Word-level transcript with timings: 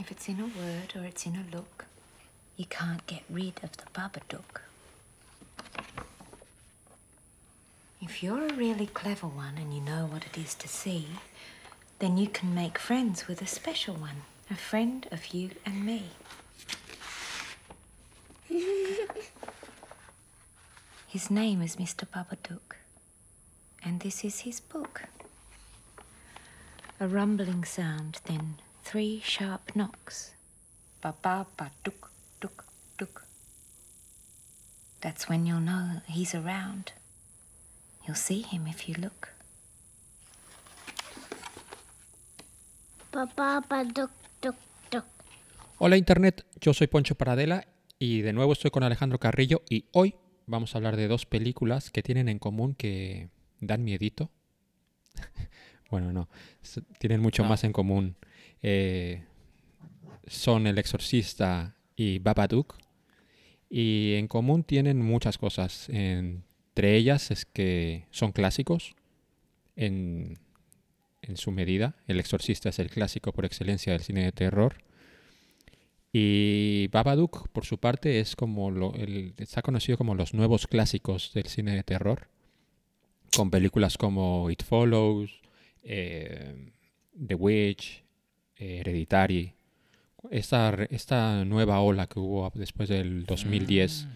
If 0.00 0.10
it's 0.10 0.28
in 0.28 0.40
a 0.40 0.46
word 0.46 0.94
or 0.96 1.04
it's 1.04 1.26
in 1.26 1.36
a 1.36 1.44
look, 1.54 1.84
you 2.56 2.64
can't 2.64 3.06
get 3.06 3.22
rid 3.28 3.62
of 3.62 3.76
the 3.76 3.84
Babadook. 3.92 4.62
If 8.00 8.22
you're 8.22 8.46
a 8.46 8.54
really 8.54 8.86
clever 8.86 9.26
one 9.26 9.58
and 9.58 9.74
you 9.74 9.82
know 9.82 10.06
what 10.06 10.24
it 10.24 10.38
is 10.38 10.54
to 10.54 10.68
see, 10.68 11.06
then 11.98 12.16
you 12.16 12.28
can 12.28 12.54
make 12.54 12.78
friends 12.78 13.28
with 13.28 13.42
a 13.42 13.46
special 13.46 13.94
one, 13.94 14.22
a 14.50 14.54
friend 14.56 15.06
of 15.12 15.34
you 15.34 15.50
and 15.66 15.84
me. 15.84 16.04
His 21.08 21.30
name 21.30 21.60
is 21.60 21.76
Mr. 21.76 22.06
Babadook, 22.06 22.76
and 23.84 24.00
this 24.00 24.24
is 24.24 24.40
his 24.40 24.60
book. 24.60 25.02
A 27.00 27.08
rumbling 27.08 27.64
sound, 27.64 28.20
then 28.24 28.56
three 28.90 29.20
sharp 29.22 29.70
knocks. 29.76 30.34
Ba 31.00 31.14
ba 31.22 31.46
ba 31.56 31.70
duk 31.84 32.10
duk 32.40 32.64
duk. 32.98 33.22
That's 35.00 35.28
when 35.28 35.46
you'll 35.46 35.62
know 35.62 36.02
he's 36.08 36.34
around. 36.34 36.92
You'll 38.04 38.18
see 38.18 38.42
him 38.42 38.66
if 38.66 38.88
you 38.88 38.96
look. 38.98 39.28
Papá, 43.12 43.60
pa, 43.60 43.84
duc, 43.84 44.10
duc, 44.42 44.56
duc. 44.90 45.04
Hola 45.78 45.96
Internet, 45.96 46.44
yo 46.60 46.74
soy 46.74 46.86
Poncho 46.86 47.14
Paradela 47.14 47.66
y 47.98 48.22
de 48.22 48.32
nuevo 48.32 48.52
estoy 48.52 48.70
con 48.70 48.82
Alejandro 48.82 49.18
Carrillo 49.18 49.62
y 49.68 49.86
hoy 49.92 50.16
vamos 50.46 50.74
a 50.74 50.78
hablar 50.78 50.96
de 50.96 51.08
dos 51.08 51.26
películas 51.26 51.90
que 51.90 52.02
tienen 52.02 52.28
en 52.28 52.38
común 52.38 52.74
que 52.74 53.30
dan 53.60 53.84
miedito. 53.84 54.30
Bueno, 55.90 56.12
no, 56.12 56.28
tienen 56.98 57.20
mucho 57.20 57.44
más 57.44 57.64
en 57.64 57.72
común. 57.72 58.16
Eh, 58.62 59.24
son 60.26 60.66
El 60.66 60.78
Exorcista 60.78 61.74
y 61.96 62.18
Babadook. 62.18 62.76
Y 63.68 64.14
en 64.14 64.26
común 64.28 64.64
tienen 64.64 65.00
muchas 65.00 65.38
cosas. 65.38 65.88
Entre 65.88 66.96
ellas 66.96 67.30
es 67.30 67.44
que 67.44 68.06
son 68.10 68.32
clásicos 68.32 68.94
en, 69.76 70.38
en 71.22 71.36
su 71.36 71.50
medida. 71.52 71.96
El 72.06 72.20
Exorcista 72.20 72.68
es 72.68 72.78
el 72.78 72.90
clásico 72.90 73.32
por 73.32 73.44
excelencia 73.44 73.92
del 73.92 74.02
cine 74.02 74.24
de 74.24 74.32
terror. 74.32 74.76
Y 76.12 76.88
Babadook, 76.88 77.48
por 77.50 77.64
su 77.64 77.78
parte, 77.78 78.18
es 78.18 78.34
como 78.34 78.70
lo, 78.72 78.94
el- 78.94 79.34
está 79.36 79.62
conocido 79.62 79.96
como 79.96 80.14
los 80.16 80.34
nuevos 80.34 80.66
clásicos 80.66 81.32
del 81.34 81.46
cine 81.46 81.76
de 81.76 81.84
terror, 81.84 82.26
con 83.36 83.50
películas 83.50 83.96
como 83.96 84.50
It 84.50 84.64
Follows, 84.64 85.40
eh, 85.82 86.70
The 87.26 87.34
Witch, 87.34 88.02
eh, 88.56 88.78
Hereditary. 88.80 89.54
Esta, 90.30 90.74
esta 90.90 91.44
nueva 91.44 91.80
ola 91.80 92.06
que 92.06 92.18
hubo 92.20 92.50
después 92.54 92.88
del 92.88 93.24
2010 93.24 94.06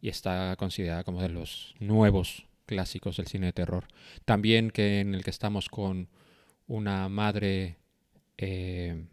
y 0.00 0.08
está 0.08 0.54
considerada 0.56 1.02
como 1.04 1.20
de 1.20 1.28
los 1.30 1.74
nuevos 1.80 2.46
clásicos 2.66 3.16
del 3.16 3.26
cine 3.26 3.46
de 3.46 3.52
terror. 3.52 3.86
También 4.24 4.70
que 4.70 5.00
en 5.00 5.14
el 5.14 5.24
que 5.24 5.30
estamos 5.30 5.68
con 5.68 6.08
una 6.68 7.08
madre 7.08 7.76
eh, 8.38 9.04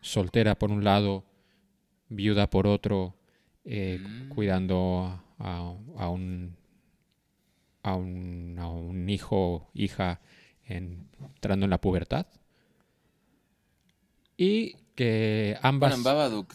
soltera 0.00 0.56
por 0.58 0.70
un 0.70 0.84
lado, 0.84 1.24
viuda 2.08 2.48
por 2.50 2.66
otro, 2.68 3.16
eh, 3.64 4.00
cu- 4.28 4.34
cuidando 4.34 5.20
a, 5.38 5.76
a 5.96 6.08
un, 6.08 6.56
a, 7.82 7.94
un, 7.96 8.56
a 8.58 8.68
un 8.68 9.08
hijo, 9.08 9.70
hija, 9.74 10.20
en- 10.76 11.08
entrando 11.20 11.64
en 11.64 11.70
la 11.70 11.80
pubertad. 11.80 12.26
Y 14.36 14.74
que 14.94 15.56
ambas... 15.62 15.90
Bueno, 15.90 15.96
en 15.96 16.04
Babadook, 16.04 16.54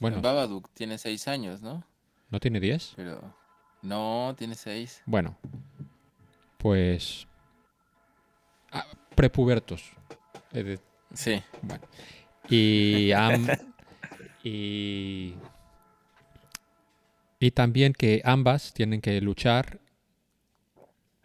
bueno, 0.00 0.16
en 0.16 0.22
Babadook 0.22 0.70
tiene 0.74 0.98
seis 0.98 1.26
años, 1.28 1.62
¿no? 1.62 1.84
¿no 2.30 2.40
tiene 2.40 2.60
10? 2.60 2.92
Pero 2.96 3.34
no, 3.82 4.34
tiene 4.36 4.54
seis. 4.54 5.02
Bueno, 5.06 5.36
pues... 6.58 7.26
ah, 8.72 8.86
prepubertos. 9.14 9.82
Eh, 10.52 10.78
Sí. 11.14 11.40
Bueno. 11.62 11.84
Y, 12.50 13.12
am- 13.12 13.46
y, 14.44 15.34
y 17.38 17.50
también 17.52 17.92
que 17.92 18.20
ambas 18.24 18.72
tienen 18.74 19.00
que 19.00 19.20
luchar 19.20 19.80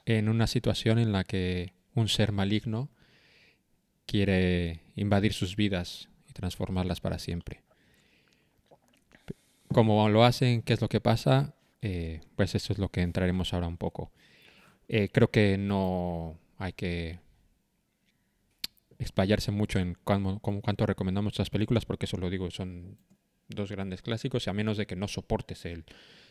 en 0.05 0.29
una 0.29 0.47
situación 0.47 0.97
en 0.99 1.11
la 1.11 1.23
que 1.23 1.73
un 1.95 2.07
ser 2.07 2.31
maligno 2.31 2.89
quiere 4.05 4.81
invadir 4.95 5.33
sus 5.33 5.55
vidas 5.55 6.09
y 6.29 6.33
transformarlas 6.33 6.99
para 6.99 7.19
siempre. 7.19 7.61
Como 9.73 10.09
lo 10.09 10.23
hacen, 10.25 10.61
¿qué 10.61 10.73
es 10.73 10.81
lo 10.81 10.89
que 10.89 10.99
pasa? 10.99 11.55
Eh, 11.81 12.21
pues 12.35 12.55
eso 12.55 12.73
es 12.73 12.79
lo 12.79 12.89
que 12.89 13.01
entraremos 13.01 13.53
ahora 13.53 13.67
un 13.67 13.77
poco. 13.77 14.11
Eh, 14.87 15.09
creo 15.11 15.31
que 15.31 15.57
no 15.57 16.37
hay 16.57 16.73
que 16.73 17.19
explayarse 18.99 19.51
mucho 19.51 19.79
en 19.79 19.97
cuánto 20.03 20.85
recomendamos 20.85 21.33
estas 21.33 21.49
películas, 21.49 21.85
porque 21.85 22.05
eso 22.05 22.17
lo 22.17 22.29
digo, 22.29 22.51
son 22.51 22.97
dos 23.47 23.71
grandes 23.71 24.01
clásicos, 24.01 24.45
y 24.45 24.49
a 24.49 24.53
menos 24.53 24.77
de 24.77 24.85
que 24.85 24.95
no 24.95 25.07
soportes 25.07 25.65
el 25.65 25.85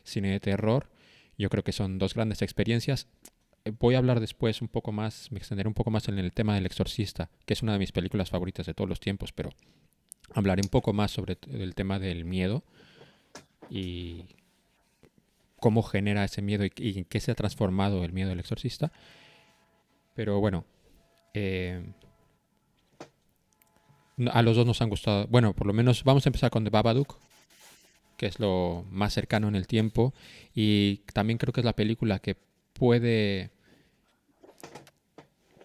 cine 0.05 0.31
de 0.31 0.41
terror, 0.41 0.91
yo 1.37 1.49
creo 1.49 1.65
que 1.65 1.73
son 1.73 1.99
dos 1.99 2.15
grandes 2.15 2.43
experiencias. 2.43 3.09
Eh, 3.65 3.73
Voy 3.79 3.95
a 3.95 3.99
hablar 3.99 4.21
después 4.21 4.63
un 4.63 4.69
poco 4.69 4.93
más, 4.93 5.31
me 5.33 5.39
extenderé 5.39 5.69
un 5.69 5.75
poco 5.75 5.91
más 5.91 6.09
en 6.09 6.19
el 6.19 6.33
tema 6.33 6.55
del 6.55 6.67
exorcista, 6.67 7.31
que 7.47 7.55
es 7.55 7.63
una 7.63 7.73
de 7.73 7.79
mis 7.79 7.93
películas 7.93 8.31
favoritas 8.31 8.67
de 8.67 8.75
todos 8.75 8.89
los 8.89 9.01
tiempos, 9.01 9.33
pero 9.33 9.51
hablaré 10.35 10.63
un 10.63 10.69
poco 10.69 10.93
más 10.93 11.11
sobre 11.11 11.39
el 11.49 11.75
tema 11.75 11.99
del 11.99 12.25
miedo 12.25 12.63
y 13.69 14.25
cómo 15.61 15.83
genera 15.83 16.25
ese 16.25 16.43
miedo 16.43 16.65
y, 16.65 16.99
en 16.99 17.05
qué 17.05 17.21
se 17.21 17.31
ha 17.31 17.35
transformado 17.35 18.05
el 18.05 18.13
miedo 18.13 18.31
del 18.31 18.41
exorcista. 18.41 18.93
Pero 20.15 20.41
bueno, 20.41 20.65
eh, 21.35 21.93
a 24.33 24.43
los 24.43 24.57
dos 24.57 24.67
nos 24.67 24.83
han 24.83 24.89
gustado. 24.89 25.27
Bueno, 25.29 25.55
por 25.55 25.67
lo 25.67 25.73
menos 25.73 26.03
vamos 26.05 26.27
a 26.27 26.29
empezar 26.29 26.51
con 26.51 26.65
The 26.65 26.71
Babadook, 26.71 27.17
que 28.17 28.27
es 28.27 28.41
lo 28.41 28.85
más 28.91 29.15
cercano 29.15 29.49
en 29.49 29.55
el 29.55 29.67
tiempo. 29.67 30.13
Y 30.55 30.99
también 31.13 31.39
creo 31.39 31.53
que 31.53 31.61
es 31.61 31.65
la 31.65 31.77
película 31.77 32.19
que 32.19 32.37
puede. 32.81 33.51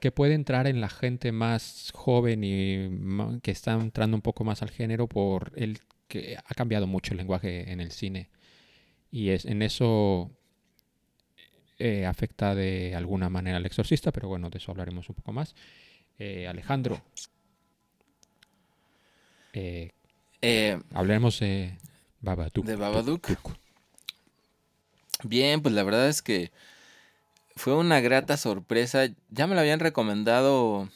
que 0.01 0.11
puede 0.11 0.33
entrar 0.35 0.67
en 0.67 0.81
la 0.81 0.89
gente 0.89 1.31
más 1.31 1.91
joven 1.95 2.43
y 2.43 3.39
que 3.41 3.51
está 3.51 3.73
entrando 3.73 4.17
un 4.17 4.21
poco 4.21 4.43
más 4.43 4.61
al 4.61 4.69
género 4.69 5.07
por 5.07 5.53
el 5.55 5.79
que 6.07 6.37
ha 6.37 6.53
cambiado 6.53 6.87
mucho 6.87 7.13
el 7.13 7.17
lenguaje 7.17 7.71
en 7.71 7.79
el 7.79 7.91
cine. 7.91 8.29
Y 9.11 9.29
es, 9.29 9.45
en 9.45 9.61
eso 9.61 10.29
eh, 11.79 12.05
afecta 12.05 12.53
de 12.53 12.93
alguna 12.95 13.29
manera 13.29 13.57
al 13.57 13.65
exorcista, 13.65 14.11
pero 14.11 14.27
bueno, 14.27 14.49
de 14.49 14.57
eso 14.57 14.71
hablaremos 14.71 15.09
un 15.09 15.15
poco 15.15 15.31
más. 15.31 15.55
Eh, 16.19 16.47
Alejandro, 16.47 17.01
Eh, 19.53 20.79
hablaremos 20.93 21.39
de 21.39 21.77
Babadook. 22.21 22.65
¿De 22.65 22.75
Babadook? 22.75 23.29
bien, 25.23 25.61
pues 25.61 25.73
la 25.73 25.83
verdad 25.83 26.09
es 26.09 26.21
que 26.21 26.51
fue 27.55 27.73
una 27.75 27.99
grata 28.01 28.37
sorpresa. 28.37 29.07
Ya 29.29 29.47
me 29.47 29.55
lo 29.55 29.61
habían 29.61 29.79
recomendado 29.79 30.89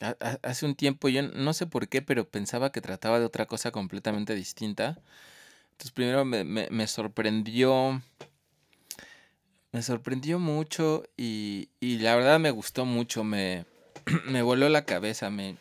ha- 0.00 0.16
ha- 0.20 0.38
hace 0.42 0.66
un 0.66 0.74
tiempo. 0.74 1.08
Yo 1.08 1.22
no 1.22 1.52
sé 1.52 1.66
por 1.66 1.88
qué, 1.88 2.02
pero 2.02 2.28
pensaba 2.28 2.72
que 2.72 2.80
trataba 2.80 3.18
de 3.20 3.26
otra 3.26 3.46
cosa 3.46 3.70
completamente 3.70 4.34
distinta. 4.34 4.98
Entonces 5.72 5.92
primero 5.92 6.24
me, 6.24 6.44
me- 6.44 6.68
me 6.70 6.86
sorprendió. 6.86 8.02
Me 9.72 9.82
sorprendió 9.82 10.38
mucho 10.38 11.02
y, 11.16 11.70
y 11.80 11.98
la 11.98 12.14
verdad 12.14 12.38
me 12.38 12.50
gustó 12.50 12.84
mucho. 12.84 13.24
Me, 13.24 13.64
me 14.26 14.42
voló 14.42 14.68
la 14.68 14.84
cabeza. 14.84 15.30
Me, 15.30 15.56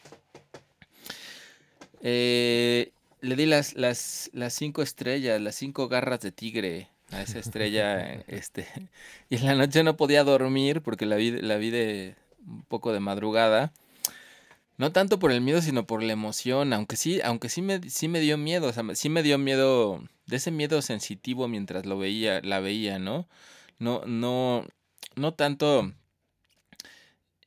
eh, 2.01 2.91
le 3.21 3.35
di 3.35 3.45
las, 3.45 3.73
las, 3.75 4.29
las 4.33 4.53
cinco 4.53 4.81
estrellas, 4.81 5.39
las 5.39 5.55
cinco 5.55 5.87
garras 5.87 6.21
de 6.21 6.31
tigre 6.31 6.87
a 7.11 7.21
esa 7.21 7.39
estrella. 7.39 8.23
este, 8.27 8.67
y 9.29 9.37
en 9.37 9.45
la 9.45 9.55
noche 9.55 9.83
no 9.83 9.97
podía 9.97 10.23
dormir 10.23 10.81
porque 10.81 11.05
la 11.05 11.15
vi, 11.15 11.31
la 11.31 11.57
vi 11.57 11.69
de 11.69 12.15
un 12.45 12.63
poco 12.63 12.93
de 12.93 12.99
madrugada. 12.99 13.73
No 14.77 14.91
tanto 14.91 15.19
por 15.19 15.31
el 15.31 15.41
miedo, 15.41 15.61
sino 15.61 15.85
por 15.85 16.01
la 16.01 16.13
emoción. 16.13 16.73
Aunque 16.73 16.95
sí, 16.95 17.21
aunque 17.23 17.49
sí 17.49 17.61
me, 17.61 17.87
sí 17.89 18.07
me 18.07 18.19
dio 18.19 18.37
miedo. 18.37 18.67
O 18.67 18.73
sea, 18.73 18.83
sí 18.95 19.09
me 19.09 19.21
dio 19.23 19.37
miedo. 19.37 20.01
De 20.25 20.37
ese 20.37 20.49
miedo 20.49 20.81
sensitivo 20.81 21.47
mientras 21.47 21.85
lo 21.85 21.97
veía, 21.97 22.41
la 22.41 22.59
veía, 22.61 22.97
¿no? 22.99 23.27
No, 23.79 24.03
no, 24.05 24.65
no 25.15 25.33
tanto 25.33 25.91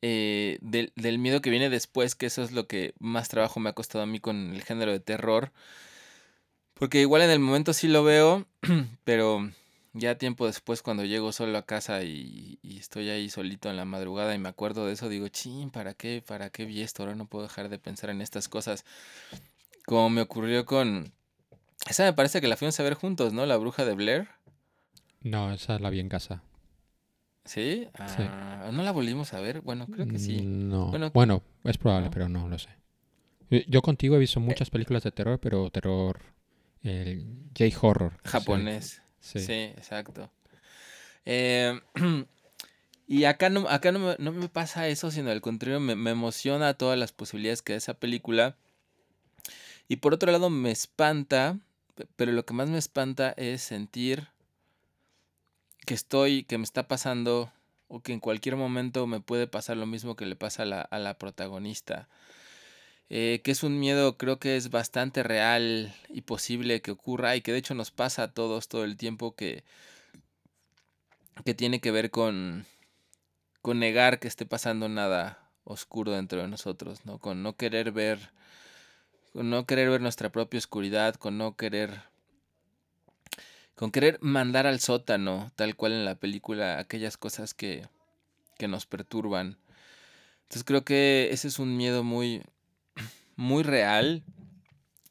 eh, 0.03 0.59
del, 0.61 0.93
del 0.97 1.19
miedo 1.19 1.41
que 1.41 1.49
viene 1.49 1.71
después, 1.71 2.15
que 2.15 2.27
eso 2.27 2.43
es 2.43 2.53
lo 2.53 2.67
que 2.67 2.93
más 2.99 3.31
trabajo 3.31 3.59
me 3.59 3.71
ha 3.71 3.73
costado 3.73 4.05
a 4.05 4.07
mí 4.07 4.21
con 4.21 4.55
el 4.55 4.63
género 4.63 4.93
de 4.93 5.01
terror. 5.01 5.51
Porque 6.75 7.01
igual 7.01 7.23
en 7.23 7.31
el 7.31 7.39
momento 7.39 7.73
sí 7.73 7.89
lo 7.89 8.03
veo, 8.05 8.47
pero 9.05 9.51
ya 9.93 10.19
tiempo 10.19 10.47
después 10.47 10.83
cuando 10.83 11.05
llego 11.05 11.31
solo 11.33 11.57
a 11.57 11.63
casa 11.67 12.03
y, 12.03 12.59
y 12.63 12.79
estoy 12.79 13.11
ahí 13.11 13.31
solito 13.31 13.71
en 13.71 13.77
la 13.77 13.85
madrugada 13.85 14.35
y 14.35 14.39
me 14.39 14.49
acuerdo 14.49 14.87
de 14.87 14.93
eso, 14.95 15.09
digo, 15.09 15.29
chin, 15.29 15.71
¿para 15.71 15.95
qué? 15.95 16.23
¿Para 16.27 16.51
qué 16.51 16.65
vi 16.65 16.83
esto? 16.83 17.03
Ahora 17.03 17.15
no 17.15 17.27
puedo 17.27 17.45
dejar 17.45 17.69
de 17.69 17.79
pensar 17.79 18.11
en 18.11 18.21
estas 18.21 18.49
cosas. 18.49 18.85
como 19.87 20.11
me 20.11 20.21
ocurrió 20.21 20.65
con... 20.67 21.13
Esa 21.89 22.05
me 22.05 22.13
parece 22.13 22.41
que 22.41 22.49
la 22.49 22.57
fuimos 22.57 22.79
a 22.81 22.83
ver 22.83 22.95
juntos, 22.95 23.33
¿no? 23.33 23.47
La 23.47 23.57
bruja 23.57 23.85
de 23.85 23.95
Blair. 23.95 24.29
No, 25.21 25.53
esa 25.53 25.79
la 25.79 25.91
vi 25.91 26.01
en 26.01 26.09
casa. 26.09 26.43
¿Sí? 27.45 27.89
Ah, 27.99 28.71
¿No 28.73 28.83
la 28.83 28.91
volvimos 28.93 29.35
a 29.35 29.41
ver? 29.41 29.61
Bueno, 29.61 29.87
creo 29.87 30.07
que 30.09 30.19
sí. 30.19 30.41
No. 30.43 30.87
Bueno, 30.89 31.11
Bueno, 31.13 31.43
es 31.65 31.77
probable, 31.77 32.07
¿no? 32.07 32.11
pero 32.11 32.29
no 32.29 32.49
lo 32.49 32.59
sé. 32.59 32.71
Yo 33.69 33.83
contigo 33.83 34.17
he 34.17 34.19
visto 34.19 34.41
muchas 34.41 34.71
películas 34.71 35.03
de 35.03 35.13
terror, 35.13 35.39
pero 35.39 35.71
terror. 35.71 36.21
El 36.85 37.27
J-horror. 37.59 38.21
Japonés. 38.25 39.03
Sí. 39.21 39.41
Sí, 39.41 39.53
exacto. 39.53 40.31
Eh, 41.25 41.81
y 43.09 43.25
acá 43.25 43.49
no, 43.51 43.69
acá 43.69 43.91
no 43.91 43.99
me, 43.99 44.17
no 44.19 44.33
me 44.33 44.49
pasa 44.49 44.87
eso, 44.89 45.11
sino 45.11 45.31
al 45.31 45.41
contrario, 45.41 45.81
me, 45.81 45.97
me 45.97 46.11
emociona 46.11 46.75
todas 46.75 46.99
las 46.99 47.13
posibilidades 47.13 47.63
que 47.63 47.73
da 47.73 47.79
esa 47.79 47.95
película. 47.95 48.57
Y 49.89 49.97
por 49.97 50.15
otro 50.15 50.31
lado, 50.31 50.51
me 50.51 50.71
espanta, 50.71 51.59
pe- 51.95 52.07
pero 52.17 52.33
lo 52.33 52.45
que 52.45 52.55
más 52.55 52.69
me 52.69 52.79
espanta 52.79 53.33
es 53.37 53.63
sentir 53.63 54.29
que 55.87 55.95
estoy, 55.95 56.45
que 56.45 56.59
me 56.59 56.65
está 56.65 56.89
pasando, 56.89 57.53
o 57.89 58.01
que 58.01 58.13
en 58.13 58.21
cualquier 58.21 58.57
momento 58.57 59.07
me 59.07 59.21
puede 59.21 59.47
pasar 59.47 59.77
lo 59.77 59.87
mismo 59.87 60.17
que 60.17 60.25
le 60.27 60.37
pasa 60.37 60.63
a 60.63 60.67
la, 60.67 60.81
a 60.81 60.99
la 60.99 61.19
protagonista. 61.19 62.09
Eh, 63.11 63.43
que 63.45 63.51
es 63.51 63.63
un 63.63 63.79
miedo 63.79 64.17
creo 64.17 64.39
que 64.39 64.57
es 64.57 64.71
bastante 64.71 65.23
real 65.23 65.95
y 66.09 66.23
posible 66.23 66.81
que 66.81 66.91
ocurra 66.91 67.37
y 67.37 67.43
que 67.43 67.53
de 67.53 67.59
hecho 67.59 67.75
nos 67.75 67.91
pasa 67.91 68.23
a 68.23 68.33
todos 68.33 68.69
todo 68.69 68.85
el 68.85 68.97
tiempo 68.97 69.37
que, 69.37 69.63
que 71.45 71.55
tiene 71.55 71.81
que 71.81 71.91
ver 71.91 72.11
con, 72.11 72.67
con 73.61 73.79
negar 73.79 74.21
que 74.21 74.29
esté 74.29 74.47
pasando 74.47 74.89
nada 74.89 75.51
oscuro 75.65 76.13
dentro 76.13 76.41
de 76.41 76.49
nosotros, 76.49 77.05
¿no? 77.05 77.19
Con 77.19 77.43
no 77.43 77.57
querer 77.57 77.93
ver, 77.93 78.31
con 79.33 79.51
no 79.51 79.67
querer 79.67 79.91
ver 79.91 80.01
nuestra 80.01 80.31
propia 80.31 80.59
oscuridad, 80.59 81.15
con 81.15 81.39
no 81.39 81.57
querer, 81.57 82.03
con 83.75 83.91
querer 83.91 84.19
mandar 84.21 84.67
al 84.67 84.81
sótano, 84.81 85.51
tal 85.57 85.77
cual 85.77 85.93
en 85.93 86.05
la 86.05 86.15
película, 86.15 86.79
aquellas 86.79 87.17
cosas 87.17 87.55
que, 87.55 87.89
que 88.59 88.69
nos 88.69 88.87
perturban. 88.87 89.59
Entonces 90.43 90.65
creo 90.65 90.85
que 90.85 91.29
ese 91.33 91.49
es 91.49 91.59
un 91.59 91.77
miedo 91.77 92.05
muy, 92.05 92.43
muy 93.37 93.63
real 93.63 94.23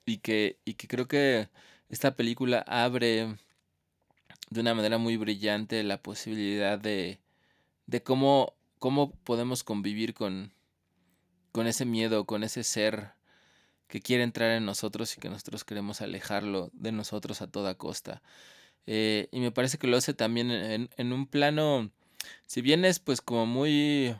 y 0.05 0.17
que, 0.17 0.59
y 0.65 0.73
que 0.75 0.87
creo 0.87 1.07
que 1.07 1.49
esta 1.89 2.15
película 2.15 2.59
abre 2.67 3.37
de 4.49 4.61
una 4.61 4.73
manera 4.73 4.97
muy 4.97 5.17
brillante 5.17 5.83
la 5.83 6.01
posibilidad 6.01 6.79
de, 6.79 7.19
de 7.87 8.03
cómo, 8.03 8.53
cómo 8.79 9.11
podemos 9.11 9.63
convivir 9.63 10.13
con, 10.13 10.53
con 11.51 11.67
ese 11.67 11.85
miedo, 11.85 12.25
con 12.25 12.43
ese 12.43 12.63
ser 12.63 13.11
que 13.87 14.01
quiere 14.01 14.23
entrar 14.23 14.51
en 14.51 14.65
nosotros 14.65 15.15
y 15.15 15.19
que 15.19 15.29
nosotros 15.29 15.63
queremos 15.63 16.01
alejarlo 16.01 16.71
de 16.73 16.91
nosotros 16.91 17.41
a 17.41 17.47
toda 17.47 17.75
costa. 17.75 18.21
Eh, 18.85 19.29
y 19.31 19.39
me 19.39 19.51
parece 19.51 19.77
que 19.77 19.87
lo 19.87 19.97
hace 19.97 20.13
también 20.13 20.51
en, 20.51 20.89
en 20.97 21.13
un 21.13 21.27
plano, 21.27 21.91
si 22.45 22.61
bien 22.61 22.85
es 22.85 22.99
pues 22.99 23.21
como 23.21 23.45
muy 23.45 24.15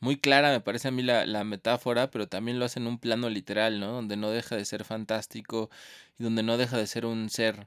muy 0.00 0.16
clara, 0.18 0.50
me 0.50 0.60
parece 0.60 0.88
a 0.88 0.90
mí 0.90 1.02
la, 1.02 1.26
la 1.26 1.44
metáfora, 1.44 2.10
pero 2.10 2.28
también 2.28 2.58
lo 2.58 2.64
hace 2.64 2.78
en 2.78 2.86
un 2.86 2.98
plano 2.98 3.28
literal, 3.30 3.80
¿no? 3.80 3.92
Donde 3.92 4.16
no 4.16 4.30
deja 4.30 4.56
de 4.56 4.64
ser 4.64 4.84
fantástico 4.84 5.70
y 6.18 6.22
donde 6.24 6.42
no 6.42 6.56
deja 6.56 6.76
de 6.78 6.86
ser 6.86 7.04
un 7.06 7.30
ser 7.30 7.66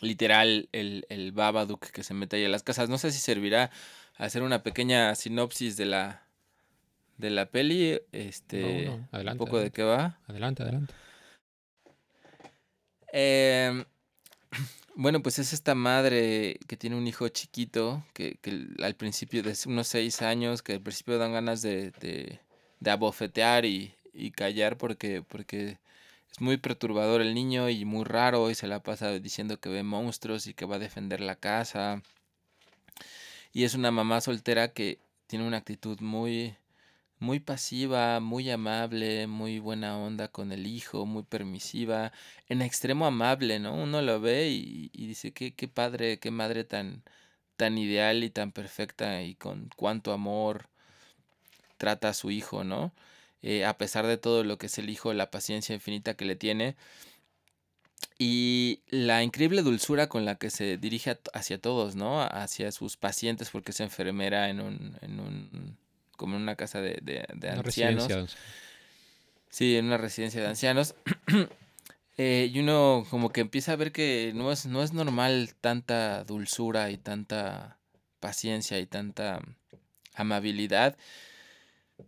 literal, 0.00 0.68
el, 0.72 1.06
el 1.08 1.32
Babadook 1.32 1.86
que 1.90 2.02
se 2.02 2.14
mete 2.14 2.36
ahí 2.36 2.44
a 2.44 2.48
las 2.48 2.62
casas. 2.62 2.88
No 2.88 2.98
sé 2.98 3.10
si 3.10 3.18
servirá 3.18 3.70
a 4.16 4.24
hacer 4.24 4.42
una 4.42 4.62
pequeña 4.62 5.14
sinopsis 5.14 5.76
de 5.76 5.86
la, 5.86 6.26
de 7.16 7.30
la 7.30 7.46
peli, 7.46 8.00
este, 8.12 8.86
No, 8.86 8.90
no, 8.90 8.94
un 8.96 9.08
adelante, 9.12 9.38
poco 9.38 9.56
de 9.58 9.62
adelante. 9.62 9.76
qué 9.76 9.82
va. 9.82 10.18
Adelante, 10.26 10.62
adelante. 10.62 10.94
Eh, 13.12 13.84
bueno, 14.96 15.22
pues 15.22 15.38
es 15.38 15.52
esta 15.52 15.74
madre 15.74 16.58
que 16.66 16.76
tiene 16.76 16.96
un 16.96 17.06
hijo 17.06 17.28
chiquito, 17.28 18.04
que, 18.12 18.36
que 18.40 18.66
al 18.82 18.94
principio 18.94 19.42
de 19.42 19.56
unos 19.66 19.88
seis 19.88 20.22
años, 20.22 20.62
que 20.62 20.74
al 20.74 20.80
principio 20.80 21.18
dan 21.18 21.32
ganas 21.32 21.62
de, 21.62 21.90
de, 22.00 22.40
de 22.80 22.90
abofetear 22.90 23.64
y, 23.64 23.94
y 24.12 24.30
callar 24.30 24.78
porque, 24.78 25.22
porque 25.22 25.78
es 26.30 26.40
muy 26.40 26.56
perturbador 26.56 27.20
el 27.20 27.34
niño 27.34 27.68
y 27.68 27.84
muy 27.84 28.04
raro 28.04 28.50
y 28.50 28.54
se 28.54 28.66
la 28.66 28.82
pasa 28.82 29.10
diciendo 29.18 29.60
que 29.60 29.68
ve 29.68 29.82
monstruos 29.82 30.46
y 30.46 30.54
que 30.54 30.64
va 30.64 30.76
a 30.76 30.80
defender 30.80 31.20
la 31.20 31.36
casa. 31.36 32.02
Y 33.52 33.64
es 33.64 33.74
una 33.74 33.90
mamá 33.90 34.20
soltera 34.20 34.72
que 34.72 34.98
tiene 35.26 35.46
una 35.46 35.58
actitud 35.58 36.00
muy, 36.00 36.56
muy 37.24 37.40
pasiva, 37.40 38.20
muy 38.20 38.50
amable, 38.50 39.26
muy 39.26 39.58
buena 39.58 39.98
onda 39.98 40.28
con 40.28 40.52
el 40.52 40.66
hijo, 40.66 41.06
muy 41.06 41.24
permisiva, 41.24 42.12
en 42.48 42.62
extremo 42.62 43.06
amable, 43.06 43.58
¿no? 43.58 43.74
Uno 43.74 44.02
lo 44.02 44.20
ve 44.20 44.50
y, 44.50 44.90
dice, 45.06 45.32
qué, 45.32 45.54
qué 45.54 45.66
padre, 45.68 46.18
qué 46.20 46.30
madre 46.30 46.64
tan, 46.64 47.02
tan 47.56 47.78
ideal 47.78 48.24
y 48.24 48.30
tan 48.30 48.52
perfecta 48.52 49.22
y 49.22 49.34
con 49.36 49.70
cuánto 49.76 50.12
amor 50.12 50.68
trata 51.78 52.10
a 52.10 52.14
su 52.14 52.30
hijo, 52.30 52.64
¿no? 52.64 52.92
Eh, 53.42 53.64
a 53.64 53.76
pesar 53.78 54.06
de 54.06 54.18
todo 54.18 54.44
lo 54.44 54.58
que 54.58 54.66
es 54.66 54.78
el 54.78 54.90
hijo, 54.90 55.12
la 55.14 55.30
paciencia 55.30 55.74
infinita 55.74 56.14
que 56.14 56.24
le 56.26 56.36
tiene 56.36 56.76
y 58.18 58.82
la 58.88 59.22
increíble 59.22 59.62
dulzura 59.62 60.08
con 60.08 60.24
la 60.24 60.36
que 60.36 60.50
se 60.50 60.78
dirige 60.78 61.18
hacia 61.32 61.60
todos, 61.60 61.96
¿no? 61.96 62.22
Hacia 62.22 62.72
sus 62.72 62.96
pacientes, 62.96 63.50
porque 63.50 63.72
es 63.72 63.80
enfermera 63.80 64.50
en 64.50 64.60
un, 64.60 64.96
en 65.02 65.20
un 65.20 65.78
como 66.24 66.36
en 66.36 66.42
una 66.42 66.56
casa 66.56 66.80
de, 66.80 66.98
de- 67.02 67.26
ancianos. 67.50 68.08
residencia. 68.08 68.26
Sí, 69.50 69.76
en 69.76 69.84
una 69.84 69.98
residencia 69.98 70.40
de 70.40 70.48
ancianos. 70.48 70.94
Eh, 72.16 72.48
y 72.54 72.60
uno 72.60 73.04
como 73.10 73.30
que 73.30 73.40
empieza 73.40 73.72
a 73.72 73.76
ver 73.76 73.90
que 73.90 74.30
no 74.36 74.52
es, 74.52 74.66
no 74.66 74.84
es 74.84 74.92
normal 74.92 75.56
tanta 75.60 76.22
dulzura 76.22 76.92
y 76.92 76.96
tanta 76.96 77.76
paciencia 78.20 78.78
y 78.78 78.86
tanta 78.86 79.40
amabilidad. 80.14 80.96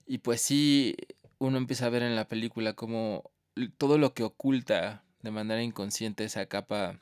Y 0.06 0.18
pues 0.18 0.40
sí, 0.40 0.94
uno 1.38 1.58
empieza 1.58 1.86
a 1.86 1.90
ver 1.90 2.04
en 2.04 2.14
la 2.14 2.28
película 2.28 2.74
como 2.74 3.32
todo 3.78 3.98
lo 3.98 4.14
que 4.14 4.22
oculta 4.22 5.02
de 5.22 5.32
manera 5.32 5.60
inconsciente 5.60 6.22
esa 6.22 6.46
capa 6.46 7.00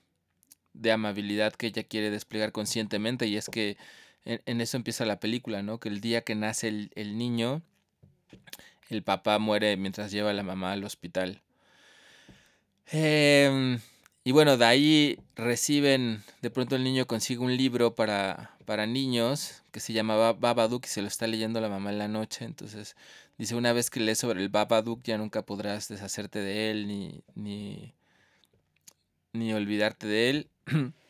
de 0.73 0.91
amabilidad 0.91 1.53
que 1.53 1.67
ella 1.67 1.83
quiere 1.83 2.11
desplegar 2.11 2.53
conscientemente. 2.53 3.27
Y 3.27 3.37
es 3.37 3.51
que 3.51 3.77
en, 4.25 4.61
eso 4.61 4.77
empieza 4.77 5.05
la 5.05 5.21
película, 5.21 5.63
¿no? 5.63 5.79
Que 5.79 5.89
el 5.89 6.01
día 6.01 6.23
que 6.23 6.35
nace 6.35 6.69
el, 6.69 6.91
el 6.95 7.19
niño, 7.19 7.63
el 8.89 9.03
papá 9.03 9.39
muere 9.39 9.77
mientras 9.77 10.11
lleva 10.11 10.31
a 10.31 10.35
la 10.35 10.43
mamá 10.43 10.73
al 10.73 10.85
hospital. 10.85 11.43
Em, 12.87 13.81
y 14.25 14.33
bueno, 14.33 14.57
de 14.57 14.65
ahí 14.65 15.19
reciben, 15.37 16.23
de 16.43 16.51
pronto 16.51 16.77
el 16.77 16.85
niño 16.85 17.07
consigue 17.07 17.41
un 17.41 17.57
libro 17.57 17.95
para, 17.95 18.57
para 18.65 18.87
niños 18.87 19.63
que 19.73 19.81
se 19.81 19.93
llamaba 19.93 20.33
Babadook 20.33 20.85
y 20.87 20.89
se 20.89 21.03
lo 21.03 21.09
está 21.09 21.27
leyendo 21.27 21.61
la 21.61 21.69
mamá 21.69 21.91
en 21.91 21.99
la 21.99 22.09
noche. 22.09 22.45
Entonces 22.45 22.97
dice, 23.39 23.55
una 23.55 23.73
vez 23.73 23.91
que 23.91 24.01
lees 24.01 24.19
sobre 24.19 24.43
el 24.43 24.49
Babadook 24.49 25.03
ya 25.03 25.19
nunca 25.19 25.43
podrás 25.43 25.89
deshacerte 25.89 26.39
de 26.39 26.71
él 26.71 26.87
ni, 26.87 27.23
ni, 27.35 27.95
ni 29.33 29.53
olvidarte 29.53 30.07
de 30.07 30.31
él. 30.31 30.49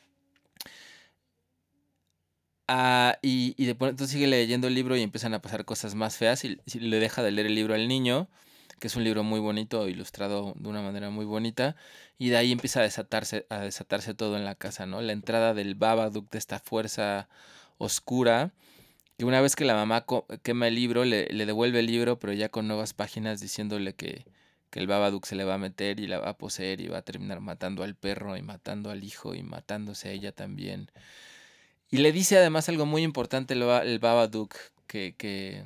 Ah, 2.66 3.18
y, 3.21 3.54
y 3.59 3.66
de 3.66 3.75
pronto 3.75 4.06
sigue 4.06 4.26
leyendo 4.26 4.68
el 4.68 4.75
libro 4.75 4.97
y 4.97 5.02
empiezan 5.02 5.35
a 5.35 5.42
pasar 5.42 5.64
cosas 5.66 5.94
más 5.94 6.16
feas 6.16 6.44
y, 6.44 6.59
le 6.78 6.99
deja 6.99 7.23
de 7.23 7.30
leer 7.30 7.47
el 7.49 7.54
libro 7.54 7.75
al 7.75 7.88
niño, 7.88 8.28
que 8.80 8.87
es 8.87 8.97
un 8.97 9.04
libro 9.04 9.23
muy 9.23 9.40
bonito, 9.40 9.88
ilustrado 9.88 10.54
de 10.56 10.68
una 10.68 10.80
manera 10.83 11.11
muy 11.11 11.26
bonita, 11.26 11.76
y 12.18 12.30
de 12.30 12.38
ahí 12.38 12.52
empieza 12.52 12.80
a 12.80 12.85
desatarse, 12.85 13.47
a 13.50 13.61
desatarse 13.61 14.14
todo 14.14 14.37
en 14.37 14.44
la 14.44 14.54
casa, 14.54 14.87
¿no? 14.87 15.02
La 15.02 15.12
entrada 15.12 15.52
del 15.54 15.75
Babadook, 15.75 16.30
de 16.30 16.38
esta 16.38 16.59
fuerza 16.59 17.28
oscura, 17.78 18.52
que 19.18 19.25
una 19.26 19.40
vez 19.40 19.56
que 19.56 19.64
la 19.64 19.75
mamá 19.75 20.06
quema 20.42 20.68
el 20.68 20.75
libro, 20.76 21.04
le, 21.04 21.26
le 21.28 21.47
devuelve 21.47 21.80
el 21.80 21.87
libro, 21.87 22.18
pero 22.18 22.33
ya 22.33 22.49
con 22.50 22.66
nuevas 22.68 22.94
páginas 22.94 23.40
diciéndole 23.40 23.94
que, 23.94 24.25
que 24.71 24.80
el 24.80 24.87
Babadook 24.87 25.26
se 25.26 25.37
le 25.37 25.44
va 25.44 25.54
a 25.54 25.59
meter 25.59 26.00
y 26.00 26.06
la 26.09 26.18
va 26.18 26.30
a 26.30 26.38
poseer 26.38 26.80
y 26.80 26.88
va 26.88 26.99
a 26.99 27.02
terminar 27.02 27.40
matando 27.40 27.85
al 27.85 27.94
perro 27.94 28.37
y 28.37 28.42
matando 28.42 28.90
al 28.90 29.04
hijo 29.04 29.35
y 29.35 29.42
matándose 29.42 30.09
a 30.09 30.12
ella 30.12 30.33
también. 30.33 30.90
Y 31.94 31.98
le 31.98 32.10
dice 32.10 32.36
además 32.36 32.68
algo 32.68 32.86
muy 32.86 33.04
importante 33.04 33.54
el, 33.54 33.62
el 33.62 34.00
Babadook, 34.00 34.56
que, 34.88 35.14
que, 35.16 35.64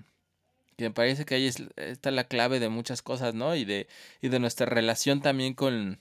me 0.77 0.91
parece 0.91 1.25
que 1.25 1.37
ahí 1.37 1.47
es, 1.47 1.57
está 1.77 2.11
la 2.11 2.25
clave 2.25 2.61
de 2.61 2.69
muchas 2.69 3.01
cosas, 3.01 3.33
¿no? 3.33 3.57
Y 3.57 3.65
de, 3.65 3.89
y 4.21 4.29
de 4.29 4.39
nuestra 4.39 4.67
relación 4.67 5.23
también 5.23 5.55
con, 5.55 5.99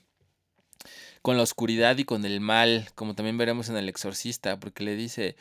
con 1.22 1.38
la 1.38 1.42
oscuridad 1.42 1.96
y 1.96 2.04
con 2.04 2.26
el 2.26 2.40
mal, 2.40 2.90
como 2.94 3.14
también 3.14 3.38
veremos 3.38 3.70
en 3.70 3.78
El 3.78 3.88
Exorcista, 3.88 4.60
porque 4.60 4.84
le 4.84 4.96
dice, 4.96 5.34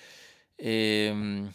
em, 0.58 1.52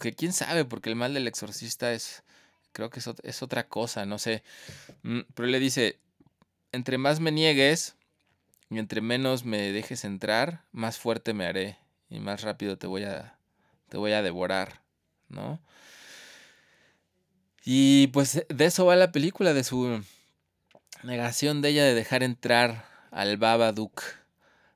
que 0.00 0.12
quién 0.12 0.32
sabe, 0.32 0.64
porque 0.64 0.90
el 0.90 0.96
mal 0.96 1.14
del 1.14 1.26
exorcista 1.26 1.92
es, 1.92 2.22
creo 2.70 2.88
que 2.88 3.00
es, 3.00 3.10
es 3.24 3.42
otra 3.42 3.66
cosa, 3.66 4.06
no 4.06 4.20
sé. 4.20 4.44
Mm, 5.02 5.22
Pero 5.34 5.48
le 5.48 5.58
dice, 5.58 5.98
entre 6.70 6.98
más 6.98 7.18
me 7.18 7.32
niegues 7.32 7.96
y 8.70 8.78
entre 8.78 9.00
menos 9.00 9.44
me 9.44 9.72
dejes 9.72 10.04
entrar, 10.04 10.62
más 10.70 10.98
fuerte 10.98 11.34
me 11.34 11.46
haré 11.46 11.81
y 12.12 12.20
más 12.20 12.42
rápido 12.42 12.76
te 12.76 12.86
voy 12.86 13.04
a, 13.04 13.38
te 13.88 13.96
voy 13.96 14.12
a 14.12 14.22
devorar, 14.22 14.82
¿no? 15.28 15.60
Y 17.64 18.08
pues 18.08 18.44
de 18.48 18.64
eso 18.64 18.84
va 18.86 18.96
la 18.96 19.12
película, 19.12 19.54
de 19.54 19.64
su, 19.64 20.02
negación 21.02 21.62
de 21.62 21.70
ella 21.70 21.84
de 21.84 21.94
dejar 21.94 22.22
entrar 22.22 22.84
al 23.10 23.36
Babadook 23.38 24.02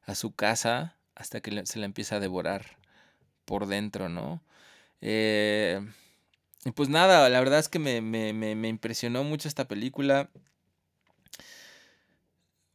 a 0.05 0.15
su 0.15 0.35
casa 0.35 0.97
hasta 1.15 1.41
que 1.41 1.67
se 1.67 1.79
la 1.79 1.85
empieza 1.87 2.17
a 2.17 2.21
devorar 2.21 2.79
por 3.45 3.67
dentro, 3.67 4.09
¿no? 4.09 4.43
Eh, 5.03 5.81
y 6.65 6.71
pues 6.73 6.89
nada, 6.89 7.29
la 7.29 7.39
verdad 7.41 7.59
es 7.59 7.69
que 7.69 7.79
me, 7.79 8.01
me- 8.01 8.33
me- 8.33 8.55
me 8.55 8.69
impresionó 8.69 9.25
mucho 9.25 9.47
esta 9.49 9.69
película. 9.69 10.31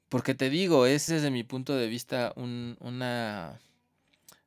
Porque 0.09 0.35
te 0.35 0.49
digo, 0.49 0.85
es 0.85 1.07
desde 1.07 1.31
mi 1.31 1.43
punto 1.43 1.75
de 1.75 1.87
vista 1.87 2.33
un- 2.35 2.77
una 2.79 3.59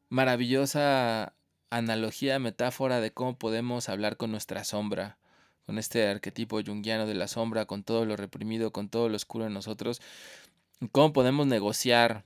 maravillosa 0.09 1.35
analogía, 1.71 2.39
metáfora 2.39 3.01
de 3.01 3.13
cómo 3.13 3.37
podemos 3.37 3.89
hablar 3.89 4.17
con 4.17 4.31
nuestra 4.31 4.65
sombra, 4.65 5.19
con 5.67 5.79
este 5.79 6.07
arquetipo 6.07 6.61
junguiano 6.63 7.07
de 7.07 7.15
la 7.15 7.29
sombra, 7.29 7.67
con 7.67 7.83
todo 7.83 8.05
lo 8.05 8.17
reprimido, 8.17 8.73
con 8.73 8.89
todo 8.89 9.09
lo 9.09 9.17
oscuro 9.17 9.47
en 9.47 9.55
nosotros, 9.55 10.01
cómo 10.93 11.13
podemos 11.13 11.47
negociar. 11.47 12.25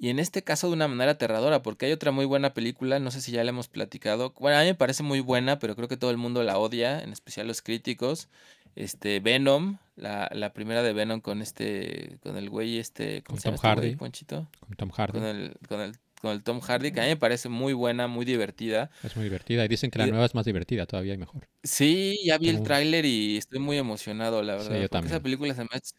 Y 0.00 0.10
en 0.10 0.20
este 0.20 0.44
caso 0.44 0.68
de 0.68 0.74
una 0.74 0.86
manera 0.86 1.12
aterradora, 1.12 1.62
porque 1.62 1.86
hay 1.86 1.92
otra 1.92 2.12
muy 2.12 2.24
buena 2.24 2.54
película, 2.54 3.00
no 3.00 3.10
sé 3.10 3.20
si 3.20 3.32
ya 3.32 3.42
la 3.42 3.50
hemos 3.50 3.66
platicado. 3.66 4.32
Bueno, 4.38 4.56
a 4.58 4.60
mí 4.60 4.66
me 4.66 4.74
parece 4.76 5.02
muy 5.02 5.18
buena, 5.18 5.58
pero 5.58 5.74
creo 5.74 5.88
que 5.88 5.96
todo 5.96 6.12
el 6.12 6.18
mundo 6.18 6.44
la 6.44 6.58
odia, 6.58 7.00
en 7.02 7.10
especial 7.10 7.48
los 7.48 7.62
críticos. 7.62 8.28
Este, 8.76 9.18
Venom, 9.18 9.78
la, 9.96 10.30
la 10.32 10.52
primera 10.52 10.84
de 10.84 10.92
Venom 10.92 11.20
con 11.20 11.42
este, 11.42 12.18
con 12.22 12.36
el 12.36 12.48
güey 12.48 12.78
este, 12.78 13.24
¿cómo 13.24 13.34
Con 13.34 13.40
se 13.40 13.48
llama 13.48 13.56
Tom 13.56 13.70
este 13.70 13.80
güey, 13.80 13.88
Hardy. 13.88 13.96
Ponchito? 13.96 14.48
Con 14.60 14.76
Tom 14.76 14.90
Hardy. 14.90 15.18
Con 15.18 15.24
el, 15.24 15.56
con 15.68 15.80
el, 15.80 15.98
con 16.20 16.32
el 16.32 16.42
Tom 16.42 16.60
Hardy, 16.60 16.92
que 16.92 17.00
a 17.00 17.04
mí 17.04 17.10
me 17.10 17.16
parece 17.16 17.48
muy 17.48 17.72
buena, 17.72 18.06
muy 18.08 18.24
divertida. 18.24 18.90
Es 19.02 19.14
muy 19.16 19.24
divertida. 19.24 19.64
Y 19.64 19.68
dicen 19.68 19.90
que 19.90 19.98
la 19.98 20.06
Y- 20.06 20.10
nueva 20.10 20.26
es 20.26 20.34
más 20.34 20.44
divertida 20.44 20.86
todavía 20.86 21.14
y 21.14 21.18
mejor. 21.18 21.48
Sí, 21.62 22.18
ya 22.24 22.38
vi 22.38 22.48
el 22.48 22.62
tráiler 22.62 23.04
y 23.04 23.36
estoy 23.36 23.58
muy 23.60 23.78
emocionado, 23.78 24.42
la 24.42 24.58
Sí, 24.58 24.64
verdad. 24.68 24.80
yo 24.82 24.88
porque 24.88 25.06
esa 25.06 25.16
también. 25.16 25.22
película 25.22 25.54
se 25.54 25.62
me, 25.62 25.68
hace, 25.72 25.94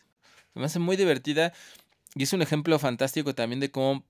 se 0.54 0.60
me 0.60 0.66
hace 0.66 0.80
muy 0.80 0.96
divertida 0.98 1.54
y 2.16 2.24
es 2.24 2.34
un 2.34 2.42
ejemplo 2.42 2.78
fantástico 2.80 3.34
también 3.36 3.60
de 3.60 3.72
cómo 3.72 4.04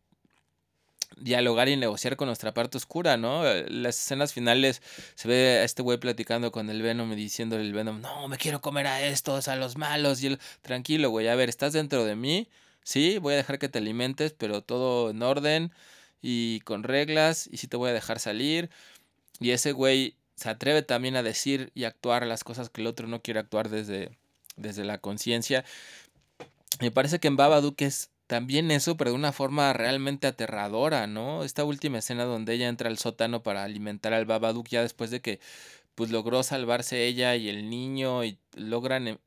dialogar 1.18 1.68
y 1.68 1.76
negociar 1.76 2.16
con 2.16 2.28
nuestra 2.28 2.54
parte 2.54 2.78
oscura, 2.78 3.18
¿no? 3.18 3.46
Eh, 3.46 3.66
Las 3.70 3.98
escenas 4.00 4.32
finales 4.34 4.82
se 5.16 5.28
ve 5.28 5.60
a 5.60 5.64
este 5.64 5.82
güey 5.82 5.98
platicando 5.98 6.52
con 6.52 6.70
el 6.70 6.82
Venom 6.82 7.12
y 7.12 7.16
diciéndole 7.16 7.64
el 7.64 7.74
Venom, 7.74 8.00
no, 8.00 8.28
me 8.28 8.38
quiero 8.38 8.62
comer 8.62 8.88
a 8.88 9.02
estos, 9.06 9.48
a 9.48 9.56
los 9.56 9.76
malos. 9.78 10.22
Y 10.24 10.28
él, 10.28 10.40
tranquilo, 10.62 11.10
güey, 11.10 11.28
a 11.28 11.36
ver, 11.36 11.50
estás 11.50 11.74
dentro 11.74 12.06
de 12.06 12.16
mí, 12.16 12.48
sí, 12.84 13.18
voy 13.18 13.34
a 13.34 13.38
dejar 13.38 13.60
que 13.60 13.68
te 13.70 13.80
alimentes, 13.80 14.34
pero 14.38 14.62
todo 14.62 15.10
en 15.10 15.22
orden 15.24 15.74
y 16.22 16.60
con 16.62 16.84
reglas 16.84 17.48
y 17.52 17.58
sí 17.58 17.68
te 17.68 17.78
voy 17.78 17.90
a 17.90 17.94
dejar 17.94 18.20
salir. 18.20 18.70
Y 19.40 19.52
ese 19.52 19.72
güey 19.72 20.16
se 20.36 20.50
atreve 20.50 20.82
también 20.82 21.16
a 21.16 21.24
decir 21.24 21.72
y 21.76 21.84
actuar 21.84 22.26
las 22.26 22.44
cosas 22.44 22.70
que 22.70 22.82
el 22.82 22.88
otro 22.88 23.08
no 23.08 23.22
quiere 23.22 23.40
actuar 23.40 23.70
desde, 23.70 24.18
desde 24.56 24.84
la 24.86 24.98
conciencia. 25.00 25.66
Me 26.80 26.92
parece 26.92 27.20
que 27.20 27.28
en 27.28 27.36
Babadook 27.36 27.82
es 27.82 28.10
también 28.28 28.70
eso, 28.72 28.96
pero 28.96 29.10
de 29.12 29.16
una 29.16 29.32
forma 29.32 29.74
realmente 29.74 30.28
aterradora, 30.28 31.08
¿no? 31.08 31.44
Esta 31.44 31.64
última 31.64 31.98
escena 31.98 32.26
donde 32.26 32.54
ella 32.54 32.68
entra 32.68 32.90
al 32.90 32.98
sótano 33.00 33.42
para 33.42 33.64
alimentar 33.64 34.14
al 34.14 34.26
Babadook 34.26 34.68
ya 34.68 34.82
después 34.82 35.10
de 35.10 35.20
que 35.22 35.40
pues 35.96 36.12
logró 36.12 36.44
salvarse 36.44 37.06
ella 37.08 37.36
y 37.36 37.50
el 37.50 37.70
niño 37.70 38.24
y 38.24 38.38
logran, 38.56 39.08
en- 39.08 39.20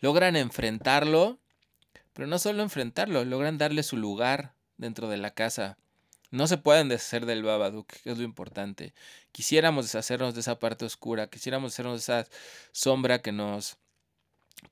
logran 0.00 0.36
enfrentarlo, 0.36 1.38
pero 2.14 2.26
no 2.28 2.38
solo 2.38 2.62
enfrentarlo, 2.62 3.24
logran 3.24 3.58
darle 3.58 3.82
su 3.82 3.96
lugar 3.96 4.54
dentro 4.78 5.08
de 5.08 5.18
la 5.18 5.32
casa. 5.32 5.76
No 6.34 6.48
se 6.48 6.58
pueden 6.58 6.88
deshacer 6.88 7.26
del 7.26 7.44
Babadook, 7.44 7.86
que 7.86 8.10
es 8.10 8.18
lo 8.18 8.24
importante. 8.24 8.92
Quisiéramos 9.30 9.84
deshacernos 9.84 10.34
de 10.34 10.40
esa 10.40 10.58
parte 10.58 10.84
oscura, 10.84 11.28
quisiéramos 11.28 11.70
deshacernos 11.70 12.04
de 12.04 12.22
esa 12.22 12.28
sombra 12.72 13.22
que 13.22 13.30
nos 13.30 13.78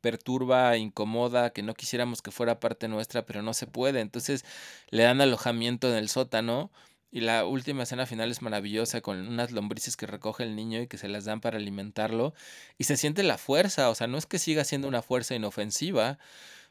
perturba, 0.00 0.76
incomoda, 0.76 1.50
que 1.50 1.62
no 1.62 1.74
quisiéramos 1.74 2.20
que 2.20 2.32
fuera 2.32 2.58
parte 2.58 2.88
nuestra, 2.88 3.26
pero 3.26 3.42
no 3.42 3.54
se 3.54 3.68
puede. 3.68 4.00
Entonces 4.00 4.44
le 4.90 5.04
dan 5.04 5.20
alojamiento 5.20 5.88
en 5.88 5.94
el 5.94 6.08
sótano 6.08 6.72
y 7.12 7.20
la 7.20 7.46
última 7.46 7.84
escena 7.84 8.06
final 8.06 8.32
es 8.32 8.42
maravillosa 8.42 9.00
con 9.00 9.24
unas 9.28 9.52
lombrices 9.52 9.96
que 9.96 10.08
recoge 10.08 10.42
el 10.42 10.56
niño 10.56 10.80
y 10.80 10.88
que 10.88 10.98
se 10.98 11.06
las 11.06 11.26
dan 11.26 11.40
para 11.40 11.58
alimentarlo 11.58 12.34
y 12.76 12.84
se 12.84 12.96
siente 12.96 13.22
la 13.22 13.38
fuerza, 13.38 13.88
o 13.88 13.94
sea, 13.94 14.08
no 14.08 14.18
es 14.18 14.26
que 14.26 14.40
siga 14.40 14.64
siendo 14.64 14.88
una 14.88 15.02
fuerza 15.02 15.36
inofensiva 15.36 16.18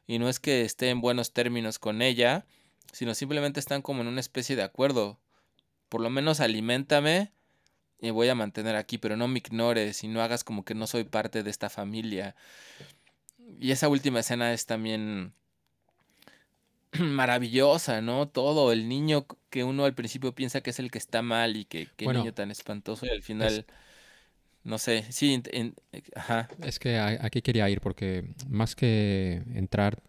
y 0.06 0.20
no 0.20 0.28
es 0.28 0.42
que 0.42 0.64
esté 0.64 0.90
en 0.90 1.00
buenos 1.00 1.32
términos 1.32 1.80
con 1.80 2.02
ella, 2.02 2.46
sino 2.92 3.14
simplemente 3.14 3.60
están 3.60 3.82
como 3.82 4.02
en 4.02 4.08
una 4.08 4.20
especie 4.20 4.56
de 4.56 4.64
acuerdo. 4.64 5.20
Por 5.90 6.02
lo 6.02 6.10
menos 6.10 6.40
aliméntame 6.40 7.32
y 8.00 8.10
voy 8.10 8.30
a 8.30 8.36
mantener 8.36 8.76
aquí, 8.76 8.98
pero 8.98 9.16
no 9.18 9.28
me 9.28 9.40
ignores 9.40 10.04
y 10.04 10.08
no 10.08 10.22
hagas 10.22 10.44
como 10.44 10.66
que 10.66 10.74
no 10.76 10.88
soy 10.88 11.04
parte 11.04 11.44
de 11.44 11.50
esta 11.50 11.70
familia. 11.70 12.36
Y 13.60 13.72
esa 13.72 13.90
última 13.90 14.22
escena 14.22 14.54
es 14.54 14.66
también 14.66 15.34
maravillosa, 17.00 18.02
¿no? 18.02 18.28
Todo, 18.28 18.72
el 18.72 18.88
niño 18.90 19.26
que 19.50 19.64
uno 19.64 19.86
al 19.86 19.94
principio 19.94 20.34
piensa 20.34 20.62
que 20.62 20.72
es 20.72 20.80
el 20.80 20.92
que 20.92 20.98
está 20.98 21.22
mal 21.22 21.56
y 21.56 21.66
que 21.66 21.88
qué 21.96 22.06
Bueno, 22.06 22.20
niño 22.22 22.34
tan 22.34 22.52
espantoso 22.52 23.06
y 23.06 23.10
al 23.10 23.24
final, 23.24 23.66
no 24.64 24.78
sé, 24.78 25.06
sí, 25.12 25.34
en- 25.34 25.44
en- 25.52 25.76
ajá, 26.16 26.50
Es 26.64 26.80
que 26.80 26.98
aquí 26.98 27.42
quería 27.42 27.70
ir 27.70 27.82
porque 27.82 28.34
más 28.48 28.76
que 28.76 29.44
entrar 29.54 30.02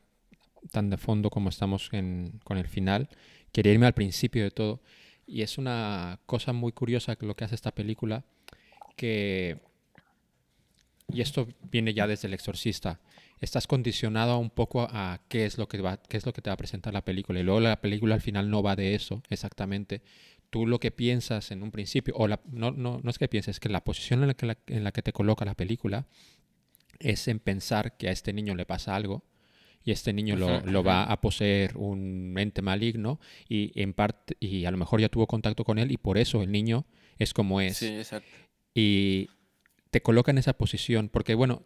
tan 0.71 0.91
de 0.91 0.97
fondo 0.97 1.31
como 1.31 1.49
estamos 1.49 1.89
en- 1.93 2.41
con 2.45 2.57
el 2.59 2.69
final, 2.69 3.09
quería 3.53 3.73
irme 3.73 3.87
al 3.87 3.95
principio 3.95 4.43
de 4.45 4.51
todo. 4.51 4.81
Y 5.27 5.43
es 5.43 5.59
una 5.59 6.21
cosa 6.27 6.53
muy 6.53 6.73
curiosa 6.73 7.17
lo 7.21 7.35
que 7.37 7.45
hace 7.45 7.55
esta 7.55 7.73
película, 7.73 8.25
que, 8.97 9.59
y 11.13 11.21
esto 11.21 11.49
viene 11.71 11.95
ya 11.95 12.07
desde 12.07 12.29
El 12.29 12.35
Exorcista, 12.35 13.01
estás 13.41 13.67
condicionado 13.67 14.39
un 14.39 14.51
poco 14.51 14.83
a 14.91 15.21
qué 15.29 15.47
es 15.47 15.59
lo 15.59 15.69
que 15.69 15.81
va, 15.81 15.97
qué 15.97 16.17
es 16.17 16.27
lo 16.27 16.33
que 16.33 16.43
te 16.43 16.51
va 16.51 16.55
a 16.55 16.59
presentar 16.59 16.93
la 16.95 17.05
película. 17.05 17.41
Y 17.41 17.43
luego 17.43 17.61
la 17.61 17.81
película 17.81 18.15
al 18.15 18.21
final 18.21 18.51
no 18.51 18.63
va 18.63 18.77
de 18.77 18.95
eso 18.95 19.23
exactamente. 19.31 20.03
Tú 20.51 20.67
lo 20.67 20.79
que 20.79 20.91
piensas 20.91 21.51
en 21.51 21.63
un 21.63 21.71
principio, 21.71 22.15
o 22.17 22.29
la- 22.29 22.41
no, 22.51 22.71
no, 22.71 23.01
no 23.03 23.11
es 23.11 23.19
que 23.19 23.29
pienses, 23.29 23.57
es 23.57 23.61
que 23.61 23.69
la 23.69 23.83
posición 23.85 24.21
en 24.23 24.29
la 24.29 24.35
que, 24.35 24.57
en 24.67 24.85
la 24.85 24.93
que 24.93 25.03
te 25.03 25.13
coloca 25.13 25.45
la 25.45 25.55
película 25.55 26.07
es 27.01 27.27
en 27.27 27.41
pensar 27.41 27.97
que 27.97 28.09
a 28.09 28.13
este 28.13 28.33
niño 28.33 28.55
le 28.55 28.67
pasa 28.67 28.95
algo 28.95 29.25
y 29.85 29.91
este 29.91 30.13
niño 30.13 30.37
lo, 30.37 30.61
lo 30.61 30.85
va 30.85 31.05
a 31.05 31.21
poseer 31.21 31.77
un 31.77 32.35
ente 32.39 32.63
maligno 32.63 33.21
y 33.49 33.73
en 33.81 33.95
parte 33.95 34.37
y 34.41 34.65
a 34.65 34.71
lo 34.71 34.77
mejor 34.77 35.01
ya 35.01 35.09
tuvo 35.09 35.27
contacto 35.27 35.65
con 35.65 35.79
él 35.79 35.91
y 35.91 35.97
por 35.97 36.19
eso 36.19 36.43
el 36.43 36.53
niño 36.53 36.87
es 37.19 37.35
como 37.35 37.61
es 37.61 37.79
sí, 37.79 37.89
exacto. 37.89 38.29
y 38.75 39.29
te 39.91 40.03
coloca 40.03 40.31
en 40.31 40.39
esa 40.39 40.53
posición 40.55 41.09
porque 41.09 41.35
bueno 41.35 41.63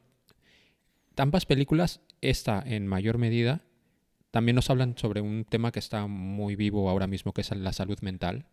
ambas 1.16 1.46
películas 1.46 2.00
esta 2.20 2.62
en 2.64 2.86
mayor 2.86 3.18
medida 3.18 3.62
también 4.30 4.56
nos 4.56 4.70
hablan 4.70 4.96
sobre 4.98 5.20
un 5.20 5.44
tema 5.44 5.72
que 5.72 5.78
está 5.78 6.06
muy 6.06 6.56
vivo 6.56 6.88
ahora 6.90 7.06
mismo 7.06 7.32
que 7.32 7.42
es 7.42 7.50
la 7.54 7.72
salud 7.72 7.98
mental 8.00 8.46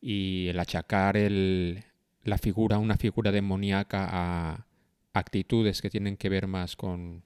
y 0.00 0.48
el 0.48 0.60
achacar 0.60 1.16
el, 1.16 1.84
la 2.22 2.38
figura 2.38 2.78
una 2.78 2.96
figura 2.96 3.32
demoníaca 3.32 4.08
a 4.10 4.66
actitudes 5.12 5.80
que 5.82 5.90
tienen 5.90 6.16
que 6.16 6.28
ver 6.28 6.46
más 6.46 6.76
con 6.76 7.22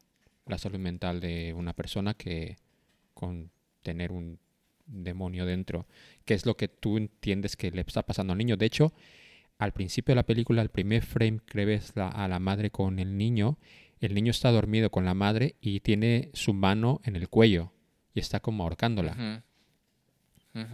la 0.51 0.59
salud 0.59 0.79
mental 0.79 1.21
de 1.21 1.55
una 1.55 1.73
persona 1.73 2.15
que 2.15 2.57
con 3.15 3.51
tener 3.83 4.13
un 4.13 4.39
demonio 4.87 5.47
dentro, 5.47 5.87
que 6.25 6.35
es 6.35 6.45
lo 6.47 6.57
que 6.57 6.69
tú 6.69 6.97
entiendes 6.99 7.57
que 7.57 7.71
le 7.71 7.81
está 7.83 8.03
pasando 8.03 8.33
al 8.33 8.39
niño. 8.39 8.57
De 8.57 8.67
hecho, 8.67 8.93
al 9.59 9.73
principio 9.73 10.13
de 10.13 10.17
la 10.17 10.27
película, 10.27 10.63
el 10.63 10.71
primer 10.71 11.03
frame 11.05 11.41
que 11.47 11.65
ves 11.65 11.93
la- 11.95 12.09
a 12.09 12.27
la 12.29 12.39
madre 12.39 12.71
con 12.71 12.99
el 12.99 13.17
niño, 13.17 13.59
el 14.01 14.15
niño 14.15 14.31
está 14.31 14.51
dormido 14.51 14.91
con 14.91 15.05
la 15.05 15.15
madre 15.15 15.57
y 15.61 15.81
tiene 15.81 16.31
su 16.33 16.55
mano 16.55 17.01
en 17.05 17.15
el 17.17 17.29
cuello 17.29 17.73
y 18.15 18.21
está 18.21 18.41
como 18.41 18.65
ahorcándola. 18.65 19.15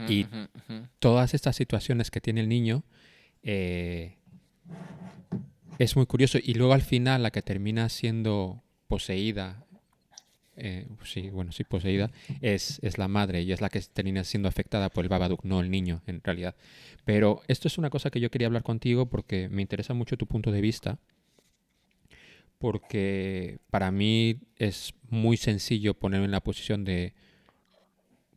Y-. 0.08 0.26
Todas 1.00 1.34
estas 1.34 1.54
situaciones 1.56 2.10
que 2.10 2.20
tiene 2.20 2.40
el 2.40 2.48
niño 2.48 2.84
eh, 3.42 4.16
es 5.78 5.96
muy 5.96 6.06
curioso. 6.06 6.38
Y 6.42 6.54
luego 6.54 6.72
al 6.72 6.82
final, 6.82 7.22
la 7.22 7.30
que 7.30 7.42
termina 7.42 7.88
siendo 7.88 8.62
poseída, 8.88 9.65
eh, 10.56 10.86
sí, 11.04 11.30
bueno, 11.30 11.52
sí, 11.52 11.64
poseída, 11.64 12.10
es, 12.40 12.78
es 12.82 12.98
la 12.98 13.08
madre 13.08 13.42
y 13.42 13.52
es 13.52 13.60
la 13.60 13.68
que 13.68 13.80
termina 13.80 14.24
siendo 14.24 14.48
afectada 14.48 14.88
por 14.90 15.04
el 15.04 15.08
Babadook, 15.08 15.44
no 15.44 15.60
el 15.60 15.70
niño, 15.70 16.02
en 16.06 16.22
realidad. 16.22 16.54
Pero 17.04 17.42
esto 17.48 17.68
es 17.68 17.78
una 17.78 17.90
cosa 17.90 18.10
que 18.10 18.20
yo 18.20 18.30
quería 18.30 18.46
hablar 18.46 18.62
contigo 18.62 19.06
porque 19.06 19.48
me 19.48 19.62
interesa 19.62 19.94
mucho 19.94 20.16
tu 20.16 20.26
punto 20.26 20.50
de 20.50 20.60
vista. 20.60 20.98
Porque 22.58 23.58
para 23.70 23.90
mí 23.90 24.40
es 24.56 24.94
muy 25.10 25.36
sencillo 25.36 25.94
ponerme 25.94 26.24
en 26.24 26.30
la 26.32 26.40
posición 26.40 26.84
de 26.84 27.12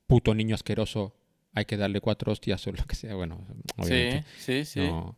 puto 0.08 0.34
niño 0.34 0.56
asqueroso, 0.56 1.16
hay 1.54 1.66
que 1.66 1.78
darle 1.78 2.02
cuatro 2.02 2.32
hostias 2.32 2.66
o 2.68 2.72
lo 2.72 2.86
que 2.86 2.96
sea. 2.96 3.16
Bueno, 3.16 3.46
obviamente. 3.78 4.26
Sí, 4.38 4.66
sí, 4.66 4.66
sí. 4.66 4.80
No. 4.80 5.18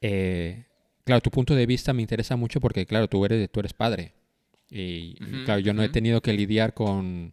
Eh, 0.00 0.64
claro, 1.04 1.20
tu 1.20 1.30
punto 1.30 1.54
de 1.54 1.66
vista 1.66 1.92
me 1.92 2.02
interesa 2.02 2.34
mucho 2.36 2.60
porque, 2.60 2.86
claro, 2.86 3.08
tú 3.08 3.24
eres, 3.24 3.50
tú 3.50 3.60
eres 3.60 3.72
padre. 3.72 4.14
Y, 4.76 5.14
claro, 5.44 5.60
yo 5.60 5.72
no 5.72 5.84
he 5.84 5.88
tenido 5.88 6.20
que 6.20 6.32
lidiar 6.32 6.74
con, 6.74 7.32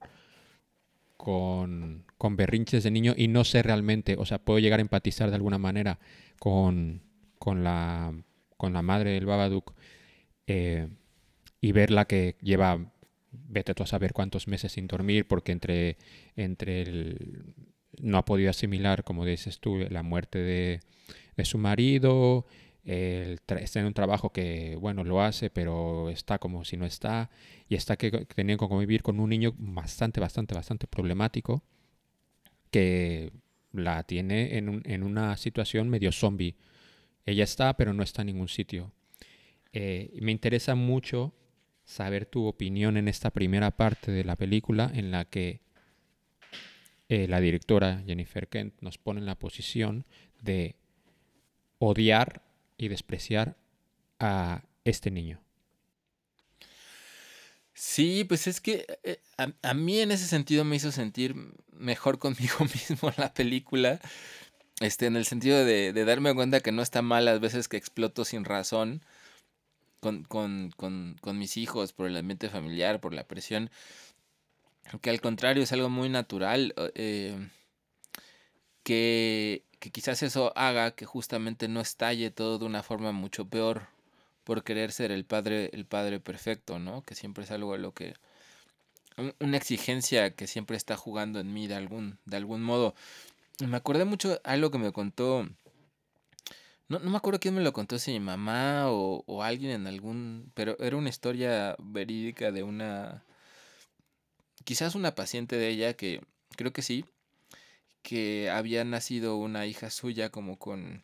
con, 1.18 2.06
con 2.20 2.36
berrinches 2.36 2.84
de 2.84 2.92
niño 2.92 3.16
y 3.18 3.28
no 3.28 3.44
sé 3.44 3.64
realmente, 3.64 4.16
o 4.20 4.26
sea, 4.26 4.38
puedo 4.38 4.60
llegar 4.60 4.80
a 4.80 4.82
empatizar 4.82 5.30
de 5.30 5.38
alguna 5.38 5.58
manera 5.58 5.98
con, 6.40 7.02
con, 7.40 7.64
la, 7.64 8.14
con 8.58 8.74
la 8.74 8.84
madre 8.84 9.12
del 9.12 9.26
Babadook. 9.26 9.74
eh, 10.46 10.88
y 11.62 11.72
verla 11.72 12.06
que 12.06 12.36
lleva, 12.42 12.92
vete 13.32 13.74
tú 13.76 13.84
a 13.84 13.88
saber 13.88 14.14
cuántos 14.14 14.48
meses 14.48 14.74
sin 14.74 14.88
dormir, 14.88 15.28
porque 15.28 15.52
entre, 15.52 15.98
entre 16.36 16.82
el, 16.82 17.54
no 18.00 18.18
ha 18.18 18.26
podido 18.26 18.50
asimilar, 18.50 19.04
como 19.04 19.26
dices 19.26 19.60
tú, 19.60 19.78
la 19.78 20.02
muerte 20.04 20.40
de, 20.40 20.80
de 21.38 21.46
su 21.46 21.60
marido, 21.60 22.46
está 22.84 23.80
en 23.80 23.86
un 23.86 23.94
trabajo 23.94 24.32
que, 24.32 24.76
bueno, 24.76 25.04
lo 25.04 25.22
hace, 25.22 25.50
pero 25.50 26.10
está 26.10 26.40
como 26.40 26.66
si 26.66 26.78
no 26.78 26.86
está, 26.86 27.30
y 27.70 27.76
está 27.76 27.96
que 27.98 28.12
tenía 28.26 28.56
que 28.56 28.68
convivir 28.68 29.04
con 29.04 29.20
un 29.20 29.30
niño 29.30 29.54
bastante, 29.58 30.20
bastante, 30.20 30.56
bastante 30.56 30.88
problemático, 30.88 31.64
que 32.72 33.32
la 33.72 34.04
tiene 34.04 34.58
en, 34.58 34.70
un, 34.70 34.82
en 34.86 35.04
una 35.04 35.38
situación 35.38 35.90
medio 35.90 36.12
zombie. 36.12 36.56
Ella 37.26 37.44
está, 37.44 37.76
pero 37.78 37.94
no 37.94 38.04
está 38.04 38.22
en 38.22 38.28
ningún 38.28 38.48
sitio. 38.48 38.92
Eh, 39.74 40.18
me 40.22 40.32
interesa 40.32 40.76
mucho 40.76 41.34
saber 41.84 42.26
tu 42.26 42.46
opinión 42.46 42.98
en 42.98 43.08
esta 43.08 43.32
primera 43.32 43.72
parte 43.72 44.12
de 44.12 44.24
la 44.24 44.36
película 44.36 44.92
en 44.94 45.12
la 45.12 45.26
que 45.26 45.62
eh, 47.10 47.28
la 47.28 47.40
directora 47.40 48.04
Jennifer 48.06 48.48
Kent 48.48 48.76
nos 48.82 48.98
pone 48.98 49.20
en 49.20 49.26
la 49.26 49.38
posición 49.38 50.06
de 50.42 50.76
odiar 51.80 52.42
y 52.82 52.88
despreciar 52.88 53.56
a 54.20 54.64
este 54.84 55.12
niño. 55.12 55.40
Sí, 57.74 58.24
pues 58.24 58.48
es 58.48 58.60
que 58.60 58.86
eh, 59.04 59.22
a, 59.38 59.74
mí 59.74 60.00
en 60.00 60.12
ese 60.12 60.26
sentido 60.26 60.64
me 60.64 60.76
hizo 60.76 60.92
sentir 60.92 61.36
mejor 61.72 62.20
conmigo 62.20 62.56
mismo 62.90 63.12
la 63.18 63.34
película, 63.34 64.00
este, 64.80 65.06
en 65.06 65.16
el 65.16 65.26
sentido 65.26 65.64
de, 65.64 65.94
de 65.94 66.06
darme 66.06 66.34
cuenta 66.34 66.60
que 66.60 66.72
no 66.72 66.82
está 66.82 67.02
mal 67.02 67.26
las 67.26 67.40
veces 67.40 67.68
que 67.68 67.78
exploto 67.78 68.26
sin 68.26 68.46
razón 68.46 69.04
con, 70.00 70.24
con, 70.24 70.72
con, 70.76 71.18
con 71.22 71.38
mis 71.38 71.58
hijos, 71.58 71.94
por 71.94 72.08
el 72.08 72.18
ambiente 72.18 72.50
familiar, 72.50 73.00
por 73.00 73.14
la 73.14 73.28
presión, 73.28 73.70
que 75.02 75.12
al 75.12 75.22
contrario 75.22 75.64
es 75.64 75.72
algo 75.72 75.90
muy 75.90 76.10
natural, 76.10 76.74
eh, 76.96 77.48
que, 78.84 79.64
que 79.82 79.92
quizás 79.92 80.24
eso 80.24 80.54
haga 80.56 80.92
que 80.92 81.06
justamente 81.06 81.68
no 81.68 81.82
estalle 81.82 82.32
todo 82.32 82.58
de 82.60 82.66
una 82.66 82.84
forma 82.84 83.12
mucho 83.12 83.50
peor 83.50 83.88
por 84.46 84.64
querer 84.64 84.94
ser 84.94 85.12
el 85.12 85.26
padre, 85.26 85.70
el 85.74 85.86
padre 85.86 86.22
perfecto, 86.22 86.80
¿no? 86.80 87.04
Que 87.04 87.16
siempre 87.16 87.44
es 87.44 87.52
algo 87.52 87.74
a 87.74 87.78
lo 87.78 87.94
que 87.94 88.16
una 89.40 89.58
exigencia 89.58 90.36
que 90.36 90.48
siempre 90.48 90.78
está 90.78 90.96
jugando 90.96 91.40
en 91.42 91.54
mí 91.54 91.68
de 91.68 91.76
algún, 91.76 92.18
de 92.26 92.38
algún 92.38 92.64
modo. 92.64 92.96
Me 93.60 93.78
acordé 93.78 94.06
mucho 94.06 94.40
algo 94.46 94.72
que 94.72 94.78
me 94.78 94.94
contó 94.94 95.48
no, 96.92 97.00
no 97.00 97.10
me 97.10 97.16
acuerdo 97.18 97.40
quién 97.40 97.56
me 97.56 97.62
lo 97.62 97.72
contó, 97.72 97.98
si 98.00 98.12
mi 98.12 98.20
mamá 98.20 98.92
o, 98.92 99.24
o 99.26 99.44
alguien 99.44 99.72
en 99.72 99.88
algún... 99.88 100.52
Pero 100.54 100.78
era 100.80 100.98
una 100.98 101.08
historia 101.08 101.76
verídica 101.80 102.52
de 102.52 102.64
una... 102.64 103.24
Quizás 104.66 104.94
una 104.94 105.16
paciente 105.16 105.56
de 105.56 105.70
ella 105.70 105.94
que, 105.94 106.22
creo 106.58 106.74
que 106.74 106.82
sí, 106.82 107.06
que 108.02 108.50
había 108.50 108.84
nacido 108.84 109.38
una 109.38 109.66
hija 109.66 109.90
suya 109.90 110.30
como 110.30 110.58
con 110.58 111.04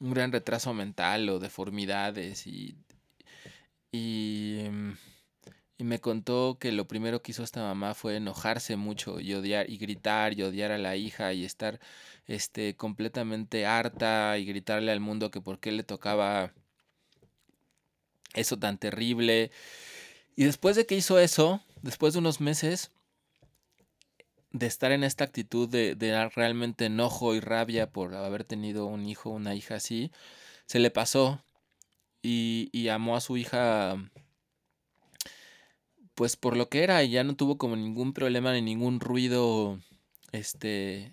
un 0.00 0.10
gran 0.10 0.32
retraso 0.32 0.74
mental 0.74 1.28
o 1.28 1.38
deformidades 1.38 2.46
y, 2.46 2.76
y, 3.92 4.64
y, 5.78 5.84
me 5.84 6.00
contó 6.00 6.58
que 6.60 6.72
lo 6.72 6.86
primero 6.86 7.22
que 7.22 7.32
hizo 7.32 7.42
esta 7.42 7.62
mamá 7.62 7.94
fue 7.94 8.16
enojarse 8.16 8.76
mucho 8.76 9.20
y 9.20 9.34
odiar 9.34 9.68
y 9.68 9.78
gritar 9.78 10.38
y 10.38 10.42
odiar 10.42 10.70
a 10.72 10.78
la 10.78 10.96
hija 10.96 11.32
y 11.32 11.44
estar 11.44 11.80
este, 12.26 12.76
completamente 12.76 13.66
harta 13.66 14.38
y 14.38 14.44
gritarle 14.44 14.92
al 14.92 15.00
mundo 15.00 15.30
que 15.30 15.40
por 15.40 15.58
qué 15.58 15.72
le 15.72 15.82
tocaba 15.82 16.52
eso 18.34 18.58
tan 18.58 18.78
terrible. 18.78 19.50
Y 20.36 20.44
después 20.44 20.76
de 20.76 20.86
que 20.86 20.96
hizo 20.96 21.18
eso, 21.18 21.60
después 21.82 22.12
de 22.12 22.20
unos 22.20 22.40
meses 22.40 22.92
de 24.50 24.66
estar 24.66 24.92
en 24.92 25.04
esta 25.04 25.24
actitud 25.24 25.68
de, 25.68 25.94
de 25.94 26.28
realmente 26.30 26.86
enojo 26.86 27.34
y 27.34 27.40
rabia 27.40 27.90
por 27.90 28.14
haber 28.14 28.44
tenido 28.44 28.86
un 28.86 29.06
hijo, 29.06 29.30
una 29.30 29.54
hija 29.54 29.76
así, 29.76 30.10
se 30.66 30.78
le 30.78 30.90
pasó 30.90 31.42
y, 32.22 32.70
y 32.72 32.88
amó 32.88 33.16
a 33.16 33.20
su 33.20 33.36
hija 33.36 33.96
pues 36.14 36.36
por 36.36 36.56
lo 36.56 36.68
que 36.68 36.82
era 36.82 37.02
y 37.04 37.10
ya 37.10 37.22
no 37.24 37.36
tuvo 37.36 37.58
como 37.58 37.76
ningún 37.76 38.12
problema 38.12 38.52
ni 38.52 38.60
ningún 38.62 39.00
ruido 39.00 39.78
este 40.32 41.12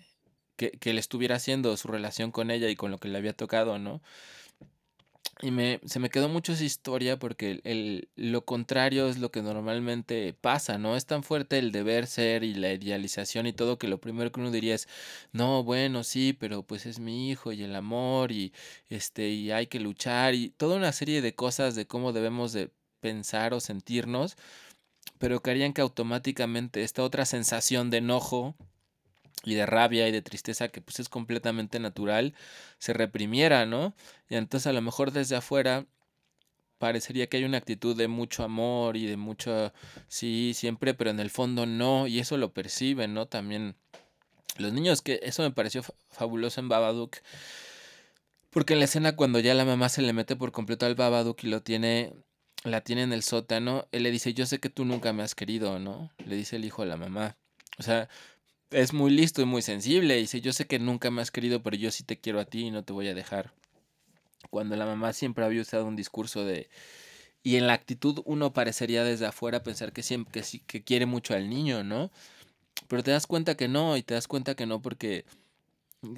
que, 0.56 0.72
que 0.72 0.92
le 0.92 1.00
estuviera 1.00 1.36
haciendo 1.36 1.76
su 1.76 1.88
relación 1.88 2.32
con 2.32 2.50
ella 2.50 2.68
y 2.68 2.76
con 2.76 2.90
lo 2.90 2.98
que 2.98 3.08
le 3.08 3.18
había 3.18 3.32
tocado, 3.34 3.78
¿no? 3.78 4.02
Y 5.42 5.50
me, 5.50 5.80
se 5.84 5.98
me 5.98 6.08
quedó 6.08 6.30
mucho 6.30 6.52
esa 6.52 6.64
historia 6.64 7.18
porque 7.18 7.60
el, 7.64 8.08
lo 8.16 8.46
contrario 8.46 9.06
es 9.08 9.18
lo 9.18 9.30
que 9.30 9.42
normalmente 9.42 10.32
pasa, 10.32 10.78
¿no? 10.78 10.96
Es 10.96 11.04
tan 11.04 11.22
fuerte 11.22 11.58
el 11.58 11.72
deber 11.72 12.06
ser 12.06 12.42
y 12.42 12.54
la 12.54 12.72
idealización 12.72 13.46
y 13.46 13.52
todo 13.52 13.78
que 13.78 13.86
lo 13.86 13.98
primero 14.00 14.32
que 14.32 14.40
uno 14.40 14.50
diría 14.50 14.74
es, 14.74 14.88
no, 15.32 15.62
bueno, 15.62 16.04
sí, 16.04 16.32
pero 16.32 16.62
pues 16.62 16.86
es 16.86 17.00
mi 17.00 17.30
hijo 17.30 17.52
y 17.52 17.62
el 17.64 17.76
amor 17.76 18.32
y 18.32 18.54
este 18.88 19.28
y 19.28 19.50
hay 19.50 19.66
que 19.66 19.78
luchar 19.78 20.34
y 20.34 20.48
toda 20.50 20.76
una 20.76 20.92
serie 20.92 21.20
de 21.20 21.34
cosas 21.34 21.74
de 21.74 21.86
cómo 21.86 22.14
debemos 22.14 22.54
de 22.54 22.70
pensar 23.00 23.52
o 23.52 23.60
sentirnos, 23.60 24.36
pero 25.18 25.42
que 25.42 25.50
harían 25.50 25.74
que 25.74 25.82
automáticamente 25.82 26.82
esta 26.82 27.02
otra 27.02 27.26
sensación 27.26 27.90
de 27.90 27.98
enojo 27.98 28.56
y 29.46 29.54
de 29.54 29.64
rabia 29.64 30.08
y 30.08 30.12
de 30.12 30.20
tristeza 30.22 30.68
que 30.68 30.82
pues 30.82 31.00
es 31.00 31.08
completamente 31.08 31.78
natural, 31.78 32.34
se 32.78 32.92
reprimiera, 32.92 33.64
¿no? 33.64 33.94
Y 34.28 34.34
entonces 34.34 34.66
a 34.66 34.72
lo 34.72 34.82
mejor 34.82 35.12
desde 35.12 35.36
afuera 35.36 35.86
parecería 36.78 37.28
que 37.28 37.38
hay 37.38 37.44
una 37.44 37.58
actitud 37.58 37.96
de 37.96 38.08
mucho 38.08 38.42
amor 38.42 38.96
y 38.96 39.06
de 39.06 39.16
mucho, 39.16 39.72
sí, 40.08 40.52
siempre, 40.52 40.94
pero 40.94 41.10
en 41.10 41.20
el 41.20 41.30
fondo 41.30 41.64
no, 41.64 42.08
y 42.08 42.18
eso 42.18 42.36
lo 42.36 42.52
perciben, 42.52 43.14
¿no? 43.14 43.26
También 43.26 43.76
los 44.58 44.72
niños, 44.72 45.00
que 45.00 45.20
eso 45.22 45.42
me 45.42 45.52
pareció 45.52 45.82
fabuloso 46.10 46.60
en 46.60 46.68
Babadook, 46.68 47.16
porque 48.50 48.72
en 48.72 48.80
la 48.80 48.86
escena 48.86 49.14
cuando 49.14 49.38
ya 49.38 49.54
la 49.54 49.64
mamá 49.64 49.88
se 49.88 50.02
le 50.02 50.12
mete 50.12 50.34
por 50.34 50.50
completo 50.50 50.86
al 50.86 50.96
Babadook 50.96 51.44
y 51.44 51.48
lo 51.48 51.62
tiene, 51.62 52.14
la 52.64 52.80
tiene 52.80 53.02
en 53.02 53.12
el 53.12 53.22
sótano, 53.22 53.86
él 53.92 54.02
le 54.02 54.10
dice, 54.10 54.34
yo 54.34 54.44
sé 54.44 54.58
que 54.58 54.70
tú 54.70 54.84
nunca 54.84 55.12
me 55.12 55.22
has 55.22 55.36
querido, 55.36 55.78
¿no? 55.78 56.10
Le 56.26 56.34
dice 56.34 56.56
el 56.56 56.64
hijo 56.64 56.82
a 56.82 56.86
la 56.86 56.96
mamá. 56.96 57.36
O 57.78 57.82
sea, 57.82 58.08
es 58.70 58.92
muy 58.92 59.10
listo 59.10 59.42
y 59.42 59.44
muy 59.44 59.62
sensible. 59.62 60.18
Y 60.18 60.22
dice, 60.22 60.40
yo 60.40 60.52
sé 60.52 60.66
que 60.66 60.78
nunca 60.78 61.10
me 61.10 61.22
has 61.22 61.30
querido, 61.30 61.62
pero 61.62 61.76
yo 61.76 61.90
sí 61.90 62.04
te 62.04 62.18
quiero 62.18 62.40
a 62.40 62.44
ti 62.44 62.66
y 62.66 62.70
no 62.70 62.84
te 62.84 62.92
voy 62.92 63.08
a 63.08 63.14
dejar. 63.14 63.52
Cuando 64.50 64.76
la 64.76 64.86
mamá 64.86 65.12
siempre 65.12 65.44
había 65.44 65.62
usado 65.62 65.86
un 65.86 65.96
discurso 65.96 66.44
de... 66.44 66.68
Y 67.42 67.56
en 67.56 67.66
la 67.68 67.74
actitud 67.74 68.22
uno 68.24 68.52
parecería 68.52 69.04
desde 69.04 69.26
afuera 69.26 69.62
pensar 69.62 69.92
que 69.92 70.02
siempre 70.02 70.32
que, 70.32 70.42
sí, 70.42 70.60
que 70.60 70.82
quiere 70.82 71.06
mucho 71.06 71.34
al 71.34 71.48
niño, 71.48 71.84
¿no? 71.84 72.10
Pero 72.88 73.02
te 73.04 73.12
das 73.12 73.26
cuenta 73.26 73.56
que 73.56 73.68
no, 73.68 73.96
y 73.96 74.02
te 74.02 74.14
das 74.14 74.26
cuenta 74.26 74.56
que 74.56 74.66
no 74.66 74.82
porque 74.82 75.24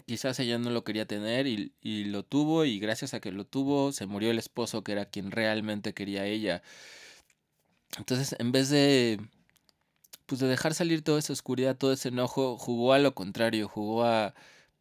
quizás 0.06 0.38
ella 0.40 0.58
no 0.58 0.70
lo 0.70 0.84
quería 0.84 1.06
tener 1.06 1.46
y, 1.46 1.72
y 1.82 2.04
lo 2.04 2.24
tuvo 2.24 2.64
y 2.64 2.78
gracias 2.78 3.14
a 3.14 3.20
que 3.20 3.30
lo 3.30 3.44
tuvo 3.44 3.92
se 3.92 4.06
murió 4.06 4.30
el 4.30 4.38
esposo 4.38 4.82
que 4.82 4.92
era 4.92 5.06
quien 5.06 5.30
realmente 5.30 5.92
quería 5.92 6.24
ella. 6.26 6.62
Entonces, 7.98 8.34
en 8.38 8.52
vez 8.52 8.70
de 8.70 9.20
pues 10.28 10.42
de 10.42 10.46
dejar 10.46 10.74
salir 10.74 11.02
toda 11.02 11.18
esa 11.20 11.32
oscuridad, 11.32 11.74
todo 11.74 11.90
ese 11.90 12.10
enojo, 12.10 12.58
jugó 12.58 12.92
a 12.92 12.98
lo 12.98 13.14
contrario, 13.14 13.66
jugó 13.66 14.04
a, 14.04 14.34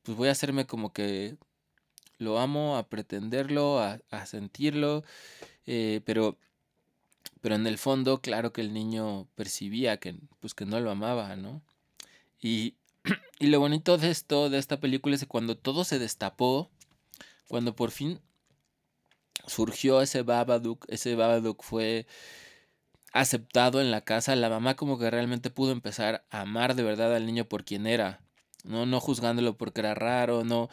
pues 0.03 0.17
voy 0.17 0.27
a 0.27 0.33
hacerme 0.33 0.67
como 0.67 0.91
que 0.91 1.38
lo 2.17 2.38
amo, 2.38 2.75
a 2.75 2.89
pretenderlo, 2.89 3.79
a, 3.79 4.01
a 4.12 4.25
sentirlo, 4.25 5.05
eh, 5.65 6.01
pero, 6.03 6.38
pero 7.39 7.55
en 7.55 7.65
el 7.65 7.77
fondo, 7.77 8.19
claro 8.21 8.51
que 8.51 8.60
el 8.60 8.73
niño 8.73 9.29
percibía 9.36 9.97
que, 10.01 10.19
pues 10.41 10.53
que 10.53 10.65
no 10.65 10.81
lo 10.81 10.91
amaba, 10.91 11.38
¿no? 11.38 11.62
Y, 12.41 12.75
y 13.39 13.47
lo 13.47 13.62
bonito 13.62 13.97
de 13.97 14.12
esto, 14.12 14.49
de 14.49 14.57
esta 14.57 14.81
película, 14.81 15.15
es 15.15 15.21
que 15.21 15.27
cuando 15.27 15.57
todo 15.57 15.86
se 15.86 15.97
destapó, 15.97 16.69
cuando 17.47 17.73
por 17.73 17.91
fin 17.91 18.19
surgió 19.47 20.01
ese 20.01 20.23
Babadook, 20.23 20.86
ese 20.89 21.15
Babadook 21.15 21.63
fue 21.63 22.05
aceptado 23.13 23.82
en 23.82 23.91
la 23.91 24.02
casa, 24.02 24.36
la 24.36 24.50
mamá 24.50 24.76
como 24.76 25.00
que 25.00 25.10
realmente 25.10 25.50
pudo 25.50 25.72
empezar 25.72 26.26
a 26.30 26.41
amar 26.41 26.76
de 26.76 26.84
verdad 26.84 27.15
al 27.15 27.26
niño 27.26 27.46
por 27.46 27.63
quien 27.63 27.88
era, 27.88 28.22
no, 28.63 28.86
no 28.86 29.00
juzgándolo 29.00 29.58
porque 29.58 29.82
era 29.82 29.96
raro, 29.96 30.43
no. 30.43 30.70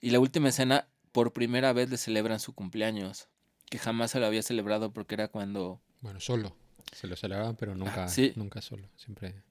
Y 0.00 0.10
la 0.10 0.20
última 0.20 0.48
escena, 0.48 0.86
por 1.12 1.32
primera 1.32 1.72
vez 1.72 1.90
le 1.90 1.96
celebran 1.96 2.40
su 2.40 2.54
cumpleaños, 2.54 3.28
que 3.68 3.78
jamás 3.78 4.10
se 4.10 4.20
lo 4.20 4.26
había 4.26 4.42
celebrado 4.42 4.92
porque 4.92 5.14
era 5.14 5.28
cuando... 5.28 5.80
Bueno, 6.00 6.20
solo. 6.20 6.56
Se 6.92 7.06
lo 7.06 7.16
celebraban, 7.16 7.56
pero 7.56 7.74
nunca, 7.74 8.08
sí. 8.08 8.32
nunca 8.36 8.60
solo, 8.60 8.88
siempre 8.96 9.42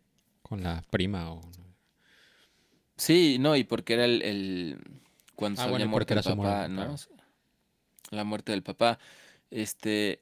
con 0.42 0.64
la 0.64 0.84
prima 0.90 1.32
o... 1.32 1.42
Sí, 2.98 3.38
no, 3.40 3.56
y 3.56 3.64
porque 3.64 3.94
era 3.94 4.06
el... 4.06 4.22
el 4.24 5.02
cuando 5.36 5.62
ah, 5.62 5.66
se 5.66 5.70
bueno, 5.70 5.84
había 5.84 5.92
muerto 5.92 6.14
el 6.14 6.22
papá, 6.22 6.36
muerte, 6.36 6.70
¿no? 6.70 6.82
Claro. 6.82 6.96
La 8.10 8.24
muerte 8.26 8.52
del 8.52 8.64
papá. 8.64 9.00
Este, 9.52 10.22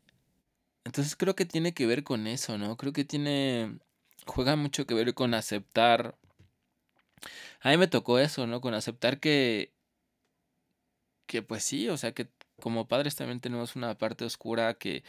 entonces 0.88 1.18
creo 1.18 1.36
que 1.36 1.46
tiene 1.46 1.74
que 1.74 1.86
ver 1.86 2.06
con 2.06 2.28
eso, 2.28 2.58
¿no? 2.58 2.78
Creo 2.78 2.94
que 2.94 3.04
tiene, 3.04 3.78
juega 4.26 4.56
mucho 4.56 4.88
que 4.88 4.94
ver 4.94 5.14
con 5.14 5.34
aceptar. 5.34 6.18
A 7.60 7.72
mí 7.72 7.78
me 7.78 7.88
tocó 7.88 8.20
eso, 8.20 8.48
¿no? 8.48 8.62
Con 8.62 8.74
aceptar 8.74 9.20
que, 9.20 9.74
que 11.26 11.42
pues 11.42 11.66
sí, 11.66 11.90
o 11.90 11.98
sea, 11.98 12.14
que 12.14 12.30
como 12.62 12.88
padres 12.88 13.18
también 13.18 13.42
tenemos 13.42 13.76
una 13.76 13.98
parte 13.98 14.24
oscura 14.24 14.76
que, 14.76 15.04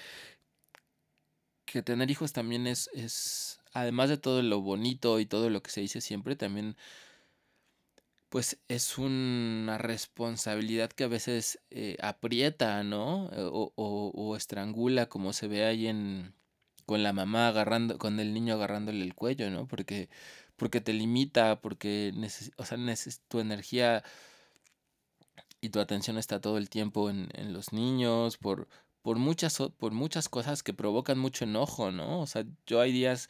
que 1.64 1.82
tener 1.82 2.10
hijos 2.10 2.32
también 2.32 2.66
es, 2.66 2.90
es, 2.92 3.60
además 3.72 4.08
de 4.08 4.18
todo 4.18 4.42
lo 4.42 4.60
bonito 4.60 5.20
y 5.20 5.26
todo 5.26 5.48
lo 5.48 5.62
que 5.62 5.70
se 5.70 5.80
dice 5.80 6.00
siempre, 6.00 6.34
también 6.34 6.76
pues 8.28 8.58
es 8.68 8.98
una 8.98 9.78
responsabilidad 9.78 10.90
que 10.90 11.04
a 11.04 11.08
veces 11.08 11.60
eh, 11.70 11.96
aprieta, 12.02 12.82
¿no? 12.84 13.26
O, 13.26 13.72
o, 13.76 14.12
o, 14.14 14.36
estrangula, 14.36 15.06
como 15.08 15.32
se 15.32 15.48
ve 15.48 15.64
ahí 15.64 15.86
en 15.86 16.34
con 16.88 17.02
la 17.02 17.12
mamá 17.12 17.48
agarrando, 17.48 17.98
con 17.98 18.18
el 18.18 18.32
niño 18.32 18.54
agarrándole 18.54 19.04
el 19.04 19.14
cuello, 19.14 19.50
¿no? 19.50 19.68
Porque, 19.68 20.08
porque 20.56 20.80
te 20.80 20.94
limita, 20.94 21.60
porque 21.60 22.14
o 22.56 22.64
sea, 22.64 22.78
tu 23.28 23.40
energía 23.40 24.02
y 25.60 25.68
tu 25.70 25.80
atención 25.80 26.18
está 26.18 26.40
todo 26.40 26.56
el 26.58 26.70
tiempo 26.70 27.10
en, 27.10 27.28
en 27.34 27.52
los 27.52 27.72
niños, 27.74 28.38
por, 28.38 28.68
por 29.02 29.18
muchas, 29.18 29.58
por 29.76 29.92
muchas 29.92 30.28
cosas 30.28 30.62
que 30.62 30.72
provocan 30.72 31.18
mucho 31.18 31.44
enojo, 31.44 31.90
¿no? 31.92 32.20
O 32.20 32.26
sea, 32.26 32.44
yo 32.66 32.80
hay 32.80 32.92
días 32.92 33.28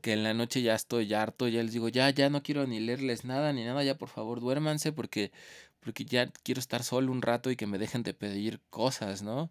que 0.00 0.12
en 0.12 0.22
la 0.24 0.34
noche 0.34 0.62
ya 0.62 0.74
estoy 0.74 1.12
harto, 1.14 1.48
ya 1.48 1.62
les 1.62 1.72
digo, 1.72 1.88
ya, 1.88 2.10
ya 2.10 2.30
no 2.30 2.42
quiero 2.42 2.66
ni 2.66 2.80
leerles 2.80 3.24
nada 3.24 3.52
ni 3.52 3.64
nada, 3.64 3.84
ya 3.84 3.96
por 3.98 4.08
favor 4.08 4.40
duérmanse 4.40 4.92
porque, 4.92 5.32
porque 5.80 6.04
ya 6.04 6.28
quiero 6.44 6.60
estar 6.60 6.82
solo 6.84 7.12
un 7.12 7.22
rato 7.22 7.50
y 7.50 7.56
que 7.56 7.66
me 7.66 7.78
dejen 7.78 8.02
de 8.02 8.14
pedir 8.14 8.60
cosas, 8.70 9.22
¿no? 9.22 9.50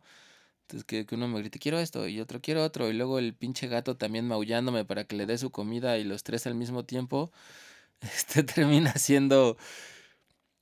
Entonces 0.64 0.86
que, 0.86 1.06
que 1.06 1.16
uno 1.16 1.28
me 1.28 1.40
grite, 1.40 1.60
quiero 1.60 1.80
esto 1.80 2.08
y 2.08 2.20
otro 2.22 2.42
quiero 2.42 2.64
otro 2.64 2.90
y 2.90 2.94
luego 2.94 3.20
el 3.20 3.34
pinche 3.36 3.68
gato 3.68 3.98
también 3.98 4.28
maullándome 4.28 4.86
para 4.86 5.06
que 5.06 5.16
le 5.16 5.26
dé 5.26 5.38
su 5.38 5.52
comida 5.52 5.98
y 5.98 6.04
los 6.04 6.24
tres 6.24 6.48
al 6.48 6.56
mismo 6.56 6.86
tiempo, 6.86 7.32
este 8.02 8.44
termina 8.44 8.94
siendo, 8.96 9.58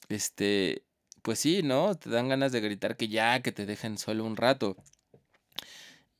este, 0.10 0.84
pues 1.22 1.40
sí, 1.40 1.64
¿no? 1.64 1.96
Te 1.96 2.10
dan 2.10 2.30
ganas 2.30 2.52
de 2.52 2.62
gritar 2.62 2.98
que 2.98 3.10
ya, 3.10 3.42
que 3.42 3.52
te 3.52 3.66
dejen 3.66 3.98
solo 3.98 4.26
un 4.26 4.38
rato. 4.38 4.78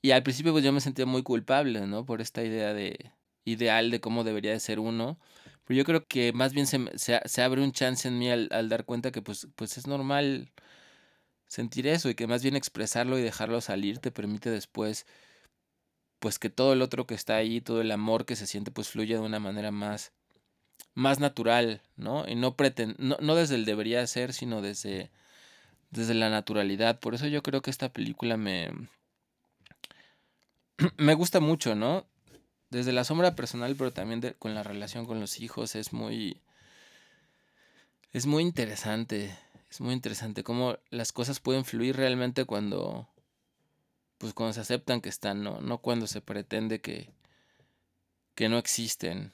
Y 0.02 0.12
al 0.12 0.24
principio 0.24 0.52
pues 0.54 0.64
yo 0.64 0.72
me 0.72 0.82
sentía 0.82 1.06
muy 1.06 1.24
culpable, 1.24 1.86
¿no? 1.88 2.06
Por 2.06 2.22
esta 2.22 2.44
idea 2.44 2.74
de 2.74 3.12
ideal 3.48 3.92
de 3.92 4.02
cómo 4.02 4.24
debería 4.24 4.52
de 4.52 4.60
ser 4.60 4.80
uno. 4.80 5.18
Pero 5.66 5.78
yo 5.78 5.86
creo 5.86 6.06
que 6.08 6.34
más 6.34 6.54
bien 6.54 6.68
se, 6.68 7.42
abre 7.42 7.62
un 7.64 7.72
chance 7.72 8.08
en 8.08 8.20
mí 8.20 8.30
al, 8.30 8.70
dar 8.70 8.86
cuenta 8.86 9.12
que 9.12 9.22
pues, 9.22 9.48
pues 9.56 9.78
es 9.78 9.88
normal 9.88 10.52
sentir 11.48 11.88
eso 11.88 12.10
y 12.10 12.16
que 12.16 12.28
más 12.28 12.44
bien 12.44 12.56
expresarlo 12.56 13.18
y 13.18 13.22
dejarlo 13.22 13.62
salir 13.62 14.00
te 14.00 14.12
permite 14.12 14.50
después 14.50 15.06
pues 16.20 16.40
que 16.40 16.50
todo 16.50 16.74
el 16.74 16.82
otro 16.82 17.08
que 17.08 17.16
está 17.16 17.36
ahí, 17.38 17.62
todo 17.62 17.80
el 17.82 17.92
amor 17.92 18.26
que 18.26 18.36
se 18.36 18.48
siente 18.48 18.72
pues 18.72 18.90
fluya 18.90 19.18
de 19.18 19.26
una 19.26 19.40
manera 19.40 19.72
más 19.72 20.12
más 20.94 21.20
natural, 21.20 21.82
¿no? 21.96 22.28
Y 22.28 22.36
no 22.36 22.56
preten 22.56 22.96
no, 23.00 23.18
no 23.22 23.36
desde 23.36 23.56
el 23.56 23.66
debería 23.66 24.06
ser, 24.08 24.34
sino 24.34 24.62
desde 24.62 25.12
desde 25.92 26.14
la 26.16 26.30
naturalidad. 26.30 27.00
Por 27.00 27.16
eso 27.16 27.28
yo 27.28 27.44
creo 27.44 27.62
que 27.62 27.72
esta 27.72 27.94
película 27.94 28.38
me 28.38 28.72
me 30.98 31.14
gusta 31.14 31.40
mucho, 31.40 31.76
¿no? 31.76 32.06
Desde 32.70 32.92
la 32.92 33.04
sombra 33.04 33.36
personal, 33.36 33.76
pero 33.78 33.94
también 33.94 34.36
con 34.40 34.54
la 34.54 34.64
relación 34.64 35.06
con 35.06 35.20
los 35.20 35.40
hijos 35.40 35.76
es 35.76 35.94
muy... 35.94 36.42
Es 38.14 38.26
muy 38.26 38.44
interesante, 38.44 39.38
es 39.70 39.82
muy 39.82 39.94
interesante 39.94 40.44
cómo 40.44 40.78
las 40.90 41.12
cosas 41.12 41.40
pueden 41.40 41.66
fluir 41.66 41.96
realmente 41.96 42.46
cuando... 42.46 43.08
Pues 44.18 44.34
cuando 44.34 44.54
se 44.54 44.62
aceptan 44.62 45.02
que 45.02 45.10
están, 45.10 45.44
no, 45.44 45.62
no 45.62 45.78
cuando 45.78 46.08
se 46.08 46.22
pretende 46.22 46.82
que, 46.82 47.12
que 48.34 48.50
no 48.50 48.58
existen. 48.58 49.32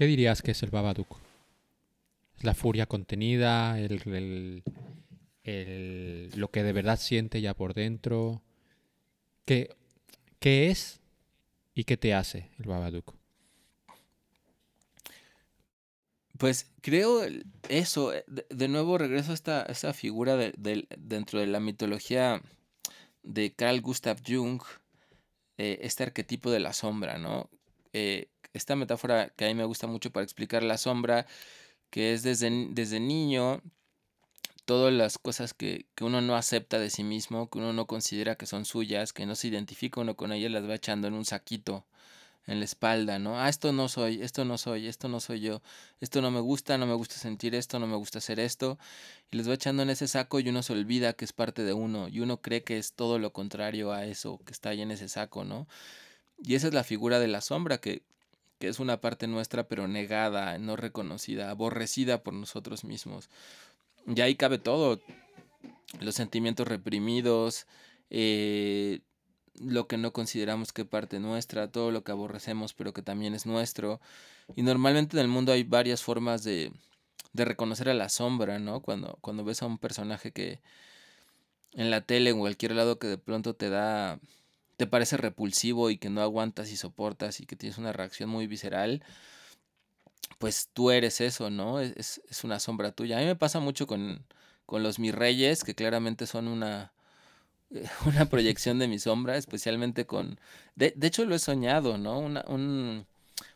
¿Qué 0.00 0.06
dirías 0.06 0.40
que 0.40 0.52
es 0.52 0.62
el 0.62 0.70
Babadook? 0.70 1.18
¿Es 2.38 2.44
la 2.44 2.54
furia 2.54 2.86
contenida? 2.86 3.78
El, 3.78 4.62
¿Lo 6.36 6.50
que 6.50 6.62
de 6.62 6.72
verdad 6.72 6.98
siente 6.98 7.42
ya 7.42 7.52
por 7.52 7.74
dentro? 7.74 8.40
¿Qué, 9.44 9.76
qué 10.38 10.70
es 10.70 11.02
y 11.74 11.84
qué 11.84 11.98
te 11.98 12.14
hace 12.14 12.48
el 12.58 12.64
Babadook? 12.64 13.14
Pues 16.38 16.70
creo 16.80 17.20
eso, 17.68 18.14
eh, 18.14 18.24
de, 18.26 18.68
nuevo 18.68 18.96
regreso 18.96 19.32
a 19.32 19.34
esta, 19.34 19.64
esta 19.64 19.92
figura 19.92 20.38
dentro 20.56 21.40
de 21.40 21.46
la 21.46 21.60
mitología 21.60 22.40
de 23.22 23.52
Carl 23.52 23.82
Gustav 23.82 24.22
Jung, 24.26 24.62
eh, 25.58 25.80
este 25.82 26.04
arquetipo 26.04 26.50
de 26.50 26.60
la 26.60 26.72
sombra, 26.72 27.18
¿no? 27.18 27.50
Eh, 27.92 28.30
esta 28.52 28.76
metáfora 28.76 29.30
que 29.30 29.44
a 29.46 29.48
mí 29.48 29.54
me 29.54 29.64
gusta 29.64 29.86
mucho 29.86 30.10
para 30.10 30.24
explicar 30.24 30.62
la 30.62 30.78
sombra, 30.78 31.26
que 31.90 32.12
es 32.14 32.22
desde, 32.22 32.68
desde 32.70 33.00
niño, 33.00 33.62
todas 34.64 34.92
las 34.92 35.18
cosas 35.18 35.54
que, 35.54 35.86
que, 35.94 36.04
uno 36.04 36.20
no 36.20 36.36
acepta 36.36 36.78
de 36.78 36.90
sí 36.90 37.04
mismo, 37.04 37.50
que 37.50 37.58
uno 37.58 37.72
no 37.72 37.86
considera 37.86 38.36
que 38.36 38.46
son 38.46 38.64
suyas, 38.64 39.12
que 39.12 39.26
no 39.26 39.34
se 39.34 39.48
identifica 39.48 40.00
uno 40.00 40.16
con 40.16 40.32
ellas, 40.32 40.52
las 40.52 40.68
va 40.68 40.74
echando 40.74 41.08
en 41.08 41.14
un 41.14 41.24
saquito 41.24 41.84
en 42.46 42.58
la 42.58 42.64
espalda, 42.64 43.18
¿no? 43.18 43.38
Ah, 43.38 43.48
esto 43.48 43.72
no 43.72 43.88
soy, 43.88 44.22
esto 44.22 44.44
no 44.44 44.58
soy, 44.58 44.88
esto 44.88 45.08
no 45.08 45.20
soy 45.20 45.40
yo, 45.40 45.62
esto 46.00 46.20
no 46.20 46.30
me 46.30 46.40
gusta, 46.40 46.78
no 46.78 46.86
me 46.86 46.94
gusta 46.94 47.14
sentir 47.16 47.54
esto, 47.54 47.78
no 47.78 47.86
me 47.86 47.96
gusta 47.96 48.18
hacer 48.18 48.40
esto, 48.40 48.78
y 49.30 49.36
les 49.36 49.48
va 49.48 49.54
echando 49.54 49.82
en 49.82 49.90
ese 49.90 50.08
saco 50.08 50.40
y 50.40 50.48
uno 50.48 50.62
se 50.62 50.72
olvida 50.72 51.12
que 51.12 51.24
es 51.24 51.32
parte 51.32 51.62
de 51.64 51.72
uno, 51.72 52.08
y 52.08 52.20
uno 52.20 52.40
cree 52.40 52.64
que 52.64 52.78
es 52.78 52.92
todo 52.94 53.18
lo 53.18 53.32
contrario 53.32 53.92
a 53.92 54.04
eso 54.04 54.40
que 54.44 54.52
está 54.52 54.70
ahí 54.70 54.82
en 54.82 54.90
ese 54.90 55.08
saco, 55.08 55.44
¿no? 55.44 55.68
Y 56.42 56.54
esa 56.54 56.68
es 56.68 56.74
la 56.74 56.84
figura 56.84 57.18
de 57.20 57.28
la 57.28 57.40
sombra, 57.40 57.78
que 57.78 58.02
que 58.60 58.68
es 58.68 58.78
una 58.78 59.00
parte 59.00 59.26
nuestra 59.26 59.64
pero 59.66 59.88
negada, 59.88 60.58
no 60.58 60.76
reconocida, 60.76 61.50
aborrecida 61.50 62.22
por 62.22 62.34
nosotros 62.34 62.84
mismos. 62.84 63.30
Y 64.06 64.20
ahí 64.20 64.36
cabe 64.36 64.58
todo, 64.58 65.00
los 65.98 66.14
sentimientos 66.14 66.68
reprimidos, 66.68 67.66
eh, 68.10 69.00
lo 69.58 69.88
que 69.88 69.96
no 69.96 70.12
consideramos 70.12 70.72
que 70.74 70.84
parte 70.84 71.20
nuestra, 71.20 71.72
todo 71.72 71.90
lo 71.90 72.04
que 72.04 72.12
aborrecemos 72.12 72.74
pero 72.74 72.92
que 72.92 73.00
también 73.00 73.34
es 73.34 73.46
nuestro. 73.46 73.98
Y 74.54 74.62
normalmente 74.62 75.16
en 75.16 75.22
el 75.22 75.28
mundo 75.28 75.52
hay 75.52 75.62
varias 75.64 76.02
formas 76.02 76.44
de, 76.44 76.70
de 77.32 77.44
reconocer 77.46 77.88
a 77.88 77.94
la 77.94 78.10
sombra, 78.10 78.58
¿no? 78.58 78.80
Cuando, 78.80 79.16
cuando 79.22 79.42
ves 79.42 79.62
a 79.62 79.66
un 79.66 79.78
personaje 79.78 80.32
que 80.32 80.60
en 81.72 81.90
la 81.90 82.02
tele 82.02 82.32
o 82.32 82.34
en 82.34 82.40
cualquier 82.40 82.72
lado 82.72 82.98
que 82.98 83.06
de 83.06 83.18
pronto 83.18 83.54
te 83.54 83.70
da 83.70 84.20
te 84.80 84.86
parece 84.86 85.18
repulsivo 85.18 85.90
y 85.90 85.98
que 85.98 86.08
no 86.08 86.22
aguantas 86.22 86.70
y 86.70 86.76
soportas 86.78 87.40
y 87.40 87.44
que 87.44 87.54
tienes 87.54 87.76
una 87.76 87.92
reacción 87.92 88.30
muy 88.30 88.46
visceral, 88.46 89.04
pues 90.38 90.70
tú 90.72 90.90
eres 90.90 91.20
eso, 91.20 91.50
¿no? 91.50 91.80
Es, 91.80 92.22
una 92.44 92.58
sombra 92.60 92.90
tuya. 92.90 93.18
A 93.18 93.20
mí 93.20 93.26
me 93.26 93.36
pasa 93.36 93.60
mucho 93.60 93.86
con, 93.86 94.24
con 94.64 94.82
los 94.82 94.98
mis 94.98 95.14
reyes, 95.14 95.64
que 95.64 95.74
claramente 95.74 96.26
son 96.26 96.48
una, 96.48 96.94
una 98.06 98.24
proyección 98.30 98.78
de 98.78 98.88
mi 98.88 98.98
sombra, 98.98 99.36
especialmente 99.36 100.06
con... 100.06 100.40
De, 100.76 100.94
hecho 101.02 101.26
lo 101.26 101.34
he 101.34 101.38
soñado, 101.38 101.98
¿no? 101.98 102.18
un, 102.18 103.04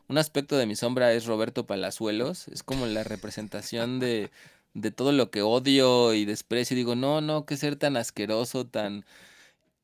un 0.08 0.18
aspecto 0.18 0.58
de 0.58 0.66
mi 0.66 0.76
sombra 0.76 1.10
es 1.14 1.24
Roberto 1.24 1.66
Palazuelos, 1.66 2.48
es 2.48 2.62
como 2.62 2.84
la 2.84 3.02
representación 3.02 3.98
de, 3.98 4.30
de 4.74 4.90
todo 4.90 5.12
lo 5.12 5.30
que 5.30 5.40
odio 5.40 6.12
y 6.12 6.26
desprecio. 6.26 6.76
Digo, 6.76 6.96
no, 6.96 7.22
no, 7.22 7.46
qué 7.46 7.56
ser 7.56 7.76
tan 7.76 7.96
asqueroso, 7.96 8.66
tan 8.66 9.06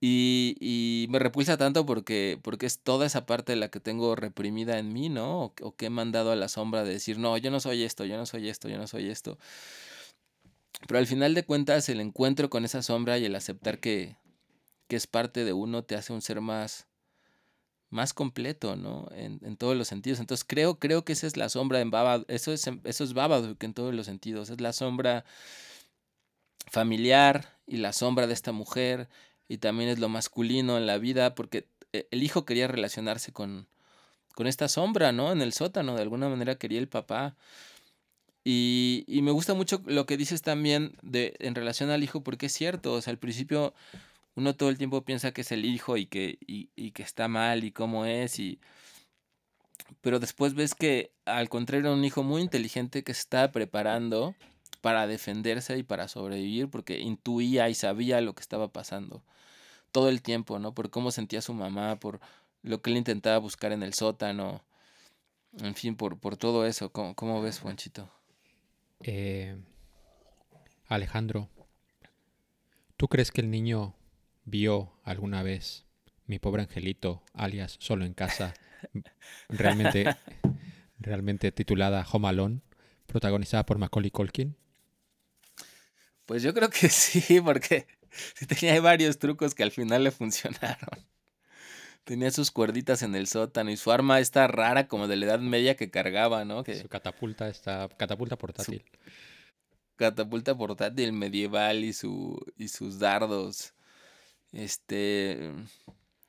y, 0.01 0.57
y, 0.61 1.09
me 1.11 1.19
repulsa 1.19 1.59
tanto 1.59 1.85
porque, 1.85 2.39
porque 2.43 2.65
es 2.65 2.79
toda 2.81 3.05
esa 3.07 3.27
parte 3.27 3.53
de 3.53 3.57
la 3.57 3.69
que 3.69 3.81
tengo 3.81 4.17
reprimida 4.17 4.79
en 4.79 4.93
mí, 4.95 5.11
¿no? 5.11 5.53
O, 5.61 5.77
que 5.77 5.87
he 5.87 5.91
mandado 5.91 6.33
a 6.33 6.37
la 6.37 6.49
sombra 6.49 6.85
de 6.85 6.93
decir, 6.95 7.19
no, 7.19 7.37
yo 7.37 7.51
no 7.51 7.61
soy 7.61 7.83
esto, 7.83 8.07
yo 8.07 8.17
no 8.17 8.25
soy 8.25 8.49
esto, 8.49 8.69
yo 8.69 8.79
no 8.79 8.87
soy 8.87 9.11
esto. 9.11 9.39
Pero 10.89 10.99
al 10.99 11.07
final 11.07 11.35
de 11.35 11.45
cuentas, 11.45 11.89
el 11.91 12.01
encuentro 12.01 12.49
con 12.49 12.65
esa 12.65 12.83
sombra 12.83 13.19
y 13.19 13.27
el 13.27 13.35
aceptar 13.35 13.79
que, 13.79 14.17
que 14.89 14.97
es 14.97 15.07
parte 15.07 15.45
de 15.45 15.53
uno 15.53 15.85
te 15.85 15.97
hace 15.97 16.15
un 16.15 16.23
ser 16.23 16.41
más, 16.41 16.87
más 17.91 18.15
completo, 18.15 18.77
¿no? 18.77 19.07
En, 19.13 19.39
en 19.45 19.59
todos 19.59 19.77
los 19.77 19.89
sentidos. 19.89 20.19
Entonces 20.21 20.47
creo, 20.49 20.79
creo 20.79 21.05
que 21.05 21.13
esa 21.13 21.27
es 21.27 21.37
la 21.37 21.51
sombra 21.51 21.81
en 21.81 21.91
Baba, 21.91 22.25
eso 22.29 22.53
es, 22.55 22.67
eso 22.85 23.05
es 23.05 23.13
Babadook 23.13 23.63
en 23.63 23.75
todos 23.75 23.95
los 23.95 24.07
sentidos. 24.07 24.49
Es 24.49 24.63
la 24.63 24.73
sombra 24.73 25.27
familiar 26.71 27.59
y 27.67 27.79
la 27.79 27.93
sombra 27.93 28.27
de 28.27 28.33
esta 28.33 28.53
mujer 28.53 29.09
y 29.51 29.59
también 29.59 29.91
es 29.91 29.99
lo 29.99 30.09
masculino 30.09 30.79
en 30.79 30.87
la 30.87 30.97
vida, 30.99 31.35
porque 31.35 31.67
eh, 31.93 32.07
el 32.13 32.23
hijo 32.23 32.45
quería 32.45 32.69
relacionarse 32.69 33.33
con, 33.33 33.67
con 34.37 34.47
esta 34.47 34.69
sombra, 34.69 35.11
¿no? 35.11 35.33
En 35.33 35.43
el 35.43 35.53
sótano, 35.53 35.97
de 35.97 36.03
alguna 36.03 36.29
manera 36.29 36.55
quería 36.55 36.79
el 36.79 36.87
papá. 36.87 37.35
Y, 38.45 39.03
y, 39.09 39.23
me 39.23 39.33
gusta 39.33 39.55
mucho 39.55 39.83
lo 39.87 40.07
que 40.07 40.17
dices 40.17 40.43
también 40.43 40.97
de, 41.03 41.35
en 41.41 41.57
relación 41.57 41.91
al 41.91 42.05
hijo, 42.05 42.23
porque 42.23 42.47
es 42.47 42.53
cierto, 42.53 42.93
o 42.93 43.01
sea, 43.03 43.11
al 43.11 43.19
principio 43.19 43.75
uno 44.37 44.55
todo 44.55 44.69
el 44.69 44.79
tiempo 44.79 45.05
piensa 45.05 45.33
que 45.33 45.41
es 45.41 45.51
el 45.51 45.65
hijo 45.65 45.97
y 45.97 46.07
que, 46.07 46.39
y, 46.47 46.71
y 46.77 46.93
que 46.93 47.03
está 47.03 47.27
mal 47.27 47.65
y 47.65 47.73
cómo 47.73 48.07
es, 48.07 48.39
y, 48.39 48.61
pero 50.01 50.21
después 50.21 50.55
ves 50.55 50.77
que 50.77 51.11
al 51.25 51.49
contrario 51.49 51.89
era 51.89 51.97
un 51.97 52.05
hijo 52.05 52.23
muy 52.23 52.41
inteligente 52.41 53.03
que 53.03 53.15
se 53.15 53.23
estaba 53.23 53.51
preparando 53.51 54.37
para 54.81 55.09
defenderse 55.09 55.77
y 55.77 55.83
para 55.83 56.07
sobrevivir 56.07 56.69
porque 56.69 57.01
intuía 57.01 57.69
y 57.69 57.75
sabía 57.75 58.21
lo 58.21 58.37
que 58.37 58.43
estaba 58.43 58.69
pasando 58.69 59.25
todo 59.93 60.09
el 60.09 60.23
tiempo, 60.23 60.59
¿no? 60.59 60.75
Por 60.75 60.91
cómo 60.91 61.11
sentía 61.11 61.41
su 61.43 61.55
mamá, 61.55 61.97
por 61.97 62.21
lo 62.63 62.83
que 62.83 62.91
él 62.91 62.97
intentaba 62.97 63.39
buscar 63.39 63.73
en 63.73 63.83
el 63.83 63.95
sótano, 63.95 64.63
en 65.59 65.75
fin, 65.75 65.97
por, 65.97 66.19
por 66.19 66.37
todo 66.37 66.67
eso. 66.67 66.91
¿Cómo, 66.93 67.15
cómo 67.15 67.43
ves, 67.43 67.61
Juanchito? 67.61 68.11
Eh, 69.03 69.57
Alejandro, 70.87 71.49
¿tú 72.97 73.09
crees 73.09 73.31
que 73.31 73.41
el 73.41 73.51
niño 73.51 73.95
vio 74.45 74.93
alguna 75.05 75.43
vez 75.43 75.87
mi 76.27 76.39
pobre 76.39 76.63
angelito, 76.63 77.23
alias 77.33 77.77
Solo 77.81 78.05
en 78.05 78.15
casa, 78.15 78.55
realmente, 79.49 80.17
realmente 80.99 81.51
titulada 81.51 82.07
Home 82.13 82.29
Alone, 82.29 82.61
protagonizada 83.07 83.67
por 83.67 83.79
Macaulay 83.79 84.11
Culkin? 84.11 84.57
Pues 86.27 86.43
yo 86.43 86.55
creo 86.55 86.71
que 86.71 86.89
sí, 86.91 87.41
porque 87.41 87.87
tenía 88.49 88.81
varios 88.81 89.19
trucos 89.19 89.55
que 89.55 89.63
al 89.63 89.71
final 89.71 90.05
le 90.05 90.11
funcionaron. 90.21 91.07
Tenía 92.05 92.31
sus 92.31 92.51
cuerditas 92.51 93.03
en 93.03 93.15
el 93.15 93.27
sótano 93.27 93.71
y 93.71 93.77
su 93.77 93.93
arma 93.93 94.21
esta 94.21 94.47
rara 94.49 94.89
como 94.89 95.07
de 95.07 95.17
la 95.17 95.27
edad 95.27 95.39
media 95.41 95.77
que 95.77 95.91
cargaba, 95.91 96.45
¿no? 96.45 96.65
Que 96.65 96.81
Su 96.81 96.89
catapulta 96.89 97.49
está 97.49 97.89
catapulta 97.97 98.37
portátil. 98.37 98.85
catapulta 99.97 100.57
portátil 100.57 101.13
medieval 101.13 101.85
y 101.85 101.93
su 101.93 102.39
y 102.57 102.69
sus 102.69 102.99
dardos. 102.99 103.75
Este 104.53 105.53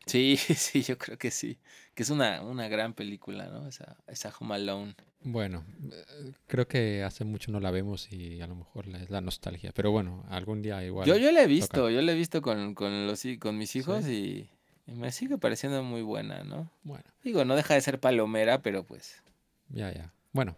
sí, 0.06 0.38
sí, 0.56 0.82
yo 0.84 0.98
creo 0.98 1.18
que 1.18 1.32
sí. 1.32 1.58
Que 1.94 2.04
es 2.04 2.10
una, 2.10 2.42
una 2.42 2.68
gran 2.68 2.94
película, 2.94 3.48
¿no? 3.48 3.68
Esa, 3.68 3.98
esa 4.08 4.34
Home 4.40 4.56
Alone. 4.56 4.96
Bueno, 5.24 5.64
eh, 5.92 6.32
creo 6.48 6.68
que 6.68 7.04
hace 7.04 7.26
mucho 7.26 7.52
no 7.52 7.60
la 7.60 7.70
vemos 7.70 8.12
y 8.12 8.42
a 8.42 8.48
lo 8.48 8.56
mejor 8.56 8.88
es 8.96 9.10
la 9.10 9.22
nostalgia. 9.22 9.72
Pero 9.74 9.92
bueno, 9.92 10.26
algún 10.30 10.62
día 10.62 10.84
igual. 10.84 11.08
Yo, 11.08 11.18
yo 11.18 11.32
la 11.32 11.42
he 11.42 11.44
toca. 11.44 11.48
visto, 11.48 11.90
yo 11.90 12.02
la 12.02 12.12
he 12.14 12.16
visto 12.16 12.42
con, 12.42 12.74
con 12.74 13.06
los 13.08 13.24
con 13.40 13.58
mis 13.58 13.76
hijos 13.76 14.08
y, 14.08 14.50
y 14.88 14.94
me 14.94 15.12
sigue 15.12 15.38
pareciendo 15.38 15.84
muy 15.84 16.02
buena, 16.02 16.44
¿no? 16.44 16.72
Bueno, 16.84 17.04
Digo, 17.24 17.46
no 17.46 17.56
deja 17.56 17.76
de 17.76 17.82
ser 17.82 18.00
palomera, 18.00 18.62
pero 18.62 18.84
pues. 18.84 19.22
ya, 19.70 19.94
ya. 19.94 20.12
Bueno, 20.32 20.56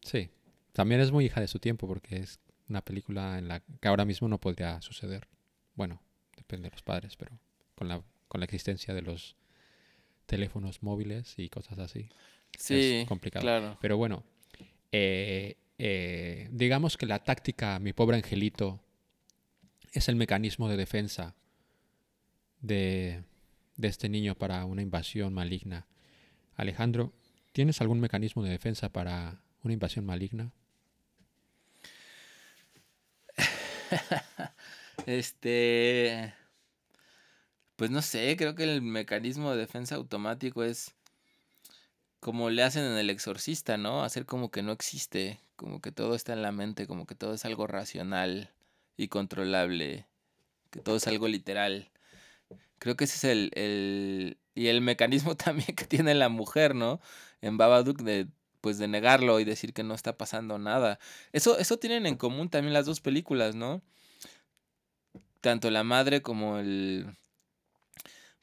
sí. 0.00 0.30
También 0.72 1.00
es 1.02 1.10
muy 1.12 1.26
hija 1.26 1.40
de 1.40 1.48
su 1.48 1.58
tiempo 1.58 1.86
porque 1.86 2.16
es 2.16 2.40
una 2.68 2.80
película 2.82 3.38
en 3.38 3.48
la 3.48 3.60
que 3.60 3.88
ahora 3.88 4.04
mismo 4.06 4.28
no 4.28 4.38
podría 4.38 4.80
suceder. 4.80 5.28
Bueno, 5.74 6.00
depende 6.36 6.68
de 6.68 6.72
los 6.72 6.82
padres, 6.82 7.16
pero 7.16 7.38
con 7.74 7.88
la, 7.88 8.02
con 8.32 8.40
la 8.40 8.46
existencia 8.46 8.94
de 8.94 9.02
los 9.02 9.36
teléfonos 10.24 10.82
móviles 10.82 11.34
y 11.36 11.50
cosas 11.50 11.78
así. 11.78 12.08
Sí, 12.58 13.04
complicado. 13.06 13.42
claro. 13.42 13.76
Pero 13.78 13.98
bueno, 13.98 14.24
eh, 14.90 15.58
eh, 15.76 16.48
digamos 16.50 16.96
que 16.96 17.04
la 17.04 17.22
táctica, 17.22 17.78
mi 17.78 17.92
pobre 17.92 18.16
angelito, 18.16 18.80
es 19.92 20.08
el 20.08 20.16
mecanismo 20.16 20.70
de 20.70 20.78
defensa 20.78 21.34
de, 22.62 23.22
de 23.76 23.88
este 23.88 24.08
niño 24.08 24.34
para 24.34 24.64
una 24.64 24.80
invasión 24.80 25.34
maligna. 25.34 25.86
Alejandro, 26.54 27.12
¿tienes 27.52 27.82
algún 27.82 28.00
mecanismo 28.00 28.42
de 28.42 28.48
defensa 28.48 28.90
para 28.90 29.42
una 29.62 29.74
invasión 29.74 30.06
maligna? 30.06 30.52
Este. 35.04 36.32
Pues 37.82 37.90
no 37.90 38.00
sé, 38.00 38.36
creo 38.36 38.54
que 38.54 38.62
el 38.62 38.80
mecanismo 38.80 39.50
de 39.50 39.56
defensa 39.56 39.96
automático 39.96 40.62
es 40.62 40.94
como 42.20 42.48
le 42.48 42.62
hacen 42.62 42.84
en 42.84 42.96
el 42.96 43.10
exorcista, 43.10 43.76
¿no? 43.76 44.04
Hacer 44.04 44.24
como 44.24 44.52
que 44.52 44.62
no 44.62 44.70
existe, 44.70 45.40
como 45.56 45.80
que 45.80 45.90
todo 45.90 46.14
está 46.14 46.32
en 46.32 46.42
la 46.42 46.52
mente, 46.52 46.86
como 46.86 47.06
que 47.06 47.16
todo 47.16 47.34
es 47.34 47.44
algo 47.44 47.66
racional 47.66 48.52
y 48.96 49.08
controlable, 49.08 50.06
que 50.70 50.78
todo 50.78 50.94
es 50.94 51.08
algo 51.08 51.26
literal. 51.26 51.90
Creo 52.78 52.94
que 52.94 53.02
ese 53.02 53.16
es 53.16 53.24
el, 53.24 53.50
el 53.56 54.38
y 54.54 54.68
el 54.68 54.80
mecanismo 54.80 55.34
también 55.36 55.74
que 55.74 55.84
tiene 55.84 56.14
la 56.14 56.28
mujer, 56.28 56.76
¿no? 56.76 57.00
En 57.40 57.56
Babadook 57.56 58.02
de 58.02 58.28
pues 58.60 58.78
de 58.78 58.86
negarlo 58.86 59.40
y 59.40 59.44
decir 59.44 59.74
que 59.74 59.82
no 59.82 59.94
está 59.94 60.16
pasando 60.16 60.56
nada. 60.56 61.00
Eso 61.32 61.58
eso 61.58 61.78
tienen 61.78 62.06
en 62.06 62.16
común 62.16 62.48
también 62.48 62.74
las 62.74 62.86
dos 62.86 63.00
películas, 63.00 63.56
¿no? 63.56 63.82
Tanto 65.40 65.68
la 65.72 65.82
madre 65.82 66.22
como 66.22 66.60
el 66.60 67.16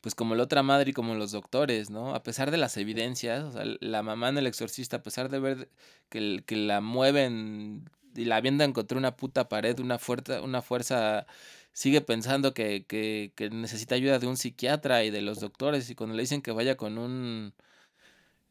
pues 0.01 0.15
como 0.15 0.35
la 0.35 0.43
otra 0.43 0.63
madre 0.63 0.91
y 0.91 0.93
como 0.93 1.15
los 1.15 1.31
doctores, 1.31 1.89
¿no? 1.89 2.15
A 2.15 2.23
pesar 2.23 2.51
de 2.51 2.57
las 2.57 2.77
evidencias, 2.77 3.43
o 3.43 3.51
sea, 3.51 3.63
la 3.81 4.03
mamá 4.03 4.29
en 4.29 4.38
el 4.38 4.47
exorcista, 4.47 4.97
a 4.97 5.03
pesar 5.03 5.29
de 5.29 5.39
ver 5.39 5.69
que, 6.09 6.43
que 6.45 6.55
la 6.55 6.81
mueven 6.81 7.89
y 8.15 8.25
la 8.25 8.38
avientan 8.38 8.73
contra 8.73 8.97
una 8.97 9.15
puta 9.15 9.49
pared, 9.49 9.79
una 9.79 9.99
fuerza, 9.99 10.41
una 10.41 10.62
fuerza 10.62 11.25
sigue 11.73 12.01
pensando 12.01 12.53
que, 12.53 12.85
que, 12.85 13.33
que 13.35 13.49
necesita 13.49 13.95
ayuda 13.95 14.19
de 14.19 14.27
un 14.27 14.38
psiquiatra 14.38 15.03
y 15.03 15.12
de 15.12 15.21
los 15.21 15.39
doctores, 15.39 15.89
y 15.89 15.95
cuando 15.95 16.15
le 16.15 16.23
dicen 16.23 16.41
que 16.41 16.51
vaya 16.51 16.77
con 16.77 16.97
un 16.97 17.53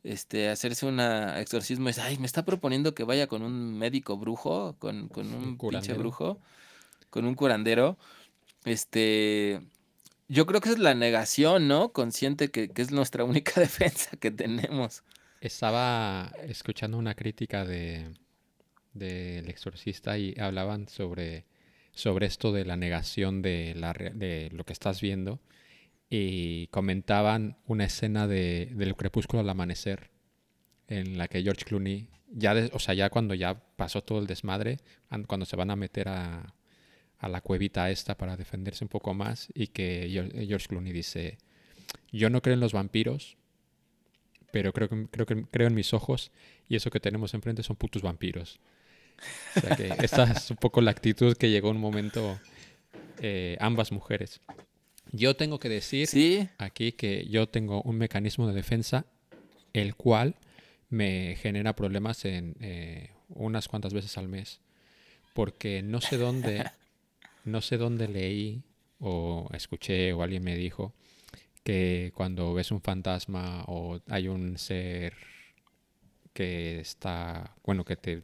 este, 0.02 0.48
hacerse 0.48 0.86
una 0.86 1.40
exorcismo, 1.40 1.88
es, 1.88 1.98
ay, 1.98 2.18
me 2.18 2.26
está 2.26 2.44
proponiendo 2.44 2.94
que 2.94 3.04
vaya 3.04 3.26
con 3.26 3.42
un 3.42 3.76
médico 3.78 4.16
brujo, 4.16 4.76
con, 4.78 5.08
con 5.08 5.26
un 5.32 5.40
pinche 5.42 5.58
curandero. 5.58 5.98
brujo, 5.98 6.40
con 7.10 7.24
un 7.26 7.34
curandero. 7.34 7.98
Este, 8.64 9.60
yo 10.28 10.46
creo 10.46 10.60
que 10.60 10.68
es 10.70 10.78
la 10.78 10.94
negación, 10.94 11.68
¿no? 11.68 11.92
Consciente 11.92 12.50
que, 12.50 12.68
que 12.68 12.82
es 12.82 12.90
nuestra 12.90 13.24
única 13.24 13.60
defensa 13.60 14.16
que 14.18 14.30
tenemos. 14.30 15.02
Estaba 15.40 16.32
escuchando 16.46 16.98
una 16.98 17.14
crítica 17.14 17.64
de 17.64 18.14
del 18.94 19.48
exorcista 19.48 20.18
y 20.18 20.34
hablaban 20.40 20.88
sobre, 20.88 21.44
sobre 21.92 22.26
esto 22.26 22.50
de 22.52 22.64
la 22.64 22.76
negación 22.76 23.42
de, 23.42 23.74
la, 23.76 23.92
de 23.92 24.50
lo 24.52 24.64
que 24.64 24.72
estás 24.72 25.00
viendo 25.00 25.38
y 26.10 26.66
comentaban 26.68 27.58
una 27.66 27.84
escena 27.84 28.26
de, 28.26 28.72
del 28.74 28.96
crepúsculo 28.96 29.40
al 29.40 29.48
amanecer 29.50 30.10
en 30.88 31.16
la 31.16 31.28
que 31.28 31.42
George 31.42 31.64
Clooney, 31.64 32.08
ya 32.32 32.54
de- 32.54 32.70
o 32.72 32.78
sea, 32.80 32.94
ya 32.94 33.08
cuando 33.10 33.34
ya 33.34 33.54
pasó 33.76 34.02
todo 34.02 34.18
el 34.18 34.26
desmadre, 34.26 34.78
an- 35.10 35.24
cuando 35.24 35.46
se 35.46 35.54
van 35.54 35.70
a 35.70 35.76
meter 35.76 36.08
a, 36.08 36.54
a 37.18 37.28
la 37.28 37.40
cuevita 37.40 37.90
esta 37.90 38.16
para 38.16 38.36
defenderse 38.36 38.84
un 38.84 38.88
poco 38.88 39.14
más 39.14 39.48
y 39.54 39.68
que 39.68 40.08
Geor- 40.08 40.46
George 40.46 40.68
Clooney 40.68 40.92
dice, 40.92 41.38
yo 42.12 42.30
no 42.30 42.40
creo 42.42 42.54
en 42.54 42.60
los 42.60 42.72
vampiros, 42.72 43.36
pero 44.52 44.72
creo 44.72 44.88
que, 44.88 45.06
creo 45.10 45.26
que 45.26 45.42
creo 45.50 45.66
en 45.68 45.74
mis 45.74 45.92
ojos 45.92 46.30
y 46.68 46.76
eso 46.76 46.90
que 46.90 47.00
tenemos 47.00 47.34
enfrente 47.34 47.62
son 47.62 47.76
putos 47.76 48.02
vampiros. 48.02 48.60
O 49.56 49.60
sea 49.60 49.76
que 49.76 49.88
esta 50.04 50.24
es 50.32 50.50
un 50.50 50.56
poco 50.56 50.80
la 50.80 50.90
actitud 50.90 51.36
que 51.36 51.50
llegó 51.50 51.70
un 51.70 51.80
momento 51.80 52.38
eh, 53.20 53.56
ambas 53.60 53.92
mujeres. 53.92 54.40
Yo 55.12 55.36
tengo 55.36 55.58
que 55.58 55.68
decir 55.68 56.06
Sí, 56.06 56.48
aquí 56.58 56.92
que 56.92 57.26
yo 57.28 57.48
tengo 57.48 57.82
un 57.82 57.96
mecanismo 57.96 58.46
de 58.46 58.54
defensa 58.54 59.06
el 59.72 59.94
cual 59.96 60.36
me 60.90 61.36
genera 61.40 61.74
problemas 61.74 62.24
en 62.24 62.56
eh, 62.60 63.10
unas 63.28 63.68
cuantas 63.68 63.92
veces 63.92 64.16
al 64.18 64.28
mes 64.28 64.60
porque 65.34 65.82
no 65.82 66.00
sé 66.00 66.16
dónde 66.16 66.64
no 67.48 67.60
sé 67.60 67.76
dónde 67.76 68.08
leí 68.08 68.62
o 69.00 69.48
escuché 69.52 70.12
o 70.12 70.22
alguien 70.22 70.44
me 70.44 70.56
dijo 70.56 70.94
que 71.62 72.12
cuando 72.14 72.54
ves 72.54 72.70
un 72.70 72.80
fantasma 72.80 73.64
o 73.66 74.00
hay 74.08 74.28
un 74.28 74.58
ser 74.58 75.14
que 76.32 76.80
está 76.80 77.56
bueno 77.64 77.84
que 77.84 77.96
te 77.96 78.22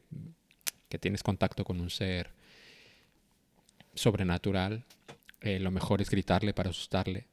que 0.88 0.98
tienes 0.98 1.22
contacto 1.22 1.64
con 1.64 1.80
un 1.80 1.90
ser 1.90 2.30
sobrenatural 3.94 4.84
eh, 5.40 5.58
lo 5.58 5.70
mejor 5.70 6.00
es 6.00 6.10
gritarle 6.10 6.54
para 6.54 6.70
asustarle 6.70 7.26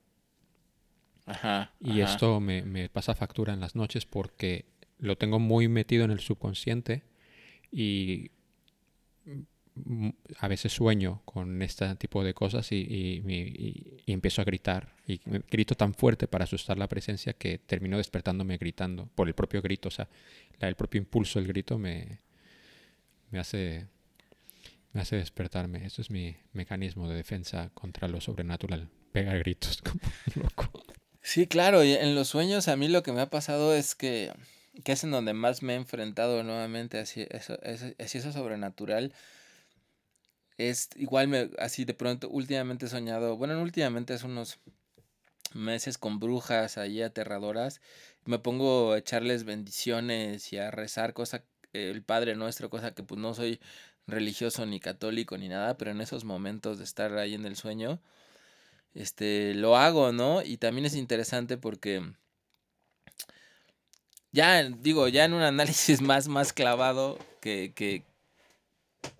ajá. 1.26 1.72
y 1.80 2.02
ajá. 2.02 2.12
esto 2.14 2.40
me, 2.40 2.64
me 2.64 2.90
pasa 2.90 3.16
factura 3.16 3.54
en 3.54 3.60
las 3.60 3.76
noches 3.76 4.06
porque 4.06 4.66
lo 5.00 5.18
tengo 5.18 5.40
muy 5.40 5.68
metido 5.68 6.06
en 6.06 6.12
el 6.12 6.20
subconsciente 6.20 7.04
y 7.72 8.32
a 10.38 10.48
veces 10.48 10.74
sueño 10.74 11.22
con 11.26 11.62
este 11.62 11.96
tipo 11.96 12.24
de 12.24 12.34
cosas 12.34 12.72
y, 12.72 12.76
y- 12.78 14.04
empiezo 14.08 14.42
a 14.42 14.46
gritar. 14.46 14.94
Y 15.08 15.20
grito 15.50 15.76
tan 15.76 15.94
fuerte 15.94 16.28
para 16.28 16.44
asustar 16.44 16.78
la 16.78 16.88
presencia 16.88 17.34
que 17.34 17.58
termino 17.58 17.98
despertándome 17.98 18.58
gritando 18.58 19.08
por 19.16 19.28
el 19.28 19.34
propio 19.34 19.62
grito. 19.62 19.88
O 19.88 19.92
sea, 19.92 20.08
el 20.60 20.76
propio 20.76 21.00
impulso 21.00 21.40
del 21.40 21.48
grito 21.48 21.78
me, 21.78 22.20
me 23.32 23.40
hace 23.40 23.88
me 24.94 25.02
hace 25.02 25.16
despertarme. 25.16 25.86
Eso 25.86 26.02
es 26.02 26.10
mi 26.12 26.36
mecanismo 26.54 27.08
de 27.08 27.16
defensa 27.16 27.72
contra 27.74 28.08
lo 28.08 28.20
sobrenatural. 28.20 28.90
Pegar 29.12 29.40
gritos 29.40 29.82
como 29.84 30.00
un 30.36 30.44
loco. 30.44 30.84
Sí, 31.22 31.48
claro, 31.48 31.84
y 31.84 31.94
en 31.94 32.16
los 32.16 32.28
sueños 32.30 32.68
a 32.68 32.76
mí 32.76 32.88
lo 32.88 33.04
que 33.04 33.12
me 33.12 33.22
ha 33.22 33.30
pasado 33.30 33.74
es 33.76 33.96
que, 33.96 34.34
que 34.84 34.92
es 34.94 35.04
en 35.04 35.12
donde 35.12 35.34
más 35.34 35.62
me 35.62 35.74
he 35.74 35.76
enfrentado 35.76 36.44
nuevamente 36.44 36.98
así 37.00 37.26
eso, 37.30 37.58
así 38.00 38.18
eso 38.18 38.32
sobrenatural. 38.32 39.14
Es 40.70 40.90
igual 40.96 41.28
me 41.28 41.50
así 41.58 41.86
de 41.86 41.94
pronto 41.94 42.30
últimamente 42.30 42.86
he 42.86 42.90
soñado, 42.90 43.36
bueno, 43.38 43.56
no 43.56 43.64
últimamente 43.64 44.14
hace 44.14 44.26
unos 44.28 44.60
meses 45.54 45.98
con 45.98 46.20
brujas 46.20 46.78
ahí 46.78 47.02
aterradoras. 47.02 47.82
Me 48.26 48.40
pongo 48.40 48.94
a 48.94 49.00
echarles 49.00 49.44
bendiciones 49.44 50.54
y 50.54 50.58
a 50.58 50.72
rezar, 50.72 51.14
cosa, 51.14 51.44
el 51.74 52.04
Padre 52.04 52.36
Nuestro, 52.36 52.70
cosa 52.70 52.94
que 52.94 53.04
pues 53.04 53.20
no 53.20 53.34
soy 53.34 53.60
religioso 54.08 54.66
ni 54.66 54.80
católico 54.80 55.38
ni 55.38 55.50
nada, 55.50 55.78
pero 55.78 55.92
en 55.92 56.02
esos 56.02 56.26
momentos 56.26 56.78
de 56.78 56.84
estar 56.84 57.18
ahí 57.18 57.34
en 57.34 57.46
el 57.46 57.56
sueño, 57.56 58.00
este, 58.94 59.54
lo 59.56 59.78
hago, 59.78 60.12
¿no? 60.12 60.42
Y 60.44 60.58
también 60.58 60.86
es 60.86 60.96
interesante 60.96 61.58
porque 61.58 62.04
ya, 64.32 64.64
digo, 64.64 65.08
ya 65.08 65.26
en 65.26 65.34
un 65.34 65.42
análisis 65.42 66.02
más, 66.02 66.28
más 66.28 66.54
clavado 66.54 67.18
que, 67.42 67.74
que, 67.76 68.04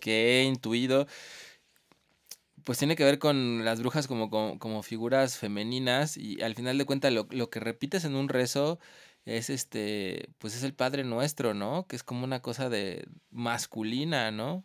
que 0.00 0.40
he 0.40 0.44
intuido, 0.44 1.06
pues 2.64 2.78
tiene 2.78 2.96
que 2.96 3.04
ver 3.04 3.18
con 3.18 3.64
las 3.64 3.80
brujas 3.80 4.06
como, 4.06 4.30
como, 4.30 4.82
figuras 4.82 5.38
femeninas 5.38 6.16
y 6.16 6.42
al 6.42 6.54
final 6.54 6.78
de 6.78 6.84
cuentas 6.84 7.12
lo, 7.12 7.50
que 7.50 7.60
repites 7.60 8.04
en 8.04 8.14
un 8.14 8.28
rezo 8.28 8.78
es 9.24 9.50
este, 9.50 10.30
pues 10.38 10.54
es 10.54 10.62
el 10.62 10.74
Padre 10.74 11.04
Nuestro, 11.04 11.54
¿no? 11.54 11.86
Que 11.86 11.96
es 11.96 12.02
como 12.02 12.24
una 12.24 12.40
cosa 12.42 12.68
de 12.68 13.06
masculina, 13.30 14.30
¿no? 14.30 14.64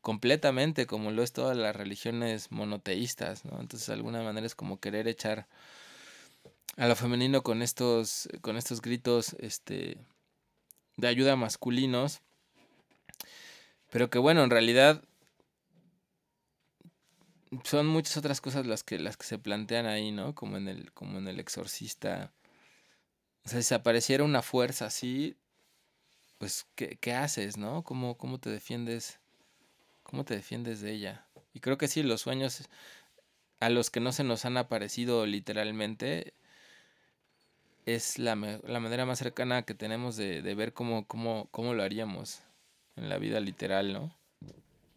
Completamente, 0.00 0.86
como 0.86 1.10
lo 1.10 1.22
es 1.22 1.32
todas 1.32 1.56
las 1.56 1.74
religiones 1.76 2.50
monoteístas, 2.50 3.44
¿no? 3.44 3.60
Entonces 3.60 3.86
de 3.88 3.94
alguna 3.94 4.22
manera 4.22 4.46
es 4.46 4.54
como 4.54 4.80
querer 4.80 5.08
echar 5.08 5.48
a 6.76 6.86
lo 6.86 6.96
femenino 6.96 7.42
con 7.42 7.62
estos, 7.62 8.28
con 8.40 8.56
estos 8.56 8.80
gritos, 8.80 9.36
este, 9.40 9.98
de 10.96 11.08
ayuda 11.08 11.36
masculinos. 11.36 12.22
Pero 13.90 14.10
que 14.10 14.18
bueno, 14.18 14.44
en 14.44 14.50
realidad 14.50 15.02
son 17.64 17.86
muchas 17.86 18.16
otras 18.16 18.40
cosas 18.40 18.66
las 18.66 18.82
que, 18.82 18.98
las 18.98 19.16
que 19.16 19.26
se 19.26 19.38
plantean 19.38 19.86
ahí, 19.86 20.12
¿no? 20.12 20.34
Como 20.34 20.56
en 20.56 20.68
el, 20.68 20.92
como 20.92 21.18
en 21.18 21.28
el 21.28 21.40
exorcista. 21.40 22.32
O 23.44 23.48
sea, 23.48 23.62
si 23.62 23.74
apareciera 23.74 24.24
una 24.24 24.42
fuerza 24.42 24.86
así, 24.86 25.36
pues, 26.38 26.66
¿qué, 26.74 26.98
qué 27.00 27.14
haces, 27.14 27.56
no? 27.56 27.82
¿Cómo, 27.82 28.18
¿Cómo 28.18 28.38
te 28.38 28.50
defiendes? 28.50 29.18
¿Cómo 30.02 30.24
te 30.24 30.34
defiendes 30.34 30.80
de 30.80 30.92
ella? 30.92 31.26
Y 31.54 31.60
creo 31.60 31.78
que 31.78 31.88
sí, 31.88 32.02
los 32.02 32.22
sueños 32.22 32.68
a 33.60 33.70
los 33.70 33.90
que 33.90 34.00
no 34.00 34.12
se 34.12 34.24
nos 34.24 34.44
han 34.44 34.56
aparecido 34.56 35.26
literalmente 35.26 36.34
es 37.86 38.18
la, 38.18 38.36
la 38.36 38.80
manera 38.80 39.06
más 39.06 39.18
cercana 39.18 39.62
que 39.62 39.74
tenemos 39.74 40.16
de, 40.16 40.42
de 40.42 40.54
ver 40.54 40.74
cómo, 40.74 41.06
cómo, 41.06 41.48
cómo 41.50 41.74
lo 41.74 41.82
haríamos 41.82 42.42
en 42.98 43.08
la 43.08 43.18
vida 43.18 43.40
literal, 43.40 43.92
¿no? 43.92 44.14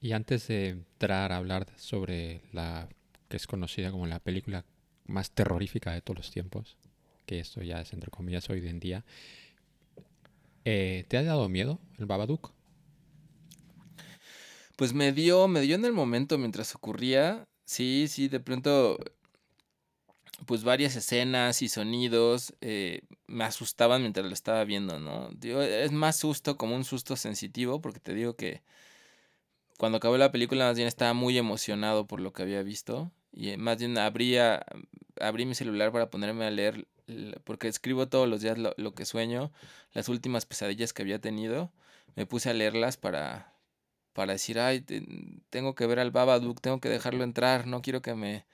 Y 0.01 0.13
antes 0.13 0.47
de 0.47 0.69
entrar 0.69 1.31
a 1.31 1.37
hablar 1.37 1.67
sobre 1.77 2.41
la 2.51 2.89
que 3.29 3.37
es 3.37 3.47
conocida 3.47 3.91
como 3.91 4.07
la 4.07 4.19
película 4.19 4.65
más 5.05 5.31
terrorífica 5.31 5.93
de 5.93 6.01
todos 6.01 6.17
los 6.17 6.31
tiempos, 6.31 6.77
que 7.25 7.39
esto 7.39 7.61
ya 7.61 7.81
es 7.81 7.93
entre 7.93 8.09
comillas 8.09 8.49
hoy 8.49 8.67
en 8.67 8.79
día, 8.79 9.05
eh, 10.65 11.05
¿te 11.07 11.17
ha 11.17 11.23
dado 11.23 11.47
miedo 11.49 11.79
el 11.97 12.05
Babadook? 12.05 12.51
Pues 14.75 14.93
me 14.93 15.11
dio, 15.11 15.47
me 15.47 15.61
dio 15.61 15.75
en 15.75 15.85
el 15.85 15.93
momento 15.93 16.37
mientras 16.37 16.73
ocurría. 16.75 17.43
Sí, 17.65 18.07
sí, 18.09 18.27
de 18.27 18.39
pronto, 18.39 18.97
pues 20.45 20.63
varias 20.63 20.95
escenas 20.95 21.61
y 21.61 21.69
sonidos 21.69 22.53
eh, 22.61 23.01
me 23.27 23.43
asustaban 23.43 24.01
mientras 24.01 24.25
lo 24.25 24.33
estaba 24.33 24.63
viendo, 24.63 24.99
¿no? 24.99 25.29
es 25.41 25.91
más 25.91 26.17
susto 26.17 26.57
como 26.57 26.75
un 26.75 26.83
susto 26.83 27.15
sensitivo, 27.15 27.81
porque 27.81 27.99
te 27.99 28.13
digo 28.13 28.35
que 28.35 28.61
cuando 29.77 29.97
acabó 29.97 30.17
la 30.17 30.31
película 30.31 30.65
más 30.65 30.75
bien 30.75 30.87
estaba 30.87 31.13
muy 31.13 31.37
emocionado 31.37 32.07
por 32.07 32.19
lo 32.19 32.33
que 32.33 32.43
había 32.43 32.63
visto 32.63 33.11
y 33.31 33.49
eh, 33.49 33.57
más 33.57 33.77
bien 33.77 33.97
abría, 33.97 34.65
abrí 35.19 35.45
mi 35.45 35.55
celular 35.55 35.91
para 35.91 36.09
ponerme 36.09 36.45
a 36.45 36.51
leer, 36.51 36.87
porque 37.43 37.67
escribo 37.67 38.07
todos 38.07 38.27
los 38.27 38.41
días 38.41 38.57
lo, 38.57 38.95
que 38.95 39.05
sueño, 39.05 39.51
las 39.93 40.09
últimas 40.09 40.45
pesadillas 40.45 40.93
que 40.93 41.01
había 41.01 41.19
tenido, 41.19 41.71
me 42.15 42.25
puse 42.25 42.49
a 42.49 42.53
leerlas 42.53 42.97
para, 42.97 43.53
para 44.13 44.33
decir, 44.33 44.59
ay, 44.59 44.81
tengo 45.49 45.75
que 45.75 45.85
ver 45.85 45.99
al 45.99 46.11
Babadook, 46.11 46.61
tengo 46.61 46.79
que 46.79 46.89
dejarlo 46.89 47.23
entrar, 47.23 47.67
no 47.67 47.81
quiero 47.81 48.01
que 48.01 48.15
me, 48.15 48.45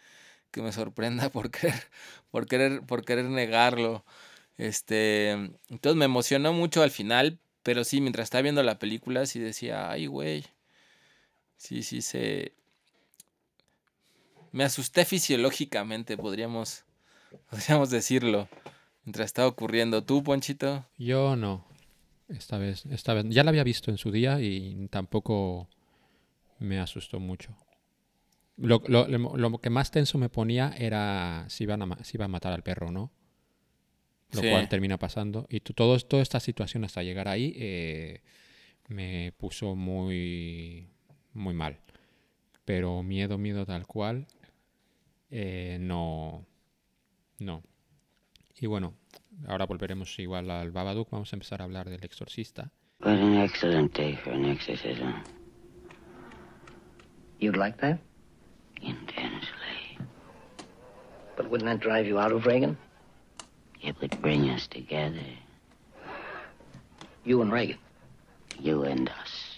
que 0.57 0.63
me 0.63 0.71
sorprenda 0.71 1.29
por 1.31 1.51
querer, 1.51 1.83
por 2.31 2.45
querer, 2.45 2.81
por 2.81 3.05
querer 3.05 3.25
negarlo. 3.25 4.03
Este, 4.57 5.31
entonces 5.69 5.95
me 5.95 6.05
emocionó 6.05 6.53
mucho 6.53 6.83
al 6.83 6.91
final, 6.91 7.39
pero 7.63 7.83
sí, 7.83 8.01
mientras 8.01 8.25
estaba 8.25 8.41
viendo 8.41 8.63
la 8.63 8.79
película, 8.79 9.25
sí 9.25 9.39
decía, 9.39 9.89
ay, 9.91 10.07
güey, 10.07 10.45
Sí, 11.57 11.81
sí, 11.83 12.01
se... 12.01 12.53
Me 14.51 14.63
asusté 14.63 15.05
fisiológicamente, 15.05 16.15
podríamos, 16.15 16.85
podríamos 17.49 17.89
decirlo, 17.89 18.47
mientras 19.03 19.25
estaba 19.25 19.47
ocurriendo. 19.47 20.03
¿Tú, 20.03 20.23
Ponchito? 20.23 20.85
Yo 20.97 21.35
no. 21.35 21.65
Esta 22.29 22.57
vez, 22.57 22.85
esta 22.85 23.13
vez. 23.13 23.25
Ya 23.29 23.43
la 23.43 23.49
había 23.49 23.63
visto 23.63 23.91
en 23.91 23.97
su 23.97 24.11
día 24.11 24.39
y 24.39 24.87
tampoco 24.89 25.67
me 26.59 26.79
asustó 26.79 27.19
mucho. 27.19 27.55
Lo, 28.57 28.81
lo, 28.87 29.07
lo 29.07 29.57
que 29.59 29.69
más 29.69 29.91
tenso 29.91 30.17
me 30.17 30.29
ponía 30.29 30.73
era 30.77 31.45
si 31.47 31.63
iban 31.65 31.81
a, 31.83 32.03
si 32.03 32.17
iba 32.17 32.25
a 32.25 32.27
matar 32.29 32.53
al 32.53 32.63
perro, 32.63 32.91
¿no? 32.91 33.11
Lo 34.31 34.41
cual 34.41 34.67
termina 34.67 34.97
pasando. 34.97 35.45
Y 35.49 35.61
todo, 35.61 35.97
toda 35.99 36.21
esta 36.21 36.39
situación 36.39 36.83
hasta 36.83 37.03
llegar 37.03 37.27
ahí 37.27 37.53
eh, 37.55 38.21
me 38.87 39.31
puso 39.37 39.75
muy 39.75 40.89
muy 41.33 41.53
mal. 41.53 41.79
Pero 42.65 43.03
miedo, 43.03 43.37
miedo 43.37 43.65
tal 43.65 43.87
cual, 43.87 44.27
eh, 45.31 45.77
no, 45.79 46.45
no. 47.39 47.63
Y 48.59 48.65
bueno, 48.65 48.95
ahora 49.47 49.65
volveremos 49.65 50.17
igual 50.19 50.49
al 50.51 50.71
Babadook. 50.71 51.09
Vamos 51.11 51.31
a 51.31 51.35
empezar 51.35 51.61
a 51.61 51.65
hablar 51.65 51.89
del 51.89 52.03
exorcista. 52.03 52.71
What 52.99 53.19
an 53.19 53.37
excellent 53.37 53.95
day 53.95 54.17
for 54.17 54.33
an 54.33 54.45
exorcism. 54.45 55.13
You'd 57.39 57.55
like 57.55 57.77
that? 57.79 57.99
Intensely. 58.81 59.99
But 61.35 61.49
wouldn't 61.49 61.69
that 61.69 61.79
drive 61.79 62.05
you 62.05 62.19
out 62.19 62.31
of 62.31 62.45
Reagan? 62.45 62.77
It 63.81 63.95
would 64.01 64.21
bring 64.21 64.49
us 64.49 64.67
together. 64.67 65.25
You 67.23 67.41
and 67.41 67.51
Reagan? 67.51 67.79
You 68.59 68.83
and 68.83 69.09
us 69.09 69.57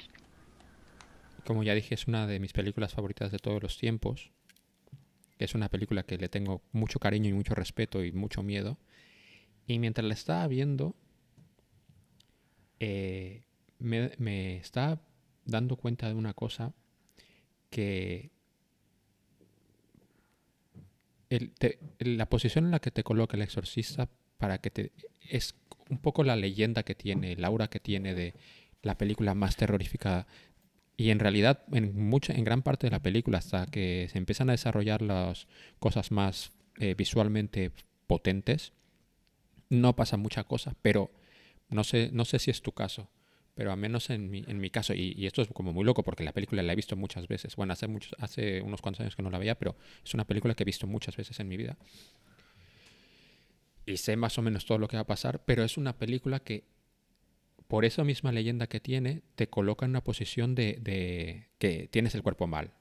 como 1.49 1.63
ya 1.63 1.73
dije, 1.73 1.95
es 1.95 2.08
una 2.08 2.27
de 2.27 2.39
mis 2.39 2.53
películas 2.53 2.93
favoritas 2.93 3.32
de 3.32 3.39
todos 3.39 3.60
los 3.63 3.79
tiempos. 3.79 4.29
Es 5.39 5.55
una 5.55 5.67
película 5.67 6.03
que 6.03 6.19
le 6.19 6.29
tengo 6.29 6.62
mucho 6.73 6.99
cariño 6.99 7.27
y 7.27 7.34
mucho 7.34 7.55
respeto 7.55 8.03
y 8.03 8.12
mucho 8.12 8.43
miedo. 8.43 8.77
Y 9.65 9.79
mientras 9.79 10.05
la 10.05 10.13
estaba 10.13 10.47
viendo, 10.47 10.95
eh, 12.79 13.45
me, 13.79 14.12
me 14.19 14.58
estaba 14.58 15.01
dando 15.43 15.75
cuenta 15.75 16.08
de 16.08 16.13
una 16.13 16.36
cosa 16.36 16.75
que 17.71 18.29
la 22.00 22.30
posición 22.30 22.65
en 22.65 22.72
la 22.72 22.80
que 22.80 22.92
te 22.92 23.04
coloca 23.04 23.38
el 23.38 23.44
exorcista 23.44 24.10
para 24.38 24.60
que 24.60 24.70
te 24.70 24.92
es 25.22 25.56
un 25.89 26.00
poco 26.00 26.24
la 26.24 26.36
leyenda 26.36 26.84
que 26.84 26.96
tiene, 26.96 27.34
el 27.34 27.44
aura 27.44 27.70
que 27.70 27.80
tiene 27.80 28.13
de 28.13 28.34
la 28.82 28.98
película 28.98 29.34
más 29.36 29.56
terrorífica. 29.56 30.28
Y 30.98 31.12
en 31.12 31.20
realidad, 31.20 31.63
en, 31.72 31.96
mucha, 32.10 32.34
en 32.34 32.44
gran 32.44 32.62
parte 32.62 32.88
de 32.88 32.92
la 32.92 33.02
película, 33.02 33.38
hasta 33.38 33.65
que 33.68 34.08
se 34.12 34.18
empiezan 34.18 34.50
a 34.50 34.54
desarrollar 34.54 35.02
las 35.02 35.48
cosas 35.80 36.12
más 36.12 36.52
eh, 36.78 36.94
visualmente 36.96 37.72
potentes, 38.08 38.74
no 39.70 39.96
pasa 39.96 40.18
mucha 40.18 40.44
cosa, 40.44 40.76
pero 40.82 41.12
no 41.70 41.84
sé, 41.84 42.10
no 42.12 42.26
sé 42.26 42.39
si 42.39 42.52
es 42.52 42.62
tu 42.62 42.72
caso, 42.72 43.10
pero 43.60 43.74
al 43.74 43.78
menos 43.78 44.10
en 44.10 44.32
mi, 44.32 44.41
en 44.48 44.58
mi 44.58 44.69
caso, 44.69 44.93
y, 44.93 45.26
esto 45.26 45.41
es 45.41 45.50
como 45.50 45.74
muy 45.74 45.84
loco 45.84 46.02
porque 46.02 46.24
la 46.24 46.32
película 46.32 46.63
la 46.63 46.72
he 46.72 46.76
visto 46.78 46.95
muchas 46.95 47.28
veces, 47.28 47.58
bueno, 47.58 47.73
hace, 47.73 47.90
muchos, 47.90 48.15
hace 48.17 48.62
unos 48.62 48.81
cuantos 48.81 49.02
años 49.02 49.17
que 49.17 49.21
no 49.21 49.29
la 49.29 49.38
veía, 49.38 49.60
pero 49.60 49.75
es 50.02 50.13
una 50.13 50.25
película 50.25 50.56
que 50.56 50.63
he 50.63 50.65
visto 50.65 50.88
muchas 50.88 51.17
veces 51.17 51.38
en 51.42 51.50
mi 51.50 51.58
vida. 51.58 51.75
Y 53.86 53.98
sé 53.98 54.15
más 54.15 54.38
o 54.38 54.42
menos 54.42 54.65
todo 54.65 54.77
lo 54.77 54.88
que 54.88 54.96
va 54.96 55.02
a 55.02 55.08
pasar, 55.08 55.44
pero 55.44 55.65
es 55.65 55.75
una 55.75 55.98
película 55.98 56.40
que 56.40 56.63
por 57.67 57.83
esa 57.83 58.06
misma 58.06 58.31
leyenda 58.31 58.67
que 58.67 58.79
tiene, 58.79 59.23
te 59.36 59.50
coloca 59.50 59.86
en 59.86 59.90
una 59.90 60.06
posición 60.06 60.56
de, 60.56 61.50
que 61.58 61.90
tienes 61.92 62.15
el 62.15 62.23
cuerpo 62.23 62.48
mal 62.48 62.71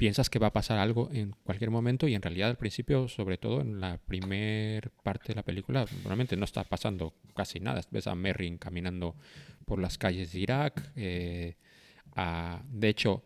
piensas 0.00 0.30
que 0.30 0.38
va 0.38 0.46
a 0.46 0.52
pasar 0.54 0.78
algo 0.78 1.10
en 1.12 1.32
cualquier 1.44 1.70
momento 1.70 2.08
y 2.08 2.14
en 2.14 2.22
realidad 2.22 2.48
al 2.48 2.56
principio, 2.56 3.06
sobre 3.06 3.36
todo 3.36 3.60
en 3.60 3.82
la 3.82 3.98
primera 3.98 4.90
parte 5.02 5.28
de 5.28 5.34
la 5.34 5.42
película, 5.42 5.84
realmente 6.04 6.38
no 6.38 6.46
está 6.46 6.64
pasando 6.64 7.12
casi 7.36 7.60
nada. 7.60 7.82
Ves 7.90 8.06
a 8.06 8.14
Merrin 8.14 8.56
caminando 8.56 9.14
por 9.66 9.78
las 9.78 9.98
calles 9.98 10.32
de 10.32 10.38
Irak. 10.38 10.90
Eh, 10.96 11.56
de 12.16 12.88
hecho, 12.88 13.22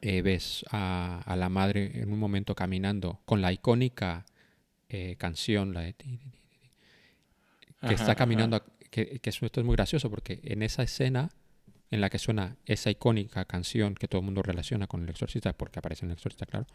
eh, 0.00 0.22
ves 0.22 0.64
a, 0.70 1.34
la 1.36 1.50
madre 1.50 2.00
en 2.00 2.14
un 2.14 2.18
momento 2.18 2.54
caminando 2.54 3.20
con 3.26 3.42
la 3.42 3.52
icónica 3.52 4.24
eh, 4.88 5.16
canción, 5.18 5.74
la 5.74 5.82
de... 5.82 5.92
que 5.92 7.94
está 7.94 8.14
caminando 8.14 8.64
que, 8.90 9.20
esto 9.22 9.60
es 9.60 9.66
muy 9.66 9.76
gracioso 9.76 10.08
porque 10.08 10.40
en 10.44 10.62
esa 10.62 10.82
escena 10.82 11.28
en 11.90 12.00
la 12.00 12.10
que 12.10 12.18
suena 12.18 12.56
esa 12.66 12.90
icónica 12.90 13.44
canción 13.44 13.94
que 13.94 14.08
todo 14.08 14.20
el 14.20 14.24
mundo 14.26 14.42
relaciona 14.42 14.86
con 14.86 15.02
el 15.02 15.08
exorcista, 15.08 15.52
porque 15.54 15.78
aparece 15.78 16.04
en 16.04 16.10
el 16.10 16.16
exorcista, 16.16 16.46
claro, 16.46 16.66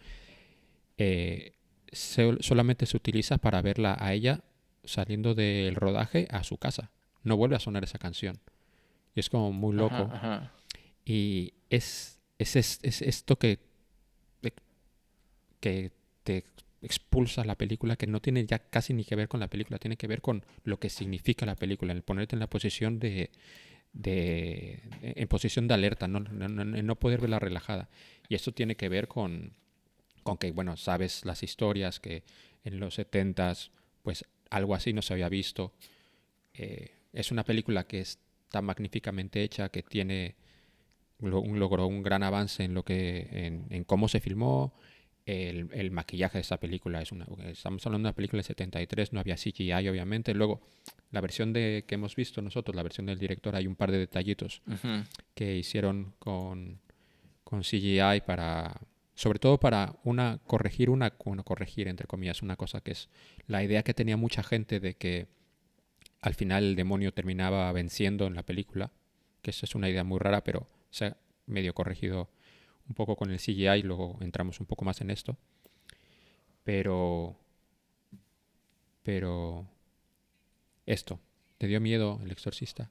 eh, 0.98 1.54
se- 1.92 2.38
solamente 2.42 2.86
se 2.86 2.98
utiliza 2.98 3.38
para 3.38 3.62
verla 3.62 3.96
a 4.00 4.14
ella 4.14 4.42
saliendo 4.84 5.36
del 5.36 5.76
rodaje 5.76 6.28
a 6.32 6.44
su 6.44 6.58
casa. 6.58 6.92
No 7.24 7.38
vuelve 7.38 7.56
a 7.56 7.60
sonar 7.60 7.84
esa 7.84 8.00
canción. 8.00 8.40
Y 9.16 9.20
es 9.20 9.30
como 9.30 9.52
muy 9.52 9.76
loco. 9.76 9.94
Ajá, 9.96 10.16
ajá. 10.16 10.52
Y 11.06 11.54
es, 11.70 12.20
es, 12.40 12.56
es- 12.56 12.80
es 12.84 13.02
esto 13.02 13.38
que, 13.38 13.60
que 15.60 15.92
te 16.24 16.44
expulsa 16.82 17.46
la 17.46 17.56
película, 17.56 17.96
que 17.96 18.08
no 18.08 18.20
tiene 18.22 18.46
ya 18.46 18.60
casi 18.60 18.94
ni 18.94 19.06
que 19.06 19.16
ver 19.16 19.28
con 19.30 19.40
la 19.40 19.48
película, 19.48 19.78
tiene 19.80 19.96
que 19.96 20.08
ver 20.08 20.22
con 20.22 20.44
lo 20.66 20.80
que 20.80 20.90
significa 20.90 21.46
la 21.46 21.56
película, 21.56 21.94
el 21.94 22.02
ponerte 22.04 22.36
en 22.36 22.42
la 22.42 22.48
posición 22.48 23.00
de, 23.00 23.30
de 23.94 24.82
en 25.02 25.28
posición 25.28 25.68
de 25.68 25.76
alerta, 25.76 26.08
no, 26.08 26.20
no, 26.20 26.48
no- 26.50 26.96
poder 26.96 27.22
verla 27.22 27.40
relajada. 27.40 27.90
Y 28.30 28.36
esto 28.36 28.52
tiene 28.52 28.76
que 28.76 28.90
ver 28.90 29.08
con, 29.08 29.54
con 30.24 30.38
que, 30.38 30.52
bueno, 30.52 30.78
sabes 30.78 31.26
las 31.26 31.44
historias, 31.44 32.00
que 32.00 32.24
en 32.64 32.80
los 32.80 32.98
70s, 32.98 33.72
pues 34.02 34.26
algo 34.50 34.76
así 34.76 34.94
no 34.94 35.02
se 35.02 35.14
había 35.14 35.30
visto. 35.30 35.74
Eh, 36.54 36.92
es 37.14 37.32
una 37.32 37.44
película 37.44 37.86
que 37.88 38.00
está 38.02 38.62
magníficamente 38.62 39.44
hecha, 39.44 39.70
que 39.70 39.84
tiene 39.84 40.36
logró 41.20 41.88
un 41.88 42.04
gran 42.04 42.24
avance 42.24 42.64
en 42.64 42.74
lo 42.74 42.84
que 42.84 43.28
en, 43.32 43.68
en 43.70 43.84
cómo 43.86 44.08
se 44.10 44.20
filmó 44.20 44.74
el, 45.26 45.70
el 45.74 45.92
maquillaje 45.92 46.38
de 46.38 46.42
esta 46.42 46.60
película 46.60 47.02
es 47.02 47.12
una 47.12 47.26
estamos 47.46 47.86
hablando 47.86 48.08
de 48.08 48.10
una 48.10 48.16
película 48.16 48.40
de 48.40 48.44
73 48.44 49.14
no 49.14 49.20
había 49.20 49.36
CGI 49.36 49.88
obviamente. 49.88 50.34
Luego 50.34 50.62
la 51.12 51.22
versión 51.22 51.54
de 51.54 51.86
que 51.88 51.96
hemos 51.96 52.16
visto 52.16 52.42
nosotros 52.42 52.76
la 52.76 52.84
versión 52.84 53.06
del 53.06 53.20
director 53.20 53.56
hay 53.56 53.68
un 53.68 53.76
par 53.76 53.92
de 53.92 54.00
detallitos 54.00 54.62
que 55.34 55.56
hicieron 55.56 56.14
con, 56.20 56.80
con 57.44 57.62
CGI 57.62 58.22
para, 58.26 58.82
sobre 59.16 59.40
todo 59.40 59.60
para 59.60 59.96
una, 60.04 60.40
corregir 60.46 60.90
una, 60.90 61.14
bueno, 61.24 61.44
corregir 61.44 61.88
entre 61.88 62.08
comillas, 62.08 62.42
una 62.42 62.56
cosa 62.56 62.82
que 62.82 62.92
es 62.92 63.10
la 63.48 63.64
idea 63.64 63.84
que 63.84 63.94
tenía 63.94 64.18
mucha 64.18 64.44
gente 64.44 64.80
de 64.80 64.96
que 64.96 65.28
al 66.22 66.34
final 66.34 66.64
el 66.64 66.76
demonio 66.76 67.14
terminaba 67.14 67.72
venciendo 67.72 68.28
en 68.28 68.36
la 68.36 68.44
película, 68.44 68.92
que 69.42 69.52
eso 69.52 69.66
es 69.66 69.76
una 69.76 69.90
idea 69.90 70.04
muy 70.04 70.20
rara, 70.20 70.44
pero 70.44 70.68
se 70.90 71.06
ha 71.06 71.18
medio 71.46 71.74
corregido 71.74 72.30
un 72.88 72.96
poco 72.96 73.16
con 73.16 73.32
el 73.32 73.40
CGI 73.40 73.84
luego 73.84 74.18
entramos 74.22 74.60
un 74.60 74.66
poco 74.66 74.86
más 74.86 75.02
en 75.02 75.10
esto. 75.10 75.38
Pero, 76.64 77.36
pero, 79.04 79.68
esto, 80.86 81.20
¿te 81.58 81.68
dio 81.68 81.82
miedo 81.82 82.20
el 82.24 82.32
exorcista? 82.32 82.90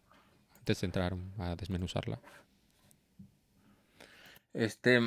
Antes 0.58 0.80
de 0.80 0.86
entrar 0.86 1.16
a 1.38 1.56
desmenuzarla. 1.56 2.20
Este. 4.52 5.00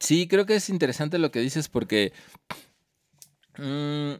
Sí, 0.00 0.28
creo 0.28 0.46
que 0.46 0.54
es 0.54 0.68
interesante 0.68 1.18
lo 1.18 1.30
que 1.30 1.40
dices 1.40 1.68
porque. 1.68 2.12
mm, 3.56 4.14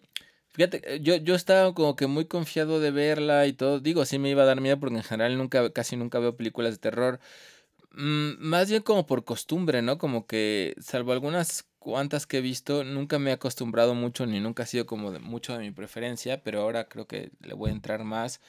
fíjate, 0.50 1.00
yo, 1.00 1.16
yo 1.16 1.34
estaba 1.34 1.72
como 1.72 1.94
que 1.94 2.08
muy 2.08 2.26
confiado 2.26 2.80
de 2.80 2.90
verla 2.90 3.46
y 3.46 3.52
todo. 3.52 3.80
Digo, 3.80 4.04
sí 4.04 4.18
me 4.18 4.30
iba 4.30 4.42
a 4.42 4.46
dar 4.46 4.60
miedo 4.60 4.80
porque 4.80 4.96
en 4.96 5.04
general 5.04 5.38
nunca, 5.38 5.72
casi 5.72 5.96
nunca 5.96 6.18
veo 6.18 6.36
películas 6.36 6.74
de 6.74 6.78
terror. 6.78 7.20
Mm, 7.92 8.34
más 8.38 8.68
bien 8.68 8.82
como 8.82 9.06
por 9.06 9.24
costumbre, 9.24 9.82
¿no? 9.82 9.98
Como 9.98 10.26
que, 10.26 10.74
salvo 10.80 11.12
algunas 11.12 11.66
cuantas 11.78 12.26
que 12.26 12.38
he 12.38 12.40
visto, 12.40 12.84
nunca 12.84 13.18
me 13.18 13.30
he 13.30 13.32
acostumbrado 13.32 13.94
mucho 13.94 14.26
ni 14.26 14.40
nunca 14.40 14.64
ha 14.64 14.66
sido 14.66 14.86
como 14.86 15.10
de, 15.10 15.20
mucho 15.20 15.54
de 15.54 15.60
mi 15.60 15.70
preferencia, 15.70 16.42
pero 16.42 16.60
ahora 16.60 16.88
creo 16.88 17.06
que 17.06 17.30
le 17.40 17.54
voy 17.54 17.70
a 17.70 17.72
entrar 17.72 18.04
más. 18.04 18.40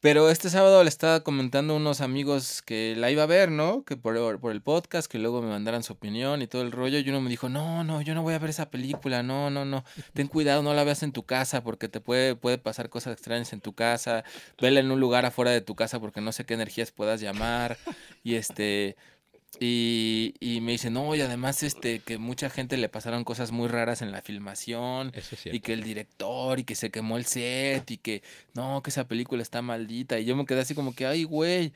Pero 0.00 0.30
este 0.30 0.50
sábado 0.50 0.84
le 0.84 0.88
estaba 0.88 1.24
comentando 1.24 1.72
a 1.72 1.76
unos 1.78 2.00
amigos 2.00 2.62
que 2.62 2.94
la 2.96 3.10
iba 3.10 3.24
a 3.24 3.26
ver, 3.26 3.50
¿no? 3.50 3.82
Que 3.84 3.96
por, 3.96 4.38
por 4.38 4.52
el 4.52 4.62
podcast, 4.62 5.10
que 5.10 5.18
luego 5.18 5.42
me 5.42 5.48
mandaran 5.48 5.82
su 5.82 5.94
opinión 5.94 6.42
y 6.42 6.46
todo 6.46 6.62
el 6.62 6.70
rollo. 6.70 6.98
Y 6.98 7.08
uno 7.08 7.20
me 7.20 7.28
dijo, 7.28 7.48
no, 7.48 7.82
no, 7.82 8.00
yo 8.02 8.14
no 8.14 8.22
voy 8.22 8.34
a 8.34 8.38
ver 8.38 8.50
esa 8.50 8.70
película, 8.70 9.24
no, 9.24 9.50
no, 9.50 9.64
no. 9.64 9.84
Ten 10.12 10.28
cuidado, 10.28 10.62
no 10.62 10.74
la 10.74 10.84
veas 10.84 11.02
en 11.02 11.10
tu 11.10 11.24
casa 11.24 11.64
porque 11.64 11.88
te 11.88 12.00
puede, 12.00 12.36
puede 12.36 12.58
pasar 12.58 12.88
cosas 12.88 13.14
extrañas 13.14 13.52
en 13.52 13.60
tu 13.60 13.72
casa. 13.72 14.22
Vela 14.60 14.78
en 14.78 14.92
un 14.92 15.00
lugar 15.00 15.26
afuera 15.26 15.50
de 15.50 15.60
tu 15.60 15.74
casa 15.74 15.98
porque 15.98 16.20
no 16.20 16.30
sé 16.30 16.44
qué 16.44 16.54
energías 16.54 16.92
puedas 16.92 17.20
llamar. 17.20 17.76
Y 18.22 18.36
este... 18.36 18.96
Y, 19.58 20.34
y 20.38 20.60
me 20.60 20.72
dice, 20.72 20.90
no, 20.90 21.14
y 21.14 21.22
además 21.22 21.62
este, 21.62 22.00
que 22.00 22.18
mucha 22.18 22.50
gente 22.50 22.76
le 22.76 22.90
pasaron 22.90 23.24
cosas 23.24 23.52
muy 23.52 23.68
raras 23.68 24.02
en 24.02 24.12
la 24.12 24.20
filmación. 24.20 25.12
Eso 25.14 25.34
es 25.34 25.46
Y 25.46 25.60
que 25.60 25.72
el 25.72 25.82
director, 25.82 26.58
y 26.58 26.64
que 26.64 26.74
se 26.74 26.90
quemó 26.90 27.16
el 27.16 27.24
set, 27.24 27.90
y 27.90 27.96
que 27.96 28.22
no, 28.54 28.82
que 28.82 28.90
esa 28.90 29.08
película 29.08 29.42
está 29.42 29.62
maldita. 29.62 30.18
Y 30.18 30.26
yo 30.26 30.36
me 30.36 30.44
quedé 30.44 30.60
así 30.60 30.74
como 30.74 30.94
que, 30.94 31.06
ay, 31.06 31.24
güey. 31.24 31.72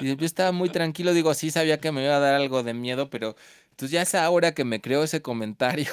Y 0.00 0.14
yo 0.16 0.26
estaba 0.26 0.52
muy 0.52 0.70
tranquilo, 0.70 1.12
digo, 1.12 1.34
sí 1.34 1.50
sabía 1.50 1.80
que 1.80 1.90
me 1.92 2.04
iba 2.04 2.16
a 2.16 2.20
dar 2.20 2.34
algo 2.34 2.62
de 2.62 2.74
miedo, 2.74 3.10
pero 3.10 3.34
entonces 3.70 3.90
ya 3.90 4.02
esa 4.02 4.28
hora 4.30 4.54
que 4.54 4.64
me 4.64 4.80
creó 4.80 5.02
ese 5.02 5.20
comentario, 5.22 5.90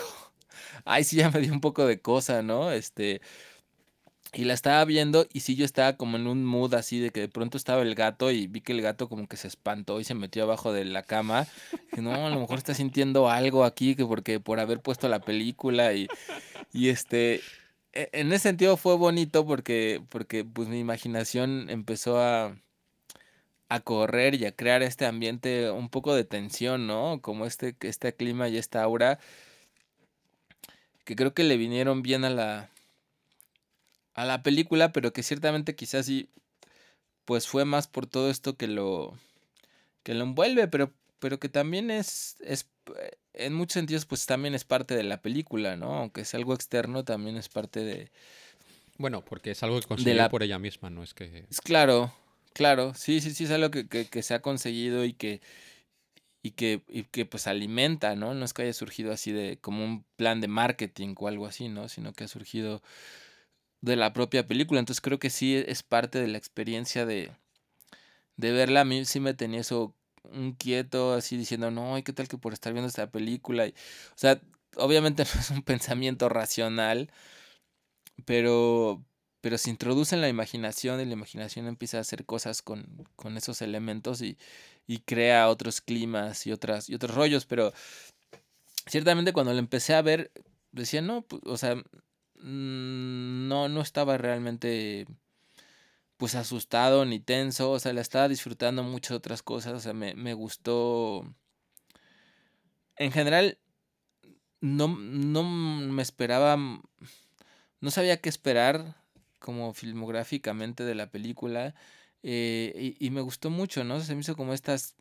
ay, 0.86 1.04
sí, 1.04 1.18
ya 1.18 1.30
me 1.32 1.40
dio 1.40 1.54
un 1.54 1.62
poco 1.62 1.86
de 1.86 2.02
cosa, 2.02 2.42
¿no? 2.44 2.72
Este. 2.72 3.22
Y 4.34 4.46
la 4.46 4.54
estaba 4.54 4.86
viendo 4.86 5.28
y 5.34 5.42
sí 5.42 5.56
yo 5.56 5.66
estaba 5.66 5.98
como 5.98 6.16
en 6.16 6.26
un 6.26 6.46
mood 6.46 6.74
así 6.74 7.00
de 7.00 7.10
que 7.10 7.20
de 7.20 7.28
pronto 7.28 7.58
estaba 7.58 7.82
el 7.82 7.96
gato 7.96 8.32
y 8.32 8.48
vi 8.48 8.62
que 8.62 8.72
el 8.72 8.82
gato 8.82 9.10
como 9.10 9.28
que 9.28 9.36
se 9.36 9.50
espantó 9.50 10.00
y 10.00 10.06
se 10.06 10.14
metió 10.14 10.44
abajo 10.44 10.72
de 10.72 10.86
la 10.86 11.04
cama. 11.04 11.48
Dije, 11.90 12.02
no, 12.02 12.28
a 12.28 12.30
lo 12.30 12.40
mejor 12.40 12.58
está 12.58 12.74
sintiendo 12.74 13.30
algo 13.30 13.66
aquí 13.66 13.94
que 13.96 14.06
porque 14.06 14.40
por 14.40 14.62
haber 14.62 14.80
puesto 14.80 15.10
la 15.10 15.20
película 15.20 15.94
y, 15.94 16.08
y 16.72 16.90
este 16.90 17.42
e- 17.92 18.10
en 18.14 18.32
ese 18.32 18.44
sentido 18.44 18.78
fue 18.78 18.96
bonito 18.96 19.46
porque 19.46 20.02
porque 20.08 20.46
pues 20.46 20.70
mi 20.70 20.80
imaginación 20.80 21.70
empezó 21.70 22.20
a 22.22 22.56
a 23.68 23.80
correr 23.82 24.36
y 24.36 24.46
a 24.46 24.52
crear 24.54 24.82
este 24.82 25.06
ambiente 25.06 25.72
un 25.72 25.90
poco 25.90 26.14
de 26.16 26.24
tensión, 26.24 26.88
¿no? 26.88 27.20
Como 27.22 27.46
este 27.46 27.76
este 27.82 28.14
clima 28.14 28.48
y 28.48 28.58
esta 28.58 28.82
aura 28.82 29.20
que 31.04 31.16
creo 31.18 31.34
que 31.34 31.44
le 31.44 31.58
vinieron 31.58 32.02
bien 32.02 32.24
a 32.24 32.30
la 32.30 32.70
a 34.14 34.26
la 34.26 34.44
película, 34.44 34.92
pero 34.92 35.14
que 35.14 35.24
ciertamente 35.24 35.76
quizás 35.76 36.06
sí, 36.06 36.30
pues 37.26 37.48
fue 37.48 37.66
más 37.66 37.88
por 37.88 38.08
todo 38.08 38.30
esto 38.30 38.58
que 38.58 38.68
lo, 38.68 39.18
que 40.04 40.14
lo 40.14 40.24
envuelve, 40.24 40.68
pero, 40.68 40.92
pero 41.20 41.40
que 41.40 41.50
también 41.50 41.92
es, 41.92 42.38
es, 42.42 42.68
en 43.34 43.54
muchos 43.54 43.74
sentidos, 43.74 44.06
pues 44.06 44.26
también 44.26 44.54
es 44.54 44.66
parte 44.66 44.96
de 44.96 45.04
la 45.04 45.22
película, 45.22 45.76
¿no? 45.78 45.94
Aunque 45.96 46.22
es 46.22 46.34
algo 46.34 46.54
externo, 46.54 47.04
también 47.06 47.38
es 47.38 47.48
parte 47.50 47.82
de... 47.82 48.12
Bueno, 48.98 49.24
porque 49.24 49.52
es 49.52 49.64
algo 49.64 49.80
que 49.80 49.88
consiguió 49.88 50.16
la- 50.16 50.30
por 50.30 50.44
ella 50.44 50.60
misma, 50.60 50.90
no 50.90 51.04
es 51.04 51.14
que... 51.14 51.46
Es 51.50 51.62
claro, 51.62 52.14
claro, 52.54 52.94
sí, 52.94 53.22
sí, 53.22 53.32
sí, 53.34 53.46
es 53.46 53.52
algo 53.52 53.72
que, 53.72 53.88
que, 53.88 54.06
que 54.08 54.22
se 54.24 54.34
ha 54.34 54.42
conseguido 54.42 55.06
y 55.06 55.14
que, 55.14 55.42
y 56.44 56.52
que, 56.52 56.82
y 56.88 57.04
que 57.04 57.26
pues 57.26 57.48
alimenta, 57.48 58.16
¿no? 58.16 58.34
No 58.34 58.44
es 58.46 58.54
que 58.54 58.64
haya 58.64 58.74
surgido 58.74 59.12
así 59.12 59.32
de 59.32 59.58
como 59.60 59.84
un 59.84 60.04
plan 60.18 60.42
de 60.42 60.48
marketing 60.48 61.16
o 61.18 61.28
algo 61.28 61.46
así, 61.46 61.70
¿no? 61.70 61.88
Sino 61.88 62.14
que 62.14 62.26
ha 62.26 62.28
surgido 62.28 62.82
de 63.82 63.96
la 63.96 64.14
propia 64.14 64.48
película. 64.48 64.80
Entonces 64.80 65.02
creo 65.02 65.20
que 65.20 65.30
sí 65.30 65.56
es 65.56 65.84
parte 65.84 66.20
de 66.20 66.28
la 66.28 66.38
experiencia 66.38 67.06
de, 67.06 67.32
de 68.38 68.52
verla. 68.52 68.82
A 68.82 68.86
mí 68.86 69.06
sí 69.06 69.20
me 69.20 69.34
tenía 69.34 69.62
eso 69.62 69.96
inquieto, 70.34 71.14
así 71.14 71.38
diciendo, 71.38 71.72
no, 71.72 71.98
¿y 71.98 72.04
qué 72.04 72.14
tal 72.14 72.28
que 72.28 72.38
por 72.38 72.54
estar 72.54 72.74
viendo 72.74 72.88
esta 72.88 73.12
película? 73.12 73.66
O 73.66 73.72
sea, 74.16 74.42
obviamente 74.78 75.24
no 75.36 75.42
es 75.42 75.50
un 75.52 75.64
pensamiento 75.64 76.30
racional, 76.30 77.12
pero, 78.26 79.04
pero 79.42 79.58
se 79.58 79.70
introduce 79.70 80.16
en 80.16 80.22
la 80.22 80.30
imaginación 80.30 81.02
y 81.02 81.06
la 81.06 81.14
imaginación 81.14 81.68
empieza 81.68 81.98
a 81.98 82.02
hacer 82.02 82.26
cosas 82.26 82.62
con, 82.62 83.08
con 83.16 83.38
esos 83.38 83.62
elementos 83.62 84.22
y, 84.22 84.38
y 84.88 85.00
crea 85.00 85.50
otros 85.50 85.82
climas 85.82 86.46
y, 86.48 86.52
otras, 86.52 86.90
y 86.90 86.96
otros 86.96 87.16
rollos. 87.16 87.46
Pero 87.46 87.74
ciertamente 88.88 89.34
cuando 89.34 89.54
lo 89.54 89.60
empecé 89.60 89.94
a 89.96 90.02
ver, 90.02 90.32
decía, 90.72 91.02
no, 91.02 91.24
pues, 91.24 91.42
o 91.46 91.58
sea, 91.58 91.82
no, 92.42 93.70
no 93.70 93.82
estaba 93.82 94.18
realmente 94.18 95.06
pues 96.18 96.36
asustado 96.36 97.04
ni 97.06 97.20
tenso, 97.20 97.72
o 97.72 97.80
sea, 97.80 97.94
la 97.94 98.02
estaba 98.02 98.28
disfrutando 98.28 98.84
muchas 98.84 99.18
otras 99.18 99.42
cosas, 99.42 99.74
o 99.74 99.80
sea, 99.80 99.94
me, 99.94 100.14
me 100.14 100.36
gustó. 100.36 101.26
En 102.96 103.12
general, 103.12 103.58
no, 104.60 104.88
no 104.88 105.44
me 105.44 106.02
esperaba, 106.04 106.58
no 106.58 107.92
sabía 107.92 108.18
qué 108.22 108.30
esperar 108.30 108.96
como 109.40 109.74
filmográficamente 109.74 110.84
de 110.84 110.94
la 110.96 111.10
película, 111.10 111.74
eh, 112.22 112.96
y, 113.00 113.04
y 113.04 113.10
me 113.10 113.22
gustó 113.22 113.50
mucho, 113.50 113.84
¿no? 113.84 114.00
Se 114.02 114.14
me 114.14 114.22
hizo 114.22 114.36
como 114.36 114.54
estas, 114.54 114.96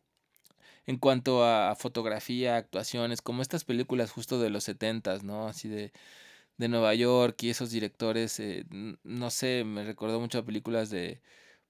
en 0.86 0.96
cuanto 0.98 1.44
a 1.44 1.74
fotografía, 1.76 2.56
actuaciones, 2.56 3.20
como 3.22 3.42
estas 3.42 3.64
películas 3.64 4.10
justo 4.10 4.40
de 4.40 4.50
los 4.50 4.64
setentas, 4.64 5.22
¿no? 5.22 5.48
Así 5.48 5.68
de, 5.68 5.92
de 6.60 6.68
Nueva 6.68 6.94
York 6.94 7.42
y 7.42 7.50
esos 7.50 7.70
directores, 7.70 8.38
eh, 8.40 8.64
no 9.02 9.30
sé, 9.30 9.64
me 9.64 9.82
recordó 9.84 10.20
mucho 10.20 10.38
a 10.38 10.44
películas 10.44 10.90
de, 10.90 11.22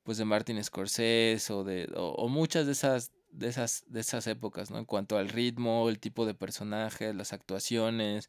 pues 0.03 0.19
de 0.19 0.25
Martin 0.25 0.63
Scorsese 0.65 1.53
o 1.53 1.65
de, 1.65 1.89
o, 1.97 2.29
muchas 2.29 2.67
de 2.67 2.73
esas, 2.73 3.13
de 3.31 3.49
esas, 3.49 3.85
de 3.87 4.01
esas 4.01 4.27
épocas, 4.27 4.71
¿no? 4.71 4.79
En 4.79 4.85
cuanto 4.87 5.17
al 5.17 5.29
ritmo, 5.29 5.89
el 5.89 6.01
tipo 6.01 6.27
de 6.27 6.35
personajes, 6.35 7.15
las 7.15 7.33
actuaciones. 7.33 8.29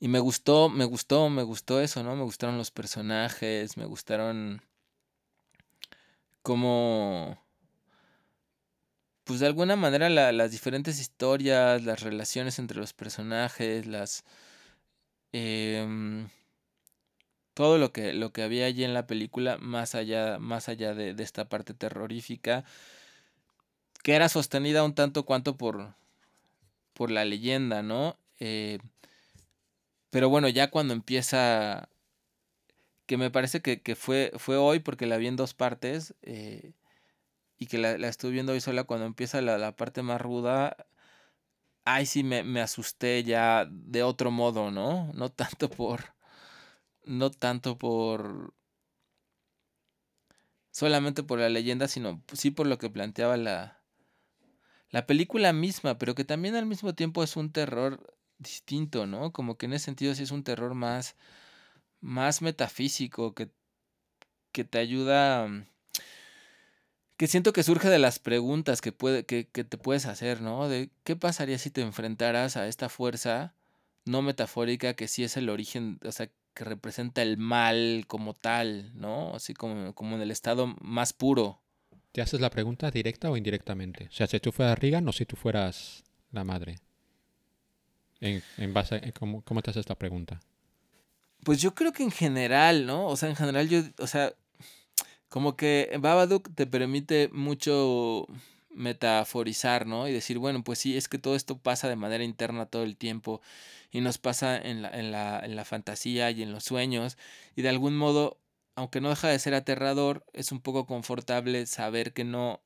Y 0.00 0.08
me 0.08 0.20
gustó, 0.20 0.68
me 0.70 0.84
gustó, 0.86 1.28
me 1.30 1.42
gustó 1.42 1.80
eso, 1.80 2.02
¿no? 2.02 2.16
Me 2.16 2.22
gustaron 2.24 2.56
los 2.58 2.70
personajes, 2.70 3.76
me 3.76 3.84
gustaron 3.84 4.62
cómo 6.42 7.38
pues 9.24 9.40
de 9.40 9.46
alguna 9.46 9.74
manera 9.76 10.08
la- 10.08 10.32
las 10.32 10.52
diferentes 10.52 11.00
historias, 11.00 11.82
las 11.82 12.00
relaciones 12.02 12.58
entre 12.60 12.78
los 12.78 12.92
personajes, 12.92 13.84
las 13.86 14.24
em, 15.36 16.28
todo 17.54 17.78
lo 17.78 17.92
que, 17.92 18.12
lo 18.12 18.32
que 18.32 18.42
había 18.42 18.66
allí 18.66 18.84
en 18.84 18.94
la 18.94 19.06
película, 19.06 19.58
más 19.58 19.94
allá, 19.94 20.38
más 20.38 20.68
allá 20.68 20.94
de, 20.94 21.14
de 21.14 21.22
esta 21.22 21.48
parte 21.48 21.74
terrorífica, 21.74 22.64
que 24.02 24.14
era 24.14 24.28
sostenida 24.28 24.84
un 24.84 24.94
tanto 24.94 25.24
cuanto 25.24 25.56
por, 25.56 25.94
por 26.94 27.10
la 27.10 27.24
leyenda, 27.24 27.82
¿no? 27.82 28.16
Eh, 28.40 28.78
pero 30.10 30.28
bueno, 30.28 30.48
ya 30.48 30.70
cuando 30.70 30.94
empieza, 30.94 31.88
que 33.06 33.16
me 33.16 33.30
parece 33.30 33.62
que, 33.62 33.82
que 33.82 33.94
fue, 33.96 34.32
fue 34.36 34.56
hoy 34.56 34.80
porque 34.80 35.06
la 35.06 35.16
vi 35.16 35.28
en 35.28 35.36
dos 35.36 35.54
partes, 35.54 36.14
eh, 36.22 36.72
y 37.58 37.66
que 37.66 37.78
la, 37.78 37.98
la 37.98 38.08
estuve 38.08 38.32
viendo 38.32 38.52
hoy 38.52 38.60
sola, 38.60 38.84
cuando 38.84 39.06
empieza 39.06 39.40
la, 39.42 39.58
la 39.58 39.76
parte 39.76 40.02
más 40.02 40.20
ruda, 40.20 40.76
ay 41.86 42.04
sí 42.06 42.24
me, 42.24 42.42
me 42.42 42.60
asusté 42.60 43.24
ya 43.24 43.66
de 43.70 44.02
otro 44.02 44.30
modo, 44.30 44.70
¿no? 44.70 45.10
No 45.14 45.30
tanto 45.30 45.70
por, 45.70 46.14
no 47.04 47.30
tanto 47.30 47.78
por, 47.78 48.54
solamente 50.70 51.22
por 51.22 51.38
la 51.38 51.48
leyenda, 51.48 51.88
sino 51.88 52.22
sí 52.32 52.50
por 52.50 52.66
lo 52.66 52.78
que 52.78 52.90
planteaba 52.90 53.36
la, 53.38 53.80
la 54.90 55.06
película 55.06 55.52
misma, 55.52 55.96
pero 55.98 56.14
que 56.14 56.24
también 56.24 56.56
al 56.56 56.66
mismo 56.66 56.94
tiempo 56.94 57.22
es 57.22 57.36
un 57.36 57.52
terror 57.52 58.16
distinto, 58.38 59.06
¿no? 59.06 59.32
Como 59.32 59.56
que 59.56 59.66
en 59.66 59.74
ese 59.74 59.86
sentido 59.86 60.14
sí 60.14 60.24
es 60.24 60.32
un 60.32 60.44
terror 60.44 60.74
más, 60.74 61.16
más 62.00 62.42
metafísico, 62.42 63.34
que, 63.34 63.50
que 64.52 64.64
te 64.64 64.78
ayuda, 64.78 65.48
que 67.16 67.26
siento 67.26 67.52
que 67.52 67.62
surge 67.62 67.88
de 67.88 67.98
las 67.98 68.18
preguntas 68.18 68.80
que, 68.80 68.92
puede, 68.92 69.24
que, 69.24 69.48
que 69.48 69.64
te 69.64 69.78
puedes 69.78 70.06
hacer, 70.06 70.40
¿no? 70.40 70.68
De 70.68 70.90
qué 71.04 71.16
pasaría 71.16 71.58
si 71.58 71.70
te 71.70 71.80
enfrentaras 71.80 72.56
a 72.56 72.68
esta 72.68 72.88
fuerza 72.88 73.54
no 74.06 74.22
metafórica 74.22 74.94
que 74.94 75.08
sí 75.08 75.24
es 75.24 75.36
el 75.36 75.48
origen, 75.48 75.98
o 76.04 76.12
sea, 76.12 76.30
que 76.54 76.64
representa 76.64 77.22
el 77.22 77.36
mal 77.36 78.04
como 78.06 78.32
tal, 78.32 78.92
¿no? 78.94 79.34
Así 79.34 79.52
como, 79.52 79.94
como 79.94 80.16
en 80.16 80.22
el 80.22 80.30
estado 80.30 80.74
más 80.80 81.12
puro. 81.12 81.60
¿Te 82.12 82.22
haces 82.22 82.40
la 82.40 82.48
pregunta 82.48 82.90
directa 82.90 83.30
o 83.30 83.36
indirectamente? 83.36 84.06
O 84.06 84.12
sea, 84.12 84.26
si 84.26 84.40
tú 84.40 84.52
fueras 84.52 84.78
Reagan 84.78 85.06
o 85.06 85.12
si 85.12 85.26
tú 85.26 85.36
fueras 85.36 86.02
la 86.30 86.44
madre. 86.44 86.76
En, 88.20 88.42
en 88.56 88.72
base 88.72 88.94
a, 88.94 89.12
¿cómo, 89.12 89.42
¿Cómo 89.42 89.60
te 89.60 89.70
haces 89.70 89.88
la 89.88 89.96
pregunta? 89.96 90.40
Pues 91.44 91.60
yo 91.60 91.74
creo 91.74 91.92
que 91.92 92.02
en 92.02 92.10
general, 92.10 92.86
¿no? 92.86 93.06
O 93.06 93.16
sea, 93.16 93.28
en 93.28 93.36
general 93.36 93.68
yo, 93.68 93.82
o 93.98 94.06
sea, 94.06 94.32
como 95.36 95.54
que 95.54 95.94
Babadook 96.00 96.54
te 96.54 96.66
permite 96.66 97.28
mucho 97.30 98.26
metaforizar, 98.70 99.86
¿no? 99.86 100.08
Y 100.08 100.12
decir, 100.14 100.38
bueno, 100.38 100.64
pues 100.64 100.78
sí, 100.78 100.96
es 100.96 101.08
que 101.08 101.18
todo 101.18 101.36
esto 101.36 101.58
pasa 101.58 101.90
de 101.90 101.96
manera 101.96 102.24
interna 102.24 102.64
todo 102.64 102.84
el 102.84 102.96
tiempo 102.96 103.42
y 103.90 104.00
nos 104.00 104.16
pasa 104.16 104.56
en 104.56 104.80
la, 104.80 104.88
en 104.88 105.12
la, 105.12 105.40
en 105.40 105.54
la 105.54 105.66
fantasía 105.66 106.30
y 106.30 106.42
en 106.42 106.52
los 106.52 106.64
sueños 106.64 107.18
y 107.54 107.60
de 107.60 107.68
algún 107.68 107.98
modo, 107.98 108.40
aunque 108.76 109.02
no 109.02 109.10
deja 109.10 109.28
de 109.28 109.38
ser 109.38 109.52
aterrador, 109.52 110.24
es 110.32 110.52
un 110.52 110.62
poco 110.62 110.86
confortable 110.86 111.66
saber 111.66 112.14
que 112.14 112.24
no 112.24 112.62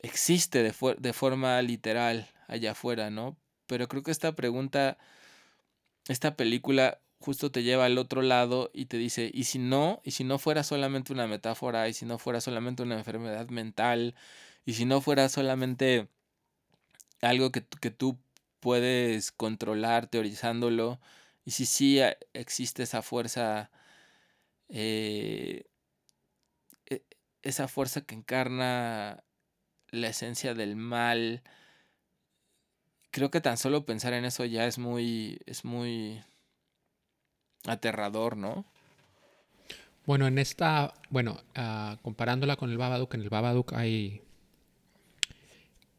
existe 0.00 0.62
de, 0.62 0.74
de 0.98 1.12
forma 1.14 1.62
literal 1.62 2.28
allá 2.46 2.72
afuera, 2.72 3.08
¿no? 3.08 3.38
Pero 3.66 3.88
creo 3.88 4.02
que 4.02 4.10
esta 4.10 4.36
pregunta, 4.36 4.98
esta 6.08 6.36
película 6.36 7.00
justo 7.20 7.50
te 7.52 7.62
lleva 7.62 7.84
al 7.86 7.98
otro 7.98 8.22
lado 8.22 8.70
y 8.74 8.86
te 8.86 8.96
dice, 8.98 9.30
¿y 9.32 9.44
si 9.44 9.58
no? 9.58 10.00
¿Y 10.04 10.12
si 10.12 10.24
no 10.24 10.38
fuera 10.38 10.62
solamente 10.64 11.12
una 11.12 11.26
metáfora? 11.26 11.88
¿Y 11.88 11.94
si 11.94 12.06
no 12.06 12.18
fuera 12.18 12.40
solamente 12.40 12.82
una 12.82 12.98
enfermedad 12.98 13.48
mental? 13.50 14.14
¿Y 14.64 14.74
si 14.74 14.84
no 14.86 15.00
fuera 15.00 15.28
solamente 15.28 16.08
algo 17.22 17.50
que, 17.52 17.64
que 17.80 17.90
tú 17.90 18.18
puedes 18.60 19.32
controlar 19.32 20.06
teorizándolo? 20.08 21.00
¿Y 21.44 21.52
si 21.52 21.66
sí 21.66 22.00
existe 22.34 22.82
esa 22.82 23.02
fuerza, 23.02 23.70
eh, 24.68 25.64
e- 26.86 27.04
esa 27.42 27.68
fuerza 27.68 28.02
que 28.02 28.14
encarna 28.14 29.24
la 29.90 30.08
esencia 30.08 30.54
del 30.54 30.76
mal? 30.76 31.42
Creo 33.12 33.30
que 33.30 33.40
tan 33.40 33.56
solo 33.56 33.84
pensar 33.86 34.12
en 34.14 34.24
eso 34.24 34.44
ya 34.44 34.66
es 34.66 34.78
muy, 34.78 35.40
es 35.46 35.64
muy 35.64 36.22
aterrador, 37.66 38.36
¿no? 38.36 38.64
Bueno, 40.06 40.26
en 40.26 40.38
esta, 40.38 40.94
bueno, 41.10 41.40
ah, 41.54 41.98
comparándola 42.02 42.56
con 42.56 42.70
el 42.70 42.78
Babadook, 42.78 43.14
en 43.14 43.20
el 43.22 43.28
Babadook 43.28 43.74
hay 43.74 44.22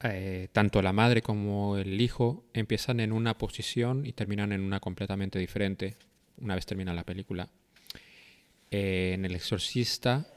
eh, 0.04 0.48
tanto 0.52 0.82
la 0.82 0.94
madre 0.94 1.22
como 1.22 1.78
el 1.78 2.02
hijo 2.02 2.44
empiezan 2.54 3.00
en 3.00 3.12
una 3.12 3.38
posición 3.38 4.06
y 4.06 4.14
terminan 4.14 4.52
en 4.52 4.62
una 4.62 4.80
completamente 4.80 5.38
diferente 5.38 5.96
una 6.42 6.56
vez 6.56 6.66
termina 6.66 6.94
la 6.94 7.04
película. 7.04 7.50
Eh, 8.70 9.12
en 9.14 9.26
El 9.26 9.36
Exorcista, 9.36 10.28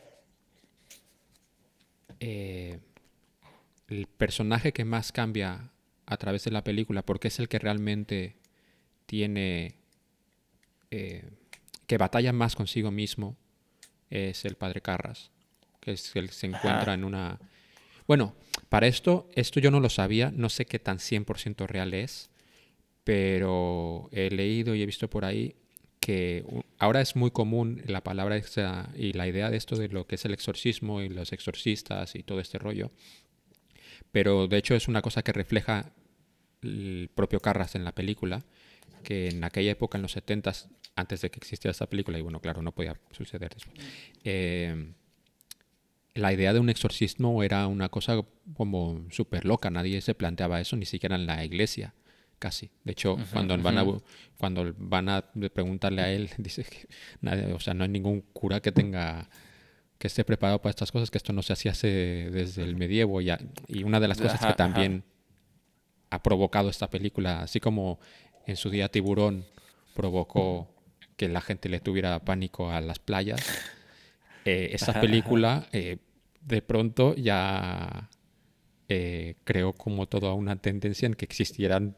eh, 2.21 2.79
el 3.89 4.07
personaje 4.07 4.73
que 4.73 4.85
más 4.85 5.13
cambia 5.13 5.71
a 6.07 6.17
través 6.17 6.45
de 6.45 6.51
la 6.51 6.63
película, 6.63 7.03
porque 7.03 7.29
es 7.29 7.39
el 7.39 7.49
que 7.49 7.59
realmente 7.59 8.37
tiene 9.07 9.77
eh, 10.95 11.25
que 11.87 11.99
batalla 11.99 12.33
más 12.33 12.55
consigo 12.55 12.91
mismo, 12.91 13.37
es 14.11 14.45
el 14.45 14.55
padre 14.55 14.81
Carras, 14.81 15.31
que 15.81 15.93
es 15.93 16.15
el 16.15 16.29
que 16.29 16.35
se 16.35 16.47
encuentra 16.47 16.83
Ajá. 16.83 16.95
en 16.95 17.05
una... 17.05 17.41
Bueno, 18.07 18.37
para 18.69 18.87
esto, 18.87 19.29
esto 19.35 19.61
yo 19.61 19.71
no 19.71 19.81
lo 19.81 19.89
sabía, 19.89 20.31
no 20.31 20.49
sé 20.49 20.67
qué 20.67 20.79
tan 20.79 20.99
100% 20.99 21.67
real 21.67 21.95
es, 21.95 22.31
pero 23.03 24.09
he 24.13 24.31
leído 24.31 24.75
y 24.75 24.83
he 24.83 24.87
visto 24.87 25.11
por 25.11 25.25
ahí 25.25 25.57
que 26.01 26.45
ahora 26.79 27.01
es 27.01 27.17
muy 27.17 27.31
común 27.31 27.83
la 27.87 28.05
palabra 28.05 28.37
esa 28.37 28.91
y 28.95 29.15
la 29.15 29.27
idea 29.27 29.51
de 29.51 29.57
esto 29.57 29.75
de 29.75 29.89
lo 29.89 30.07
que 30.07 30.15
es 30.15 30.25
el 30.27 30.35
exorcismo 30.35 31.01
y 31.01 31.09
los 31.09 31.33
exorcistas 31.33 32.15
y 32.15 32.23
todo 32.23 32.41
este 32.41 32.59
rollo, 32.59 32.93
pero 34.13 34.47
de 34.47 34.59
hecho 34.59 34.75
es 34.75 34.87
una 34.87 35.03
cosa 35.03 35.23
que 35.23 35.33
refleja 35.33 35.93
el 36.63 37.11
propio 37.15 37.41
Carras 37.41 37.75
en 37.75 37.85
la 37.85 37.93
película, 37.93 38.45
que 39.05 39.29
en 39.29 39.45
aquella 39.45 39.71
época, 39.71 39.97
en 39.97 40.03
los 40.03 40.17
70s, 40.17 40.67
antes 40.97 41.21
de 41.21 41.31
que 41.31 41.39
existiera 41.39 41.71
esta 41.71 41.87
película, 41.87 42.19
y 42.19 42.23
bueno, 42.23 42.41
claro, 42.41 42.63
no 42.63 42.73
podía 42.73 42.97
suceder 43.13 43.55
después, 43.55 43.79
eh, 44.25 44.93
la 46.15 46.33
idea 46.33 46.53
de 46.53 46.61
un 46.61 46.71
exorcismo 46.71 47.43
era 47.43 47.67
una 47.67 47.89
cosa 47.89 48.21
como 48.57 49.05
súper 49.11 49.45
loca, 49.45 49.71
nadie 49.71 50.01
se 50.01 50.15
planteaba 50.15 50.61
eso, 50.61 50.77
ni 50.77 50.87
siquiera 50.87 51.17
en 51.17 51.27
la 51.27 51.45
iglesia, 51.45 51.95
casi. 52.39 52.71
De 52.85 52.93
hecho, 52.93 53.17
cuando, 53.33 53.57
van 53.59 53.79
a, 53.79 53.85
cuando 54.39 54.75
van 54.79 55.09
a 55.09 55.23
preguntarle 55.53 56.03
a 56.03 56.13
él, 56.13 56.31
dice 56.39 56.65
que 56.65 56.89
nadie, 57.21 57.53
o 57.53 57.61
sea, 57.61 57.75
no 57.75 57.85
hay 57.85 57.91
ningún 57.91 58.23
cura 58.33 58.61
que 58.61 58.73
tenga 58.73 59.29
que 59.99 60.09
esté 60.09 60.25
preparado 60.25 60.61
para 60.61 60.71
estas 60.71 60.93
cosas, 60.93 61.11
que 61.11 61.19
esto 61.19 61.33
no 61.33 61.43
se 61.43 61.53
hacía 61.53 61.73
desde 61.73 62.63
el 62.63 62.77
medievo. 62.77 63.21
Y 63.21 63.85
una 63.85 64.01
de 64.01 64.09
las 64.09 64.19
cosas 64.19 64.35
Ajá, 64.35 64.49
que 64.49 64.55
también 64.55 65.05
ha 66.11 66.23
provocado 66.23 66.69
esta 66.69 66.91
película, 66.91 67.43
así 67.43 67.61
como 67.61 67.99
en 68.47 68.57
su 68.57 68.71
día 68.71 68.89
Tiburón 68.91 69.45
provocó 69.95 70.69
que 71.17 71.29
la 71.29 71.41
gente 71.41 71.69
le 71.69 71.81
tuviera 71.81 72.19
pánico 72.25 72.71
a 72.71 72.81
las 72.81 72.99
playas, 72.99 73.41
eh, 74.45 74.77
Ajá, 74.81 75.01
película 75.01 75.69
eh, 75.73 75.99
de 76.43 76.63
pronto 76.63 77.15
ya 77.15 78.11
eh, 78.89 79.37
creó 79.45 79.73
como 79.73 80.07
toda 80.09 80.35
una 80.35 80.57
tendencia 80.57 81.07
en 81.07 81.15
que 81.15 81.25
existieran 81.25 81.97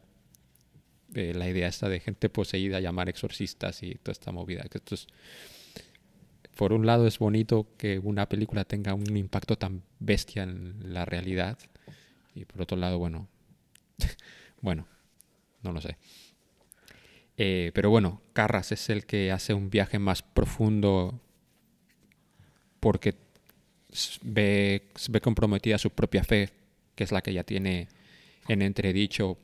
eh, 1.14 1.32
la 1.34 1.49
idea 1.49 1.68
esta 1.68 1.88
de 1.88 2.01
gente 2.01 2.28
poseída 2.28 2.80
llamar 2.80 3.09
exorcistas 3.09 3.82
y 3.82 3.94
toda 3.97 4.12
esta 4.12 4.32
movida. 4.32 4.64
Que 4.64 4.78
esto 4.78 4.94
es- 4.94 5.07
por 6.57 6.72
un 6.72 6.86
lado 6.86 7.07
es 7.07 7.18
bonito 7.18 7.66
que 7.76 7.99
una 7.99 8.28
película 8.28 8.64
tenga 8.64 8.94
un 8.94 9.16
impacto 9.16 9.57
tan 9.57 9.82
bestia 9.99 10.42
en 10.44 10.92
la 10.94 11.05
realidad 11.05 11.59
y 12.34 12.44
por 12.44 12.62
otro 12.62 12.76
lado, 12.78 12.99
bueno, 12.99 13.28
bueno, 14.62 14.86
no 15.62 15.72
lo 15.72 15.80
sé. 15.80 15.97
Eh, 17.39 17.70
pero 17.74 17.91
bueno, 17.91 18.22
Carras 18.32 18.72
es 18.72 18.89
el 18.89 19.05
que 19.07 19.30
hace 19.32 19.53
un 19.55 19.68
viaje 19.70 19.99
más 19.99 20.22
profundo 20.22 21.20
porque 22.80 23.14
ve, 24.22 24.89
ve 25.09 25.20
comprometida 25.20 25.78
su 25.78 25.91
propia 25.91 26.24
fe, 26.24 26.51
que 26.95 27.05
es 27.05 27.12
la 27.12 27.20
que 27.22 27.30
ella 27.30 27.45
tiene 27.45 27.89
en 28.49 28.62
entredicho 28.62 29.39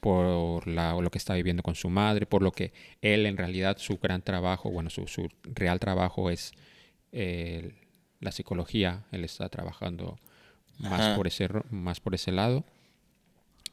por 0.00 0.66
la- 0.68 0.94
lo 1.00 1.10
que 1.10 1.18
está 1.18 1.34
viviendo 1.34 1.62
con 1.62 1.74
su 1.74 1.88
madre, 1.88 2.26
por 2.26 2.42
lo 2.42 2.52
que 2.52 2.72
él 3.00 3.24
en 3.26 3.36
realidad 3.38 3.78
su 3.78 3.96
gran 3.98 4.20
trabajo, 4.22 4.70
bueno, 4.70 4.90
su, 4.90 5.06
su 5.06 5.28
real 5.44 5.80
trabajo 5.80 6.30
es 6.30 6.52
eh, 7.12 7.72
la 8.20 8.32
psicología, 8.32 9.04
él 9.12 9.24
está 9.24 9.48
trabajando 9.48 10.18
más 10.78 11.00
Ajá. 11.00 11.16
por, 11.16 11.26
ese, 11.26 11.48
más 11.70 12.00
por 12.00 12.14
ese 12.14 12.32
lado. 12.32 12.64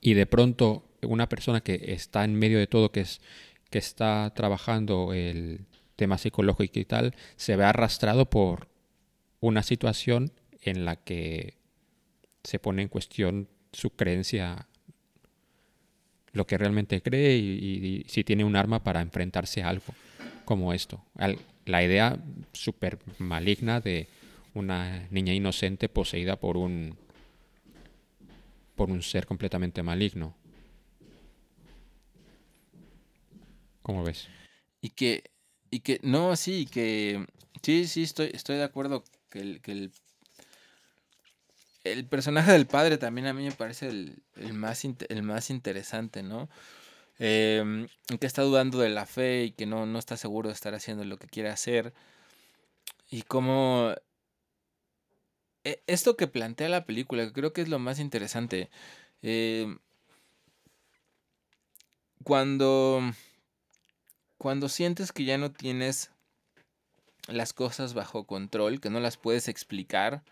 Y 0.01 0.15
de 0.15 0.25
pronto 0.25 0.83
una 1.03 1.29
persona 1.29 1.61
que 1.61 1.93
está 1.93 2.23
en 2.23 2.35
medio 2.35 2.59
de 2.59 2.67
todo, 2.67 2.91
que, 2.91 3.01
es, 3.01 3.21
que 3.69 3.77
está 3.77 4.33
trabajando 4.35 5.13
el 5.13 5.65
tema 5.95 6.17
psicológico 6.17 6.79
y 6.79 6.85
tal, 6.85 7.15
se 7.35 7.55
ve 7.55 7.63
arrastrado 7.63 8.29
por 8.29 8.67
una 9.39 9.63
situación 9.63 10.31
en 10.61 10.85
la 10.85 10.95
que 10.95 11.57
se 12.43 12.59
pone 12.59 12.81
en 12.81 12.87
cuestión 12.87 13.47
su 13.71 13.91
creencia, 13.91 14.67
lo 16.33 16.47
que 16.47 16.57
realmente 16.57 17.01
cree 17.01 17.37
y, 17.37 18.03
si 18.07 18.23
tiene 18.23 18.43
un 18.43 18.55
arma 18.55 18.83
para 18.83 19.01
enfrentarse 19.01 19.61
a 19.61 19.69
algo 19.69 19.93
como 20.45 20.73
esto. 20.73 21.03
La 21.65 21.83
idea 21.83 22.19
súper 22.53 22.99
maligna 23.19 23.79
de 23.79 24.07
una 24.53 25.07
niña 25.11 25.33
inocente 25.33 25.87
poseída 25.87 26.35
por 26.35 26.57
un 26.57 26.97
por 28.81 28.89
un 28.89 29.03
ser 29.03 29.27
completamente 29.27 29.83
maligno. 29.83 30.35
¿Cómo 33.83 34.03
ves? 34.03 34.27
Y 34.81 34.89
que, 34.89 35.29
y 35.69 35.81
que, 35.81 35.99
no, 36.01 36.35
sí, 36.35 36.65
que, 36.65 37.27
sí, 37.61 37.85
sí, 37.85 38.01
estoy, 38.01 38.31
estoy 38.33 38.55
de 38.55 38.63
acuerdo 38.63 39.03
que 39.29 39.39
el, 39.39 39.61
que 39.61 39.71
el, 39.73 39.91
el 41.83 42.07
personaje 42.07 42.53
del 42.53 42.65
padre 42.65 42.97
también 42.97 43.27
a 43.27 43.35
mí 43.35 43.43
me 43.43 43.51
parece 43.51 43.87
el, 43.87 44.23
el 44.35 44.53
más, 44.53 44.83
el 44.83 45.21
más 45.21 45.51
interesante, 45.51 46.23
¿no? 46.23 46.49
Em, 47.19 47.87
que 48.19 48.25
está 48.25 48.41
dudando 48.41 48.79
de 48.79 48.89
la 48.89 49.05
fe 49.05 49.43
y 49.43 49.51
que 49.51 49.67
no, 49.67 49.85
no 49.85 49.99
está 49.99 50.17
seguro 50.17 50.49
de 50.49 50.55
estar 50.55 50.73
haciendo 50.73 51.03
lo 51.03 51.17
que 51.17 51.27
quiere 51.27 51.49
hacer. 51.49 51.93
Y 53.11 53.21
cómo 53.21 53.93
esto 55.63 56.17
que 56.17 56.27
plantea 56.27 56.69
la 56.69 56.85
película, 56.85 57.25
que 57.25 57.33
creo 57.33 57.53
que 57.53 57.61
es 57.61 57.69
lo 57.69 57.79
más 57.79 57.99
interesante. 57.99 58.69
em, 59.21 59.79
cuando, 62.23 63.01
cuando 64.37 64.69
sientes 64.69 65.11
que 65.11 65.25
ya 65.25 65.37
no 65.37 65.51
tienes 65.51 66.11
las 67.27 67.53
cosas 67.53 67.93
bajo 67.93 68.25
control, 68.25 68.79
que 68.81 68.89
no 68.89 68.99
las 68.99 69.17
puedes 69.17 69.47
explicar, 69.47 70.23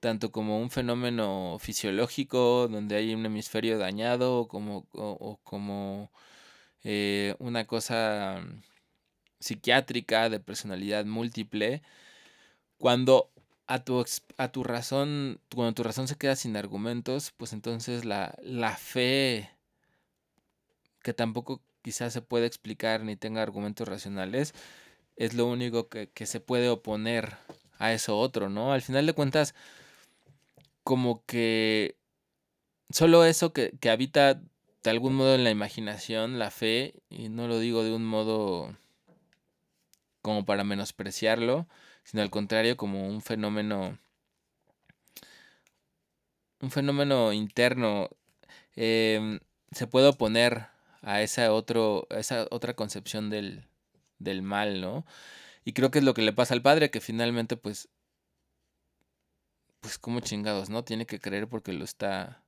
tanto 0.00 0.32
como 0.32 0.60
un 0.60 0.70
fenómeno 0.70 1.58
fisiológico 1.60 2.68
donde 2.68 2.96
hay 2.96 3.14
un 3.14 3.26
hemisferio 3.26 3.78
dañado, 3.78 4.40
o 4.40 4.48
como, 4.48 4.86
o, 4.92 5.40
como 5.44 6.10
eh, 6.84 7.34
una 7.38 7.66
cosa 7.66 8.44
psiquiátrica 9.40 10.28
de 10.30 10.40
personalidad 10.40 11.04
múltiple, 11.06 11.82
cuando 12.78 13.30
a 13.66 13.84
tu, 13.84 14.04
a 14.36 14.48
tu 14.52 14.64
razón, 14.64 15.40
cuando 15.54 15.74
tu 15.74 15.82
razón 15.82 16.08
se 16.08 16.16
queda 16.16 16.36
sin 16.36 16.56
argumentos, 16.56 17.32
pues 17.36 17.52
entonces 17.52 18.04
la, 18.04 18.34
la 18.42 18.76
fe, 18.76 19.50
que 21.02 21.14
tampoco 21.14 21.62
quizás 21.82 22.12
se 22.12 22.22
puede 22.22 22.46
explicar 22.46 23.02
ni 23.04 23.16
tenga 23.16 23.42
argumentos 23.42 23.88
racionales, 23.88 24.54
es 25.16 25.34
lo 25.34 25.46
único 25.46 25.88
que, 25.88 26.10
que 26.10 26.26
se 26.26 26.40
puede 26.40 26.68
oponer 26.68 27.36
a 27.78 27.92
eso 27.92 28.18
otro, 28.18 28.48
¿no? 28.48 28.72
Al 28.72 28.82
final 28.82 29.06
de 29.06 29.12
cuentas, 29.12 29.54
como 30.82 31.24
que 31.26 31.96
solo 32.90 33.24
eso 33.24 33.52
que, 33.52 33.72
que 33.80 33.90
habita 33.90 34.42
de 34.82 34.90
algún 34.90 35.14
modo 35.14 35.34
en 35.34 35.44
la 35.44 35.50
imaginación, 35.50 36.38
la 36.38 36.50
fe, 36.50 36.94
y 37.08 37.30
no 37.30 37.48
lo 37.48 37.58
digo 37.58 37.82
de 37.84 37.92
un 37.94 38.04
modo 38.04 38.76
como 40.20 40.44
para 40.44 40.64
menospreciarlo, 40.64 41.66
sino 42.04 42.22
al 42.22 42.30
contrario 42.30 42.76
como 42.76 43.08
un 43.08 43.20
fenómeno, 43.22 43.98
un 46.60 46.70
fenómeno 46.70 47.32
interno, 47.32 48.10
em, 48.76 49.40
se 49.72 49.86
puede 49.86 50.08
oponer 50.08 50.68
a 51.02 51.22
esa, 51.22 51.52
otro, 51.52 52.06
a 52.10 52.18
esa 52.18 52.46
otra 52.50 52.74
concepción 52.74 53.30
del, 53.30 53.66
del 54.18 54.42
mal, 54.42 54.80
¿no? 54.80 55.04
Y 55.64 55.72
creo 55.72 55.90
que 55.90 55.98
es 56.00 56.04
lo 56.04 56.14
que 56.14 56.22
le 56.22 56.32
pasa 56.32 56.54
al 56.54 56.62
padre, 56.62 56.90
que 56.90 57.00
finalmente 57.00 57.56
pues 57.56 57.88
pues 59.80 59.98
como 59.98 60.20
chingados, 60.20 60.70
¿no? 60.70 60.82
Tiene 60.82 61.06
que 61.06 61.20
creer 61.20 61.46
porque 61.48 61.72
lo 61.74 61.84
está 61.84 62.42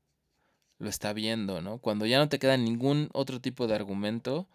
lo 0.78 0.88
está 0.88 1.12
viendo, 1.12 1.60
¿no? 1.60 1.78
Cuando 1.78 2.06
ya 2.06 2.18
no 2.18 2.28
te 2.28 2.38
queda 2.38 2.56
ningún 2.56 3.10
otro 3.12 3.40
tipo 3.40 3.66
de 3.66 3.74
argumento, 3.74 4.48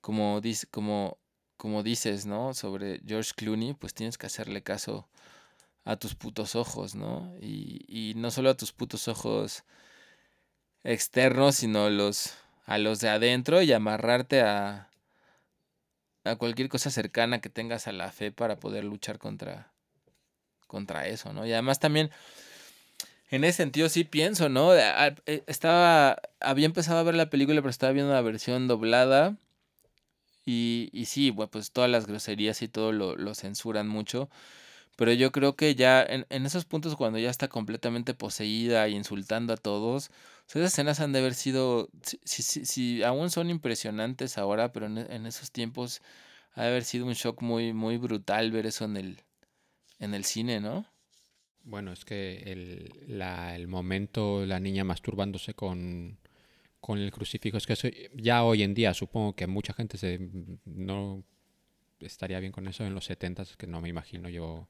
como 0.00 0.40
dice, 0.40 0.66
como 0.68 1.18
como 1.62 1.84
dices, 1.84 2.26
¿no? 2.26 2.54
Sobre 2.54 3.00
George 3.06 3.30
Clooney, 3.36 3.74
pues 3.74 3.94
tienes 3.94 4.18
que 4.18 4.26
hacerle 4.26 4.64
caso 4.64 5.06
a 5.84 5.94
tus 5.94 6.16
putos 6.16 6.56
ojos, 6.56 6.96
¿no? 6.96 7.36
Y, 7.40 7.84
y 7.86 8.14
no 8.16 8.32
solo 8.32 8.50
a 8.50 8.56
tus 8.56 8.72
putos 8.72 9.06
ojos 9.06 9.62
externos, 10.82 11.54
sino 11.54 11.88
los 11.88 12.34
a 12.66 12.78
los 12.78 12.98
de 12.98 13.10
adentro 13.10 13.62
y 13.62 13.72
amarrarte 13.72 14.40
a 14.40 14.90
a 16.24 16.34
cualquier 16.34 16.68
cosa 16.68 16.90
cercana 16.90 17.40
que 17.40 17.48
tengas 17.48 17.86
a 17.86 17.92
la 17.92 18.10
fe 18.10 18.32
para 18.32 18.58
poder 18.58 18.82
luchar 18.82 19.20
contra 19.20 19.70
contra 20.66 21.06
eso, 21.06 21.32
¿no? 21.32 21.46
Y 21.46 21.52
además 21.52 21.78
también 21.78 22.10
en 23.30 23.44
ese 23.44 23.58
sentido 23.58 23.88
sí 23.88 24.02
pienso, 24.02 24.48
¿no? 24.48 24.72
Estaba 25.46 26.16
había 26.40 26.66
empezado 26.66 26.98
a 26.98 27.04
ver 27.04 27.14
la 27.14 27.30
película, 27.30 27.60
pero 27.60 27.70
estaba 27.70 27.92
viendo 27.92 28.12
la 28.12 28.20
versión 28.20 28.66
doblada 28.66 29.36
y, 30.44 30.90
y 30.92 31.06
sí, 31.06 31.32
pues 31.32 31.72
todas 31.72 31.90
las 31.90 32.06
groserías 32.06 32.62
y 32.62 32.68
todo 32.68 32.92
lo, 32.92 33.16
lo 33.16 33.34
censuran 33.34 33.88
mucho. 33.88 34.28
Pero 34.96 35.12
yo 35.12 35.32
creo 35.32 35.56
que 35.56 35.74
ya 35.74 36.02
en, 36.02 36.26
en 36.30 36.46
esos 36.46 36.64
puntos 36.66 36.96
cuando 36.96 37.18
ya 37.18 37.30
está 37.30 37.48
completamente 37.48 38.14
poseída 38.14 38.88
y 38.88 38.94
insultando 38.94 39.52
a 39.54 39.56
todos, 39.56 40.10
esas 40.48 40.72
escenas 40.72 41.00
han 41.00 41.12
de 41.12 41.20
haber 41.20 41.34
sido, 41.34 41.88
si, 42.02 42.42
si, 42.42 42.64
si- 42.66 43.02
aún 43.02 43.30
son 43.30 43.50
impresionantes 43.50 44.36
ahora, 44.38 44.72
pero 44.72 44.86
en, 44.86 44.98
en 44.98 45.26
esos 45.26 45.50
tiempos 45.50 46.02
ha 46.54 46.62
de 46.62 46.68
haber 46.68 46.84
sido 46.84 47.06
un 47.06 47.14
shock 47.14 47.40
muy, 47.42 47.72
muy 47.72 47.96
brutal 47.96 48.50
ver 48.52 48.66
eso 48.66 48.84
en 48.84 48.96
el, 48.98 49.22
en 50.00 50.14
el 50.14 50.24
cine, 50.24 50.60
¿no? 50.60 50.86
Bueno, 51.64 51.92
es 51.92 52.04
que 52.04 52.38
el, 52.52 52.92
la- 53.06 53.54
el 53.56 53.68
momento, 53.68 54.44
la 54.46 54.58
niña 54.60 54.84
masturbándose 54.84 55.54
con, 55.54 56.18
con 56.82 56.98
el 56.98 57.10
crucifijo, 57.12 57.56
es 57.56 57.66
que 57.66 57.72
eso 57.74 57.88
ya 58.14 58.42
hoy 58.44 58.62
en 58.64 58.74
día 58.74 58.92
supongo 58.92 59.34
que 59.36 59.46
mucha 59.46 59.72
gente 59.72 59.96
se, 59.96 60.18
no 60.66 61.22
estaría 62.00 62.40
bien 62.40 62.50
con 62.52 62.66
eso 62.66 62.84
en 62.84 62.92
los 62.92 63.04
70 63.06 63.44
que 63.56 63.66
no 63.68 63.80
me 63.80 63.88
imagino 63.88 64.28
yo. 64.28 64.68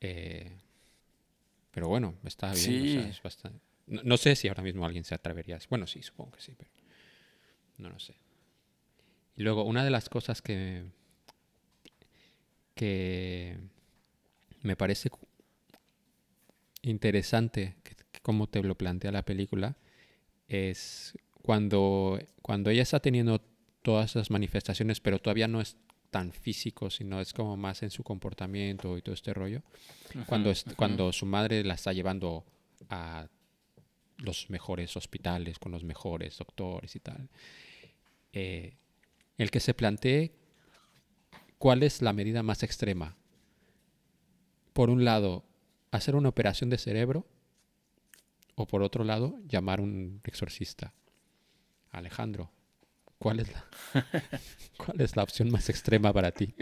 eh, 0.00 0.56
pero 1.72 1.88
bueno, 1.88 2.14
está 2.24 2.52
bien. 2.52 2.82
o 2.82 2.86
sea, 2.86 3.02
Sí. 3.04 3.08
es 3.10 3.22
bastante- 3.22 3.60
no, 3.86 4.02
no 4.04 4.16
sé 4.18 4.36
si 4.36 4.48
ahora 4.48 4.62
mismo 4.62 4.84
alguien 4.84 5.04
se 5.04 5.14
atrevería. 5.14 5.58
Bueno, 5.70 5.86
sí, 5.86 6.02
supongo 6.02 6.32
que 6.32 6.40
sí, 6.42 6.54
pero 6.56 6.70
no 7.78 7.88
lo 7.90 7.98
sé. 7.98 8.14
Y 9.36 9.42
luego, 9.42 9.64
una 9.64 9.82
de 9.82 9.90
las 9.90 10.08
cosas 10.10 10.42
que, 10.42 10.84
que 12.74 13.56
me 14.62 14.76
parece 14.76 15.10
interesante, 16.82 17.76
que, 17.82 17.94
que 18.12 18.20
como 18.20 18.46
te 18.48 18.62
lo 18.62 18.74
plantea 18.76 19.12
la 19.12 19.24
película, 19.24 19.76
es 20.50 21.14
cuando, 21.42 22.18
cuando 22.42 22.68
ella 22.70 22.82
está 22.82 23.00
teniendo 23.00 23.40
todas 23.82 24.10
esas 24.10 24.30
manifestaciones, 24.30 25.00
pero 25.00 25.18
todavía 25.20 25.48
no 25.48 25.60
es 25.60 25.76
tan 26.10 26.32
físico, 26.32 26.90
sino 26.90 27.20
es 27.20 27.32
como 27.32 27.56
más 27.56 27.82
en 27.84 27.90
su 27.90 28.02
comportamiento 28.02 28.98
y 28.98 29.02
todo 29.02 29.14
este 29.14 29.32
rollo. 29.32 29.62
Cuando, 30.26 30.50
es- 30.50 30.64
cuando 30.76 31.12
su 31.12 31.24
madre 31.24 31.62
la 31.64 31.74
está 31.74 31.92
llevando 31.92 32.44
a 32.90 33.28
los 34.18 34.50
mejores 34.50 34.96
hospitales, 34.96 35.58
con 35.58 35.72
los 35.72 35.84
mejores 35.84 36.36
doctores 36.36 36.94
y 36.96 37.00
tal. 37.00 37.28
eh, 38.32 38.74
el 39.38 39.50
que 39.50 39.60
se 39.60 39.72
plantee 39.74 40.32
cuál 41.58 41.82
es 41.82 42.02
la 42.02 42.12
medida 42.12 42.42
más 42.42 42.62
extrema. 42.62 43.16
Por 44.72 44.90
un 44.90 45.04
lado, 45.04 45.44
hacer 45.90 46.14
una 46.14 46.28
operación 46.28 46.70
de 46.70 46.78
cerebro 46.78 47.26
o 48.60 48.66
por 48.66 48.82
otro 48.82 49.04
lado, 49.04 49.38
llamar 49.46 49.80
a 49.80 49.82
un 49.82 50.20
exorcista. 50.24 50.92
Alejandro, 51.90 52.50
¿cuál 53.18 53.40
es 53.40 53.52
la, 53.52 53.64
cuál 54.76 55.00
es 55.00 55.16
la 55.16 55.22
opción 55.22 55.50
más 55.50 55.68
extrema 55.68 56.12
para 56.12 56.30
ti? 56.30 56.54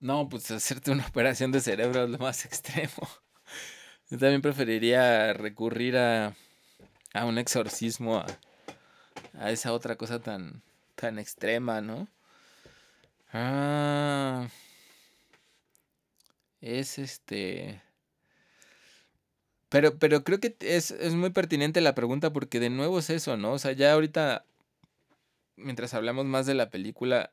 No, 0.00 0.28
pues 0.28 0.50
hacerte 0.50 0.90
una 0.90 1.06
operación 1.06 1.52
de 1.52 1.60
cerebro 1.60 2.04
es 2.04 2.10
lo 2.10 2.18
más 2.18 2.44
extremo. 2.44 3.08
Yo 4.10 4.18
también 4.18 4.42
preferiría 4.42 5.32
recurrir 5.32 5.96
a, 5.96 6.34
a 7.14 7.24
un 7.24 7.38
exorcismo, 7.38 8.16
a, 8.16 8.26
a 9.34 9.50
esa 9.50 9.72
otra 9.72 9.96
cosa 9.96 10.20
tan, 10.20 10.62
tan 10.96 11.18
extrema, 11.18 11.80
¿no? 11.80 12.08
Ah, 13.32 14.48
es 16.60 16.98
este... 16.98 17.80
Pero, 19.70 19.98
pero 19.98 20.24
creo 20.24 20.40
que 20.40 20.56
es, 20.60 20.90
es 20.90 21.14
muy 21.14 21.30
pertinente 21.30 21.80
la 21.80 21.94
pregunta 21.94 22.32
porque 22.32 22.58
de 22.58 22.70
nuevo 22.70 22.98
es 22.98 23.08
eso, 23.08 23.36
¿no? 23.36 23.52
O 23.52 23.58
sea, 23.58 23.72
ya 23.72 23.92
ahorita, 23.92 24.44
mientras 25.56 25.94
hablamos 25.94 26.26
más 26.26 26.44
de 26.44 26.54
la 26.54 26.70
película, 26.70 27.32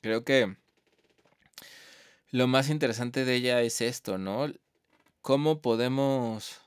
creo 0.00 0.24
que 0.24 0.56
lo 2.30 2.46
más 2.46 2.70
interesante 2.70 3.24
de 3.24 3.34
ella 3.34 3.60
es 3.62 3.80
esto, 3.80 4.18
¿no? 4.18 4.52
¿Cómo 5.20 5.60
podemos 5.60 6.60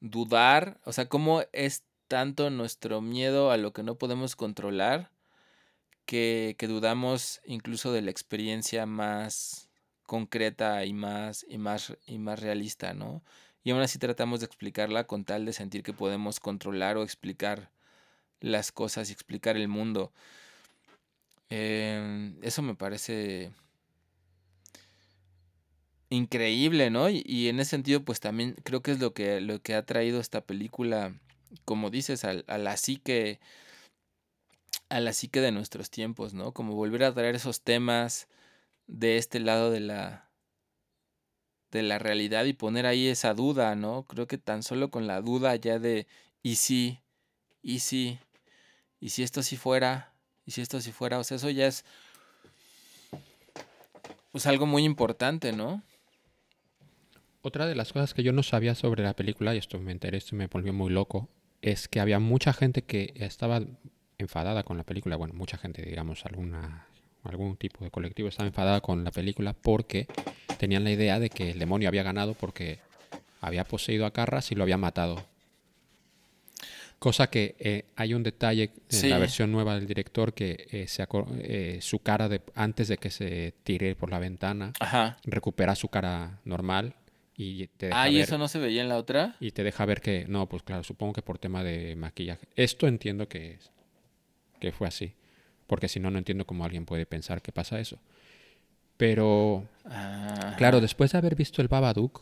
dudar? 0.00 0.80
O 0.84 0.92
sea, 0.94 1.06
¿cómo 1.06 1.42
es 1.52 1.84
tanto 2.08 2.48
nuestro 2.48 3.02
miedo 3.02 3.50
a 3.50 3.58
lo 3.58 3.74
que 3.74 3.82
no 3.82 3.96
podemos 3.96 4.36
controlar 4.36 5.10
que, 6.06 6.56
que 6.58 6.66
dudamos 6.66 7.42
incluso 7.44 7.92
de 7.92 8.00
la 8.00 8.10
experiencia 8.10 8.86
más 8.86 9.68
concreta 10.12 10.84
y 10.84 10.92
más, 10.92 11.46
y 11.48 11.56
más, 11.56 11.96
y 12.06 12.18
más 12.18 12.38
realista, 12.38 12.92
¿no? 12.92 13.22
Y 13.64 13.70
aún 13.70 13.80
así 13.80 13.98
tratamos 13.98 14.40
de 14.40 14.46
explicarla 14.46 15.06
con 15.06 15.24
tal 15.24 15.46
de 15.46 15.54
sentir 15.54 15.82
que 15.82 15.94
podemos 15.94 16.38
controlar 16.38 16.98
o 16.98 17.02
explicar 17.02 17.70
las 18.38 18.72
cosas 18.72 19.08
y 19.08 19.14
explicar 19.14 19.56
el 19.56 19.68
mundo. 19.68 20.12
Em, 21.48 22.36
eso 22.42 22.60
me 22.60 22.74
parece 22.74 23.52
increíble, 26.10 26.90
¿no? 26.90 27.08
Y, 27.08 27.22
y 27.24 27.48
en 27.48 27.58
ese 27.58 27.70
sentido, 27.70 28.04
pues 28.04 28.20
también 28.20 28.54
creo 28.64 28.82
que 28.82 28.90
es 28.92 29.00
lo 29.00 29.14
que, 29.14 29.40
lo 29.40 29.62
que 29.62 29.74
ha 29.74 29.86
traído 29.86 30.20
esta 30.20 30.42
película, 30.42 31.14
como 31.64 31.88
dices, 31.88 32.26
a, 32.26 32.32
a 32.48 32.58
la 32.58 32.76
psique, 32.76 33.40
a 34.90 35.00
la 35.00 35.14
psique 35.14 35.40
de 35.40 35.52
nuestros 35.52 35.88
tiempos, 35.88 36.34
¿no? 36.34 36.52
Como 36.52 36.74
volver 36.74 37.04
a 37.04 37.14
traer 37.14 37.34
esos 37.34 37.62
temas 37.62 38.28
de 38.86 39.16
este 39.18 39.40
lado 39.40 39.70
de 39.70 39.80
la 39.80 40.30
de 41.70 41.82
la 41.82 41.98
realidad 41.98 42.44
y 42.44 42.52
poner 42.52 42.84
ahí 42.84 43.08
esa 43.08 43.32
duda, 43.32 43.74
¿no? 43.74 44.04
Creo 44.04 44.26
que 44.26 44.36
tan 44.36 44.62
solo 44.62 44.90
con 44.90 45.06
la 45.06 45.22
duda 45.22 45.56
ya 45.56 45.78
de 45.78 46.06
y 46.42 46.56
si, 46.56 46.98
y 47.62 47.78
si, 47.78 48.18
y 49.00 49.08
si 49.08 49.22
esto 49.22 49.42
sí 49.42 49.56
fuera, 49.56 50.12
y 50.44 50.50
si 50.50 50.60
esto 50.60 50.80
sí 50.80 50.92
fuera, 50.92 51.18
o 51.18 51.24
sea, 51.24 51.38
eso 51.38 51.48
ya 51.48 51.66
es 51.66 51.84
pues 54.32 54.46
algo 54.46 54.66
muy 54.66 54.84
importante, 54.84 55.52
¿no? 55.52 55.82
Otra 57.42 57.66
de 57.66 57.74
las 57.74 57.92
cosas 57.92 58.14
que 58.14 58.22
yo 58.22 58.32
no 58.32 58.42
sabía 58.42 58.74
sobre 58.74 59.02
la 59.02 59.14
película, 59.14 59.54
y 59.54 59.58
esto 59.58 59.78
me 59.78 59.92
enteré, 59.92 60.18
esto 60.18 60.36
me 60.36 60.46
volvió 60.46 60.72
muy 60.72 60.90
loco, 60.90 61.28
es 61.60 61.88
que 61.88 62.00
había 62.00 62.18
mucha 62.18 62.52
gente 62.52 62.82
que 62.82 63.14
estaba 63.16 63.62
enfadada 64.18 64.62
con 64.62 64.76
la 64.76 64.84
película. 64.84 65.16
Bueno, 65.16 65.34
mucha 65.34 65.58
gente, 65.58 65.82
digamos, 65.82 66.24
alguna, 66.24 66.86
algún 67.24 67.56
tipo 67.56 67.84
de 67.84 67.90
colectivo 67.90 68.28
estaba 68.28 68.48
enfadada 68.48 68.80
con 68.80 69.04
la 69.04 69.10
película 69.10 69.52
porque 69.52 70.06
tenían 70.58 70.84
la 70.84 70.90
idea 70.90 71.18
de 71.18 71.30
que 71.30 71.50
el 71.50 71.58
demonio 71.58 71.88
había 71.88 72.02
ganado 72.02 72.34
porque 72.34 72.78
había 73.40 73.64
poseído 73.64 74.06
a 74.06 74.12
Carras 74.12 74.50
y 74.52 74.54
lo 74.54 74.62
había 74.62 74.76
matado. 74.76 75.24
Cosa 76.98 77.28
que 77.28 77.56
eh, 77.58 77.84
hay 77.96 78.14
un 78.14 78.22
detalle 78.22 78.70
en 78.88 78.96
Sí. 78.96 79.08
la 79.08 79.18
versión 79.18 79.50
nueva 79.50 79.74
del 79.74 79.88
director 79.88 80.32
que 80.34 80.68
eh, 80.70 80.86
se 80.86 81.04
eh, 81.40 81.78
su 81.80 81.98
cara 81.98 82.28
de, 82.28 82.40
antes 82.54 82.86
de 82.86 82.96
que 82.98 83.10
se 83.10 83.54
tire 83.64 83.96
por 83.96 84.10
la 84.10 84.20
ventana 84.20 84.72
Ajá. 84.78 85.16
recupera 85.24 85.74
su 85.74 85.88
cara 85.88 86.38
normal 86.44 86.94
y 87.36 87.66
te 87.66 87.86
deja 87.86 88.02
Ah, 88.02 88.08
¿y 88.08 88.14
ver- 88.14 88.24
eso 88.24 88.38
no 88.38 88.46
se 88.46 88.60
veía 88.60 88.82
en 88.82 88.88
la 88.88 88.98
otra? 88.98 89.34
y 89.40 89.50
te 89.50 89.64
deja 89.64 89.84
ver 89.84 90.00
que, 90.00 90.26
no, 90.28 90.48
pues 90.48 90.62
claro, 90.62 90.84
supongo 90.84 91.14
que 91.14 91.22
por 91.22 91.38
tema 91.38 91.64
de 91.64 91.96
maquillaje. 91.96 92.46
Esto 92.54 92.86
entiendo 92.86 93.26
que, 93.28 93.58
que 94.60 94.70
fue 94.70 94.86
así. 94.86 95.12
Porque 95.72 95.88
si 95.88 96.00
no, 96.00 96.10
no 96.10 96.18
entiendo 96.18 96.44
cómo 96.44 96.66
alguien 96.66 96.84
puede 96.84 97.06
pensar 97.06 97.40
que 97.40 97.50
pasa 97.50 97.80
eso. 97.80 97.98
Pero, 98.98 99.66
Ah, 99.86 100.54
claro, 100.58 100.82
después 100.82 101.12
de 101.12 101.16
haber 101.16 101.34
visto 101.34 101.62
el 101.62 101.68
Babadook, 101.68 102.20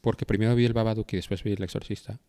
porque 0.00 0.24
primero 0.24 0.54
vi 0.54 0.64
el 0.64 0.72
Babadook 0.72 1.12
y 1.12 1.16
después 1.16 1.42
vi 1.42 1.52
el 1.52 1.62
Exorcista, 1.62 2.20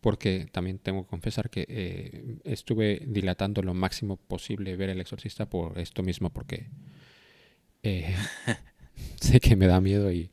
porque 0.00 0.48
también 0.50 0.80
tengo 0.80 1.04
que 1.04 1.10
confesar 1.10 1.48
que 1.48 1.64
eh, 1.68 2.38
estuve 2.42 3.04
dilatando 3.06 3.62
lo 3.62 3.72
máximo 3.72 4.16
posible 4.16 4.74
ver 4.74 4.90
el 4.90 5.00
Exorcista 5.00 5.46
por 5.48 5.78
esto 5.78 6.02
mismo, 6.02 6.30
porque 6.30 6.66
eh, 7.84 8.16
sé 9.20 9.38
que 9.38 9.54
me 9.54 9.68
da 9.68 9.80
miedo 9.80 10.10
y, 10.10 10.28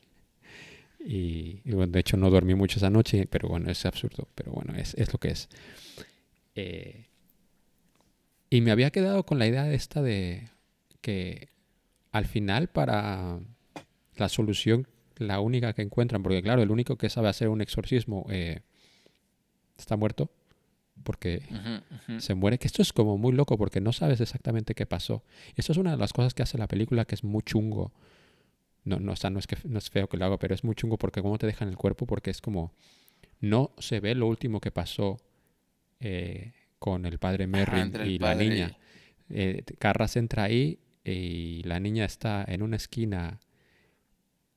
y, 1.00 1.62
y, 1.64 1.72
bueno, 1.74 1.92
de 1.92 2.00
hecho 2.00 2.18
no 2.18 2.32
dormí 2.32 2.56
mucho 2.56 2.80
esa 2.80 2.90
noche, 2.90 3.28
pero 3.30 3.48
bueno, 3.48 3.70
es 3.70 3.86
absurdo, 3.86 4.28
pero 4.34 4.54
bueno, 4.54 4.74
es, 4.74 4.96
es 4.96 5.14
lo 5.14 5.20
que 5.20 5.28
es. 5.30 5.50
Eh, 6.56 7.09
y 8.50 8.62
me 8.62 8.72
había 8.72 8.92
quedado 8.92 9.26
con 9.26 9.40
la 9.40 9.48
idea 9.48 9.64
de 9.64 9.76
esta 9.76 10.02
de 10.02 10.50
que 11.02 11.50
al 12.12 12.26
final 12.26 12.68
para 12.68 13.40
la 14.16 14.30
solución, 14.30 14.88
la 15.18 15.40
única 15.40 15.74
que 15.74 15.82
encuentran, 15.82 16.24
porque 16.24 16.42
claro, 16.42 16.62
el 16.62 16.72
único 16.72 16.98
que 16.98 17.10
sabe 17.10 17.30
hacer 17.30 17.50
un 17.50 17.62
exorcismo 17.62 18.26
eh, 18.30 18.62
está 19.78 19.96
muerto, 19.96 20.30
porque 21.04 21.42
se 22.18 22.34
muere, 22.36 22.58
que 22.58 22.68
esto 22.68 22.82
es 22.82 22.92
como 22.92 23.18
muy 23.18 23.32
loco 23.32 23.58
porque 23.58 23.80
no 23.80 23.94
sabes 23.94 24.20
exactamente 24.20 24.76
qué 24.76 24.86
pasó. 24.86 25.24
Esto 25.56 25.72
es 25.72 25.78
una 25.78 25.92
de 25.92 25.98
las 25.98 26.12
cosas 26.12 26.34
que 26.34 26.44
hace 26.44 26.58
la 26.58 26.68
película 26.68 27.06
que 27.06 27.16
es 27.16 27.24
muy 27.24 27.42
chungo. 27.44 27.94
No, 28.84 29.00
no, 29.00 29.14
o 29.14 29.16
sea, 29.16 29.30
no 29.30 29.40
es 29.40 29.48
que 29.48 29.58
no 29.66 29.78
es 29.78 29.90
feo 29.90 30.08
que 30.10 30.18
lo 30.18 30.26
haga, 30.26 30.40
pero 30.40 30.56
es 30.56 30.64
muy 30.64 30.76
chungo 30.76 30.98
porque 30.98 31.22
cómo 31.22 31.38
te 31.38 31.48
dejan 31.48 31.70
el 31.70 31.78
cuerpo, 31.78 32.06
porque 32.06 32.32
es 32.32 32.42
como 32.42 32.74
no 33.40 33.72
se 33.78 34.00
ve 34.00 34.16
lo 34.16 34.28
último 34.28 34.60
que 34.60 34.72
pasó 34.72 35.18
eh, 36.00 36.54
con 36.80 37.06
el 37.06 37.20
padre 37.20 37.46
Merrin 37.48 37.94
el 37.96 38.08
y 38.08 38.20
la 38.20 38.34
niña. 38.36 38.78
Eh, 39.30 39.64
Carras 39.78 40.16
entra 40.16 40.44
ahí 40.44 40.80
y 41.04 41.62
la 41.64 41.80
niña 41.80 42.06
está 42.06 42.44
en 42.48 42.62
una 42.64 42.78
esquina 42.78 43.40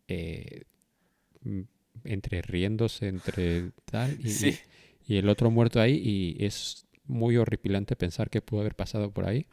eh, 0.09 0.63
m- 1.45 1.67
entre 2.05 2.43
riéndose, 2.43 3.09
entre 3.09 3.71
tal, 3.85 4.19
y, 4.21 4.29
Sí. 4.31 4.59
y 5.07 5.17
el 5.17 5.29
otro 5.29 5.51
muerto 5.51 5.81
ahí 5.81 6.01
y 6.39 6.45
es 6.45 6.87
muy 7.05 7.37
horripilante 7.37 7.97
pensar 7.97 8.31
que 8.31 8.41
pudo 8.41 8.61
haber 8.61 8.75
pasado 8.75 9.11
por 9.11 9.27
ahí. 9.27 9.47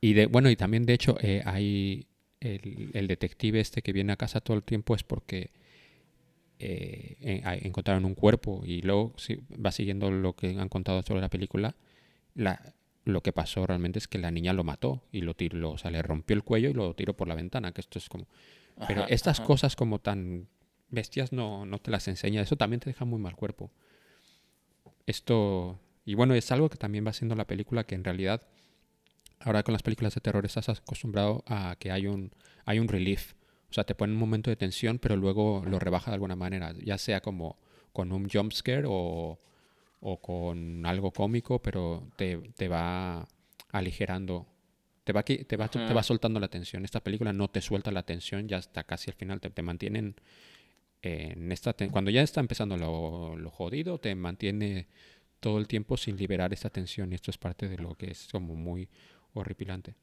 Y 0.00 0.14
de, 0.14 0.26
bueno, 0.26 0.50
y 0.50 0.56
también 0.56 0.84
de 0.84 0.94
hecho 0.94 1.16
eh, 1.20 1.42
hay 1.44 2.06
el, 2.40 2.90
el 2.94 3.06
detective 3.06 3.60
este 3.60 3.82
que 3.82 3.92
viene 3.92 4.12
a 4.12 4.16
casa 4.16 4.40
todo 4.40 4.56
el 4.56 4.62
tiempo 4.64 4.94
es 4.94 5.02
porque 5.04 5.50
eh, 6.62 7.16
en- 7.20 7.66
encontraron 7.66 8.04
un 8.04 8.14
cuerpo 8.14 8.62
y 8.64 8.82
luego 8.82 9.12
si 9.16 9.38
va 9.64 9.72
siguiendo 9.72 10.10
lo 10.10 10.34
que 10.34 10.58
han 10.58 10.68
contado 10.68 11.02
sobre 11.02 11.20
la 11.20 11.28
película, 11.28 11.74
la, 12.34 12.74
lo 13.04 13.20
que 13.22 13.32
pasó 13.32 13.66
realmente 13.66 13.98
es 13.98 14.08
que 14.08 14.18
la 14.18 14.30
niña 14.30 14.52
lo 14.52 14.64
mató 14.64 15.02
y 15.12 15.22
lo 15.22 15.34
tiró, 15.34 15.72
o 15.72 15.78
sea, 15.78 15.90
le 15.90 16.02
rompió 16.02 16.34
el 16.34 16.44
cuello 16.44 16.70
y 16.70 16.74
lo 16.74 16.94
tiró 16.94 17.14
por 17.14 17.28
la 17.28 17.34
ventana, 17.34 17.72
que 17.72 17.80
esto 17.80 17.98
es 17.98 18.08
como... 18.08 18.26
Pero 18.86 19.02
Ajá, 19.02 19.12
estas 19.14 19.38
ajá. 19.38 19.46
cosas 19.46 19.76
como 19.76 19.98
tan 19.98 20.48
bestias 20.90 21.32
no, 21.32 21.66
no 21.66 21.78
te 21.78 21.90
las 21.90 22.08
enseña, 22.08 22.42
eso 22.42 22.56
también 22.56 22.80
te 22.80 22.90
deja 22.90 23.04
muy 23.04 23.18
mal 23.20 23.34
cuerpo. 23.36 23.70
Esto, 25.06 25.78
y 26.04 26.14
bueno, 26.14 26.34
es 26.34 26.50
algo 26.52 26.68
que 26.70 26.78
también 26.78 27.04
va 27.04 27.10
haciendo 27.10 27.34
la 27.34 27.46
película 27.46 27.84
que 27.84 27.94
en 27.94 28.04
realidad, 28.04 28.42
ahora 29.40 29.62
con 29.62 29.72
las 29.72 29.82
películas 29.82 30.14
de 30.14 30.20
terror 30.20 30.44
estás 30.46 30.68
acostumbrado 30.68 31.42
a 31.46 31.76
que 31.78 31.90
hay 31.90 32.06
un, 32.06 32.32
hay 32.64 32.78
un 32.78 32.88
relief. 32.88 33.34
O 33.72 33.74
sea, 33.74 33.84
te 33.84 33.94
pone 33.94 34.12
un 34.12 34.18
momento 34.18 34.50
de 34.50 34.56
tensión, 34.56 34.98
pero 34.98 35.16
luego 35.16 35.64
lo 35.66 35.78
rebaja 35.78 36.10
de 36.10 36.16
alguna 36.16 36.36
manera, 36.36 36.74
ya 36.84 36.98
sea 36.98 37.22
como 37.22 37.56
con 37.94 38.12
un 38.12 38.28
jump 38.28 38.52
scare 38.52 38.84
o, 38.86 39.40
o 40.00 40.20
con 40.20 40.84
algo 40.84 41.10
cómico, 41.10 41.62
pero 41.62 42.06
te, 42.16 42.36
te 42.54 42.68
va 42.68 43.26
aligerando, 43.70 44.46
te 45.04 45.14
va, 45.14 45.22
te, 45.22 45.56
va, 45.56 45.68
te 45.68 45.94
va 45.94 46.02
soltando 46.02 46.38
la 46.38 46.48
tensión. 46.48 46.84
Esta 46.84 47.00
película 47.00 47.32
no 47.32 47.48
te 47.48 47.62
suelta 47.62 47.90
la 47.90 48.02
tensión, 48.02 48.46
ya 48.46 48.58
hasta 48.58 48.84
casi 48.84 49.10
al 49.10 49.16
final 49.16 49.40
te, 49.40 49.48
te 49.48 49.62
mantienen 49.62 50.16
en 51.00 51.50
esta... 51.50 51.74
cuando 51.90 52.10
ya 52.10 52.20
está 52.20 52.40
empezando 52.40 52.76
lo, 52.76 53.36
lo 53.38 53.50
jodido, 53.50 53.96
te 53.96 54.14
mantiene 54.14 54.86
todo 55.40 55.56
el 55.58 55.66
tiempo 55.66 55.96
sin 55.96 56.18
liberar 56.18 56.52
esta 56.52 56.68
tensión 56.68 57.10
y 57.10 57.14
esto 57.14 57.30
es 57.30 57.38
parte 57.38 57.70
de 57.70 57.78
lo 57.78 57.94
que 57.94 58.10
es 58.10 58.28
como 58.30 58.54
muy 58.54 58.86
horripilante. 59.32 59.94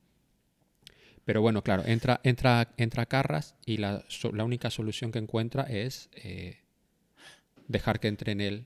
Pero 1.26 1.42
bueno, 1.42 1.62
claro, 1.64 1.84
entra, 1.86 2.20
entra, 2.24 2.74
entra 2.78 3.06
Carras 3.06 3.56
y 3.66 3.78
la, 3.78 4.04
so- 4.08 4.32
la 4.32 4.44
única 4.44 4.70
solución 4.72 5.12
que 5.12 5.20
encuentra 5.20 5.64
es 5.64 6.10
eh, 6.14 6.60
dejar 7.68 8.00
que 8.00 8.08
entre 8.08 8.32
en 8.34 8.42
él 8.42 8.66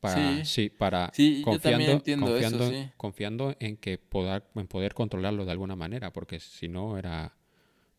para, 0.00 0.44
Sí. 0.44 0.44
sí, 0.44 0.70
para 0.70 1.12
Sí, 1.14 1.42
confiando, 1.44 1.92
eso, 1.92 2.16
confiando, 2.18 2.70
sí. 2.70 2.90
confiando 2.96 3.56
en 3.60 3.76
que 3.76 3.98
poder, 3.98 4.44
en 4.54 4.66
poder 4.66 4.94
controlarlo 4.94 5.44
de 5.44 5.52
alguna 5.52 5.76
manera, 5.76 6.12
porque 6.12 6.40
si 6.40 6.68
no 6.68 6.98
era 6.98 7.36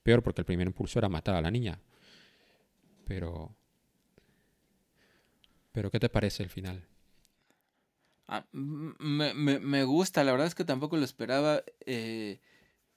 peor, 0.04 0.24
porque 0.24 0.42
el 0.42 0.46
primer 0.46 0.68
impulso 0.68 1.00
era 1.00 1.10
matar 1.10 1.36
a 1.36 1.42
la 1.42 1.52
niña. 1.52 1.80
Pero, 3.06 3.56
pero 5.74 5.92
¿qué 5.92 6.00
te 6.00 6.10
parece 6.10 6.44
el 6.44 6.50
final? 6.50 6.88
Ah, 8.28 8.46
me, 8.54 9.34
me- 9.34 9.60
me 9.60 9.84
gusta, 9.84 10.24
la 10.24 10.32
verdad 10.32 10.48
es 10.48 10.56
que 10.56 10.64
tampoco 10.66 10.98
lo 10.98 11.04
esperaba, 11.04 11.62
eh, 11.86 12.40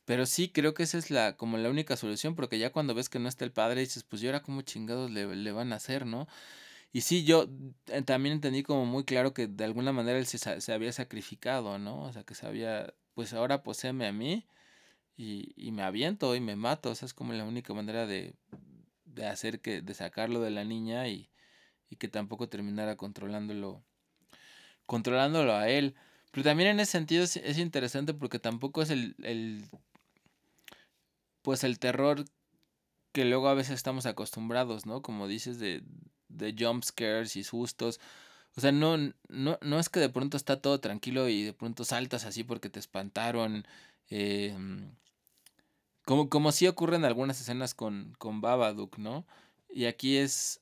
pero 0.07 0.27
sí 0.27 0.51
creo 0.51 0.75
que 0.75 0.85
esa 0.85 0.99
es 0.99 1.11
la 1.11 1.37
como 1.37 1.59
la 1.59 1.71
única 1.71 1.97
solución, 1.97 2.35
porque 2.37 2.59
ya 2.59 2.73
cuando 2.73 2.95
ves 2.95 3.11
que 3.11 3.19
no 3.21 3.29
está 3.29 3.45
el 3.45 3.53
padre 3.53 3.83
dices, 3.83 4.05
pues 4.05 4.23
yo 4.23 4.31
ahora 4.31 4.43
cómo 4.43 4.63
chingados 4.63 5.11
le, 5.11 5.37
le 5.37 5.53
van 5.53 5.73
a 5.75 5.77
hacer, 5.77 6.07
¿no? 6.07 6.29
Y 6.93 7.03
sí, 7.03 7.25
yo 7.25 7.49
eh, 7.89 8.03
también 8.03 8.35
entendí 8.35 8.63
como 8.63 8.87
muy 8.87 9.05
claro 9.05 9.35
que 9.35 9.47
de 9.49 9.65
alguna 9.65 9.93
manera 9.93 10.19
él 10.19 10.27
se, 10.27 10.39
se 10.61 10.73
había 10.73 10.93
sacrificado, 10.93 11.79
¿no? 11.79 12.05
O 12.05 12.13
sea, 12.13 12.25
que 12.25 12.35
se 12.35 12.47
había, 12.47 12.95
pues 13.15 13.35
ahora 13.35 13.63
poséeme 13.63 14.07
a 14.07 14.13
mí 14.13 14.47
y, 15.17 15.53
y 15.57 15.73
me 15.73 15.83
aviento 15.83 16.35
y 16.37 16.41
me 16.41 16.57
mato, 16.57 16.91
o 16.91 16.95
sea, 16.95 17.07
es 17.07 17.15
como 17.15 17.33
la 17.35 17.45
única 17.45 17.75
manera 17.75 18.07
de, 18.07 18.35
de 19.05 19.27
hacer 19.27 19.61
que, 19.61 19.83
de 19.83 19.95
sacarlo 19.95 20.41
de 20.41 20.51
la 20.51 20.65
niña 20.65 21.09
y, 21.09 21.31
y 21.91 21.97
que 21.97 22.09
tampoco 22.09 22.49
terminara 22.49 22.97
controlándolo 22.97 23.85
controlándolo 24.87 25.55
a 25.55 25.69
él. 25.69 25.95
Pero 26.31 26.45
también 26.45 26.71
en 26.71 26.81
ese 26.81 26.93
sentido 26.93 27.25
es 27.25 27.59
interesante 27.59 28.15
porque 28.15 28.39
tampoco 28.39 28.83
es 28.83 28.91
el, 28.91 29.17
el 29.23 29.65
pues 31.47 31.63
el 31.63 31.79
terror 31.79 32.25
que 33.13 33.25
luego 33.25 33.49
a 33.49 33.55
veces 33.55 33.75
estamos 33.77 34.05
acostumbrados, 34.05 34.85
¿no? 34.85 35.01
Como 35.01 35.29
dices 35.29 35.61
de, 35.61 35.85
de 36.29 36.57
jump 36.59 36.83
scares 36.83 37.37
y 37.37 37.45
sustos. 37.45 38.01
O 38.57 38.61
sea, 38.61 38.73
no, 38.73 38.97
no, 39.29 39.59
no 39.63 39.79
es 39.79 39.89
que 39.89 40.01
de 40.01 40.09
pronto 40.11 40.37
está 40.37 40.61
todo 40.61 40.81
tranquilo 40.81 41.29
y 41.29 41.45
de 41.45 41.53
pronto 41.53 41.85
saltas 41.85 42.25
así 42.25 42.43
porque 42.45 42.69
te 42.71 42.81
espantaron. 42.81 43.65
eh, 44.11 44.57
como, 46.05 46.29
como 46.29 46.53
sí 46.53 46.67
ocurre 46.67 46.97
en 46.97 47.05
algunas 47.05 47.41
escenas 47.41 47.75
con, 47.75 48.15
con 48.19 48.41
Babadook, 48.41 48.99
¿no? 48.99 49.25
Y 49.69 49.85
aquí 49.87 50.17
es. 50.17 50.61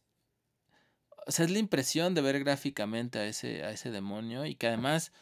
O 1.27 1.33
sea, 1.33 1.47
es 1.47 1.51
la 1.51 1.59
impresión 1.59 2.15
de 2.15 2.21
ver 2.21 2.39
gráficamente 2.41 3.19
a 3.19 3.27
ese, 3.27 3.65
a 3.65 3.71
ese 3.71 3.91
demonio. 3.91 4.45
Y 4.47 4.55
que 4.57 4.67
además. 4.69 5.13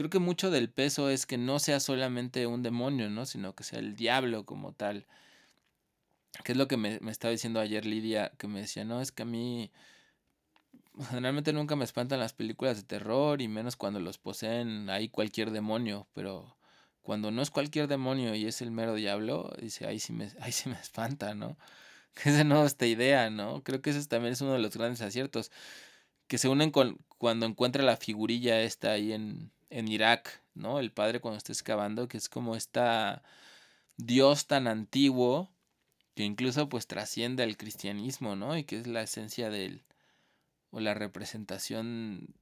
Creo 0.00 0.08
que 0.08 0.18
mucho 0.18 0.50
del 0.50 0.70
peso 0.70 1.10
es 1.10 1.26
que 1.26 1.36
no 1.36 1.58
sea 1.58 1.78
solamente 1.78 2.46
un 2.46 2.62
demonio, 2.62 3.10
¿no? 3.10 3.26
Sino 3.26 3.54
que 3.54 3.64
sea 3.64 3.80
el 3.80 3.96
diablo 3.96 4.46
como 4.46 4.72
tal. 4.72 5.04
Que 6.42 6.52
es 6.52 6.58
lo 6.58 6.68
que 6.68 6.78
me, 6.78 6.98
me 7.00 7.10
estaba 7.10 7.32
diciendo 7.32 7.60
ayer 7.60 7.84
Lidia, 7.84 8.32
que 8.38 8.48
me 8.48 8.60
decía, 8.62 8.82
no, 8.86 9.02
es 9.02 9.12
que 9.12 9.24
a 9.24 9.26
mí 9.26 9.70
generalmente 11.10 11.52
nunca 11.52 11.76
me 11.76 11.84
espantan 11.84 12.18
las 12.18 12.32
películas 12.32 12.78
de 12.78 12.82
terror 12.84 13.42
y 13.42 13.48
menos 13.48 13.76
cuando 13.76 14.00
los 14.00 14.16
poseen 14.16 14.88
ahí 14.88 15.10
cualquier 15.10 15.50
demonio, 15.50 16.06
pero 16.14 16.56
cuando 17.02 17.30
no 17.30 17.42
es 17.42 17.50
cualquier 17.50 17.86
demonio 17.86 18.34
y 18.34 18.46
es 18.46 18.62
el 18.62 18.70
mero 18.70 18.94
diablo, 18.94 19.52
dice, 19.60 19.86
ahí 19.86 19.98
sí 19.98 20.14
me, 20.14 20.30
ahí 20.40 20.52
sí 20.52 20.70
me 20.70 20.80
espanta, 20.80 21.34
¿no? 21.34 21.58
Que 22.14 22.30
es 22.30 22.38
de 22.38 22.44
nuevo 22.44 22.64
esta 22.64 22.86
idea, 22.86 23.28
¿no? 23.28 23.62
Creo 23.64 23.82
que 23.82 23.90
ese 23.90 24.02
también 24.08 24.32
es 24.32 24.40
uno 24.40 24.54
de 24.54 24.60
los 24.60 24.74
grandes 24.74 25.02
aciertos, 25.02 25.52
que 26.26 26.38
se 26.38 26.48
unen 26.48 26.70
con 26.70 26.96
cuando 27.18 27.44
encuentra 27.44 27.82
la 27.82 27.98
figurilla 27.98 28.62
esta 28.62 28.92
ahí 28.92 29.12
en, 29.12 29.52
en 29.70 29.88
Irak, 29.88 30.42
¿no? 30.54 30.78
El 30.80 30.92
padre 30.92 31.20
cuando 31.20 31.38
está 31.38 31.52
excavando, 31.52 32.08
que 32.08 32.18
es 32.18 32.28
como 32.28 32.56
esta 32.56 33.22
Dios 33.96 34.46
tan 34.46 34.66
antiguo 34.66 35.50
que 36.14 36.24
incluso 36.24 36.68
pues 36.68 36.86
trasciende 36.86 37.42
al 37.42 37.56
cristianismo, 37.56 38.36
¿no? 38.36 38.56
Y 38.56 38.64
que 38.64 38.78
es 38.78 38.86
la 38.86 39.02
esencia 39.02 39.50
del, 39.50 39.84
o 40.70 40.80
la 40.80 40.94
representación, 40.94 42.34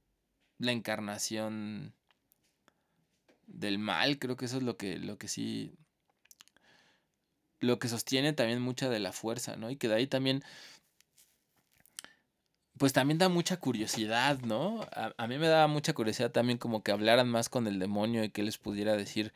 la 0.57 0.71
encarnación 0.71 1.93
del 3.47 3.79
mal, 3.79 4.19
creo 4.19 4.35
que 4.35 4.45
eso 4.45 4.57
es 4.57 4.63
lo 4.63 4.77
que, 4.77 4.97
lo 4.97 5.17
que 5.17 5.27
sí, 5.27 5.73
lo 7.59 7.79
que 7.79 7.87
sostiene 7.87 8.33
también 8.33 8.61
mucha 8.61 8.89
de 8.89 8.99
la 8.99 9.11
fuerza, 9.11 9.55
¿no? 9.55 9.69
Y 9.69 9.77
que 9.77 9.87
de 9.87 9.95
ahí 9.95 10.07
también, 10.07 10.43
pues 12.79 12.93
también 12.93 13.19
da 13.19 13.29
mucha 13.29 13.57
curiosidad, 13.57 14.39
¿no? 14.39 14.81
A, 14.91 15.13
a 15.17 15.27
mí 15.27 15.37
me 15.37 15.47
daba 15.47 15.67
mucha 15.67 15.93
curiosidad 15.93 16.31
también 16.31 16.57
como 16.57 16.81
que 16.81 16.91
hablaran 16.91 17.29
más 17.29 17.47
con 17.49 17.67
el 17.67 17.77
demonio 17.77 18.23
y 18.23 18.29
que 18.31 18.41
les 18.41 18.57
pudiera 18.57 18.95
decir 18.97 19.31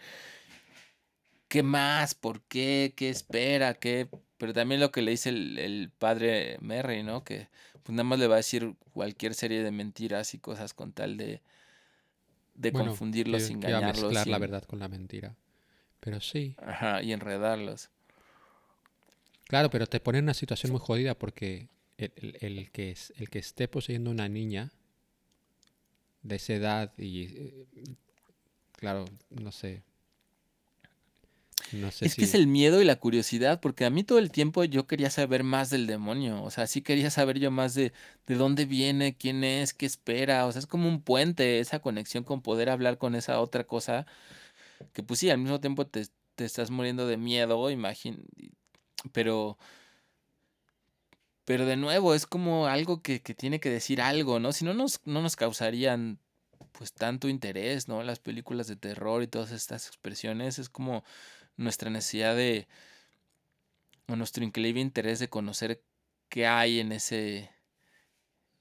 qué 1.47 1.61
más, 1.61 2.15
por 2.15 2.41
qué, 2.41 2.93
qué 2.95 3.09
espera, 3.09 3.75
qué... 3.75 4.07
Pero 4.37 4.53
también 4.53 4.81
lo 4.81 4.91
que 4.91 5.01
le 5.03 5.11
dice 5.11 5.29
el, 5.29 5.59
el 5.59 5.91
padre 5.97 6.57
Merry, 6.59 7.03
¿no? 7.03 7.23
Que 7.23 7.47
pues 7.83 7.89
nada 7.95 8.03
más 8.03 8.17
le 8.19 8.27
va 8.27 8.35
a 8.35 8.37
decir 8.37 8.73
cualquier 8.93 9.33
serie 9.35 9.61
de 9.63 9.71
mentiras 9.71 10.33
y 10.33 10.39
cosas 10.39 10.73
con 10.73 10.91
tal 10.91 11.15
de, 11.17 11.41
de 12.55 12.71
Bueno, 12.71 12.87
confundirlos, 12.89 13.41
que- 13.43 13.47
que 13.49 13.53
engañarlos. 13.53 14.03
mezclar 14.03 14.27
y 14.27 14.31
la 14.31 14.37
verdad 14.39 14.63
con 14.63 14.79
la 14.79 14.87
mentira. 14.87 15.35
Pero 15.99 16.19
sí. 16.21 16.55
Ajá, 16.65 17.01
y 17.03 17.13
enredarlos. 17.13 17.89
Claro, 19.47 19.69
pero 19.69 19.85
te 19.85 19.99
pone 19.99 20.17
en 20.19 20.25
una 20.25 20.33
situación 20.33 20.71
muy 20.71 20.81
jodida 20.81 21.13
porque 21.13 21.67
el, 22.15 22.37
el- 22.41 22.59
el 22.59 22.71
que, 22.71 22.95
el 23.17 23.29
que 23.29 23.39
esté 23.39 23.67
poseyendo 23.67 24.11
una 24.11 24.29
niña 24.29 24.71
de 26.23 26.35
esa 26.35 26.53
edad 26.53 26.91
y... 26.97 27.23
eh, 27.23 27.65
Claro, 28.77 29.05
no 29.31 29.51
sé. 29.51 29.83
No 31.71 31.91
sé 31.91 32.07
Es 32.07 32.11
si... 32.11 32.21
que 32.21 32.25
es 32.25 32.33
el 32.35 32.47
miedo 32.47 32.81
y 32.81 32.85
la 32.85 32.97
curiosidad, 32.97 33.59
porque 33.61 33.85
a 33.85 33.89
mí 33.89 34.03
todo 34.03 34.19
el 34.19 34.31
tiempo 34.31 34.63
yo 34.63 34.85
quería 34.87 35.09
saber 35.09 35.43
más 35.43 35.69
del 35.69 35.87
demonio, 35.87 36.43
o 36.43 36.51
sea, 36.51 36.67
sí 36.67 36.81
quería 36.81 37.09
saber 37.09 37.39
yo 37.39 37.51
más 37.51 37.73
de, 37.75 37.93
de 38.27 38.35
dónde 38.35 38.65
viene, 38.65 39.15
quién 39.15 39.43
es, 39.43 39.73
qué 39.73 39.85
espera, 39.85 40.45
o 40.45 40.51
sea, 40.51 40.59
es 40.59 40.67
como 40.67 40.87
un 40.89 41.01
puente, 41.01 41.59
esa 41.59 41.79
conexión 41.79 42.23
con 42.23 42.41
poder 42.41 42.69
hablar 42.69 42.97
con 42.97 43.15
esa 43.15 43.39
otra 43.39 43.63
cosa, 43.65 44.05
que 44.93 45.03
pues 45.03 45.19
sí, 45.21 45.29
al 45.31 45.39
mismo 45.39 45.59
tiempo 45.61 45.87
te, 45.87 46.07
te 46.35 46.45
estás 46.45 46.71
muriendo 46.71 47.07
de 47.07 47.17
miedo, 47.17 47.69
imagín, 47.71 48.25
pero, 49.11 49.57
pero 51.45 51.65
de 51.65 51.75
nuevo, 51.75 52.13
es 52.13 52.25
como 52.25 52.67
algo 52.67 53.01
que, 53.01 53.21
que 53.21 53.33
tiene 53.33 53.59
que 53.59 53.69
decir 53.69 54.01
algo, 54.01 54.39
¿no? 54.39 54.53
Si 54.53 54.63
no 54.65 54.73
nos, 54.73 55.01
no 55.05 55.21
nos 55.21 55.35
causarían 55.35 56.19
pues 56.71 56.93
tanto 56.93 57.27
interés, 57.27 57.87
¿no? 57.87 58.03
Las 58.03 58.19
películas 58.19 58.67
de 58.67 58.75
terror 58.75 59.23
y 59.23 59.27
todas 59.27 59.51
estas 59.51 59.87
expresiones, 59.87 60.59
es 60.59 60.69
como 60.69 61.03
nuestra 61.57 61.89
necesidad 61.89 62.35
de, 62.35 62.67
o 64.07 64.15
nuestro 64.15 64.43
increíble 64.43 64.81
interés 64.81 65.19
de 65.19 65.29
conocer 65.29 65.81
qué 66.29 66.47
hay 66.47 66.79
en 66.79 66.91
ese, 66.91 67.51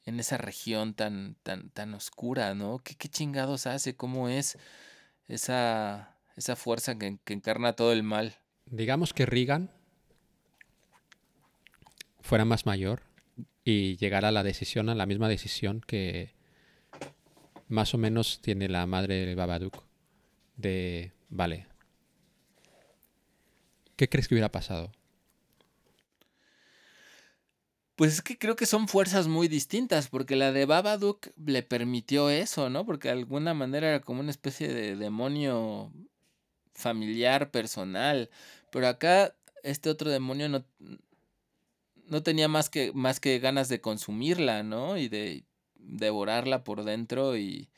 en 0.05 0.21
esa 0.21 0.37
región 0.37 0.95
tan, 0.95 1.37
tan, 1.43 1.71
tan 1.71 1.95
oscura, 1.95 2.55
¿no? 2.55 2.81
¿Qué, 2.81 2.97
qué 2.97 3.09
chingados 3.09 3.67
hace? 3.67 3.97
¿Cómo 3.97 4.29
es 4.29 4.59
esa, 5.29 6.17
esa 6.37 6.57
fuerza 6.57 6.99
que, 6.99 7.19
que 7.25 7.33
encarna 7.33 7.75
todo 7.75 7.93
el 7.93 8.03
mal? 8.03 8.37
Digamos 8.67 9.13
que 9.15 9.27
Reagan 9.27 9.71
fuera 12.23 12.45
más 12.45 12.67
mayor 12.67 13.03
y 13.65 13.97
llegara 13.97 14.29
a 14.29 14.33
la 14.33 14.43
decisión, 14.43 14.89
a 14.89 14.95
la 14.95 15.07
misma 15.07 15.29
decisión 15.29 15.81
que 15.87 16.35
más 17.69 17.95
o 17.95 17.99
menos 17.99 18.41
tiene 18.43 18.69
la 18.69 18.87
madre 18.87 19.27
del 19.27 19.37
Babadook. 19.37 19.85
De, 20.57 21.13
vale, 21.29 21.67
¿qué 23.97 24.09
crees 24.09 24.29
que 24.29 24.35
hubiera 24.35 24.53
pasado? 24.53 24.93
Pues 27.97 28.15
es 28.15 28.23
que 28.23 28.39
creo 28.39 28.57
que 28.57 28.67
son 28.67 28.89
fuerzas 28.89 29.29
muy 29.29 29.49
distintas, 29.49 30.09
porque 30.09 30.35
la 30.35 30.53
de 30.53 30.67
Babadook 30.67 31.29
le 31.45 31.63
permitió 31.63 32.31
eso, 32.31 32.71
¿no? 32.71 32.85
Porque 32.85 33.09
de 33.09 33.15
alguna 33.15 33.55
manera 33.55 33.89
era 33.89 34.01
como 34.01 34.21
una 34.21 34.31
especie 34.31 34.69
de 34.69 34.97
demonio 34.97 35.93
familiar, 36.73 37.51
personal. 37.51 38.31
Pero 38.71 38.89
acá 38.89 39.35
este 39.63 39.91
otro 39.91 40.11
demonio 40.11 40.49
no, 40.49 40.65
no 42.13 42.23
tenía 42.23 42.47
más 42.47 42.69
que, 42.69 42.93
más 42.93 43.21
que 43.21 43.39
ganas 43.39 43.71
de 43.71 43.81
consumirla, 43.81 44.63
¿no? 44.63 44.99
Y 44.99 45.09
de 45.09 45.45
devorarla 45.77 46.63
por 46.63 46.85
dentro 46.85 47.37
y... 47.39 47.71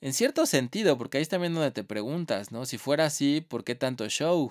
En 0.00 0.14
cierto 0.14 0.46
sentido, 0.46 0.96
porque 0.96 1.18
ahí 1.18 1.22
es 1.22 1.28
también 1.28 1.52
donde 1.52 1.70
te 1.70 1.84
preguntas, 1.84 2.52
¿no? 2.52 2.64
Si 2.64 2.78
fuera 2.78 3.04
así, 3.04 3.42
¿por 3.42 3.64
qué 3.64 3.74
tanto 3.74 4.08
show? 4.08 4.50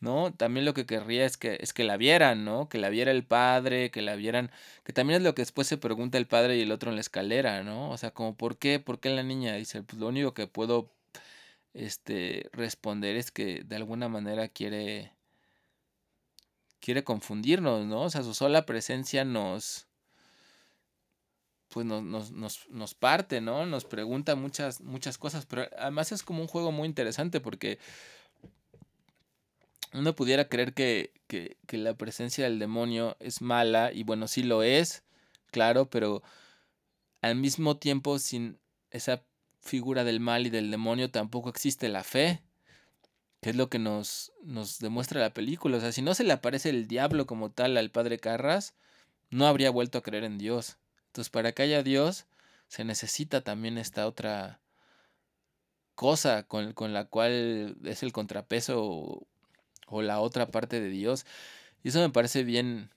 ¿no? 0.00 0.32
También 0.32 0.64
lo 0.64 0.72
que 0.74 0.86
querría 0.86 1.26
es 1.26 1.36
que, 1.36 1.58
es 1.60 1.74
que 1.74 1.84
la 1.84 1.98
vieran, 1.98 2.44
¿no? 2.46 2.70
Que 2.70 2.78
la 2.78 2.88
viera 2.88 3.10
el 3.10 3.24
padre, 3.26 3.90
que 3.90 4.00
la 4.00 4.16
vieran, 4.16 4.50
que 4.84 4.94
también 4.94 5.18
es 5.18 5.24
lo 5.24 5.34
que 5.34 5.42
después 5.42 5.66
se 5.66 5.76
pregunta 5.76 6.16
el 6.16 6.26
padre 6.26 6.56
y 6.56 6.62
el 6.62 6.72
otro 6.72 6.90
en 6.90 6.96
la 6.96 7.02
escalera, 7.02 7.62
¿no? 7.62 7.90
O 7.90 7.98
sea, 7.98 8.12
como, 8.12 8.34
¿por 8.36 8.58
qué? 8.58 8.80
¿Por 8.80 9.00
qué 9.00 9.10
la 9.10 9.22
niña? 9.22 9.54
Dice, 9.56 9.82
pues 9.82 10.00
lo 10.00 10.08
único 10.08 10.32
que 10.34 10.46
puedo, 10.46 10.90
este, 11.74 12.48
responder 12.52 13.16
es 13.16 13.30
que 13.30 13.62
de 13.64 13.76
alguna 13.76 14.08
manera 14.08 14.48
quiere, 14.48 15.12
quiere 16.80 17.04
confundirnos, 17.04 17.86
¿no? 17.86 18.02
O 18.02 18.10
sea, 18.10 18.22
su 18.22 18.34
sola 18.34 18.66
presencia 18.66 19.24
nos, 19.24 19.86
pues 21.68 21.86
nos, 21.86 22.02
nos, 22.02 22.30
nos, 22.32 22.68
nos 22.70 22.94
parte, 22.94 23.40
¿no? 23.40 23.66
Nos 23.66 23.84
pregunta 23.84 24.34
muchas, 24.36 24.80
muchas 24.80 25.18
cosas, 25.18 25.46
pero 25.46 25.68
además 25.78 26.12
es 26.12 26.22
como 26.22 26.40
un 26.40 26.48
juego 26.48 26.72
muy 26.72 26.86
interesante 26.86 27.40
porque 27.40 27.78
uno 29.92 30.14
pudiera 30.14 30.48
creer 30.48 30.74
que, 30.74 31.12
que, 31.26 31.56
que, 31.66 31.78
la 31.78 31.94
presencia 31.94 32.44
del 32.44 32.58
demonio 32.58 33.16
es 33.20 33.40
mala, 33.40 33.92
y 33.92 34.02
bueno, 34.02 34.28
sí 34.28 34.42
lo 34.42 34.62
es, 34.62 35.02
claro, 35.50 35.88
pero 35.88 36.22
al 37.22 37.36
mismo 37.36 37.78
tiempo 37.78 38.18
sin 38.18 38.58
esa 38.90 39.24
figura 39.60 40.04
del 40.04 40.20
mal 40.20 40.46
y 40.46 40.50
del 40.50 40.70
demonio 40.70 41.10
tampoco 41.10 41.48
existe 41.48 41.88
la 41.88 42.04
fe, 42.04 42.42
que 43.40 43.50
es 43.50 43.56
lo 43.56 43.68
que 43.68 43.78
nos, 43.78 44.32
nos 44.42 44.78
demuestra 44.78 45.20
la 45.20 45.34
película. 45.34 45.78
O 45.78 45.80
sea, 45.80 45.92
si 45.92 46.02
no 46.02 46.14
se 46.14 46.24
le 46.24 46.32
aparece 46.32 46.70
el 46.70 46.88
diablo 46.88 47.26
como 47.26 47.50
tal 47.50 47.76
al 47.76 47.90
padre 47.90 48.18
Carras, 48.18 48.74
no 49.30 49.46
habría 49.46 49.70
vuelto 49.70 49.98
a 49.98 50.02
creer 50.02 50.24
en 50.24 50.38
Dios. 50.38 50.78
Entonces, 51.06 51.30
para 51.30 51.52
que 51.52 51.62
haya 51.62 51.82
Dios, 51.82 52.26
se 52.68 52.84
necesita 52.84 53.42
también 53.42 53.78
esta 53.78 54.06
otra 54.06 54.60
cosa 55.94 56.44
con, 56.44 56.72
con 56.74 56.92
la 56.92 57.06
cual 57.06 57.76
es 57.84 58.02
el 58.02 58.12
contrapeso 58.12 59.26
o 59.88 60.02
la 60.02 60.20
otra 60.20 60.50
parte 60.50 60.80
de 60.80 60.90
Dios. 60.90 61.26
Y 61.82 61.88
eso 61.88 62.00
me 62.00 62.10
parece 62.10 62.44
bien, 62.44 62.90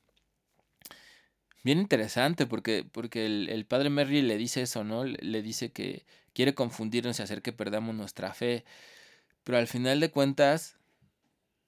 bien 1.63 1.79
interesante 1.79 2.45
porque, 2.45 2.85
porque 2.91 3.25
el, 3.25 3.49
el, 3.49 3.65
padre 3.65 3.89
Merry 3.89 4.21
le 4.21 4.37
dice 4.37 4.63
eso, 4.63 4.83
¿no? 4.83 5.03
Le, 5.03 5.17
le, 5.21 5.41
dice 5.41 5.71
que 5.71 6.05
quiere 6.33 6.53
confundirnos 6.55 7.19
y 7.19 7.23
hacer 7.23 7.41
que 7.41 7.53
perdamos 7.53 7.95
nuestra 7.95 8.33
fe. 8.33 8.65
Pero 9.43 9.57
al 9.57 9.67
final 9.67 9.99
de 9.99 10.11
cuentas, 10.11 10.77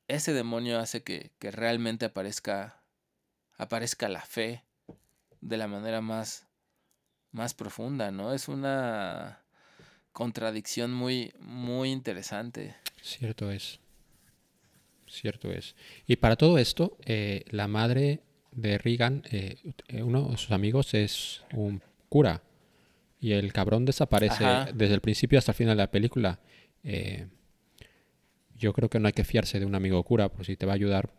ese 0.08 0.34
demonio 0.34 0.80
hace 0.80 1.04
que, 1.04 1.32
que 1.40 1.52
realmente 1.52 2.06
aparezca, 2.06 2.82
aparezca 3.58 4.10
la 4.10 4.22
fe 4.22 4.64
de 5.42 5.58
la 5.58 5.68
manera 5.68 6.02
más, 6.02 6.48
más 7.32 7.54
profunda, 7.54 8.12
¿no? 8.12 8.34
Es 8.34 8.48
una 8.48 9.44
contradicción 10.14 10.94
muy, 10.94 11.34
muy 11.40 11.92
interesante. 11.92 12.76
Cierto 13.02 13.52
es. 13.52 13.80
Cierto 15.08 15.52
es. 15.52 15.76
Y 16.08 16.16
para 16.16 16.36
todo 16.38 16.58
esto, 16.58 16.98
eh, 17.06 17.44
la 17.50 17.68
madre 17.68 18.22
de 18.52 18.78
Reagan, 18.78 19.24
eh, 19.32 19.58
uno 20.02 20.30
de 20.30 20.38
sus 20.38 20.52
amigos 20.52 20.94
es 20.94 21.44
un 21.54 21.82
cura. 22.10 22.42
Y 23.20 23.34
el 23.34 23.54
cabrón 23.54 23.86
desaparece 23.86 24.46
Ajá. 24.46 24.72
desde 24.74 24.96
el 24.96 25.02
principio 25.02 25.40
hasta 25.40 25.52
el 25.52 25.58
final 25.58 25.78
de 25.78 25.84
la 25.84 25.92
película. 25.92 26.40
Eh, 26.84 27.28
yo 28.64 28.74
creo 28.74 28.90
que 28.90 29.00
no 29.00 29.08
hay 29.08 29.14
que 29.14 29.26
fiarse 29.26 29.60
de 29.60 29.66
un 29.66 29.76
amigo 29.76 30.02
cura, 30.04 30.30
por 30.30 30.46
si 30.46 30.56
te 30.56 30.66
va 30.66 30.72
a 30.72 30.76
ayudar 30.76 31.14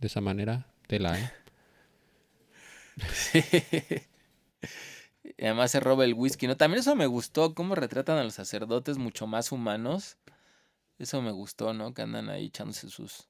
de 0.00 0.08
esa 0.08 0.20
manera, 0.20 0.66
tela, 0.88 1.18
¿eh? 1.18 1.30
Y 5.38 5.44
además 5.44 5.70
se 5.70 5.80
roba 5.80 6.04
el 6.04 6.14
whisky, 6.14 6.46
¿no? 6.46 6.56
También 6.56 6.80
eso 6.80 6.96
me 6.96 7.06
gustó, 7.06 7.54
cómo 7.54 7.74
retratan 7.74 8.18
a 8.18 8.24
los 8.24 8.34
sacerdotes 8.34 8.98
mucho 8.98 9.26
más 9.26 9.52
humanos. 9.52 10.18
Eso 10.98 11.22
me 11.22 11.30
gustó, 11.30 11.72
¿no? 11.72 11.94
Que 11.94 12.02
andan 12.02 12.28
ahí 12.28 12.46
echándose 12.46 12.90
sus, 12.90 13.28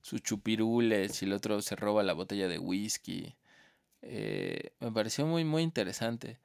sus 0.00 0.22
chupirules 0.22 1.22
y 1.22 1.26
el 1.26 1.34
otro 1.34 1.60
se 1.60 1.76
roba 1.76 2.02
la 2.02 2.14
botella 2.14 2.48
de 2.48 2.58
whisky. 2.58 3.36
Eh, 4.02 4.72
me 4.80 4.90
pareció 4.90 5.26
muy, 5.26 5.44
muy 5.44 5.62
interesante. 5.62 6.40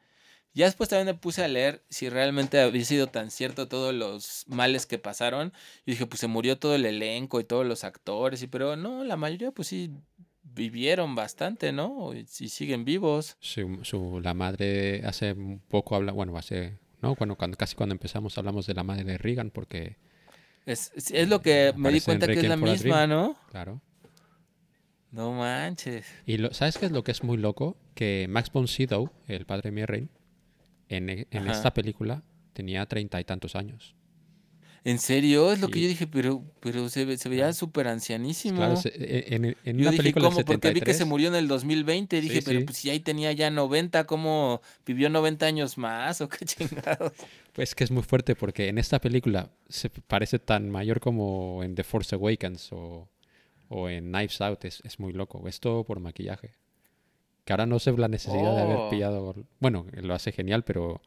Ya 0.55 0.65
después 0.65 0.87
también 0.89 1.07
me 1.07 1.13
puse 1.19 1.43
a 1.43 1.47
leer 1.47 1.83
si 1.89 2.09
realmente 2.09 2.59
había 2.61 2.85
sido 2.85 3.07
tan 3.07 3.31
cierto 3.31 3.67
todos 3.67 3.93
los 3.93 4.45
males 4.47 4.85
que 4.85 4.99
pasaron. 4.99 5.51
Y 5.85 5.91
dije, 5.91 6.05
pues 6.05 6.19
se 6.19 6.27
murió 6.27 6.59
todo 6.59 6.75
el 6.75 6.85
elenco 6.85 7.39
y 7.39 7.43
todos 7.43 7.65
los 7.65 7.83
actores, 7.83 8.43
y 8.43 8.47
pero 8.47 8.75
no, 8.75 9.03
la 9.03 9.15
mayoría 9.17 9.51
pues 9.51 9.69
sí 9.69 9.89
vivieron 10.43 11.15
bastante, 11.15 11.71
¿no? 11.71 12.13
Y, 12.13 12.19
y 12.39 12.49
siguen 12.49 12.85
vivos. 12.85 13.35
Su, 13.39 13.79
su- 13.83 14.19
la 14.21 14.35
madre 14.35 15.01
hace 15.05 15.33
un 15.33 15.59
poco 15.59 15.95
habla, 15.95 16.11
bueno, 16.11 16.37
hace, 16.37 16.77
¿no? 17.01 17.15
Cuando, 17.15 17.35
cuando 17.35 17.57
casi 17.57 17.75
cuando 17.75 17.93
empezamos 17.93 18.37
hablamos 18.37 18.67
de 18.67 18.75
la 18.75 18.83
madre 18.83 19.03
de 19.05 19.17
Reagan, 19.17 19.49
porque, 19.49 19.97
Es, 20.67 20.91
es- 20.95 21.27
lo 21.27 21.41
que 21.41 21.73
me 21.75 21.91
di 21.91 21.99
cuenta 22.01 22.27
que 22.27 22.33
es 22.33 22.43
la 22.43 22.57
misma. 22.57 23.07
¿no? 23.07 23.35
claro. 23.49 23.81
No 25.11 25.31
manches. 25.31 26.05
Y 26.25 26.37
lo, 26.37 26.53
¿sabes 26.53 26.77
qué 26.77 26.87
es 26.87 26.91
lo 26.91 27.03
que 27.03 27.11
es 27.11 27.23
muy 27.23 27.37
loco? 27.37 27.77
Que 27.93 28.25
Max 28.29 28.51
von 28.51 28.67
Sydow, 28.67 29.11
el 29.27 29.45
padre 29.45 29.69
de 29.69 29.71
Mirren, 29.71 30.09
en, 30.97 31.09
e- 31.09 31.27
en 31.31 31.47
esta 31.47 31.73
película 31.73 32.23
tenía 32.53 32.85
treinta 32.85 33.19
y 33.19 33.23
tantos 33.23 33.55
años. 33.55 33.95
¿En 34.85 34.99
serio? 34.99 35.53
Es 35.53 35.61
lo 35.61 35.69
que 35.69 35.79
yo 35.79 35.87
dije, 35.87 36.07
pero, 36.07 36.43
pero 36.59 36.89
se, 36.89 37.17
se 37.17 37.29
veía 37.29 37.53
súper 37.53 37.87
ancianísimo. 37.87 38.57
Claro, 38.57 38.75
se- 38.75 38.89
e- 38.89 39.33
en, 39.33 39.45
en 39.45 39.55
Yo 39.77 39.83
una 39.83 39.91
dije, 39.91 40.03
película 40.03 40.25
¿cómo? 40.25 40.35
del 40.37 40.45
Porque 40.45 40.73
vi 40.73 40.81
que 40.81 40.87
se 40.93 40.99
73, 40.99 41.07
murió 41.07 41.27
en 41.29 41.35
el 41.35 41.47
2020. 41.47 42.19
Dije, 42.19 42.39
Sí, 42.39 42.45
pero 42.45 42.59
sí. 42.59 42.65
pues 42.65 42.77
si 42.77 42.89
ahí 42.89 42.99
tenía 42.99 43.31
ya 43.31 43.49
90, 43.49 44.03
¿cómo 44.05 44.61
vivió 44.85 45.09
90 45.09 45.45
años 45.45 45.77
más? 45.77 46.19
¿O 46.19 46.27
qué 46.27 46.43
chingados? 46.45 47.13
Pues 47.53 47.75
que 47.75 47.85
es 47.85 47.91
muy 47.91 48.03
fuerte 48.03 48.35
porque 48.35 48.67
en 48.67 48.77
esta 48.77 48.99
película 48.99 49.51
se 49.69 49.89
parece 49.89 50.37
tan 50.39 50.69
mayor 50.69 50.99
como 50.99 51.63
en 51.63 51.75
The 51.75 51.85
Force 51.85 52.13
Awakens 52.15 52.73
o, 52.73 53.07
o 53.69 53.87
en 53.87 54.11
Knives 54.11 54.41
Out. 54.41 54.65
Es, 54.65 54.81
es 54.83 54.99
muy 54.99 55.13
loco. 55.13 55.47
Es 55.47 55.61
todo 55.61 55.85
por 55.85 56.01
maquillaje. 56.01 56.55
Que 57.45 57.53
ahora 57.53 57.65
no 57.65 57.79
sé 57.79 57.91
la 57.97 58.07
necesidad 58.07 58.55
de 58.55 58.61
haber 58.61 58.77
Oh. 58.77 58.89
pillado. 58.89 59.35
Bueno, 59.59 59.85
lo 59.93 60.13
hace 60.13 60.31
genial, 60.31 60.63
pero. 60.63 61.01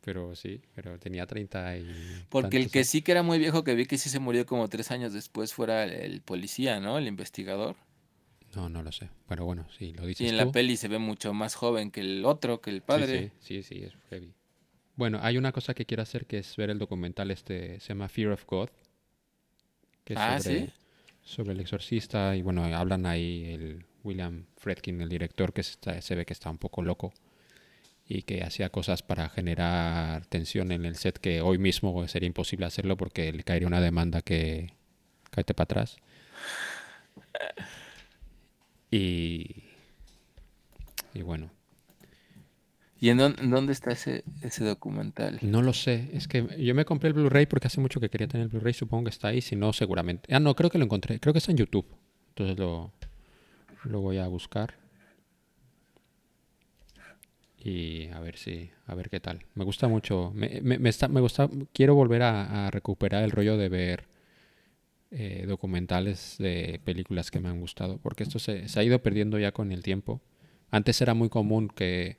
Pero 0.00 0.36
sí, 0.36 0.60
pero 0.74 0.98
tenía 0.98 1.26
30 1.26 1.78
y. 1.78 2.24
Porque 2.28 2.56
el 2.58 2.70
que 2.70 2.84
sí 2.84 3.02
que 3.02 3.12
era 3.12 3.22
muy 3.22 3.38
viejo, 3.38 3.64
que 3.64 3.74
vi 3.74 3.86
que 3.86 3.98
sí 3.98 4.08
se 4.08 4.20
murió 4.20 4.46
como 4.46 4.68
tres 4.68 4.90
años 4.92 5.12
después, 5.12 5.52
fuera 5.52 5.82
el, 5.84 5.90
el 5.92 6.20
policía, 6.22 6.78
¿no? 6.80 6.96
El 6.98 7.08
investigador. 7.08 7.74
No, 8.54 8.68
no 8.68 8.82
lo 8.82 8.92
sé. 8.92 9.10
Pero 9.28 9.44
bueno, 9.44 9.66
sí, 9.76 9.92
lo 9.94 10.06
dices 10.06 10.24
Y 10.26 10.30
en 10.30 10.38
tú. 10.38 10.44
la 10.46 10.52
peli 10.52 10.76
se 10.76 10.86
ve 10.88 10.98
mucho 10.98 11.34
más 11.34 11.56
joven 11.56 11.90
que 11.90 12.00
el 12.00 12.24
otro, 12.24 12.60
que 12.60 12.70
el 12.70 12.76
Sí, 12.76 12.82
padre. 12.86 13.32
Sí, 13.40 13.62
sí, 13.62 13.74
sí, 13.74 13.82
es 13.84 13.92
heavy. 14.08 14.32
Bueno, 14.94 15.18
hay 15.22 15.36
una 15.38 15.50
cosa 15.52 15.74
que 15.74 15.84
quiero 15.84 16.02
hacer 16.04 16.24
que 16.26 16.38
es 16.38 16.56
ver 16.56 16.70
el 16.70 16.78
documental 16.78 17.30
este, 17.32 17.80
se 17.80 17.88
llama 17.88 18.08
Fear 18.08 18.30
of 18.32 18.44
God. 18.46 18.68
Que 20.04 20.14
es 20.14 20.18
Ah, 20.22 20.38
sobre, 20.40 20.60
¿sí? 20.66 20.72
sobre 21.22 21.52
el 21.52 21.60
exorcista 21.60 22.36
y 22.36 22.42
bueno, 22.42 22.64
hablan 22.64 23.04
ahí 23.06 23.44
el 23.52 23.84
William 24.06 24.44
Fredkin, 24.56 25.00
el 25.00 25.08
director, 25.08 25.52
que 25.52 25.60
está- 25.60 26.00
se 26.00 26.14
ve 26.14 26.24
que 26.24 26.32
está 26.32 26.50
un 26.50 26.58
poco 26.58 26.82
loco 26.82 27.12
y 28.08 28.22
que 28.22 28.42
hacía 28.44 28.68
cosas 28.70 29.02
para 29.02 29.28
generar 29.28 30.24
tensión 30.26 30.70
en 30.72 30.84
el 30.84 30.94
set 30.96 31.18
que 31.18 31.40
hoy 31.40 31.58
mismo 31.58 32.06
sería 32.08 32.28
imposible 32.28 32.66
hacerlo 32.66 32.96
porque 32.96 33.32
le 33.32 33.42
caería 33.42 33.66
una 33.68 33.80
demanda 33.80 34.22
que 34.22 34.72
cáete 35.30 35.54
para 35.54 35.64
atrás. 35.64 35.96
Y, 38.90 39.64
y 41.14 41.22
bueno, 41.22 41.50
¿Y 42.98 43.10
en 43.10 43.18
dónde, 43.18 43.72
está 43.72 43.90
ese, 43.92 44.24
ese 44.40 44.64
documental? 44.64 45.38
No 45.42 45.60
lo 45.60 45.74
sé, 45.74 46.08
es 46.14 46.28
que 46.28 46.46
yo 46.58 46.74
me 46.74 46.86
compré 46.86 47.08
el 47.08 47.14
Blu-ray 47.14 47.44
porque 47.44 47.66
hace 47.66 47.80
mucho 47.80 48.00
que 48.00 48.08
quería 48.08 48.26
tener 48.26 48.44
el 48.44 48.48
Blu-ray, 48.48 48.72
supongo 48.72 49.04
que 49.04 49.10
está 49.10 49.28
ahí, 49.28 49.42
si 49.42 49.54
no, 49.54 49.72
seguramente. 49.74 50.34
Ah, 50.34 50.40
no, 50.40 50.54
creo 50.56 50.70
que 50.70 50.78
lo 50.78 50.84
encontré, 50.84 51.20
creo 51.20 51.34
que 51.34 51.38
está 51.38 51.50
en 51.50 51.58
YouTube. 51.58 51.86
Entonces 52.30 52.58
lo, 52.58 52.92
lo 53.86 54.00
voy 54.00 54.18
a 54.18 54.28
buscar. 54.28 54.74
Y 57.58 58.08
a 58.08 58.20
ver 58.20 58.36
si, 58.36 58.70
a 58.86 58.94
ver 58.94 59.10
qué 59.10 59.18
tal. 59.18 59.44
Me 59.54 59.64
gusta 59.64 59.88
mucho, 59.88 60.30
me, 60.34 60.60
me, 60.62 60.88
está, 60.88 61.08
me 61.08 61.20
gusta, 61.20 61.50
quiero 61.72 61.94
volver 61.94 62.22
a, 62.22 62.70
recuperar 62.70 63.24
el 63.24 63.32
rollo 63.32 63.56
de 63.56 63.68
ver 63.68 64.04
eh, 65.10 65.44
documentales 65.48 66.36
de 66.38 66.80
películas 66.84 67.30
que 67.30 67.40
me 67.40 67.48
han 67.48 67.60
gustado, 67.60 67.98
porque 67.98 68.22
esto 68.22 68.38
se, 68.38 68.68
se 68.68 68.78
ha 68.78 68.84
ido 68.84 69.02
perdiendo 69.02 69.38
ya 69.38 69.52
con 69.52 69.72
el 69.72 69.82
tiempo. 69.82 70.20
Antes 70.70 71.00
era 71.00 71.14
muy 71.14 71.28
común 71.28 71.68
que 71.68 72.18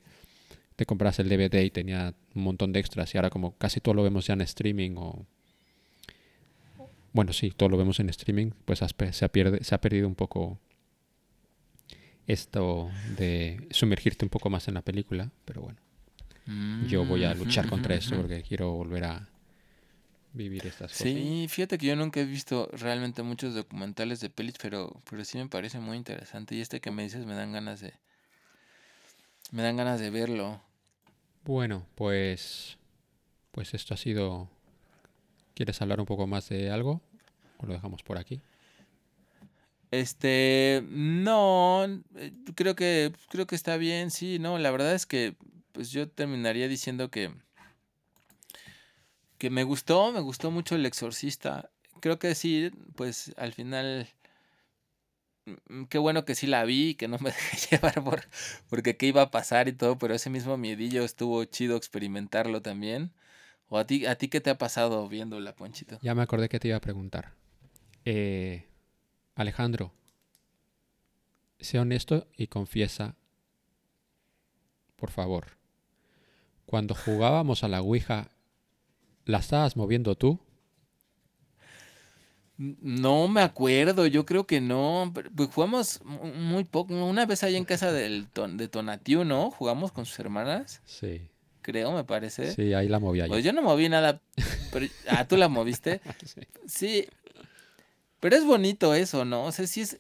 te 0.78 0.86
compras 0.86 1.20
el 1.20 1.28
DVD 1.28 1.63
y 1.63 1.72
tenía 1.72 2.13
un 2.36 2.43
montón 2.43 2.72
de 2.72 2.80
extras 2.80 3.13
y 3.13 3.18
ahora 3.18 3.32
como 3.32 3.57
casi 3.57 3.82
todo 3.82 3.95
lo 3.95 4.03
vemos 4.03 4.28
ya 4.28 4.34
en 4.34 4.41
streaming 4.41 4.91
o 4.95 5.26
bueno 7.13 7.34
sí 7.34 7.49
todo 7.49 7.70
lo 7.70 7.78
vemos 7.78 7.99
en 7.99 8.09
streaming 8.09 8.51
pues 8.63 8.80
se 8.80 9.26
ha, 9.26 9.30
pierde, 9.30 9.63
se 9.63 9.74
ha 9.74 9.82
perdido 9.82 10.07
un 10.07 10.13
poco 10.13 10.59
esto 12.28 12.91
de 13.17 13.67
sumergirte 13.71 14.25
un 14.25 14.30
poco 14.30 14.49
más 14.49 14.67
en 14.67 14.73
la 14.75 14.82
película 14.82 15.32
pero 15.45 15.61
bueno 15.61 15.80
yo 16.88 17.05
voy 17.05 17.23
a 17.23 17.34
Mm, 17.34 17.39
luchar 17.39 17.67
contra 17.67 17.95
ujú. 17.95 18.15
porque 18.17 18.43
quiero 18.43 18.71
volver 18.71 19.03
a 19.05 19.28
vivir 20.34 20.65
estas 20.67 20.91
cosas 20.93 21.07
Sí, 21.07 21.47
fíjate 21.49 21.78
que 21.78 21.88
yo 21.88 21.95
nunca 21.95 22.19
he 22.19 22.25
visto 22.25 22.69
realmente 22.73 23.23
muchos 23.23 23.55
documentales 23.55 24.19
de 24.19 24.30
pelis, 24.30 24.55
pero, 24.61 25.01
pero 25.09 25.23
sí 25.25 25.38
me 25.38 25.47
parece 25.47 25.80
muy 25.80 25.97
interesante. 25.97 26.55
Y 26.55 26.61
este 26.61 26.80
que 26.80 26.91
me 26.91 27.03
dices 27.03 27.25
me 27.25 27.34
dan 27.34 27.51
ganas 27.51 27.80
de. 27.80 27.93
Me 29.51 29.61
dan 29.63 29.75
ganas 29.78 29.99
de 29.99 30.09
verlo. 30.09 30.61
bueno 31.43 31.86
pues 31.95 32.78
pues 33.51 33.73
esto 33.73 33.93
ha 33.93 33.97
sido 33.97 34.49
¿quieres 35.55 35.82
hablar 35.82 35.99
un 35.99 36.05
poco 36.05 36.28
más 36.28 36.49
de 36.49 36.69
algo? 36.71 37.01
o 37.57 37.65
lo 37.65 37.73
dejamos 37.73 38.03
por 38.03 38.17
aquí 38.17 38.41
Este, 39.92 40.84
no, 40.90 41.86
eh, 42.16 42.34
creo 42.56 42.76
que 42.76 43.14
creo 43.30 43.48
que 43.48 43.56
está 43.56 43.78
bien, 43.78 44.12
sí, 44.12 44.38
no, 44.38 44.58
la 44.58 44.72
verdad 44.72 44.94
es 44.94 45.06
que 45.06 45.36
pues 45.72 45.92
yo 45.92 46.10
terminaría 46.10 46.68
diciendo 46.68 47.10
que 47.10 47.32
que 49.38 49.50
me 49.50 49.64
gustó, 49.64 50.12
me 50.12 50.20
gustó 50.20 50.52
mucho 50.52 50.76
El 50.76 50.86
Exorcista. 50.86 51.70
Creo 52.00 52.20
que 52.20 52.36
sí, 52.36 52.72
pues 52.96 53.34
al 53.38 53.54
final 53.54 54.08
mm, 55.46 55.86
qué 55.86 55.98
bueno 55.98 56.26
que 56.26 56.36
sí 56.36 56.48
la 56.48 56.66
vi, 56.66 56.96
que 56.96 57.08
no 57.08 57.18
me 57.20 57.30
dejé 57.32 57.76
llevar 57.76 58.04
por 58.04 58.24
porque 58.70 58.98
qué 58.98 59.08
iba 59.08 59.22
a 59.22 59.32
pasar 59.32 59.68
y 59.68 59.74
todo, 59.74 59.98
pero 59.98 60.14
ese 60.14 60.30
mismo 60.30 60.58
miedillo 60.58 61.04
estuvo 61.04 61.44
chido 61.46 61.78
experimentarlo 61.78 62.62
también. 62.62 63.12
¿O 63.70 63.78
a 63.78 63.86
ti 63.86 64.06
a 64.06 64.18
ti 64.18 64.30
qué 64.30 64.42
te 64.42 64.50
ha 64.50 64.58
pasado 64.58 65.08
viéndola, 65.10 65.56
Ponchito? 65.56 66.00
Ya 66.02 66.16
me 66.16 66.22
acordé 66.24 66.50
que 66.50 66.60
te 66.60 66.70
iba 66.70 66.78
a 66.78 66.82
preguntar. 66.82 67.34
Eh, 68.06 68.66
Alejandro, 69.38 69.94
sé 71.60 71.80
honesto 71.80 72.28
y 72.36 72.48
confiesa, 72.48 73.16
por 74.96 75.12
favor. 75.12 75.46
Cuando 76.66 76.96
jugábamos 76.96 77.64
a 77.64 77.68
la 77.68 77.82
Ouija, 77.82 78.32
¿la 79.26 79.38
estabas 79.38 79.78
moviendo 79.78 80.16
tú? 80.16 80.40
No 82.58 83.28
me 83.28 83.42
acuerdo, 83.42 84.08
yo 84.08 84.26
creo 84.26 84.48
que 84.48 84.60
no. 84.60 85.14
Pues 85.36 85.50
jugamos 85.54 86.02
mu- 86.04 86.26
muy 86.34 86.64
poco. 86.64 86.94
Una 87.06 87.28
vez 87.28 87.44
ahí 87.44 87.56
en 87.56 87.66
casa 87.66 87.92
del 87.92 88.28
ton- 88.30 88.58
de 88.58 88.68
Tonatiu, 88.68 89.24
¿no? 89.24 89.52
Jugamos 89.52 89.92
con 89.92 90.08
sus 90.08 90.18
hermanas, 90.20 90.82
Sí. 90.84 91.30
creo, 91.62 91.92
me 91.92 92.04
parece. 92.04 92.52
Sí, 92.56 92.74
ahí 92.74 92.88
la 92.90 93.00
movía 93.00 93.28
yo. 93.28 93.30
Pues 93.34 93.44
yo 93.46 93.54
no 93.54 93.62
moví 93.62 93.88
nada. 93.90 94.22
Pero, 94.72 94.88
ah, 95.08 95.26
tú 95.28 95.38
la 95.38 95.50
moviste. 95.50 96.02
Sí. 96.26 96.42
Sí. 96.68 97.08
Pero 98.28 98.36
es 98.36 98.45
bonito 98.45 98.93
eso, 98.93 99.23
¿no? 99.23 99.45
O 99.45 99.53
sea, 99.53 99.65
sí 99.67 99.80
es. 99.80 99.97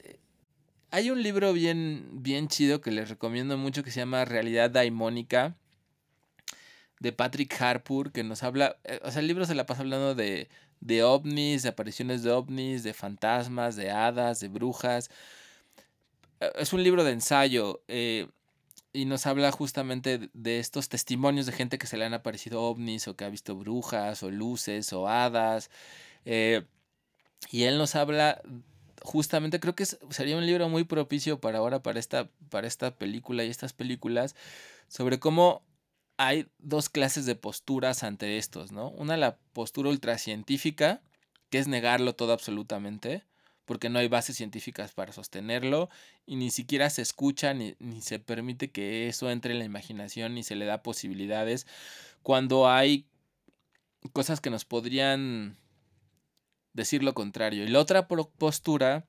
Hay 0.91 1.11
un 1.11 1.23
libro 1.23 1.53
bien, 1.53 2.09
bien 2.11 2.49
chido 2.49 2.81
que 2.81 2.91
les 2.91 3.07
recomiendo 3.07 3.57
mucho 3.57 3.83
que 3.83 3.91
se 3.91 4.01
llama 4.01 4.25
Realidad 4.25 4.69
Daimónica 4.69 5.55
de 6.99 7.13
Patrick 7.13 7.55
Harpur, 7.61 8.11
que 8.11 8.25
nos 8.25 8.43
habla. 8.43 8.75
eh, 8.83 8.99
O 9.05 9.11
sea, 9.11 9.21
el 9.21 9.27
libro 9.27 9.45
se 9.45 9.55
la 9.55 9.65
pasa 9.65 9.81
hablando 9.83 10.13
de, 10.13 10.49
de 10.81 11.03
ovnis, 11.03 11.63
de 11.63 11.69
apariciones 11.69 12.21
de 12.21 12.31
ovnis, 12.31 12.83
de 12.83 12.93
fantasmas, 12.93 13.77
de 13.77 13.91
hadas, 13.91 14.41
de 14.41 14.49
brujas. 14.49 15.09
Eh, 16.41 16.51
Es 16.55 16.73
un 16.73 16.83
libro 16.83 17.05
de 17.05 17.11
ensayo. 17.13 17.81
eh, 17.87 18.27
y 18.93 19.05
nos 19.05 19.25
habla 19.27 19.51
justamente 19.53 20.29
de 20.33 20.59
estos 20.59 20.89
testimonios 20.89 21.45
de 21.45 21.53
gente 21.53 21.77
que 21.77 21.87
se 21.87 21.97
le 21.97 22.05
han 22.05 22.13
aparecido 22.13 22.61
ovnis 22.63 23.07
o 23.07 23.15
que 23.15 23.25
ha 23.25 23.29
visto 23.29 23.55
brujas 23.55 24.21
o 24.23 24.31
luces 24.31 24.91
o 24.93 25.07
hadas. 25.07 25.69
eh, 26.25 26.65
y 27.51 27.63
él 27.63 27.77
nos 27.77 27.95
habla 27.95 28.41
justamente, 29.01 29.59
creo 29.59 29.75
que 29.75 29.85
sería 29.85 30.37
un 30.37 30.45
libro 30.45 30.69
muy 30.69 30.83
propicio 30.83 31.39
para 31.39 31.59
ahora, 31.59 31.81
para 31.81 31.99
esta, 31.99 32.29
para 32.49 32.67
esta 32.67 32.95
película 32.95 33.43
y 33.43 33.49
estas 33.49 33.73
películas, 33.73 34.35
sobre 34.87 35.19
cómo 35.19 35.63
hay 36.17 36.47
dos 36.57 36.89
clases 36.89 37.25
de 37.25 37.35
posturas 37.35 38.03
ante 38.03 38.37
estos, 38.37 38.71
¿no? 38.71 38.89
Una 38.89 39.17
la 39.17 39.37
postura 39.53 39.89
ultracientífica, 39.89 41.01
que 41.49 41.59
es 41.59 41.67
negarlo 41.67 42.15
todo 42.15 42.33
absolutamente, 42.33 43.23
porque 43.65 43.89
no 43.89 43.99
hay 43.99 44.07
bases 44.07 44.37
científicas 44.37 44.93
para 44.93 45.13
sostenerlo 45.13 45.89
y 46.25 46.37
ni 46.37 46.51
siquiera 46.51 46.89
se 46.89 47.01
escucha 47.01 47.53
ni, 47.53 47.75
ni 47.79 48.01
se 48.01 48.17
permite 48.17 48.71
que 48.71 49.07
eso 49.07 49.29
entre 49.29 49.51
en 49.53 49.59
la 49.59 49.65
imaginación 49.65 50.35
ni 50.35 50.43
se 50.43 50.55
le 50.55 50.65
da 50.65 50.81
posibilidades 50.81 51.67
cuando 52.23 52.69
hay 52.69 53.05
cosas 54.13 54.39
que 54.41 54.49
nos 54.49 54.63
podrían 54.63 55.57
decir 56.77 57.03
lo 57.03 57.13
contrario. 57.13 57.65
Y 57.65 57.67
la 57.67 57.79
otra 57.79 58.07
postura 58.07 59.05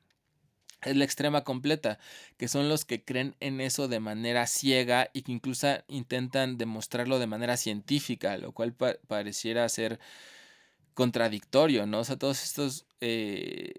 es 0.82 0.96
la 0.96 1.04
extrema 1.04 1.44
completa, 1.44 1.98
que 2.36 2.48
son 2.48 2.68
los 2.68 2.84
que 2.84 3.04
creen 3.04 3.36
en 3.40 3.60
eso 3.60 3.88
de 3.88 4.00
manera 4.00 4.46
ciega 4.46 5.10
y 5.12 5.22
que 5.22 5.32
incluso 5.32 5.68
intentan 5.86 6.56
demostrarlo 6.56 7.18
de 7.18 7.26
manera 7.26 7.56
científica, 7.56 8.38
lo 8.38 8.52
cual 8.52 8.72
pa- 8.72 8.96
pareciera 9.06 9.68
ser 9.68 10.00
contradictorio, 10.94 11.86
¿no? 11.86 12.00
O 12.00 12.04
sea, 12.04 12.16
todos 12.16 12.42
estos 12.42 12.86
eh, 13.00 13.74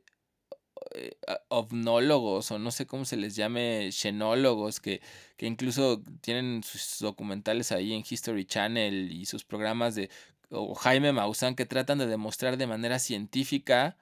eh, 0.96 1.18
ovnólogos 1.50 2.52
o 2.52 2.60
no 2.60 2.72
sé 2.72 2.86
cómo 2.86 3.06
se 3.06 3.18
les 3.18 3.36
llame, 3.36 3.92
xenólogos, 3.92 4.80
que, 4.80 5.02
que 5.38 5.46
incluso 5.46 6.02
tienen 6.22 6.64
sus 6.64 7.00
documentales 7.00 7.72
ahí 7.72 7.94
en 7.94 8.04
History 8.10 8.46
Channel 8.46 9.12
y 9.12 9.26
sus 9.26 9.44
programas 9.44 9.96
de, 9.96 10.10
o 10.50 10.76
Jaime 10.76 11.12
Maussan, 11.14 11.56
que 11.56 11.66
tratan 11.66 12.00
de 12.00 12.08
demostrar 12.08 12.58
de 12.58 12.68
manera 12.68 13.00
científica 13.00 13.98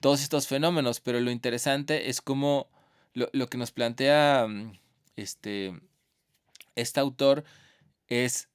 todos 0.00 0.22
estos 0.22 0.46
fenómenos, 0.46 1.00
pero 1.00 1.20
lo 1.20 1.30
interesante 1.30 2.10
es 2.10 2.20
cómo 2.20 2.68
lo, 3.14 3.28
lo 3.32 3.48
que 3.48 3.58
nos 3.58 3.72
plantea 3.72 4.46
mm, 4.48 4.72
este, 5.16 5.80
este 6.76 7.00
autor 7.00 7.44
es 8.08 8.48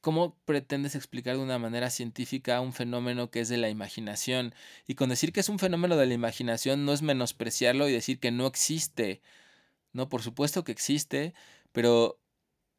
cómo 0.00 0.36
pretendes 0.44 0.94
explicar 0.94 1.36
de 1.36 1.42
una 1.42 1.58
manera 1.58 1.90
científica 1.90 2.60
un 2.60 2.72
fenómeno 2.72 3.30
que 3.30 3.40
es 3.40 3.48
de 3.48 3.56
la 3.56 3.68
imaginación. 3.68 4.54
Y 4.86 4.94
con 4.94 5.10
decir 5.10 5.32
que 5.32 5.40
es 5.40 5.48
un 5.48 5.58
fenómeno 5.58 5.96
de 5.96 6.06
la 6.06 6.14
imaginación 6.14 6.84
no 6.84 6.92
es 6.92 7.02
menospreciarlo 7.02 7.88
y 7.88 7.92
decir 7.92 8.20
que 8.20 8.30
no 8.30 8.46
existe. 8.46 9.22
No, 9.92 10.08
por 10.08 10.22
supuesto 10.22 10.64
que 10.64 10.72
existe, 10.72 11.34
pero 11.72 12.20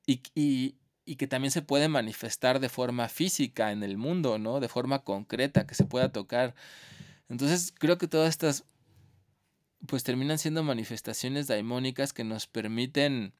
y, 0.05 0.75
y 1.09 1.15
que 1.15 1.25
también 1.25 1.49
se 1.49 1.63
puede 1.63 1.87
manifestar 1.87 2.59
de 2.59 2.69
forma 2.69 3.09
física 3.09 3.71
en 3.71 3.81
el 3.81 3.97
mundo, 3.97 4.37
¿no? 4.37 4.59
De 4.59 4.67
forma 4.67 5.03
concreta, 5.03 5.65
que 5.65 5.73
se 5.73 5.85
pueda 5.85 6.11
tocar. 6.11 6.53
Entonces 7.29 7.73
creo 7.75 7.97
que 7.97 8.07
todas 8.07 8.29
estas 8.29 8.63
pues 9.87 10.03
terminan 10.03 10.37
siendo 10.37 10.61
manifestaciones 10.61 11.47
daimónicas 11.47 12.13
que 12.13 12.23
nos 12.23 12.45
permiten 12.45 13.33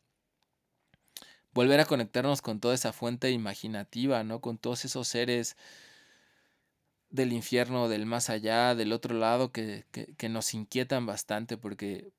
volver 1.54 1.80
a 1.80 1.86
conectarnos 1.86 2.42
con 2.42 2.60
toda 2.60 2.74
esa 2.74 2.92
fuente 2.92 3.30
imaginativa, 3.30 4.24
¿no? 4.24 4.42
Con 4.42 4.58
todos 4.58 4.84
esos 4.84 5.08
seres 5.08 5.56
del 7.12 7.34
infierno, 7.34 7.88
del 7.88 8.08
más 8.08 8.32
allá, 8.32 8.74
del 8.74 8.94
otro 8.94 9.14
lado, 9.14 9.52
que, 9.52 9.86
que, 9.92 10.16
que 10.16 10.28
nos 10.28 10.56
inquietan 10.56 11.06
bastante 11.06 11.56
porque 11.56 12.14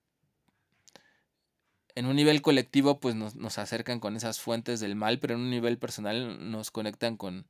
en 1.94 2.06
un 2.06 2.16
nivel 2.16 2.42
colectivo 2.42 3.00
pues 3.00 3.14
nos, 3.14 3.34
nos 3.36 3.58
acercan 3.58 4.00
con 4.00 4.16
esas 4.16 4.40
fuentes 4.40 4.80
del 4.80 4.96
mal, 4.96 5.18
pero 5.18 5.34
en 5.34 5.40
un 5.40 5.50
nivel 5.50 5.78
personal 5.78 6.50
nos 6.50 6.70
conectan 6.70 7.16
con 7.16 7.46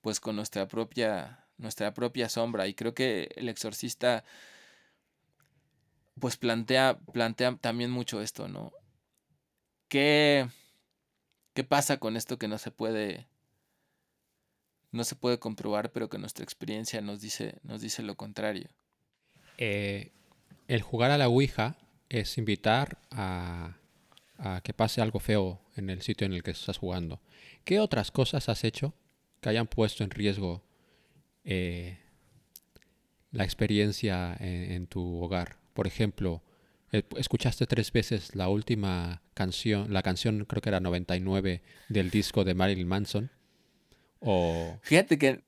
pues 0.00 0.20
con 0.20 0.36
nuestra 0.36 0.68
propia 0.68 1.46
nuestra 1.56 1.94
propia 1.94 2.28
sombra 2.28 2.66
y 2.66 2.74
creo 2.74 2.94
que 2.94 3.30
el 3.36 3.48
exorcista 3.48 4.24
pues 6.18 6.36
plantea 6.36 6.98
plantea 7.12 7.56
también 7.56 7.90
mucho 7.90 8.20
esto, 8.20 8.48
¿no? 8.48 8.72
¿Qué 9.88 10.46
qué 11.54 11.64
pasa 11.64 11.98
con 11.98 12.16
esto 12.16 12.38
que 12.38 12.48
no 12.48 12.58
se 12.58 12.70
puede 12.70 13.26
no 14.90 15.04
se 15.04 15.16
puede 15.16 15.38
comprobar, 15.38 15.90
pero 15.90 16.08
que 16.08 16.18
nuestra 16.18 16.44
experiencia 16.44 17.00
nos 17.00 17.20
dice 17.20 17.58
nos 17.62 17.80
dice 17.80 18.02
lo 18.02 18.16
contrario? 18.16 18.68
Eh, 19.58 20.12
el 20.68 20.82
jugar 20.82 21.10
a 21.10 21.18
la 21.18 21.28
Ouija 21.28 21.76
es 22.20 22.38
invitar 22.38 22.98
a, 23.10 23.76
a 24.38 24.60
que 24.62 24.72
pase 24.72 25.00
algo 25.00 25.18
feo 25.18 25.60
en 25.76 25.90
el 25.90 26.02
sitio 26.02 26.26
en 26.26 26.32
el 26.32 26.42
que 26.42 26.52
estás 26.52 26.78
jugando. 26.78 27.20
¿Qué 27.64 27.80
otras 27.80 28.10
cosas 28.10 28.48
has 28.48 28.64
hecho 28.64 28.94
que 29.40 29.48
hayan 29.48 29.66
puesto 29.66 30.04
en 30.04 30.10
riesgo 30.10 30.62
eh, 31.44 31.98
la 33.32 33.44
experiencia 33.44 34.36
en, 34.38 34.86
tu 34.86 35.22
hogar? 35.22 35.56
Por 35.72 35.86
ejemplo, 35.86 36.42
eh, 36.92 37.02
escuchaste 37.16 37.66
tres 37.66 37.92
veces 37.92 38.36
la 38.36 38.48
última 38.48 39.22
canción, 39.34 39.92
la 39.92 40.02
canción 40.02 40.44
creo 40.44 40.62
que 40.62 40.68
era 40.68 40.80
99 40.80 41.62
del 41.88 42.10
disco 42.10 42.44
de 42.44 42.54
Marilyn 42.54 42.86
Manson. 42.86 43.30
O 44.20 44.78
Fíjate 44.82 45.18
que, 45.18 45.42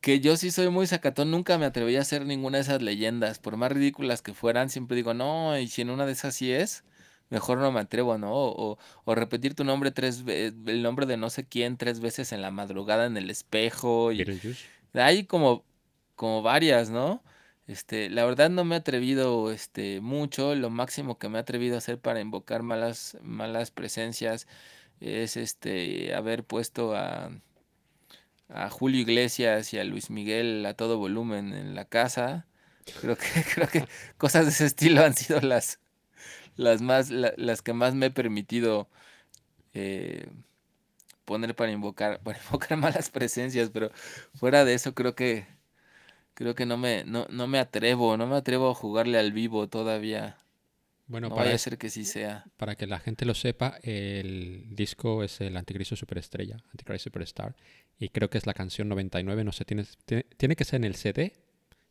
que 0.00 0.20
yo 0.20 0.36
sí 0.36 0.50
soy 0.50 0.68
muy 0.68 0.86
sacatón, 0.86 1.30
nunca 1.30 1.58
me 1.58 1.66
atreví 1.66 1.96
a 1.96 2.02
hacer 2.02 2.26
ninguna 2.26 2.58
de 2.58 2.62
esas 2.62 2.82
leyendas, 2.82 3.38
por 3.38 3.56
más 3.56 3.72
ridículas 3.72 4.22
que 4.22 4.34
fueran, 4.34 4.70
siempre 4.70 4.96
digo, 4.96 5.14
no, 5.14 5.58
y 5.58 5.68
si 5.68 5.82
en 5.82 5.90
una 5.90 6.06
de 6.06 6.12
esas 6.12 6.34
sí 6.34 6.52
es, 6.52 6.84
mejor 7.30 7.58
no 7.58 7.72
me 7.72 7.80
atrevo, 7.80 8.18
¿no? 8.18 8.32
O, 8.32 8.78
o 9.04 9.14
repetir 9.14 9.54
tu 9.54 9.64
nombre 9.64 9.90
tres 9.90 10.24
veces, 10.24 10.54
el 10.66 10.82
nombre 10.82 11.06
de 11.06 11.16
no 11.16 11.30
sé 11.30 11.46
quién 11.46 11.76
tres 11.76 12.00
veces 12.00 12.32
en 12.32 12.42
la 12.42 12.50
madrugada 12.50 13.06
en 13.06 13.16
el 13.16 13.30
espejo, 13.30 14.12
y 14.12 14.24
hay 14.94 15.24
como, 15.24 15.64
como 16.16 16.42
varias, 16.42 16.90
¿no? 16.90 17.22
Este, 17.66 18.08
la 18.08 18.24
verdad 18.24 18.48
no 18.50 18.64
me 18.64 18.76
he 18.76 18.78
atrevido, 18.78 19.50
este, 19.52 20.00
mucho, 20.00 20.54
lo 20.54 20.70
máximo 20.70 21.18
que 21.18 21.28
me 21.28 21.38
he 21.38 21.40
atrevido 21.42 21.74
a 21.74 21.78
hacer 21.78 21.98
para 22.00 22.20
invocar 22.20 22.62
malas, 22.62 23.18
malas 23.22 23.70
presencias 23.70 24.46
es, 25.00 25.36
este, 25.36 26.14
haber 26.14 26.44
puesto 26.44 26.94
a 26.96 27.30
a 28.48 28.70
Julio 28.70 29.00
Iglesias 29.00 29.72
y 29.74 29.78
a 29.78 29.84
Luis 29.84 30.10
Miguel 30.10 30.64
a 30.66 30.74
todo 30.74 30.98
volumen 30.98 31.52
en 31.54 31.74
la 31.74 31.84
casa. 31.86 32.46
Creo 33.00 33.16
que, 33.16 33.26
creo 33.54 33.68
que 33.68 33.84
cosas 34.18 34.46
de 34.46 34.50
ese 34.52 34.66
estilo 34.66 35.04
han 35.04 35.14
sido 35.14 35.40
las, 35.40 35.80
las, 36.56 36.82
más, 36.82 37.10
la- 37.10 37.34
las 37.36 37.62
que 37.62 37.72
más 37.74 37.94
me 37.94 38.06
he 38.06 38.10
permitido 38.10 38.88
eh, 39.74 40.28
poner 41.24 41.54
para 41.54 41.72
invocar, 41.72 42.20
para 42.24 42.38
invocar 42.38 42.78
malas 42.78 43.10
presencias, 43.10 43.70
pero 43.70 43.90
fuera 44.34 44.64
de 44.64 44.74
eso 44.74 44.94
creo 44.94 45.14
que 45.14 45.46
creo 46.34 46.54
que 46.54 46.66
no 46.66 46.76
me, 46.76 47.04
no, 47.04 47.26
no 47.30 47.46
me 47.48 47.58
atrevo, 47.58 48.16
no 48.16 48.26
me 48.26 48.36
atrevo 48.36 48.70
a 48.70 48.74
jugarle 48.74 49.18
al 49.18 49.32
vivo 49.32 49.68
todavía. 49.68 50.38
Bueno, 51.06 51.28
No 51.28 51.34
para 51.34 51.46
vaya 51.46 51.58
ser 51.58 51.78
que 51.78 51.90
sí 51.90 52.04
sea. 52.04 52.44
Para 52.58 52.76
que 52.76 52.86
la 52.86 52.98
gente 53.00 53.24
lo 53.24 53.34
sepa, 53.34 53.78
el 53.82 54.66
disco 54.70 55.24
es 55.24 55.40
el 55.40 55.56
Anticristo 55.56 55.96
Superestrella, 55.96 56.58
Antichrist 56.70 57.04
Superstar, 57.04 57.56
y 57.98 58.08
creo 58.10 58.30
que 58.30 58.38
es 58.38 58.46
la 58.46 58.54
canción 58.54 58.88
99, 58.88 59.44
no 59.44 59.52
sé, 59.52 59.64
tiene, 59.64 59.84
tiene, 60.04 60.24
tiene 60.36 60.56
que 60.56 60.64
ser 60.64 60.76
en 60.78 60.84
el 60.84 60.94
CD, 60.94 61.32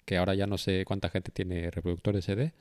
que 0.06 0.18
ahora 0.18 0.36
ya 0.36 0.48
no 0.48 0.58
sé 0.58 0.86
cuánta 0.86 1.10
gente 1.10 1.32
tiene 1.32 1.70
reproductor 1.72 2.16
de 2.16 2.22
CD. 2.22 2.54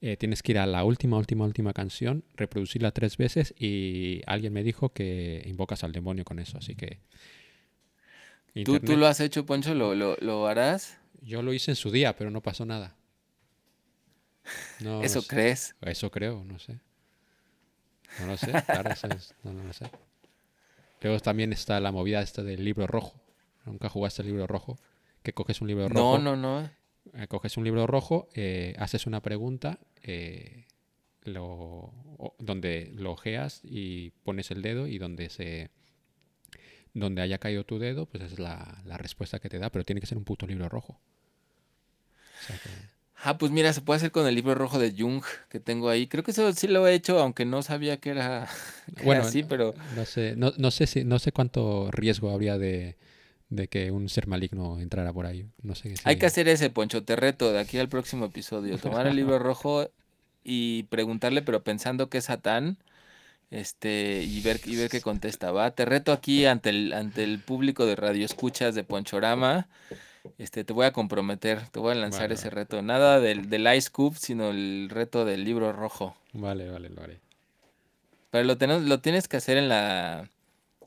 Eh, 0.00 0.16
tienes 0.16 0.42
que 0.42 0.52
ir 0.52 0.58
a 0.58 0.66
la 0.66 0.82
última, 0.84 1.16
última, 1.16 1.44
última 1.44 1.72
canción, 1.72 2.24
reproducirla 2.34 2.90
tres 2.90 3.16
veces 3.16 3.54
y 3.56 4.20
alguien 4.26 4.52
me 4.52 4.64
dijo 4.64 4.88
que 4.92 5.42
invocas 5.46 5.84
al 5.84 5.92
demonio 5.92 6.24
con 6.24 6.38
eso, 6.40 6.58
así 6.58 6.74
que... 6.74 6.98
¿Tú, 8.64 8.80
tú 8.80 8.96
lo 8.96 9.06
has 9.06 9.20
hecho, 9.20 9.46
Poncho? 9.46 9.74
¿Lo, 9.74 9.94
lo, 9.94 10.16
lo 10.20 10.46
harás? 10.46 10.98
Yo 11.22 11.42
lo 11.42 11.52
hice 11.52 11.70
en 11.70 11.76
su 11.76 11.90
día, 11.90 12.16
pero 12.16 12.30
no 12.30 12.42
pasó 12.42 12.66
nada. 12.66 12.96
No 14.80 15.02
¿Eso 15.04 15.20
sé. 15.22 15.28
crees? 15.28 15.74
Eso 15.82 16.10
creo, 16.10 16.44
no 16.44 16.58
sé. 16.58 16.80
No 18.18 18.26
lo 18.26 18.36
sé, 18.36 18.52
claro, 18.70 18.90
eso 18.92 19.08
es- 19.08 19.34
no, 19.42 19.52
no 19.52 19.64
lo 19.64 19.72
sé. 19.72 19.86
Luego 21.02 21.18
también 21.20 21.52
está 21.52 21.80
la 21.80 21.92
movida 21.92 22.22
esta 22.22 22.42
del 22.42 22.64
libro 22.64 22.86
rojo. 22.86 23.20
¿Nunca 23.64 23.88
jugaste 23.88 24.22
el 24.22 24.28
libro 24.28 24.46
rojo? 24.46 24.78
Que 25.22 25.32
coges 25.32 25.60
un 25.60 25.68
libro 25.68 25.88
rojo. 25.88 26.18
No, 26.18 26.36
no, 26.36 26.60
no. 26.62 26.70
eh, 27.14 27.26
coges 27.28 27.56
un 27.56 27.64
libro 27.64 27.86
rojo, 27.86 28.28
eh, 28.34 28.74
haces 28.78 29.06
una 29.06 29.20
pregunta, 29.20 29.78
eh, 30.02 30.66
lo, 31.24 31.44
o- 31.46 32.34
donde 32.38 32.90
lo 32.94 33.12
ojeas 33.12 33.60
y 33.64 34.10
pones 34.24 34.50
el 34.50 34.62
dedo 34.62 34.86
y 34.86 34.98
donde 34.98 35.28
se 35.30 35.70
donde 36.94 37.22
haya 37.22 37.38
caído 37.38 37.64
tu 37.64 37.78
dedo, 37.78 38.04
pues 38.06 38.22
es 38.24 38.38
la, 38.38 38.82
la 38.84 38.98
respuesta 38.98 39.38
que 39.38 39.48
te 39.48 39.58
da, 39.58 39.70
pero 39.70 39.84
tiene 39.84 40.00
que 40.00 40.06
ser 40.06 40.18
un 40.18 40.24
puto 40.24 40.46
libro 40.46 40.68
rojo. 40.68 41.00
O 42.40 42.44
sea 42.46 42.58
que- 42.58 42.91
Ah, 43.24 43.38
pues 43.38 43.52
mira, 43.52 43.72
se 43.72 43.80
puede 43.80 43.98
hacer 43.98 44.10
con 44.10 44.26
el 44.26 44.34
libro 44.34 44.54
rojo 44.56 44.78
de 44.80 44.92
Jung 44.96 45.22
que 45.48 45.60
tengo 45.60 45.88
ahí. 45.88 46.08
Creo 46.08 46.24
que 46.24 46.32
eso 46.32 46.52
sí 46.52 46.66
lo 46.66 46.86
he 46.88 46.94
hecho, 46.94 47.20
aunque 47.20 47.44
no 47.44 47.62
sabía 47.62 47.98
que 47.98 48.10
era, 48.10 48.48
que 48.86 48.92
era 48.94 49.04
Bueno, 49.04 49.22
así, 49.22 49.44
pero 49.44 49.74
No 49.94 50.04
sé, 50.04 50.34
no, 50.36 50.52
no 50.58 50.70
sé 50.72 50.86
si, 50.86 51.04
no 51.04 51.18
sé 51.20 51.30
cuánto 51.30 51.88
riesgo 51.92 52.30
habría 52.30 52.58
de, 52.58 52.96
de 53.48 53.68
que 53.68 53.92
un 53.92 54.08
ser 54.08 54.26
maligno 54.26 54.80
entrara 54.80 55.12
por 55.12 55.26
ahí. 55.26 55.46
No 55.62 55.76
sé 55.76 55.96
si- 55.96 56.02
hay 56.04 56.16
que 56.16 56.26
hacer 56.26 56.48
ese, 56.48 56.68
Poncho. 56.70 57.04
Te 57.04 57.14
reto 57.14 57.52
de 57.52 57.60
aquí 57.60 57.78
al 57.78 57.88
próximo 57.88 58.24
episodio. 58.24 58.76
Tomar 58.78 59.06
el 59.06 59.14
libro 59.14 59.38
rojo 59.38 59.88
y 60.42 60.82
preguntarle, 60.84 61.42
pero 61.42 61.62
pensando 61.62 62.08
que 62.08 62.18
es 62.18 62.24
Satán, 62.24 62.76
este, 63.52 64.22
y 64.24 64.40
ver, 64.40 64.60
y 64.64 64.76
ver 64.76 64.88
qué 64.88 65.00
contesta, 65.00 65.52
¿va? 65.52 65.70
Te 65.72 65.84
reto 65.84 66.10
aquí 66.12 66.46
ante 66.46 66.70
el, 66.70 66.92
ante 66.92 67.22
el 67.22 67.38
público 67.38 67.86
de 67.86 67.94
Radio 67.96 68.24
Escuchas 68.24 68.74
de 68.74 68.82
Ponchorama. 68.82 69.68
Este, 70.38 70.64
te 70.64 70.72
voy 70.72 70.86
a 70.86 70.92
comprometer, 70.92 71.68
te 71.68 71.80
voy 71.80 71.92
a 71.92 71.94
lanzar 71.96 72.22
Vale, 72.22 72.34
ese 72.34 72.50
reto. 72.50 72.80
Nada 72.82 73.20
del, 73.20 73.48
del 73.50 73.72
Ice 73.74 73.90
Cube, 73.90 74.16
sino 74.18 74.50
el 74.50 74.88
reto 74.90 75.24
del 75.24 75.44
libro 75.44 75.72
rojo. 75.72 76.16
Vale, 76.32 76.70
vale, 76.70 76.88
lo 76.90 77.02
haré. 77.02 77.20
Pero 78.30 78.44
lo, 78.44 78.56
tenemos, 78.56 78.82
lo 78.82 79.00
tienes 79.00 79.28
que 79.28 79.36
hacer 79.36 79.56
en 79.58 79.68
la. 79.68 80.30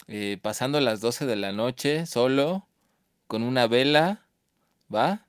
eh, 0.08 0.40
pasando 0.42 0.80
las 0.80 1.02
12 1.02 1.26
de 1.26 1.36
la 1.36 1.52
noche, 1.52 2.06
solo, 2.06 2.66
con 3.28 3.44
una 3.44 3.68
vela, 3.68 4.22
¿Va? 4.94 5.26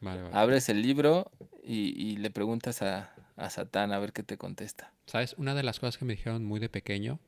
Vale, 0.00 0.22
vale. 0.22 0.36
Abres 0.36 0.68
el 0.68 0.82
libro 0.82 1.30
y, 1.64 1.90
y 2.00 2.16
le 2.16 2.30
preguntas 2.30 2.82
a, 2.82 3.12
a 3.36 3.50
Satán 3.50 3.92
a 3.92 3.98
ver 3.98 4.12
qué 4.12 4.22
te 4.22 4.36
contesta. 4.36 4.92
¿Sabes? 5.06 5.34
Una 5.38 5.54
de 5.54 5.62
las 5.62 5.78
cosas 5.80 5.96
que 5.96 6.04
me 6.04 6.14
dijeron 6.14 6.44
muy 6.44 6.60
de 6.60 6.68
pequeño 6.68 7.18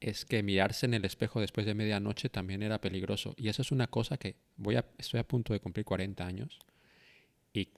es 0.00 0.24
que 0.24 0.42
mirarse 0.42 0.86
en 0.86 0.94
el 0.94 1.04
espejo 1.04 1.40
después 1.40 1.66
de 1.66 1.74
medianoche 1.74 2.28
también 2.28 2.62
era 2.62 2.80
peligroso. 2.80 3.34
Y 3.36 3.48
eso 3.48 3.62
es 3.62 3.72
una 3.72 3.86
cosa 3.86 4.16
que 4.16 4.36
voy 4.56 4.76
a, 4.76 4.84
estoy 4.98 5.20
a 5.20 5.26
punto 5.26 5.52
de 5.52 5.60
cumplir 5.60 5.84
40 5.84 6.26
años. 6.26 6.58
Y 7.52 7.70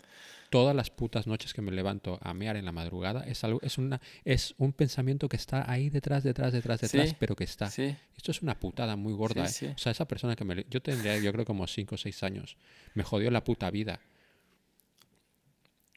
todas 0.50 0.74
las 0.74 0.90
putas 0.90 1.26
noches 1.26 1.54
que 1.54 1.62
me 1.62 1.70
levanto 1.70 2.18
a 2.20 2.34
mear 2.34 2.56
en 2.56 2.64
la 2.64 2.72
madrugada 2.72 3.22
es 3.24 3.44
algo, 3.44 3.60
es 3.62 3.78
una, 3.78 4.00
es 4.24 4.54
un 4.58 4.72
pensamiento 4.72 5.28
que 5.28 5.36
está 5.36 5.70
ahí 5.70 5.88
detrás, 5.88 6.24
detrás, 6.24 6.52
detrás, 6.52 6.80
detrás, 6.80 7.10
Sí, 7.10 7.16
pero 7.18 7.36
que 7.36 7.44
está. 7.44 7.70
Sí, 7.70 7.94
Esto 8.16 8.32
es 8.32 8.42
una 8.42 8.58
putada 8.58 8.96
muy 8.96 9.12
gorda. 9.12 9.46
Sí, 9.46 9.66
¿eh? 9.66 9.68
sí. 9.68 9.74
O 9.74 9.78
sea, 9.78 9.92
esa 9.92 10.08
persona 10.08 10.34
que 10.34 10.44
me... 10.44 10.66
Yo 10.68 10.82
tendría, 10.82 11.18
yo 11.18 11.32
creo, 11.32 11.44
como 11.44 11.66
5 11.66 11.94
o 11.94 11.98
6 11.98 12.22
años. 12.24 12.56
Me 12.94 13.04
jodió 13.04 13.30
la 13.30 13.44
puta 13.44 13.70
vida. 13.70 14.00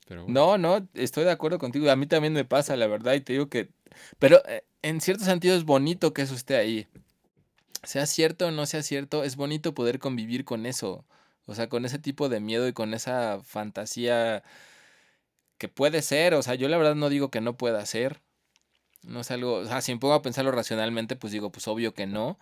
Pero 0.08 0.24
bueno. 0.24 0.58
No, 0.58 0.58
no, 0.58 0.88
estoy 0.94 1.24
de 1.24 1.32
acuerdo 1.32 1.60
contigo. 1.60 1.90
A 1.90 1.96
mí 1.96 2.08
también 2.08 2.34
me 2.34 2.46
pasa, 2.46 2.76
la 2.76 2.88
verdad, 2.88 3.14
y 3.14 3.22
te 3.22 3.34
digo 3.34 3.50
que... 3.50 3.70
Pero 4.20 4.42
eh, 4.48 4.64
en 4.82 5.02
cierto 5.02 5.24
sentido 5.24 5.56
es 5.56 5.64
bonito 5.64 6.14
que 6.14 6.22
eso 6.22 6.36
esté 6.36 6.56
ahí. 6.58 6.88
Sea 7.84 8.06
cierto 8.06 8.48
o 8.48 8.52
no 8.52 8.66
sea 8.66 8.84
cierto, 8.84 9.24
es 9.24 9.36
bonito 9.36 9.74
poder 9.74 10.00
convivir 10.00 10.46
con 10.46 10.66
eso. 10.66 11.06
O 11.46 11.56
sea, 11.56 11.70
con 11.70 11.86
ese 11.86 12.00
tipo 12.00 12.30
de 12.30 12.40
miedo 12.40 12.68
y 12.68 12.74
con 12.74 12.94
esa 12.94 13.42
fantasía 13.44 14.44
que 15.58 15.68
puede 15.68 16.02
ser. 16.02 16.34
O 16.34 16.44
sea, 16.44 16.56
yo 16.56 16.68
la 16.70 16.78
verdad 16.78 16.96
no 16.96 17.10
digo 17.10 17.32
que 17.32 17.42
no 17.42 17.58
pueda 17.58 17.86
ser. 17.86 18.22
No 19.04 19.22
es 19.22 19.32
algo... 19.32 19.56
O 19.56 19.66
sea, 19.66 19.82
si 19.82 19.94
me 19.94 20.00
pongo 20.00 20.14
a 20.14 20.22
pensarlo 20.22 20.52
racionalmente, 20.52 21.16
pues 21.16 21.34
digo, 21.34 21.52
pues 21.52 21.68
obvio 21.68 21.94
que 21.94 22.06
no. 22.06 22.38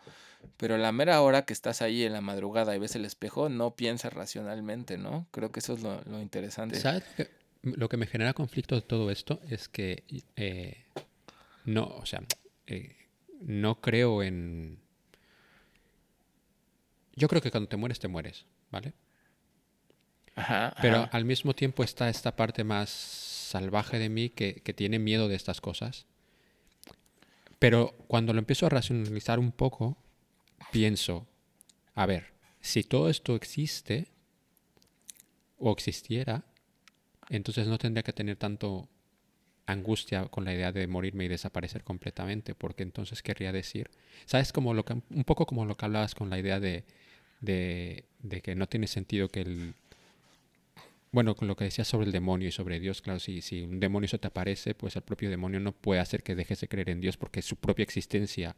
Pero 0.57 0.77
la 0.77 0.91
mera 0.91 1.21
hora 1.21 1.43
que 1.43 1.53
estás 1.53 1.81
ahí 1.81 2.03
en 2.03 2.13
la 2.13 2.21
madrugada 2.21 2.75
y 2.75 2.79
ves 2.79 2.95
el 2.95 3.05
espejo, 3.05 3.49
no 3.49 3.75
piensas 3.75 4.13
racionalmente, 4.13 4.97
¿no? 4.97 5.27
Creo 5.31 5.51
que 5.51 5.59
eso 5.59 5.73
es 5.73 5.81
lo, 5.81 6.01
lo 6.05 6.21
interesante. 6.21 6.79
¿Sabes 6.79 7.03
lo 7.63 7.89
que, 7.89 7.97
me 7.97 8.07
genera 8.07 8.33
conflicto 8.33 8.75
de 8.75 8.81
todo 8.81 9.11
esto? 9.11 9.41
Es 9.49 9.67
que 9.67 10.03
eh, 10.35 10.85
no, 11.65 11.85
o 11.85 12.05
sea, 12.05 12.23
eh, 12.67 12.95
no 13.41 13.81
creo 13.81 14.23
en... 14.23 14.79
Yo 17.15 17.27
creo 17.27 17.41
que 17.41 17.51
cuando 17.51 17.67
te 17.67 17.77
mueres, 17.77 17.99
te 17.99 18.07
mueres, 18.07 18.45
¿vale? 18.71 18.93
Ajá, 20.35 20.73
Pero 20.81 20.97
ajá. 20.97 21.09
al 21.11 21.25
mismo 21.25 21.53
tiempo 21.53 21.83
está 21.83 22.07
esta 22.09 22.35
parte 22.35 22.63
más 22.63 22.89
salvaje 22.89 23.99
de 23.99 24.09
mí 24.09 24.29
que, 24.29 24.61
que 24.61 24.73
tiene 24.73 24.99
miedo 24.99 25.27
de 25.27 25.35
estas 25.35 25.59
cosas. 25.59 26.05
Pero 27.59 27.93
cuando 28.07 28.31
lo 28.31 28.39
empiezo 28.39 28.65
a 28.65 28.69
racionalizar 28.69 29.37
un 29.37 29.51
poco, 29.51 29.97
pienso, 30.71 31.27
a 31.93 32.05
ver, 32.05 32.31
si 32.61 32.83
todo 32.83 33.09
esto 33.09 33.35
existe 33.35 34.07
o 35.57 35.73
existiera, 35.73 36.45
entonces 37.29 37.67
no 37.67 37.77
tendría 37.77 38.03
que 38.03 38.13
tener 38.13 38.35
tanto 38.37 38.87
angustia 39.65 40.25
con 40.25 40.45
la 40.45 40.53
idea 40.53 40.71
de 40.71 40.87
morirme 40.87 41.25
y 41.25 41.27
desaparecer 41.27 41.83
completamente, 41.83 42.55
porque 42.55 42.81
entonces 42.83 43.21
querría 43.21 43.51
decir, 43.51 43.89
¿sabes? 44.25 44.51
Como 44.51 44.73
lo 44.73 44.83
que, 44.83 44.93
un 44.93 45.23
poco 45.25 45.45
como 45.45 45.65
lo 45.65 45.77
que 45.77 45.85
hablabas 45.85 46.15
con 46.15 46.29
la 46.31 46.39
idea 46.39 46.59
de, 46.59 46.83
de, 47.39 48.05
de 48.23 48.41
que 48.41 48.55
no 48.55 48.67
tiene 48.67 48.87
sentido 48.87 49.29
que 49.29 49.41
el, 49.41 49.75
bueno, 51.11 51.35
con 51.35 51.47
lo 51.47 51.55
que 51.55 51.65
decías 51.65 51.87
sobre 51.87 52.05
el 52.07 52.11
demonio 52.11 52.47
y 52.47 52.51
sobre 52.51 52.79
Dios, 52.79 53.01
claro, 53.01 53.19
si, 53.19 53.41
si 53.41 53.61
un 53.61 53.79
demonio 53.79 54.07
se 54.07 54.17
te 54.19 54.27
aparece, 54.27 54.73
pues 54.75 54.95
el 54.95 55.01
propio 55.03 55.29
demonio 55.29 55.59
no 55.59 55.71
puede 55.71 56.01
hacer 56.01 56.23
que 56.23 56.35
dejes 56.35 56.61
de 56.61 56.67
creer 56.67 56.89
en 56.89 57.01
Dios 57.01 57.17
porque 57.17 57.41
su 57.43 57.55
propia 57.55 57.83
existencia 57.83 58.55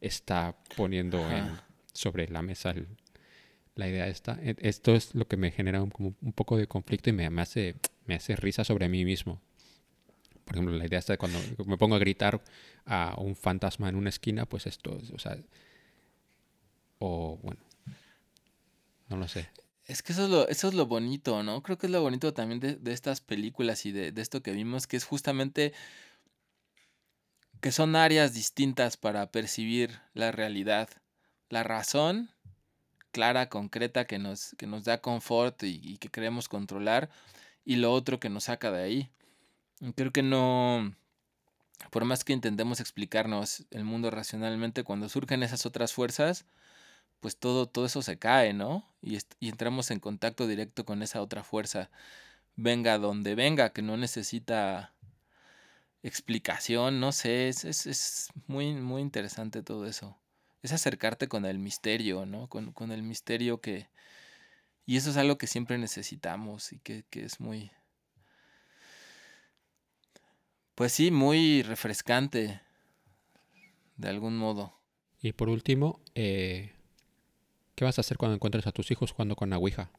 está 0.00 0.56
poniendo 0.76 1.18
en- 1.32 1.58
sobre 1.92 2.28
la 2.28 2.42
mesa 2.42 2.70
el- 2.70 2.86
la 3.78 3.88
idea 3.88 4.08
esta. 4.08 4.38
E- 4.42 4.56
Esto 4.58 4.94
es 4.94 5.14
lo 5.14 5.26
que 5.26 5.36
me 5.36 5.50
genera 5.50 5.82
un, 5.82 5.90
poco 6.34 6.56
de 6.56 6.66
conflicto 6.66 7.10
y 7.10 7.12
me, 7.12 7.26
hace, 7.40 7.76
me 8.06 8.16
hace 8.16 8.36
risa 8.36 8.64
sobre 8.64 8.88
mí 8.88 9.04
mismo. 9.04 9.40
Por 10.44 10.56
ejemplo, 10.56 10.76
la 10.76 10.86
idea 10.86 10.98
esta 10.98 11.12
de 11.12 11.18
cuando 11.18 11.38
me 11.66 11.78
pongo 11.78 11.94
a 11.94 11.98
gritar 11.98 12.42
a 12.86 13.14
un 13.18 13.36
fantasma 13.36 13.88
en 13.88 13.96
una 13.96 14.08
esquina, 14.08 14.46
pues 14.46 14.66
esto, 14.66 14.98
o 15.14 15.18
o 17.00 17.38
bueno, 17.42 17.60
no 19.08 19.16
lo 19.16 19.28
sé. 19.28 19.48
Es 19.86 20.02
que 20.02 20.12
eso 20.12 20.24
es 20.24 20.30
lo, 20.30 20.48
eso 20.48 20.68
es 20.68 20.74
lo 20.74 20.86
bonito, 20.86 21.42
¿no? 21.42 21.62
Creo 21.62 21.78
que 21.78 21.86
es 21.86 21.92
lo 21.92 22.02
bonito 22.02 22.34
también 22.34 22.60
de, 22.60 22.74
de 22.74 22.92
estas 22.92 23.20
películas 23.20 23.86
y 23.86 23.92
de, 23.92 24.10
de 24.10 24.20
esto 24.20 24.42
que 24.42 24.52
vimos, 24.52 24.86
que 24.86 24.96
es 24.96 25.04
justamente 25.04 25.72
que 27.60 27.70
son 27.72 27.94
áreas 27.94 28.34
distintas 28.34 28.96
para 28.96 29.30
percibir 29.30 30.00
la 30.14 30.32
realidad. 30.32 30.88
La 31.48 31.62
razón 31.62 32.30
clara, 33.10 33.48
concreta, 33.48 34.06
que 34.06 34.18
nos, 34.18 34.54
que 34.58 34.66
nos 34.66 34.84
da 34.84 35.00
confort 35.00 35.62
y, 35.62 35.98
que 35.98 36.08
queremos 36.08 36.48
controlar, 36.48 37.10
y 37.64 37.76
lo 37.76 37.92
otro 37.92 38.20
que 38.20 38.28
nos 38.30 38.44
saca 38.44 38.70
de 38.70 38.82
ahí. 38.82 39.10
Creo 39.96 40.12
que 40.12 40.22
no, 40.22 40.94
por 41.90 42.04
más 42.04 42.24
que 42.24 42.32
intentemos 42.32 42.80
explicarnos 42.80 43.66
el 43.70 43.84
mundo 43.84 44.10
racionalmente, 44.10 44.84
cuando 44.84 45.08
surgen 45.08 45.42
esas 45.42 45.66
otras 45.66 45.92
fuerzas, 45.92 46.46
pues 47.20 47.36
todo, 47.38 47.66
todo 47.66 47.86
eso 47.86 48.02
se 48.02 48.18
cae, 48.18 48.52
¿no? 48.54 48.84
Y, 49.02 49.18
y 49.40 49.48
entramos 49.48 49.90
en 49.90 50.00
contacto 50.00 50.46
directo 50.46 50.84
con 50.84 51.02
esa 51.02 51.22
otra 51.22 51.44
fuerza, 51.44 51.90
venga 52.56 52.98
donde 52.98 53.34
venga, 53.34 53.72
que 53.72 53.82
no 53.82 53.96
necesita 53.96 54.94
explicación, 56.02 57.00
no 57.00 57.12
sé, 57.12 57.48
es, 57.48 57.64
es, 57.64 57.86
es 57.86 58.28
muy, 58.46 58.74
muy 58.74 59.02
interesante 59.02 59.62
todo 59.62 59.86
eso. 59.86 60.16
Es 60.62 60.72
acercarte 60.72 61.28
con 61.28 61.44
el 61.44 61.58
misterio, 61.58 62.26
¿no? 62.26 62.48
Con, 62.48 62.72
con 62.72 62.92
el 62.92 63.02
misterio 63.02 63.60
que... 63.60 63.88
Y 64.86 64.96
eso 64.96 65.10
es 65.10 65.16
algo 65.16 65.38
que 65.38 65.46
siempre 65.46 65.78
necesitamos 65.78 66.72
y 66.72 66.78
que, 66.78 67.04
que 67.10 67.24
es 67.24 67.40
muy... 67.40 67.70
Pues 70.74 70.92
sí, 70.92 71.10
muy 71.10 71.62
refrescante, 71.62 72.60
de 73.96 74.08
algún 74.08 74.38
modo. 74.38 74.78
Y 75.20 75.32
por 75.32 75.48
último, 75.48 76.00
eh, 76.14 76.72
¿qué 77.74 77.84
vas 77.84 77.98
a 77.98 78.02
hacer 78.02 78.16
cuando 78.16 78.36
encuentres 78.36 78.66
a 78.66 78.72
tus 78.72 78.90
hijos 78.90 79.10
jugando 79.12 79.34
con 79.34 79.52
la? 79.52 79.90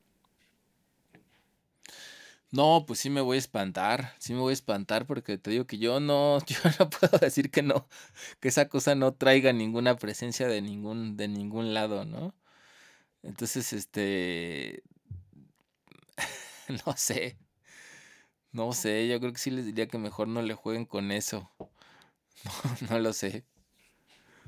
No, 2.52 2.86
pues 2.88 3.00
sí 3.00 3.10
me 3.12 3.22
voy 3.22 3.36
a 3.36 3.40
espantar, 3.40 4.16
sí 4.18 4.34
me 4.34 4.40
voy 4.40 4.52
a 4.52 4.54
espantar 4.54 5.06
porque 5.06 5.38
te 5.38 5.52
digo 5.52 5.66
que 5.68 5.78
yo 5.78 6.00
no, 6.00 6.40
yo 6.48 6.58
no 6.80 6.90
puedo 6.90 7.18
decir 7.20 7.52
que 7.52 7.62
no, 7.62 7.88
que 8.40 8.48
esa 8.48 8.68
cosa 8.70 8.96
no 8.96 9.14
traiga 9.14 9.54
ninguna 9.54 9.98
presencia 9.98 10.48
de 10.48 10.62
ningún, 10.62 11.16
de 11.16 11.28
ningún 11.28 11.74
lado, 11.76 12.06
¿no? 12.06 12.34
Entonces, 13.24 13.74
este, 13.74 14.84
no 16.86 16.96
sé, 16.98 17.38
no 18.52 18.74
sé, 18.74 19.08
yo 19.08 19.20
creo 19.20 19.32
que 19.32 19.40
sí 19.40 19.52
les 19.52 19.66
diría 19.66 19.88
que 19.88 19.98
mejor 19.98 20.28
no 20.28 20.42
le 20.42 20.54
jueguen 20.56 20.86
con 20.86 21.12
eso, 21.12 21.52
no, 22.82 22.88
no 22.90 23.00
lo 23.00 23.14
sé. 23.14 23.46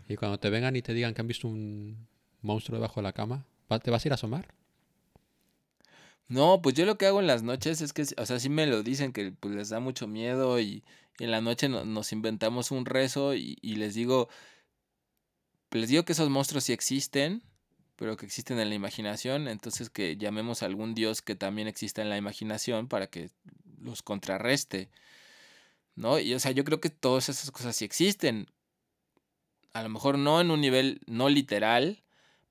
Y 0.08 0.16
cuando 0.16 0.40
te 0.40 0.50
vengan 0.50 0.76
y 0.76 0.82
te 0.82 0.94
digan 0.94 1.14
que 1.14 1.22
han 1.22 1.28
visto 1.28 1.48
un 1.48 2.08
monstruo 2.42 2.78
debajo 2.78 3.00
de 3.00 3.04
la 3.04 3.14
cama, 3.14 3.46
¿va- 3.72 3.80
¿te 3.80 3.92
vas 3.92 4.04
a 4.04 4.08
ir 4.08 4.12
a 4.12 4.16
asomar? 4.16 4.48
No, 6.32 6.62
pues 6.62 6.76
yo 6.76 6.86
lo 6.86 6.98
que 6.98 7.08
hago 7.08 7.20
en 7.20 7.28
las 7.28 7.44
noches 7.44 7.82
es 7.82 7.92
que, 7.92 8.04
o 8.18 8.26
sea, 8.26 8.40
sí 8.40 8.48
me 8.48 8.66
lo 8.66 8.84
dicen 8.84 9.12
que 9.12 9.34
pues, 9.34 9.54
les 9.54 9.68
da 9.68 9.82
mucho 9.82 10.08
miedo 10.08 10.62
y, 10.62 10.82
en 11.20 11.30
la 11.30 11.42
noche 11.42 11.68
no- 11.68 11.84
nos 11.84 12.14
inventamos 12.14 12.72
un 12.72 12.86
rezo 12.86 13.36
y, 13.36 13.58
y 13.62 13.76
les 13.76 13.96
digo, 13.96 14.30
les 15.72 15.90
digo 15.90 16.06
que 16.06 16.14
esos 16.14 16.30
monstruos 16.30 16.64
sí 16.64 16.72
existen, 16.72 17.44
pero 17.98 18.16
que 18.16 18.26
existen 18.26 18.60
en 18.60 18.70
la 18.70 18.76
imaginación, 18.76 19.50
entonces 19.50 19.90
que 19.90 20.16
llamemos 20.16 20.64
a 20.64 20.68
algún 20.68 20.96
dios 20.96 21.22
que 21.22 21.36
también 21.36 21.68
exista 21.68 22.02
en 22.02 22.10
la 22.10 22.16
imaginación 22.16 22.88
para 22.88 23.08
que 23.08 23.30
los 23.82 24.02
contrarreste, 24.02 24.90
¿no? 25.96 26.18
Y 26.18 26.34
o 26.34 26.40
sea, 26.40 26.52
yo 26.52 26.64
creo 26.64 26.80
que 26.80 26.90
todas 26.90 27.28
esas 27.28 27.52
cosas 27.52 27.76
sí 27.76 27.84
existen. 27.84 28.48
A 29.74 29.84
lo 29.84 29.90
mejor 29.90 30.18
no 30.18 30.40
en 30.40 30.50
un 30.50 30.62
nivel 30.62 31.02
no 31.08 31.28
literal, 31.28 32.04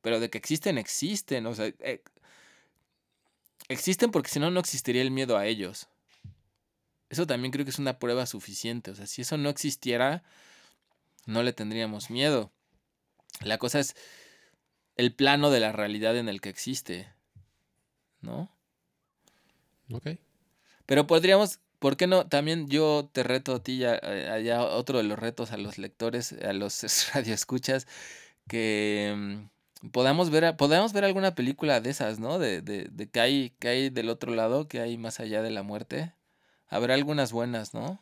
pero 0.02 0.20
de 0.20 0.28
que 0.28 0.36
existen, 0.36 0.76
existen. 0.76 1.46
O 1.46 1.54
sea, 1.54 1.66
eh, 1.80 2.02
existen 3.70 4.10
porque 4.10 4.28
si 4.28 4.40
no, 4.40 4.50
no 4.50 4.60
existiría 4.60 5.00
el 5.00 5.10
miedo 5.10 5.38
a 5.38 5.46
ellos. 5.46 5.88
Eso 7.08 7.26
también 7.26 7.52
creo 7.52 7.64
que 7.64 7.70
es 7.70 7.78
una 7.78 7.98
prueba 7.98 8.26
suficiente. 8.26 8.90
O 8.90 8.94
sea, 8.94 9.06
si 9.06 9.22
eso 9.22 9.38
no 9.38 9.48
existiera, 9.48 10.22
no 11.26 11.42
le 11.42 11.52
tendríamos 11.52 12.10
miedo. 12.10 12.52
La 13.42 13.58
cosa 13.58 13.80
es 13.80 13.96
el 14.96 15.14
plano 15.14 15.50
de 15.50 15.60
la 15.60 15.72
realidad 15.72 16.16
en 16.16 16.28
el 16.28 16.40
que 16.40 16.50
existe. 16.50 17.08
¿No? 18.20 18.50
Ok. 19.92 20.08
Pero 20.86 21.06
podríamos, 21.06 21.60
¿por 21.78 21.96
qué 21.96 22.06
no? 22.06 22.28
También 22.28 22.68
yo 22.68 23.08
te 23.12 23.22
reto 23.22 23.54
a 23.54 23.62
ti, 23.62 23.78
ya, 23.78 23.94
allá 23.94 24.62
otro 24.62 24.98
de 24.98 25.04
los 25.04 25.18
retos 25.18 25.52
a 25.52 25.56
los 25.56 25.78
lectores, 25.78 26.32
a 26.32 26.52
los 26.52 26.82
radioescuchas, 27.14 27.86
que 28.48 29.14
mm, 29.16 29.59
podamos 29.92 30.30
ver, 30.30 30.56
podamos 30.56 30.92
ver 30.92 31.04
alguna 31.04 31.34
película 31.34 31.80
de 31.80 31.90
esas, 31.90 32.18
¿no? 32.20 32.38
De, 32.38 32.60
de, 32.62 32.88
de 32.90 33.10
que 33.10 33.20
hay, 33.20 33.50
que 33.58 33.68
hay 33.68 33.90
del 33.90 34.08
otro 34.10 34.34
lado, 34.34 34.68
que 34.68 34.80
hay 34.80 34.98
más 34.98 35.20
allá 35.20 35.42
de 35.42 35.50
la 35.50 35.62
muerte. 35.62 36.12
Habrá 36.68 36.94
algunas 36.94 37.32
buenas, 37.32 37.74
¿no? 37.74 38.00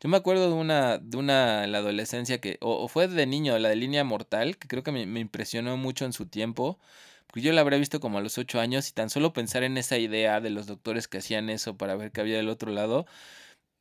Yo 0.00 0.08
me 0.08 0.16
acuerdo 0.18 0.48
de 0.48 0.54
una, 0.54 0.98
de 0.98 1.16
una 1.16 1.64
en 1.64 1.72
la 1.72 1.78
adolescencia 1.78 2.40
que, 2.40 2.58
o, 2.60 2.82
o 2.84 2.88
fue 2.88 3.08
de 3.08 3.26
niño, 3.26 3.58
la 3.58 3.70
de 3.70 3.76
Línea 3.76 4.04
Mortal, 4.04 4.58
que 4.58 4.68
creo 4.68 4.82
que 4.82 4.92
me, 4.92 5.06
me 5.06 5.20
impresionó 5.20 5.76
mucho 5.76 6.04
en 6.04 6.12
su 6.12 6.26
tiempo, 6.26 6.78
Porque 7.26 7.42
yo 7.42 7.52
la 7.52 7.62
habría 7.62 7.78
visto 7.78 8.00
como 8.00 8.18
a 8.18 8.22
los 8.22 8.38
ocho 8.38 8.60
años 8.60 8.88
y 8.88 8.92
tan 8.92 9.10
solo 9.10 9.32
pensar 9.32 9.62
en 9.64 9.78
esa 9.78 9.98
idea 9.98 10.40
de 10.40 10.50
los 10.50 10.66
doctores 10.66 11.08
que 11.08 11.18
hacían 11.18 11.50
eso 11.50 11.76
para 11.76 11.96
ver 11.96 12.12
qué 12.12 12.20
había 12.22 12.36
del 12.38 12.48
otro 12.48 12.72
lado, 12.72 13.06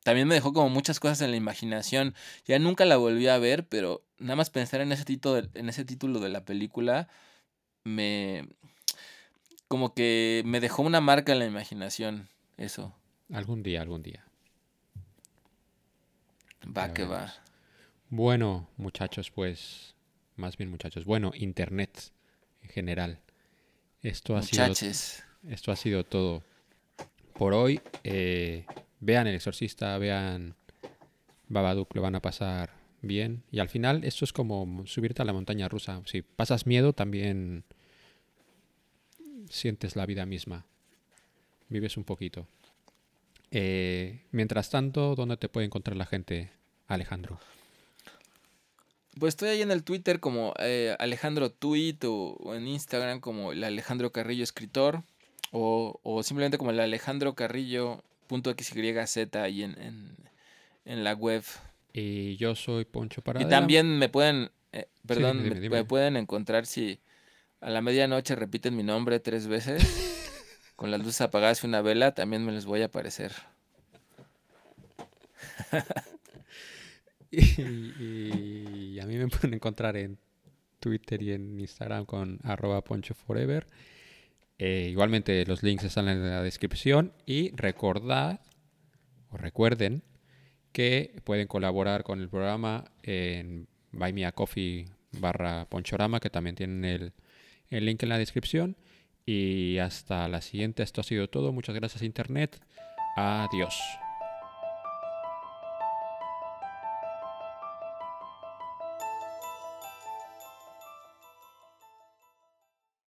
también 0.05 0.27
me 0.27 0.35
dejó 0.35 0.53
como 0.53 0.69
muchas 0.69 0.99
cosas 0.99 1.21
en 1.21 1.31
la 1.31 1.37
imaginación. 1.37 2.13
Ya 2.45 2.59
nunca 2.59 2.85
la 2.85 2.95
volví 2.95 3.27
a 3.27 3.39
ver, 3.39 3.67
pero 3.67 4.03
nada 4.19 4.35
más 4.35 4.51
pensar 4.51 4.81
en 4.81 4.91
ese 4.91 5.03
título, 5.03 5.49
en 5.55 5.67
ese 5.67 5.83
título 5.83 6.19
de 6.19 6.29
la 6.29 6.45
película 6.45 7.07
me 7.83 8.47
como 9.67 9.95
que 9.95 10.43
me 10.45 10.59
dejó 10.59 10.83
una 10.83 11.01
marca 11.01 11.31
en 11.31 11.39
la 11.39 11.47
imaginación 11.47 12.29
eso. 12.57 12.93
Algún 13.33 13.63
día, 13.63 13.81
algún 13.81 14.03
día. 14.03 14.23
Va 16.65 16.85
Ya 16.85 16.93
que 16.93 17.05
va. 17.05 17.33
Bueno, 18.11 18.69
muchachos, 18.77 19.31
pues, 19.31 19.95
más 20.35 20.55
bien 20.55 20.69
muchachos, 20.69 21.05
bueno, 21.05 21.31
Internet 21.33 22.11
en 22.61 22.69
general. 22.69 23.21
Esto 24.03 24.37
ha 24.37 24.43
sido 24.43 24.67
Muchaches. 24.67 25.23
Esto 25.49 25.71
ha 25.71 25.75
sido 25.75 26.03
todo 26.03 26.43
por 27.33 27.55
hoy. 27.55 27.81
Eh, 28.03 28.67
vean 28.99 29.27
El 29.27 29.35
Exorcista, 29.35 29.97
vean 29.97 30.55
Babadook, 31.47 31.95
lo 31.95 32.01
van 32.01 32.15
a 32.15 32.21
pasar 32.21 32.71
bien. 33.01 33.43
Y 33.51 33.59
al 33.59 33.69
final, 33.69 34.03
esto 34.03 34.25
es 34.25 34.33
como 34.33 34.85
subirte 34.87 35.21
a 35.21 35.25
la 35.25 35.33
montaña 35.33 35.67
rusa. 35.69 36.01
Si 36.05 36.21
pasas 36.21 36.65
miedo, 36.65 36.93
también 36.93 37.63
sientes 39.49 39.95
la 39.95 40.05
vida 40.05 40.25
misma. 40.25 40.65
Vives 41.69 41.97
un 41.97 42.03
poquito. 42.03 42.47
Eh, 43.51 44.23
mientras 44.31 44.69
tanto, 44.69 45.15
¿dónde 45.15 45.37
te 45.37 45.49
puede 45.49 45.65
encontrar 45.65 45.95
la 45.95 46.05
gente, 46.05 46.51
Alejandro? 46.87 47.39
Pues 49.17 49.33
estoy 49.33 49.49
ahí 49.49 49.61
en 49.61 49.71
el 49.71 49.83
Twitter 49.83 50.19
como 50.19 50.53
eh, 50.59 50.95
Alejandro 50.99 51.49
Tweet 51.49 51.99
o, 52.03 52.35
o 52.39 52.53
en 52.53 52.67
Instagram 52.67 53.21
como 53.21 53.53
el 53.53 53.63
Alejandro 53.63 54.11
Carrillo 54.11 54.43
Escritor 54.43 55.03
o, 55.51 56.01
o 56.03 56.23
simplemente 56.23 56.57
como 56.57 56.71
el 56.71 56.79
Alejandro 56.81 57.33
Carrillo 57.33 58.03
XYZ 58.29 59.35
ahí 59.35 59.63
en, 59.63 59.79
en, 59.81 60.15
en 60.85 61.03
la 61.03 61.13
web. 61.13 61.43
Y 61.93 62.35
yo 62.37 62.55
soy 62.55 62.85
Poncho 62.85 63.21
Y 63.21 63.23
Paradera. 63.23 63.49
también 63.49 63.97
me 63.97 64.09
pueden, 64.09 64.51
eh, 64.73 64.87
perdón, 65.07 65.37
dime, 65.43 65.55
me- 65.55 65.61
dime. 65.61 65.77
me 65.77 65.83
pueden 65.85 66.17
encontrar 66.17 66.65
si 66.65 66.99
a 67.61 67.69
la 67.69 67.81
medianoche 67.81 68.35
repiten 68.35 68.75
mi 68.75 68.83
nombre 68.83 69.19
tres 69.19 69.47
veces 69.47 69.81
con 70.75 70.91
las 70.91 70.99
luces 70.99 71.21
apagadas 71.21 71.63
y 71.63 71.67
una 71.67 71.81
vela, 71.81 72.13
también 72.13 72.45
me 72.45 72.51
les 72.51 72.65
voy 72.65 72.81
a 72.81 72.85
aparecer. 72.85 73.31
y, 77.31 78.93
y 78.95 78.99
a 78.99 79.05
mí 79.05 79.17
me 79.17 79.27
pueden 79.27 79.53
encontrar 79.53 79.97
en 79.97 80.17
Twitter 80.79 81.21
y 81.21 81.31
en 81.33 81.59
Instagram 81.59 82.05
con 82.05 82.39
arroba 82.43 82.83
ponchoforever. 82.83 83.67
Eh, 84.57 84.87
igualmente 84.89 85.45
los 85.45 85.63
links 85.63 85.83
están 85.83 86.07
en 86.07 86.29
la 86.29 86.41
descripción 86.41 87.11
y 87.25 87.51
recordad 87.55 88.39
o 89.29 89.37
recuerden 89.37 90.03
que 90.71 91.15
pueden 91.23 91.47
colaborar 91.47 92.03
con 92.03 92.21
el 92.21 92.29
programa 92.29 92.91
en 93.03 93.67
Buy 93.91 94.13
barra 95.11 95.65
Ponchorama 95.69 96.19
que 96.19 96.29
también 96.29 96.55
tienen 96.55 96.85
el, 96.85 97.13
el 97.69 97.85
link 97.85 98.03
en 98.03 98.09
la 98.09 98.17
descripción. 98.17 98.77
Y 99.25 99.79
hasta 99.79 100.27
la 100.27 100.41
siguiente. 100.41 100.83
Esto 100.83 101.01
ha 101.01 101.03
sido 101.03 101.27
todo. 101.27 101.51
Muchas 101.51 101.73
gracias 101.73 102.03
internet. 102.03 102.59
Adiós 103.15 103.81